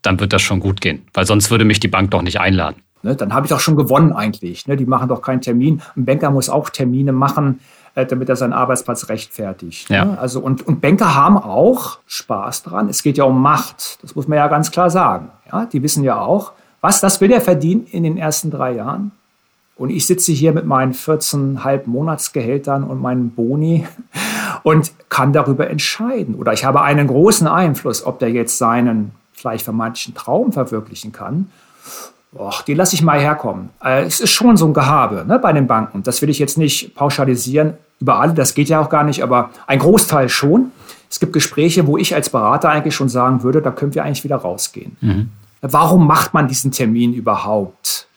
dann 0.01 0.19
wird 0.19 0.33
das 0.33 0.41
schon 0.41 0.59
gut 0.59 0.81
gehen. 0.81 1.03
Weil 1.13 1.25
sonst 1.25 1.49
würde 1.49 1.63
mich 1.63 1.79
die 1.79 1.87
Bank 1.87 2.11
doch 2.11 2.21
nicht 2.21 2.41
einladen. 2.41 2.81
Ne, 3.03 3.15
dann 3.15 3.33
habe 3.33 3.45
ich 3.45 3.49
doch 3.49 3.59
schon 3.59 3.75
gewonnen 3.75 4.13
eigentlich. 4.13 4.67
Ne, 4.67 4.77
die 4.77 4.85
machen 4.85 5.09
doch 5.09 5.21
keinen 5.21 5.41
Termin. 5.41 5.81
Ein 5.95 6.05
Banker 6.05 6.29
muss 6.31 6.49
auch 6.49 6.69
Termine 6.69 7.11
machen, 7.11 7.59
äh, 7.95 8.05
damit 8.05 8.29
er 8.29 8.35
seinen 8.35 8.53
Arbeitsplatz 8.53 9.09
rechtfertigt. 9.09 9.89
Ne? 9.89 9.95
Ja. 9.97 10.17
Also, 10.19 10.39
und, 10.39 10.67
und 10.67 10.81
Banker 10.81 11.15
haben 11.15 11.37
auch 11.37 11.99
Spaß 12.05 12.63
dran. 12.63 12.89
Es 12.89 13.03
geht 13.03 13.17
ja 13.17 13.23
um 13.23 13.41
Macht. 13.41 13.99
Das 14.03 14.15
muss 14.15 14.27
man 14.27 14.37
ja 14.37 14.47
ganz 14.47 14.71
klar 14.71 14.89
sagen. 14.89 15.29
Ja, 15.51 15.65
die 15.65 15.81
wissen 15.81 16.03
ja 16.03 16.19
auch, 16.21 16.53
was, 16.79 17.01
das 17.01 17.21
will 17.21 17.31
er 17.31 17.41
verdienen 17.41 17.85
in 17.91 18.03
den 18.03 18.17
ersten 18.17 18.51
drei 18.51 18.73
Jahren. 18.73 19.11
Und 19.75 19.89
ich 19.89 20.05
sitze 20.05 20.31
hier 20.31 20.53
mit 20.53 20.65
meinen 20.65 20.93
14,5 20.93 21.81
Monatsgehältern 21.85 22.83
und 22.83 23.01
meinen 23.01 23.31
Boni 23.31 23.87
und 24.63 24.91
kann 25.09 25.33
darüber 25.33 25.69
entscheiden. 25.69 26.35
Oder 26.35 26.53
ich 26.53 26.65
habe 26.65 26.81
einen 26.81 27.07
großen 27.07 27.47
Einfluss, 27.47 28.05
ob 28.05 28.19
der 28.19 28.29
jetzt 28.29 28.59
seinen 28.59 29.11
vielleicht 29.33 29.65
vermeintlichen 29.65 30.13
Traum 30.13 30.51
verwirklichen 30.51 31.11
kann. 31.11 31.49
Och, 32.34 32.61
die 32.61 32.73
lasse 32.73 32.95
ich 32.95 33.01
mal 33.01 33.19
herkommen. 33.19 33.69
Äh, 33.84 34.03
es 34.03 34.19
ist 34.19 34.32
schon 34.32 34.55
so 34.55 34.65
ein 34.65 34.73
Gehabe 34.73 35.25
ne, 35.27 35.38
bei 35.38 35.51
den 35.51 35.67
Banken. 35.67 36.03
Das 36.03 36.21
will 36.21 36.29
ich 36.29 36.39
jetzt 36.39 36.57
nicht 36.57 36.95
pauschalisieren 36.95 37.73
über 37.99 38.19
alle, 38.19 38.34
das 38.34 38.55
geht 38.55 38.69
ja 38.69 38.79
auch 38.79 38.89
gar 38.89 39.03
nicht, 39.03 39.21
aber 39.21 39.51
ein 39.67 39.79
Großteil 39.79 40.29
schon. 40.29 40.71
Es 41.09 41.19
gibt 41.19 41.34
Gespräche, 41.34 41.86
wo 41.88 41.97
ich 41.97 42.15
als 42.15 42.29
Berater 42.29 42.69
eigentlich 42.69 42.95
schon 42.95 43.09
sagen 43.09 43.43
würde, 43.43 43.61
da 43.61 43.69
können 43.69 43.93
wir 43.93 44.03
eigentlich 44.03 44.23
wieder 44.23 44.38
rausgehen. 44.38 44.95
Mhm. 45.01 45.29
Warum 45.61 46.07
macht 46.07 46.34
man 46.34 46.47
diesen 46.47 46.71
Termin 46.71 47.13
überhaupt? 47.13 48.07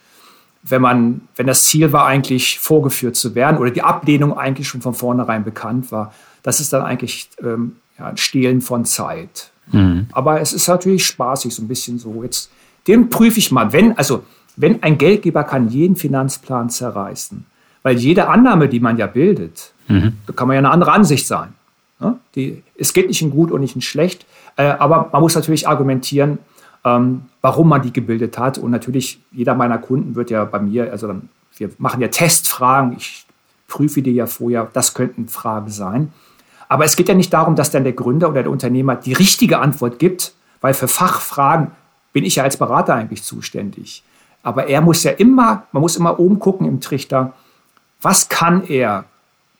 wenn 0.66 0.80
man, 0.80 1.20
wenn 1.36 1.46
das 1.46 1.64
Ziel 1.64 1.92
war, 1.92 2.06
eigentlich 2.06 2.58
vorgeführt 2.58 3.16
zu 3.16 3.34
werden 3.34 3.58
oder 3.58 3.70
die 3.70 3.82
Ablehnung 3.82 4.36
eigentlich 4.36 4.66
schon 4.66 4.80
von 4.80 4.94
vornherein 4.94 5.44
bekannt 5.44 5.92
war, 5.92 6.12
das 6.42 6.60
ist 6.60 6.72
dann 6.72 6.82
eigentlich 6.82 7.28
ähm, 7.42 7.76
ja, 7.98 8.06
ein 8.06 8.16
Stehlen 8.16 8.62
von 8.62 8.84
Zeit. 8.86 9.50
Mhm. 9.72 10.08
Aber 10.12 10.40
es 10.40 10.52
ist 10.52 10.66
natürlich 10.66 11.04
spaßig, 11.06 11.54
so 11.54 11.62
ein 11.62 11.68
bisschen 11.68 11.98
so. 11.98 12.22
Jetzt, 12.22 12.50
den 12.86 13.10
prüfe 13.10 13.38
ich 13.38 13.50
mal. 13.52 13.72
Wenn, 13.72 13.96
also, 13.96 14.24
wenn 14.56 14.82
ein 14.82 14.98
Geldgeber 14.98 15.44
kann 15.44 15.68
jeden 15.68 15.96
Finanzplan 15.96 16.70
zerreißen, 16.70 17.44
weil 17.82 17.96
jede 17.96 18.28
Annahme, 18.28 18.68
die 18.68 18.80
man 18.80 18.96
ja 18.96 19.06
bildet, 19.06 19.72
mhm. 19.88 20.14
da 20.26 20.32
kann 20.32 20.48
man 20.48 20.54
ja 20.54 20.58
eine 20.58 20.70
andere 20.70 20.92
Ansicht 20.92 21.26
sein. 21.26 21.52
Ne? 22.00 22.18
Die, 22.34 22.62
es 22.76 22.92
geht 22.92 23.08
nicht 23.08 23.22
in 23.22 23.30
gut 23.30 23.50
und 23.50 23.60
nicht 23.60 23.74
in 23.74 23.82
schlecht, 23.82 24.26
äh, 24.56 24.64
aber 24.64 25.08
man 25.12 25.22
muss 25.22 25.34
natürlich 25.34 25.68
argumentieren, 25.68 26.38
ähm, 26.84 27.22
warum 27.40 27.68
man 27.68 27.82
die 27.82 27.92
gebildet 27.92 28.38
hat. 28.38 28.58
Und 28.58 28.70
natürlich, 28.70 29.20
jeder 29.32 29.54
meiner 29.54 29.78
Kunden 29.78 30.14
wird 30.14 30.30
ja 30.30 30.44
bei 30.44 30.58
mir, 30.58 30.90
also 30.90 31.06
dann, 31.06 31.28
wir 31.56 31.70
machen 31.78 32.00
ja 32.00 32.08
Testfragen, 32.08 32.94
ich 32.96 33.26
prüfe 33.68 34.02
die 34.02 34.12
ja 34.12 34.26
vorher, 34.26 34.68
das 34.72 34.94
könnten 34.94 35.28
Fragen 35.28 35.70
sein. 35.70 36.12
Aber 36.68 36.84
es 36.84 36.96
geht 36.96 37.08
ja 37.08 37.14
nicht 37.14 37.32
darum, 37.32 37.56
dass 37.56 37.70
dann 37.70 37.84
der 37.84 37.92
Gründer 37.92 38.30
oder 38.30 38.42
der 38.42 38.52
Unternehmer 38.52 38.96
die 38.96 39.12
richtige 39.12 39.58
Antwort 39.58 39.98
gibt, 39.98 40.34
weil 40.60 40.74
für 40.74 40.88
Fachfragen 40.88 41.70
bin 42.14 42.24
ich 42.24 42.36
ja 42.36 42.44
als 42.44 42.56
Berater 42.56 42.94
eigentlich 42.94 43.22
zuständig. 43.22 44.02
Aber 44.42 44.68
er 44.68 44.80
muss 44.80 45.02
ja 45.02 45.10
immer, 45.10 45.64
man 45.72 45.82
muss 45.82 45.96
immer 45.96 46.18
oben 46.18 46.38
gucken 46.38 46.66
im 46.66 46.80
Trichter, 46.80 47.34
was 48.00 48.30
kann 48.30 48.64
er 48.66 49.04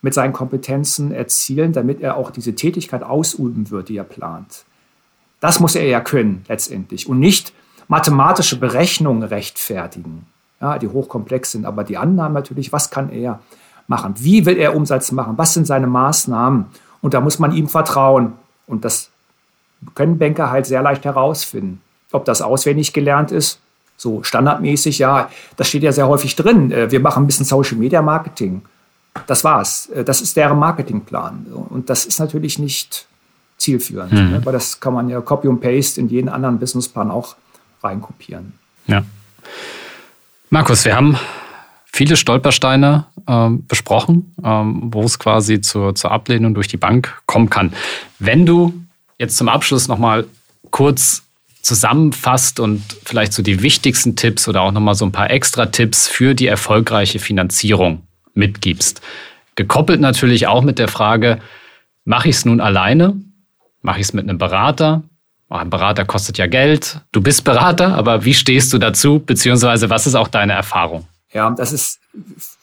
mit 0.01 0.15
seinen 0.15 0.33
Kompetenzen 0.33 1.13
erzielen, 1.13 1.73
damit 1.73 2.01
er 2.01 2.17
auch 2.17 2.31
diese 2.31 2.55
Tätigkeit 2.55 3.03
ausüben 3.03 3.71
wird, 3.71 3.89
die 3.89 3.97
er 3.97 4.05
plant. 4.05 4.65
Das 5.41 5.61
muss 5.61 5.75
er 5.75 5.87
ja 5.87 6.01
können 6.01 6.45
letztendlich 6.49 7.09
und 7.09 7.19
nicht 7.19 7.53
mathematische 7.89 8.59
Berechnungen 8.59 9.23
rechtfertigen, 9.25 10.27
ja, 10.61 10.79
die 10.79 10.89
hochkomplex 10.89 11.53
sind. 11.53 11.67
Aber 11.67 11.85
die 11.85 11.97
Annahmen 11.97 12.35
natürlich, 12.35 12.73
was 12.73 12.91
kann 12.91 13.11
er 13.11 13.41
machen? 13.89 14.15
Wie 14.19 14.47
will 14.47 14.59
er 14.59 14.77
Umsatz 14.77 15.11
machen? 15.13 15.37
Was 15.37 15.55
sind 15.55 15.67
seine 15.67 15.87
Maßnahmen? 15.87 16.67
Und 17.03 17.15
da 17.15 17.21
muss 17.21 17.39
man 17.39 17.53
ihm 17.53 17.69
vertrauen. 17.69 18.35
Und 18.67 18.85
das 18.85 19.11
können 19.95 20.19
Banker 20.19 20.51
halt 20.51 20.67
sehr 20.67 20.83
leicht 20.83 21.05
herausfinden. 21.05 21.81
Ob 22.15 22.25
das 22.25 22.43
auswendig 22.43 22.93
gelernt 22.93 23.33
ist, 23.33 23.59
so 23.97 24.23
standardmäßig, 24.23 24.99
ja, 24.99 25.31
das 25.57 25.69
steht 25.69 25.83
ja 25.83 25.93
sehr 25.93 26.09
häufig 26.09 26.37
drin. 26.37 26.71
Äh, 26.73 26.91
wir 26.91 27.01
machen 27.01 27.25
ein 27.25 27.27
bisschen 27.27 27.47
Social 27.47 27.77
Media 27.77 28.03
Marketing. 28.03 28.63
Das 29.27 29.45
war's. 29.45 29.87
Äh, 29.87 30.05
das 30.05 30.21
ist 30.21 30.37
deren 30.37 30.59
Marketingplan. 30.59 31.47
Und 31.71 31.91
das 31.91 32.05
ist 32.05 32.19
natürlich 32.19 32.59
nicht 32.59 33.07
zielführend. 33.59 34.13
Mhm. 34.13 34.31
Ne? 34.31 34.41
Weil 34.45 34.53
das 34.53 34.81
kann 34.81 34.95
man 34.95 35.09
ja 35.09 35.21
Copy 35.21 35.49
und 35.49 35.61
Paste 35.61 36.01
in 36.01 36.09
jeden 36.09 36.29
anderen 36.29 36.59
Businessplan 36.59 37.11
auch 37.11 37.37
reinkopieren. 37.83 38.55
Ja. 38.87 39.05
Markus, 40.51 40.85
wir 40.85 40.97
haben 40.97 41.19
viele 41.87 42.17
Stolpersteine 42.17 43.07
äh, 43.27 43.49
besprochen, 43.51 44.35
ähm, 44.43 44.83
wo 44.93 45.03
es 45.03 45.19
quasi 45.19 45.61
zur, 45.61 45.95
zur 45.95 46.11
Ablehnung 46.11 46.55
durch 46.55 46.69
die 46.69 46.77
Bank 46.77 47.23
kommen 47.27 47.51
kann. 47.51 47.73
Wenn 48.19 48.45
du 48.45 48.75
jetzt 49.19 49.37
zum 49.37 49.49
Abschluss 49.49 49.89
nochmal 49.89 50.27
kurz 50.71 51.23
zusammenfasst 51.65 52.61
und 52.61 52.83
vielleicht 53.05 53.33
so 53.33 53.43
die 53.43 53.63
wichtigsten 53.63 54.17
Tipps 54.17 54.49
oder 54.49 54.63
auch 54.63 54.73
nochmal 54.73 54.95
so 54.95 55.05
ein 55.05 55.13
paar 55.13 55.31
extra 55.31 55.67
Tipps 55.67 56.07
für 56.07 56.35
die 56.35 56.47
erfolgreiche 56.47 57.19
Finanzierung 57.19 58.03
mitgibst. 58.35 59.01
Gekoppelt 59.57 60.01
natürlich 60.01 60.47
auch 60.47 60.63
mit 60.63 60.79
der 60.79 60.89
Frage, 60.89 61.39
mache 62.05 62.29
ich 62.29 62.37
es 62.37 62.45
nun 62.45 62.61
alleine? 62.61 63.17
Mache 63.83 64.01
ich 64.01 64.07
es 64.07 64.13
mit 64.13 64.29
einem 64.29 64.39
Berater? 64.39 65.03
Oh, 65.49 65.57
ein 65.57 65.71
Berater 65.71 66.05
kostet 66.05 66.39
ja 66.39 66.47
Geld. 66.47 67.01
Du 67.13 67.21
bist 67.21 67.45
Berater, 67.45 67.95
aber 67.95 68.25
wie 68.25 68.35
stehst 68.35 68.73
du 68.73 68.79
dazu? 68.79 69.21
Beziehungsweise 69.21 69.89
was 69.89 70.07
ist 70.07 70.15
auch 70.15 70.29
deine 70.29 70.53
Erfahrung? 70.53 71.07
Ja, 71.33 71.51
das 71.51 71.73
ist 71.73 72.01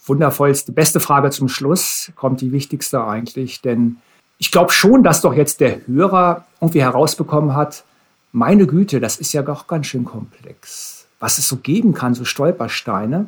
wundervollste, 0.05 0.71
beste 0.71 0.99
Frage 0.99 1.29
zum 1.29 1.49
Schluss, 1.49 2.11
kommt 2.15 2.41
die 2.41 2.51
wichtigste 2.51 3.03
eigentlich, 3.03 3.61
denn 3.61 3.97
ich 4.37 4.51
glaube 4.51 4.71
schon, 4.71 5.03
dass 5.03 5.21
doch 5.21 5.33
jetzt 5.33 5.59
der 5.59 5.85
Hörer 5.87 6.45
irgendwie 6.59 6.81
herausbekommen 6.81 7.55
hat, 7.55 7.83
meine 8.31 8.67
Güte, 8.67 8.99
das 8.99 9.17
ist 9.17 9.33
ja 9.33 9.41
doch 9.41 9.67
ganz 9.67 9.87
schön 9.87 10.05
komplex. 10.05 11.05
Was 11.19 11.37
es 11.37 11.47
so 11.47 11.57
geben 11.57 11.93
kann, 11.93 12.13
so 12.13 12.25
Stolpersteine. 12.25 13.27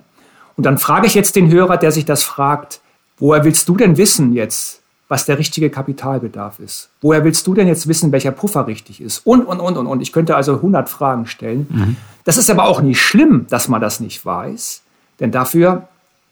Und 0.56 0.66
dann 0.66 0.78
frage 0.78 1.08
ich 1.08 1.14
jetzt 1.14 1.36
den 1.36 1.51
Hörer, 1.51 1.78
der 1.78 1.91
sich 1.91 2.06
das 2.06 2.24
fragt, 2.24 2.80
woher 3.18 3.43
willst 3.43 3.68
du 3.70 3.76
denn 3.76 3.97
wissen 3.97 4.34
jetzt, 4.34 4.82
was 5.10 5.26
der 5.26 5.38
richtige 5.38 5.70
Kapitalbedarf 5.70 6.60
ist? 6.60 6.89
Woher 7.01 7.24
willst 7.24 7.45
du 7.45 7.54
denn 7.54 7.68
jetzt 7.68 7.88
wissen, 7.88 8.12
welcher 8.12 8.32
Puffer 8.32 8.66
richtig 8.66 9.01
ist? 9.01 9.20
Und, 9.26 9.45
und, 9.45 9.60
und, 9.60 9.78
und, 9.78 9.86
und. 9.86 10.01
Ich 10.01 10.12
könnte 10.12 10.36
also 10.36 10.56
100 10.56 10.89
Fragen 10.89 11.28
stellen. 11.28 11.68
Mhm. 11.70 11.97
Das 12.24 12.38
ist 12.38 12.49
aber 12.49 12.64
auch 12.64 12.82
nicht 12.82 13.01
schlimm, 13.01 13.45
dass 13.49 13.68
man 13.68 13.82
das 13.82 13.99
nicht 13.99 14.26
weiß. 14.26 14.82
Denn 15.20 15.32
dafür, 15.32 15.88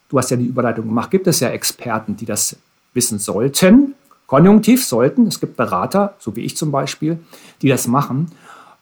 du 0.10 0.18
hast 0.18 0.32
ja 0.32 0.38
die 0.38 0.46
Überleitung 0.46 0.88
gemacht, 0.88 1.12
gibt 1.12 1.28
es 1.28 1.42
ja 1.42 1.50
Experten, 1.50 2.16
die 2.16 2.26
das 2.26 2.56
wissen 2.94 3.20
sollten. 3.20 3.94
Konjunktiv 4.26 4.86
sollten. 4.86 5.28
Es 5.28 5.40
gibt 5.40 5.58
Berater, 5.58 6.16
so 6.18 6.36
wie 6.36 6.42
ich 6.42 6.56
zum 6.56 6.72
Beispiel, 6.72 7.20
die 7.62 7.68
das 7.68 7.88
machen. 7.88 8.32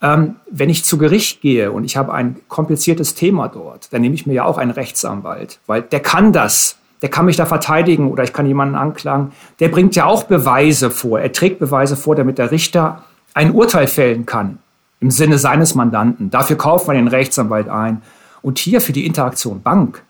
Ähm, 0.02 0.36
wenn 0.50 0.70
ich 0.70 0.86
zu 0.86 0.98
Gericht 0.98 1.42
gehe 1.42 1.72
und 1.72 1.84
ich 1.84 1.98
habe 1.98 2.14
ein 2.14 2.38
kompliziertes 2.48 3.16
Thema 3.16 3.50
dort, 3.50 3.92
dann 3.92 4.02
nehme 4.02 4.16
ich 4.16 4.26
mir 4.26 4.34
ja 4.34 4.46
auch 4.46 4.58
einen 4.58 4.72
Rechtsanwalt, 4.72 5.60
weil 5.68 5.82
der 5.82 6.00
kann 6.00 6.32
das. 6.32 6.78
Der 7.02 7.10
kann 7.10 7.26
mich 7.26 7.38
da 7.38 7.46
verteidigen 7.46 8.12
oder 8.12 8.24
ich 8.24 8.34
kann 8.34 8.46
jemanden 8.46 8.76
anklagen. 8.76 9.32
Der 9.60 9.70
bringt 9.70 9.96
ja 9.96 10.06
auch 10.06 10.24
Beweise 10.24 10.90
vor. 10.92 11.20
Er 11.20 11.32
trägt 11.32 11.60
Beweise 11.60 11.96
vor, 11.96 12.16
damit 12.16 12.38
der 12.38 12.52
Richter 12.52 13.04
ein 13.34 13.52
Urteil 13.52 13.88
fällen 13.88 14.26
kann 14.26 14.60
im 15.00 15.12
Sinne 15.12 15.38
seines 15.38 15.76
Mandanten. 15.76 16.30
Dafür 16.30 16.58
kauft 16.58 16.88
man 16.88 16.98
den 16.98 17.08
Rechtsanwalt 17.08 17.70
ein. 17.70 18.02
Und 18.42 18.60
hier 18.60 18.82
für 18.82 18.92
die 18.92 19.06
Interaktion 19.06 19.62
Bank 19.62 20.04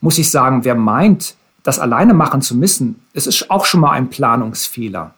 muss 0.00 0.18
ich 0.18 0.30
sagen, 0.30 0.64
wer 0.64 0.74
meint, 0.74 1.34
das 1.62 1.78
alleine 1.78 2.14
machen 2.14 2.40
zu 2.40 2.56
müssen, 2.56 3.02
es 3.14 3.26
ist 3.26 3.50
auch 3.50 3.64
schon 3.64 3.80
mal 3.80 3.92
ein 3.92 4.10
Planungsfehler. 4.10 5.14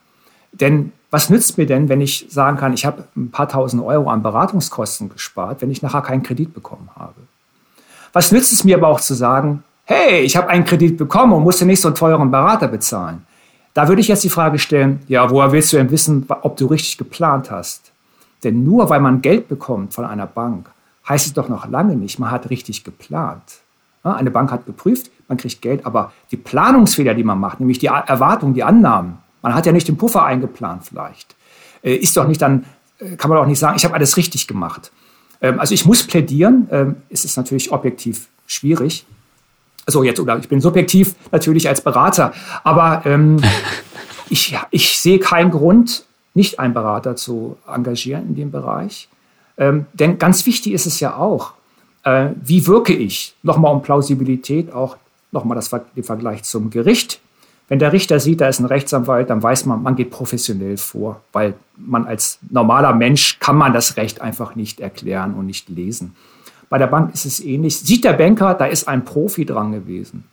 Denn 0.53 0.93
was 1.11 1.29
nützt 1.29 1.59
mir 1.59 1.67
denn, 1.67 1.89
wenn 1.89 2.01
ich 2.01 2.27
sagen 2.31 2.57
kann, 2.57 2.73
ich 2.73 2.87
habe 2.87 3.05
ein 3.17 3.31
paar 3.31 3.49
tausend 3.49 3.83
Euro 3.83 4.11
an 4.11 4.23
Beratungskosten 4.23 5.09
gespart, 5.09 5.61
wenn 5.61 5.71
ich 5.71 5.83
nachher 5.83 6.03
keinen 6.03 6.23
Kredit 6.23 6.55
bekommen 6.55 6.89
habe? 6.97 7.15
Was 8.13 8.33
nützt 8.33 8.53
es 8.53 8.65
mir 8.65 8.77
aber 8.77 8.89
auch 8.89 9.01
zu 9.01 9.15
sagen, 9.15 9.65
hey, 9.85 10.21
ich 10.21 10.37
habe 10.37 10.49
einen 10.49 10.65
Kredit 10.65 10.97
bekommen 10.97 11.33
und 11.33 11.43
musste 11.43 11.67
nicht 11.67 11.81
so 11.81 11.89
einen 11.89 11.97
teuren 11.97 12.31
Berater 12.31 12.69
bezahlen? 12.69 13.27
Da 13.75 13.89
würde 13.89 14.01
ich 14.01 14.09
jetzt 14.09 14.25
die 14.25 14.31
Frage 14.31 14.59
stellen, 14.59 15.01
ja, 15.09 15.31
woher 15.31 15.53
willst 15.53 15.73
du 15.73 15.77
denn 15.77 15.91
wissen, 15.91 16.27
ob 16.43 16.57
du 16.57 16.67
richtig 16.67 16.99
geplant 16.99 17.51
hast? 17.51 17.93
Denn 18.43 18.65
nur 18.65 18.89
weil 18.89 19.01
man 19.01 19.21
Geld 19.21 19.49
bekommt 19.49 19.95
von 19.95 20.05
einer 20.05 20.27
Bank, 20.27 20.71
heißt 21.09 21.27
es 21.27 21.33
doch 21.35 21.49
noch 21.49 21.69
lange 21.69 21.97
nicht, 21.97 22.19
man 22.19 22.31
hat 22.31 22.51
richtig 22.51 22.85
geplant. 22.85 23.43
Eine 24.03 24.31
Bank 24.31 24.51
hat 24.51 24.65
geprüft, 24.65 25.11
man 25.29 25.39
kriegt 25.39 25.61
Geld, 25.61 25.85
aber 25.85 26.13
die 26.31 26.37
Planungsfehler, 26.37 27.15
die 27.15 27.25
man 27.25 27.39
macht, 27.39 27.61
nämlich 27.61 27.79
die 27.79 27.87
Erwartungen, 27.87 28.55
die 28.55 28.65
Annahmen, 28.65 29.19
man 29.43 29.55
hat 29.55 29.67
ja 29.67 29.73
nicht 29.73 29.89
den 29.89 29.97
Puffer 29.97 30.25
eingeplant 30.25 30.85
vielleicht. 30.85 31.35
Äh, 31.83 31.95
ist 31.95 32.17
doch 32.17 32.27
nicht 32.27 32.41
dann, 32.43 32.65
äh, 32.99 33.17
kann 33.17 33.31
man 33.31 33.39
doch 33.39 33.47
nicht 33.47 33.59
sagen, 33.59 33.77
ich 33.77 33.85
habe 33.85 33.95
alles 33.95 34.17
richtig 34.17 34.47
gemacht. 34.47 34.91
Ähm, 35.41 35.61
also 35.61 35.75
ich 35.75 35.85
muss 35.87 36.07
plädieren, 36.07 36.69
ähm, 36.71 36.97
es 37.09 37.25
ist 37.25 37.37
natürlich 37.37 37.73
objektiv 37.73 38.29
schwierig. 38.47 39.07
Also 39.87 40.03
jetzt, 40.03 40.21
oder 40.21 40.39
ich 40.39 40.49
bin 40.49 40.61
subjektiv 40.61 41.15
natürlich 41.33 41.69
als 41.69 41.81
Berater, 41.81 42.33
aber 42.65 43.03
ähm, 43.07 43.41
ich, 44.29 44.57
ich 44.71 44.99
sehe 44.99 45.19
keinen 45.19 45.51
Grund, 45.51 46.05
nicht 46.35 46.61
einen 46.61 46.75
Berater 46.75 47.17
zu 47.17 47.57
engagieren 47.67 48.29
in 48.29 48.35
dem 48.37 48.51
Bereich. 48.51 49.09
Ähm, 49.59 49.87
denn 49.93 50.19
ganz 50.19 50.47
wichtig 50.47 50.73
ist 50.73 50.87
es 50.87 51.01
ja 51.01 51.17
auch, 51.17 51.53
äh, 52.05 52.31
wie 52.43 52.67
wirke 52.67 52.95
ich? 52.95 53.35
Nochmal 53.43 53.75
um 53.75 53.83
Plausibilität, 53.83 54.73
auch 54.73 54.97
nochmal 55.33 55.57
das, 55.57 55.71
den 55.71 56.05
Vergleich 56.05 56.45
zum 56.45 56.71
Gericht. 56.71 57.21
Wenn 57.71 57.79
der 57.79 57.93
Richter 57.93 58.19
sieht, 58.19 58.41
da 58.41 58.49
ist 58.49 58.59
ein 58.59 58.67
Rechtsanwalt, 58.67 59.31
dann 59.31 59.45
weiß 59.45 59.65
man, 59.67 59.81
man 59.81 59.95
geht 59.95 60.11
professionell 60.11 60.77
vor, 60.77 61.21
weil 61.33 61.55
man 61.77 62.05
als 62.05 62.41
normaler 62.51 62.93
Mensch 62.93 63.39
kann 63.39 63.57
man 63.57 63.73
das 63.73 63.97
Recht 63.97 64.21
einfach 64.21 64.57
nicht 64.57 64.81
erklären 64.81 65.35
und 65.35 65.47
nicht 65.47 65.69
lesen. 65.69 66.17
Bei 66.69 66.79
der 66.79 66.89
Bank 66.89 67.15
ist 67.15 67.27
es 67.27 67.39
ähnlich. 67.39 67.79
Sieht 67.79 68.03
der 68.03 68.15
Banker, 68.15 68.55
da 68.55 68.67
ist 68.67 68.89
ein 68.89 69.05
Profi 69.05 69.47
dran 69.47 69.71
gewesen, 69.71 70.25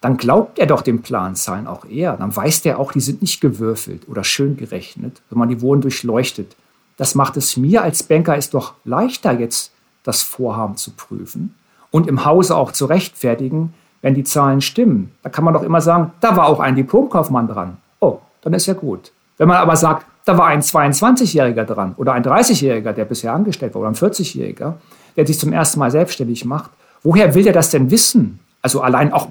dann 0.00 0.16
glaubt 0.16 0.58
er 0.58 0.66
doch 0.66 0.80
dem 0.80 1.02
Planzahlen 1.02 1.66
auch 1.66 1.84
eher. 1.84 2.16
Dann 2.16 2.34
weiß 2.34 2.62
der 2.62 2.78
auch, 2.78 2.92
die 2.92 3.00
sind 3.00 3.20
nicht 3.20 3.42
gewürfelt 3.42 4.08
oder 4.08 4.24
schön 4.24 4.56
gerechnet, 4.56 5.20
sondern 5.28 5.50
die 5.50 5.60
wurden 5.60 5.82
durchleuchtet. 5.82 6.56
Das 6.96 7.14
macht 7.14 7.36
es 7.36 7.58
mir 7.58 7.82
als 7.82 8.02
Banker 8.02 8.38
ist 8.38 8.54
doch 8.54 8.72
leichter 8.84 9.38
jetzt 9.38 9.70
das 10.02 10.22
Vorhaben 10.22 10.78
zu 10.78 10.92
prüfen 10.92 11.54
und 11.90 12.06
im 12.06 12.24
Hause 12.24 12.56
auch 12.56 12.72
zu 12.72 12.86
rechtfertigen, 12.86 13.74
wenn 14.02 14.14
die 14.14 14.24
Zahlen 14.24 14.60
stimmen, 14.60 15.12
da 15.22 15.28
kann 15.28 15.44
man 15.44 15.54
doch 15.54 15.62
immer 15.62 15.80
sagen, 15.80 16.12
da 16.20 16.36
war 16.36 16.46
auch 16.46 16.60
ein 16.60 16.74
Diplomkaufmann 16.74 17.48
dran. 17.48 17.76
Oh, 18.00 18.18
dann 18.42 18.52
ist 18.54 18.66
ja 18.66 18.74
gut. 18.74 19.12
Wenn 19.36 19.48
man 19.48 19.58
aber 19.58 19.76
sagt, 19.76 20.06
da 20.24 20.36
war 20.36 20.46
ein 20.46 20.62
22-Jähriger 20.62 21.64
dran 21.64 21.94
oder 21.96 22.12
ein 22.12 22.24
30-Jähriger, 22.24 22.92
der 22.92 23.04
bisher 23.04 23.32
angestellt 23.32 23.74
war 23.74 23.82
oder 23.82 23.90
ein 23.90 23.96
40-Jähriger, 23.96 24.74
der 25.16 25.26
sich 25.26 25.38
zum 25.38 25.52
ersten 25.52 25.80
Mal 25.80 25.90
selbstständig 25.90 26.44
macht, 26.44 26.70
woher 27.02 27.34
will 27.34 27.42
der 27.42 27.52
das 27.52 27.70
denn 27.70 27.90
wissen? 27.90 28.40
Also 28.62 28.80
allein 28.82 29.12
auch 29.12 29.28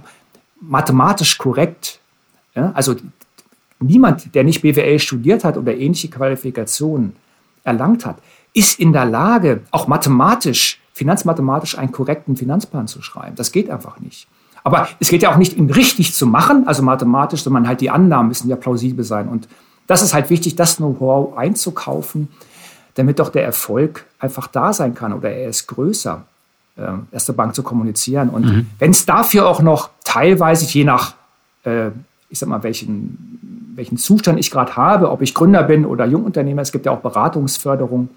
mathematisch 0.61 1.37
korrekt. 1.37 1.99
Ja? 2.55 2.71
Also 2.73 2.95
niemand, 3.79 4.33
der 4.35 4.43
nicht 4.43 4.61
BWL 4.61 4.99
studiert 4.99 5.43
hat 5.43 5.57
oder 5.57 5.75
ähnliche 5.75 6.09
Qualifikationen 6.09 7.15
erlangt 7.63 8.05
hat, 8.05 8.17
ist 8.53 8.79
in 8.79 8.93
der 8.93 9.05
Lage, 9.05 9.61
auch 9.71 9.87
mathematisch, 9.87 10.81
finanzmathematisch 10.93 11.77
einen 11.77 11.91
korrekten 11.91 12.35
Finanzplan 12.35 12.87
zu 12.87 13.01
schreiben. 13.01 13.35
Das 13.35 13.51
geht 13.51 13.69
einfach 13.69 13.99
nicht. 13.99 14.27
Aber 14.63 14.87
es 14.99 15.09
geht 15.09 15.23
ja 15.23 15.31
auch 15.31 15.37
nicht, 15.37 15.55
ihn 15.55 15.69
richtig 15.69 16.13
zu 16.13 16.27
machen, 16.27 16.67
also 16.67 16.83
mathematisch, 16.83 17.43
sondern 17.43 17.67
halt 17.67 17.81
die 17.81 17.89
Annahmen 17.89 18.27
müssen 18.27 18.49
ja 18.49 18.55
plausibel 18.55 19.03
sein. 19.03 19.27
Und 19.27 19.47
das 19.87 20.01
ist 20.01 20.13
halt 20.13 20.29
wichtig, 20.29 20.55
das 20.55 20.77
Know-how 20.77 21.37
einzukaufen, 21.37 22.27
damit 22.95 23.19
doch 23.19 23.29
der 23.29 23.43
Erfolg 23.43 24.05
einfach 24.19 24.47
da 24.47 24.73
sein 24.73 24.93
kann 24.93 25.13
oder 25.13 25.31
er 25.31 25.49
ist 25.49 25.67
größer, 25.67 26.23
äh, 26.75 26.91
erste 27.11 27.33
Bank 27.33 27.55
zu 27.55 27.63
kommunizieren. 27.63 28.29
Und 28.29 28.45
mhm. 28.45 28.67
wenn 28.77 28.91
es 28.91 29.05
dafür 29.05 29.47
auch 29.47 29.61
noch 29.61 29.89
teilweise, 30.03 30.65
je 30.65 30.83
nach, 30.83 31.13
äh, 31.63 31.89
ich 32.29 32.39
sag 32.39 32.49
mal, 32.49 32.61
welchen, 32.63 33.71
welchen 33.75 33.97
Zustand 33.97 34.39
ich 34.39 34.51
gerade 34.51 34.75
habe, 34.75 35.09
ob 35.09 35.21
ich 35.21 35.33
Gründer 35.33 35.63
bin 35.63 35.85
oder 35.85 36.05
Jungunternehmer, 36.05 36.61
es 36.61 36.71
gibt 36.71 36.85
ja 36.85 36.91
auch 36.91 36.99
Beratungsförderung, 36.99 38.09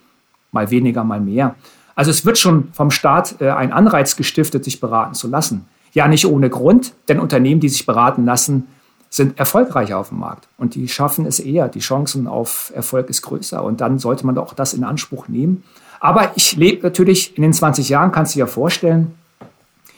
mal 0.51 0.70
weniger, 0.70 1.05
mal 1.05 1.20
mehr. 1.20 1.55
Also 1.95 2.11
es 2.11 2.24
wird 2.24 2.38
schon 2.38 2.68
vom 2.72 2.90
Staat 2.90 3.40
äh, 3.40 3.51
ein 3.51 3.72
Anreiz 3.72 4.16
gestiftet, 4.16 4.64
sich 4.64 4.80
beraten 4.80 5.14
zu 5.14 5.28
lassen. 5.28 5.66
Ja, 5.93 6.09
nicht 6.09 6.26
ohne 6.26 6.51
Grund, 6.51 6.95
denn 7.09 7.20
Unternehmen, 7.20 7.61
die 7.61 7.68
sich 7.68 7.86
beraten 7.86 8.24
lassen, 8.24 8.68
sind 9.11 9.38
erfolgreicher 9.38 9.99
auf 9.99 10.09
dem 10.09 10.20
Markt 10.20 10.49
und 10.57 10.74
die 10.74 10.88
schaffen 10.88 11.26
es 11.26 11.38
eher. 11.38 11.68
Die 11.68 11.80
Chancen 11.80 12.26
auf 12.26 12.72
Erfolg 12.74 13.11
ist 13.11 13.20
größer 13.20 13.62
und 13.62 13.82
dann 13.82 13.99
sollte 13.99 14.24
man 14.24 14.38
auch 14.38 14.55
das 14.55 14.72
in 14.72 14.84
Anspruch 14.84 15.28
nehmen. 15.28 15.64
Aber 16.01 16.32
ich 16.34 16.57
lebe 16.57 16.82
natürlich 16.82 17.36
in 17.36 17.43
den 17.43 17.53
20 17.53 17.90
Jahren, 17.90 18.11
kannst 18.11 18.34
du 18.34 18.38
dir 18.38 18.47
vorstellen, 18.47 19.14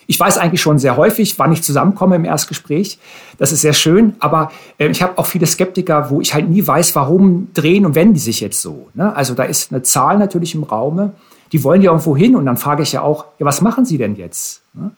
ich 0.07 0.21
weiß 0.21 0.39
eigentlich 0.39 0.61
schon 0.61 0.79
sehr 0.79 0.97
häufig, 0.97 1.39
wann 1.39 1.53
ich 1.53 1.63
zusammenkomme 1.63 2.17
im 2.17 2.25
Erstgespräch. 2.25 2.99
Das 3.39 3.53
ist 3.53 3.63
sehr 3.63 3.73
schön, 3.73 4.15
aber 4.19 4.51
äh, 4.79 4.89
ich 4.89 5.03
habe 5.03 5.17
auch 5.17 5.27
viele 5.27 5.47
Skeptiker, 5.47 6.11
wo 6.11 6.21
ich 6.21 6.35
halt 6.35 6.49
nie 6.49 6.67
weiß, 6.67 6.95
warum 6.95 7.49
drehen 7.55 7.87
und 7.87 7.95
wenden 7.95 8.15
die 8.15 8.21
sich 8.21 8.41
jetzt 8.41 8.61
so. 8.61 8.89
Ne? 8.95 9.15
Also 9.15 9.35
da 9.35 9.45
ist 9.45 9.73
eine 9.73 9.83
Zahl 9.83 10.19
natürlich 10.19 10.55
im 10.55 10.65
Raume, 10.65 11.13
die 11.53 11.63
wollen 11.63 11.83
ja 11.83 11.93
irgendwo 11.93 12.17
hin 12.17 12.37
und 12.37 12.47
dann 12.47 12.57
frage 12.57 12.83
ich 12.83 12.93
ja 12.93 13.03
auch, 13.03 13.27
ja, 13.39 13.47
was 13.47 13.61
machen 13.61 13.85
sie 13.85 13.97
denn 13.97 14.17
jetzt? 14.17 14.63
Ne? 14.75 14.91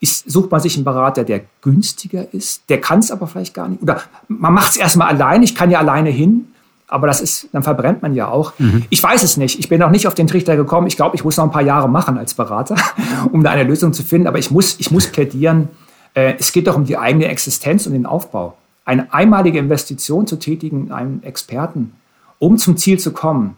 Ist, 0.00 0.30
sucht 0.30 0.50
man 0.50 0.60
sich 0.60 0.76
einen 0.76 0.84
Berater, 0.84 1.24
der 1.24 1.42
günstiger 1.60 2.32
ist, 2.32 2.68
der 2.70 2.80
kann 2.80 3.00
es 3.00 3.10
aber 3.10 3.26
vielleicht 3.26 3.52
gar 3.52 3.68
nicht. 3.68 3.82
Oder 3.82 4.00
man 4.28 4.54
macht 4.54 4.72
es 4.72 4.76
erstmal 4.78 5.08
allein, 5.08 5.42
ich 5.42 5.54
kann 5.54 5.70
ja 5.70 5.78
alleine 5.78 6.08
hin, 6.08 6.46
aber 6.88 7.06
das 7.06 7.20
ist, 7.20 7.48
dann 7.52 7.62
verbrennt 7.62 8.02
man 8.02 8.14
ja 8.14 8.28
auch. 8.28 8.54
Mhm. 8.58 8.84
Ich 8.90 9.00
weiß 9.00 9.22
es 9.22 9.36
nicht. 9.36 9.60
Ich 9.60 9.68
bin 9.68 9.78
noch 9.78 9.90
nicht 9.90 10.08
auf 10.08 10.14
den 10.14 10.26
Trichter 10.26 10.56
gekommen. 10.56 10.88
Ich 10.88 10.96
glaube, 10.96 11.14
ich 11.14 11.22
muss 11.22 11.36
noch 11.36 11.44
ein 11.44 11.52
paar 11.52 11.62
Jahre 11.62 11.88
machen 11.88 12.18
als 12.18 12.34
Berater, 12.34 12.76
um 13.32 13.44
da 13.44 13.50
eine 13.50 13.62
Lösung 13.62 13.92
zu 13.92 14.02
finden. 14.02 14.26
Aber 14.26 14.38
ich 14.38 14.50
muss, 14.50 14.80
ich 14.80 14.90
muss 14.90 15.06
plädieren, 15.06 15.68
äh, 16.14 16.34
es 16.38 16.50
geht 16.52 16.66
doch 16.66 16.74
um 16.74 16.86
die 16.86 16.96
eigene 16.96 17.26
Existenz 17.26 17.86
und 17.86 17.92
den 17.92 18.06
Aufbau. 18.06 18.56
Eine 18.84 19.12
einmalige 19.12 19.58
Investition 19.58 20.26
zu 20.26 20.36
tätigen 20.36 20.86
in 20.86 20.92
einen 20.92 21.22
Experten, 21.22 21.92
um 22.40 22.58
zum 22.58 22.76
Ziel 22.76 22.98
zu 22.98 23.12
kommen. 23.12 23.56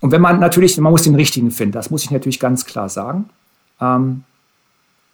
Und 0.00 0.10
wenn 0.10 0.22
man 0.22 0.40
natürlich, 0.40 0.78
man 0.78 0.90
muss 0.90 1.02
den 1.02 1.16
richtigen 1.16 1.50
finden, 1.50 1.72
das 1.72 1.90
muss 1.90 2.02
ich 2.04 2.10
natürlich 2.10 2.40
ganz 2.40 2.64
klar 2.64 2.88
sagen. 2.88 3.26
ähm, 3.80 4.24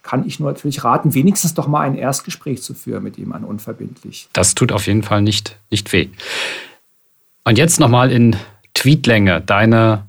kann 0.09 0.25
ich 0.25 0.39
nur 0.39 0.49
natürlich 0.49 0.83
raten, 0.83 1.13
wenigstens 1.13 1.53
doch 1.53 1.67
mal 1.67 1.81
ein 1.81 1.95
Erstgespräch 1.95 2.63
zu 2.63 2.73
führen 2.73 3.03
mit 3.03 3.17
jemandem 3.17 3.47
unverbindlich. 3.47 4.27
Das 4.33 4.55
tut 4.55 4.71
auf 4.71 4.87
jeden 4.87 5.03
Fall 5.03 5.21
nicht, 5.21 5.59
nicht 5.69 5.93
weh. 5.93 6.09
Und 7.43 7.59
jetzt 7.59 7.79
nochmal 7.79 8.11
in 8.11 8.35
Tweetlänge 8.73 9.39
deine 9.41 10.07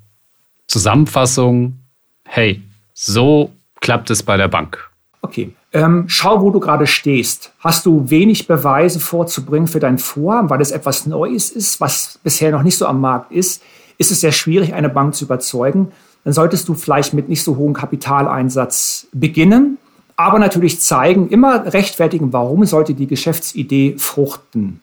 Zusammenfassung. 0.68 1.80
Hey, 2.24 2.62
so 2.94 3.50
klappt 3.80 4.08
es 4.08 4.22
bei 4.22 4.38
der 4.38 4.48
Bank. 4.48 4.88
Okay, 5.20 5.52
ähm, 5.74 6.04
schau, 6.06 6.40
wo 6.40 6.50
du 6.50 6.60
gerade 6.60 6.86
stehst. 6.86 7.52
Hast 7.58 7.84
du 7.84 8.08
wenig 8.08 8.46
Beweise 8.46 9.00
vorzubringen 9.00 9.68
für 9.68 9.80
dein 9.80 9.98
Vorhaben, 9.98 10.48
weil 10.48 10.62
es 10.62 10.70
etwas 10.70 11.04
Neues 11.04 11.50
ist, 11.50 11.78
was 11.78 12.18
bisher 12.22 12.52
noch 12.52 12.62
nicht 12.62 12.78
so 12.78 12.86
am 12.86 13.02
Markt 13.02 13.32
ist? 13.32 13.62
Ist 13.98 14.10
es 14.10 14.22
sehr 14.22 14.32
schwierig, 14.32 14.72
eine 14.72 14.88
Bank 14.88 15.14
zu 15.14 15.26
überzeugen? 15.26 15.92
Dann 16.24 16.32
solltest 16.32 16.68
du 16.68 16.74
vielleicht 16.74 17.12
mit 17.12 17.28
nicht 17.28 17.42
so 17.42 17.56
hohem 17.56 17.74
Kapitaleinsatz 17.74 19.08
beginnen, 19.12 19.76
aber 20.20 20.38
natürlich 20.38 20.80
zeigen, 20.80 21.28
immer 21.30 21.72
rechtfertigen, 21.72 22.32
warum 22.32 22.66
sollte 22.66 22.92
die 22.92 23.06
Geschäftsidee 23.06 23.96
fruchten. 23.96 24.80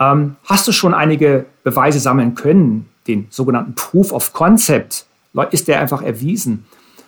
Ähm, 0.00 0.36
hast 0.44 0.66
du 0.66 0.72
schon 0.72 0.94
einige 0.94 1.44
Beweise 1.64 2.00
sammeln 2.00 2.34
können, 2.34 2.88
den 3.06 3.26
sogenannten 3.28 3.74
Proof 3.74 4.12
of 4.12 4.32
Concept? 4.32 5.04
Ist 5.50 5.68
der 5.68 5.80
einfach 5.80 6.00
erwiesen? 6.00 6.64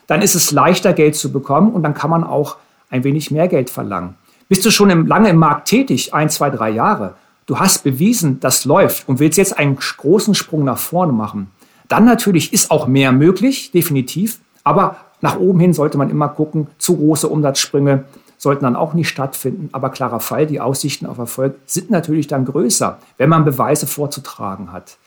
Dann 0.07 0.21
ist 0.21 0.35
es 0.35 0.53
leichter, 0.53 0.93
Geld 0.93 1.17
zu 1.17 1.33
bekommen 1.33 1.73
und 1.73 1.83
dann 1.83 1.95
kann 1.95 2.11
man 2.11 2.25
auch 2.25 2.57
ein 2.91 3.05
wenig 3.05 3.31
mehr 3.31 3.49
Geld 3.49 3.71
verlangen. 3.71 4.17
Bist 4.51 4.65
du 4.67 4.71
schon 4.71 4.91
im, 4.91 5.07
lange 5.07 5.31
im 5.31 5.39
Markt 5.39 5.69
tätig, 5.69 6.13
ein, 6.13 6.29
zwei, 6.29 6.51
drei 6.51 6.69
Jahre, 6.69 7.15
du 7.47 7.59
hast 7.59 7.85
bewiesen, 7.85 8.39
das 8.39 8.67
läuft 8.67 9.09
und 9.09 9.19
willst 9.19 9.39
jetzt 9.39 9.59
einen 9.59 9.77
großen 9.77 10.35
Sprung 10.35 10.63
nach 10.65 10.79
vorne 10.79 11.13
machen, 11.13 11.51
dann 11.89 12.05
natürlich 12.05 12.53
ist 12.53 12.71
auch 12.71 12.87
mehr 12.87 13.13
möglich, 13.13 13.71
definitiv, 13.71 14.41
aber 14.63 14.97
nach 15.21 15.39
oben 15.39 15.61
hin 15.61 15.73
sollte 15.73 15.99
man 15.99 16.11
immer 16.11 16.29
gucken, 16.29 16.69
zu 16.79 16.97
große 16.97 17.29
Umsatzsprünge 17.29 18.05
sollten 18.39 18.65
dann 18.65 18.77
auch 18.77 18.93
nicht 18.95 19.09
stattfinden. 19.09 19.71
Aber 19.73 19.91
klarer 19.91 20.21
Fall, 20.21 20.47
die 20.47 20.61
Aussichten 20.61 21.07
auf 21.07 21.19
Erfolg 21.19 21.57
sind 21.67 21.91
natürlich 21.91 22.27
dann 22.27 22.45
größer, 22.45 22.99
wenn 23.17 23.31
man 23.31 23.45
Beweise 23.45 23.87
vorzutragen 23.87 24.73
hat. 24.73 24.99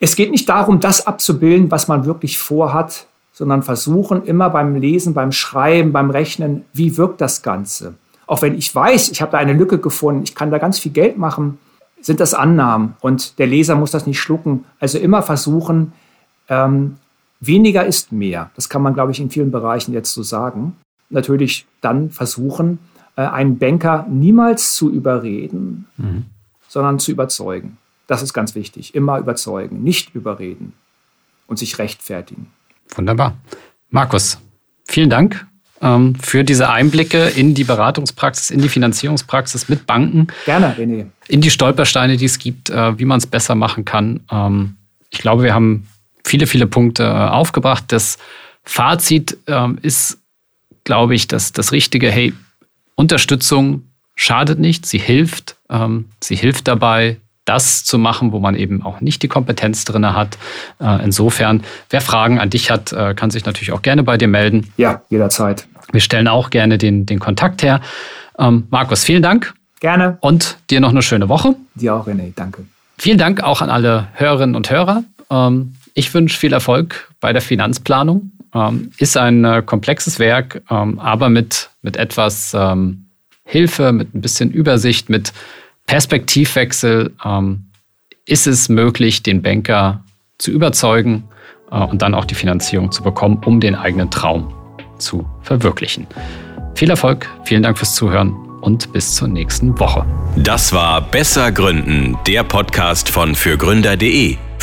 Es 0.00 0.16
geht 0.16 0.30
nicht 0.30 0.48
darum, 0.48 0.80
das 0.80 1.06
abzubilden, 1.06 1.70
was 1.70 1.88
man 1.88 2.04
wirklich 2.04 2.36
vorhat, 2.36 3.06
sondern 3.32 3.62
versuchen 3.62 4.24
immer 4.24 4.50
beim 4.50 4.76
Lesen, 4.76 5.14
beim 5.14 5.32
Schreiben, 5.32 5.92
beim 5.92 6.10
Rechnen, 6.10 6.64
wie 6.72 6.96
wirkt 6.96 7.20
das 7.20 7.42
Ganze. 7.42 7.94
Auch 8.26 8.42
wenn 8.42 8.56
ich 8.56 8.74
weiß, 8.74 9.10
ich 9.10 9.22
habe 9.22 9.32
da 9.32 9.38
eine 9.38 9.52
Lücke 9.52 9.78
gefunden, 9.78 10.22
ich 10.24 10.34
kann 10.34 10.50
da 10.50 10.58
ganz 10.58 10.78
viel 10.78 10.92
Geld 10.92 11.18
machen, 11.18 11.58
sind 12.00 12.20
das 12.20 12.34
Annahmen 12.34 12.96
und 13.00 13.38
der 13.38 13.46
Leser 13.46 13.76
muss 13.76 13.90
das 13.90 14.06
nicht 14.06 14.20
schlucken. 14.20 14.64
Also 14.78 14.98
immer 14.98 15.22
versuchen, 15.22 15.92
ähm, 16.48 16.96
weniger 17.46 17.84
ist 17.84 18.12
mehr. 18.12 18.50
Das 18.56 18.68
kann 18.68 18.82
man, 18.82 18.94
glaube 18.94 19.12
ich, 19.12 19.20
in 19.20 19.30
vielen 19.30 19.50
Bereichen 19.50 19.92
jetzt 19.92 20.12
so 20.12 20.22
sagen. 20.22 20.76
Natürlich 21.10 21.66
dann 21.80 22.10
versuchen, 22.10 22.78
äh, 23.16 23.22
einen 23.22 23.58
Banker 23.58 24.06
niemals 24.08 24.74
zu 24.74 24.90
überreden, 24.90 25.86
mhm. 25.96 26.24
sondern 26.68 26.98
zu 26.98 27.10
überzeugen. 27.10 27.78
Das 28.06 28.22
ist 28.22 28.34
ganz 28.34 28.54
wichtig. 28.54 28.94
Immer 28.94 29.18
überzeugen, 29.18 29.82
nicht 29.82 30.14
überreden 30.14 30.72
und 31.46 31.58
sich 31.58 31.78
rechtfertigen. 31.78 32.48
Wunderbar. 32.94 33.36
Markus, 33.90 34.38
vielen 34.84 35.10
Dank 35.10 35.46
ähm, 35.80 36.14
für 36.16 36.44
diese 36.44 36.70
Einblicke 36.70 37.28
in 37.28 37.54
die 37.54 37.64
Beratungspraxis, 37.64 38.50
in 38.50 38.60
die 38.60 38.68
Finanzierungspraxis 38.68 39.68
mit 39.68 39.86
Banken. 39.86 40.28
Gerne, 40.44 40.74
René. 40.76 41.06
In 41.28 41.40
die 41.40 41.50
Stolpersteine, 41.50 42.16
die 42.16 42.24
es 42.24 42.38
gibt, 42.38 42.70
äh, 42.70 42.98
wie 42.98 43.04
man 43.04 43.18
es 43.18 43.26
besser 43.26 43.54
machen 43.54 43.84
kann. 43.84 44.20
Ähm, 44.30 44.76
ich 45.10 45.18
glaube, 45.18 45.44
wir 45.44 45.54
haben 45.54 45.86
viele, 46.24 46.46
viele 46.46 46.66
Punkte 46.66 47.04
äh, 47.04 47.06
aufgebracht. 47.06 47.84
Das 47.88 48.18
Fazit 48.64 49.36
ähm, 49.46 49.78
ist, 49.82 50.18
glaube 50.84 51.14
ich, 51.14 51.28
dass 51.28 51.52
das 51.52 51.72
Richtige, 51.72 52.10
hey, 52.10 52.32
Unterstützung 52.96 53.84
schadet 54.14 54.58
nicht, 54.58 54.86
sie 54.86 54.98
hilft. 54.98 55.56
Ähm, 55.68 56.06
sie 56.20 56.36
hilft 56.36 56.68
dabei, 56.68 57.18
das 57.44 57.84
zu 57.84 57.98
machen, 57.98 58.32
wo 58.32 58.38
man 58.38 58.54
eben 58.54 58.82
auch 58.82 59.00
nicht 59.00 59.22
die 59.22 59.28
Kompetenz 59.28 59.84
drin 59.84 60.06
hat. 60.14 60.38
Äh, 60.80 61.04
insofern, 61.04 61.62
wer 61.90 62.00
Fragen 62.00 62.38
an 62.38 62.50
dich 62.50 62.70
hat, 62.70 62.92
äh, 62.92 63.14
kann 63.14 63.30
sich 63.30 63.44
natürlich 63.44 63.72
auch 63.72 63.82
gerne 63.82 64.02
bei 64.02 64.16
dir 64.16 64.28
melden. 64.28 64.72
Ja, 64.76 65.02
jederzeit. 65.10 65.66
Wir 65.92 66.00
stellen 66.00 66.28
auch 66.28 66.50
gerne 66.50 66.78
den, 66.78 67.04
den 67.06 67.18
Kontakt 67.18 67.62
her. 67.62 67.80
Ähm, 68.38 68.66
Markus, 68.70 69.04
vielen 69.04 69.22
Dank. 69.22 69.54
Gerne. 69.80 70.16
Und 70.20 70.56
dir 70.70 70.80
noch 70.80 70.90
eine 70.90 71.02
schöne 71.02 71.28
Woche. 71.28 71.54
Dir 71.74 71.94
auch, 71.94 72.06
René. 72.06 72.32
Danke. 72.34 72.64
Vielen 72.96 73.18
Dank 73.18 73.42
auch 73.42 73.60
an 73.60 73.68
alle 73.68 74.08
Hörerinnen 74.14 74.56
und 74.56 74.70
Hörer. 74.70 75.04
Ähm, 75.30 75.74
ich 75.94 76.12
wünsche 76.12 76.38
viel 76.38 76.52
Erfolg 76.52 77.12
bei 77.20 77.32
der 77.32 77.42
Finanzplanung. 77.42 78.32
Ähm, 78.54 78.90
ist 78.98 79.16
ein 79.16 79.44
äh, 79.44 79.62
komplexes 79.64 80.18
Werk, 80.18 80.62
aber 80.66 81.28
mit, 81.28 81.70
mit 81.82 81.96
etwas 81.96 82.56
Hilfe, 83.44 83.92
mit 83.92 84.14
ein 84.14 84.20
bisschen 84.20 84.50
Übersicht, 84.50 85.10
mit 85.10 85.32
Perspektivwechsel 85.86 87.12
ähm, 87.24 87.66
ist 88.26 88.46
es 88.46 88.68
möglich, 88.68 89.22
den 89.22 89.42
Banker 89.42 90.02
zu 90.38 90.50
überzeugen 90.50 91.24
äh, 91.70 91.78
und 91.78 92.02
dann 92.02 92.14
auch 92.14 92.24
die 92.24 92.34
Finanzierung 92.34 92.90
zu 92.90 93.02
bekommen, 93.02 93.40
um 93.44 93.60
den 93.60 93.74
eigenen 93.74 94.10
Traum 94.10 94.52
zu 94.98 95.28
verwirklichen. 95.42 96.06
Viel 96.74 96.90
Erfolg, 96.90 97.28
vielen 97.44 97.62
Dank 97.62 97.78
fürs 97.78 97.94
Zuhören 97.94 98.34
und 98.62 98.92
bis 98.92 99.14
zur 99.14 99.28
nächsten 99.28 99.78
Woche. 99.78 100.06
Das 100.36 100.72
war 100.72 101.02
Besser 101.02 101.52
Gründen, 101.52 102.16
der 102.26 102.42
Podcast 102.44 103.10
von 103.10 103.34
fürgründer.de. 103.34 104.38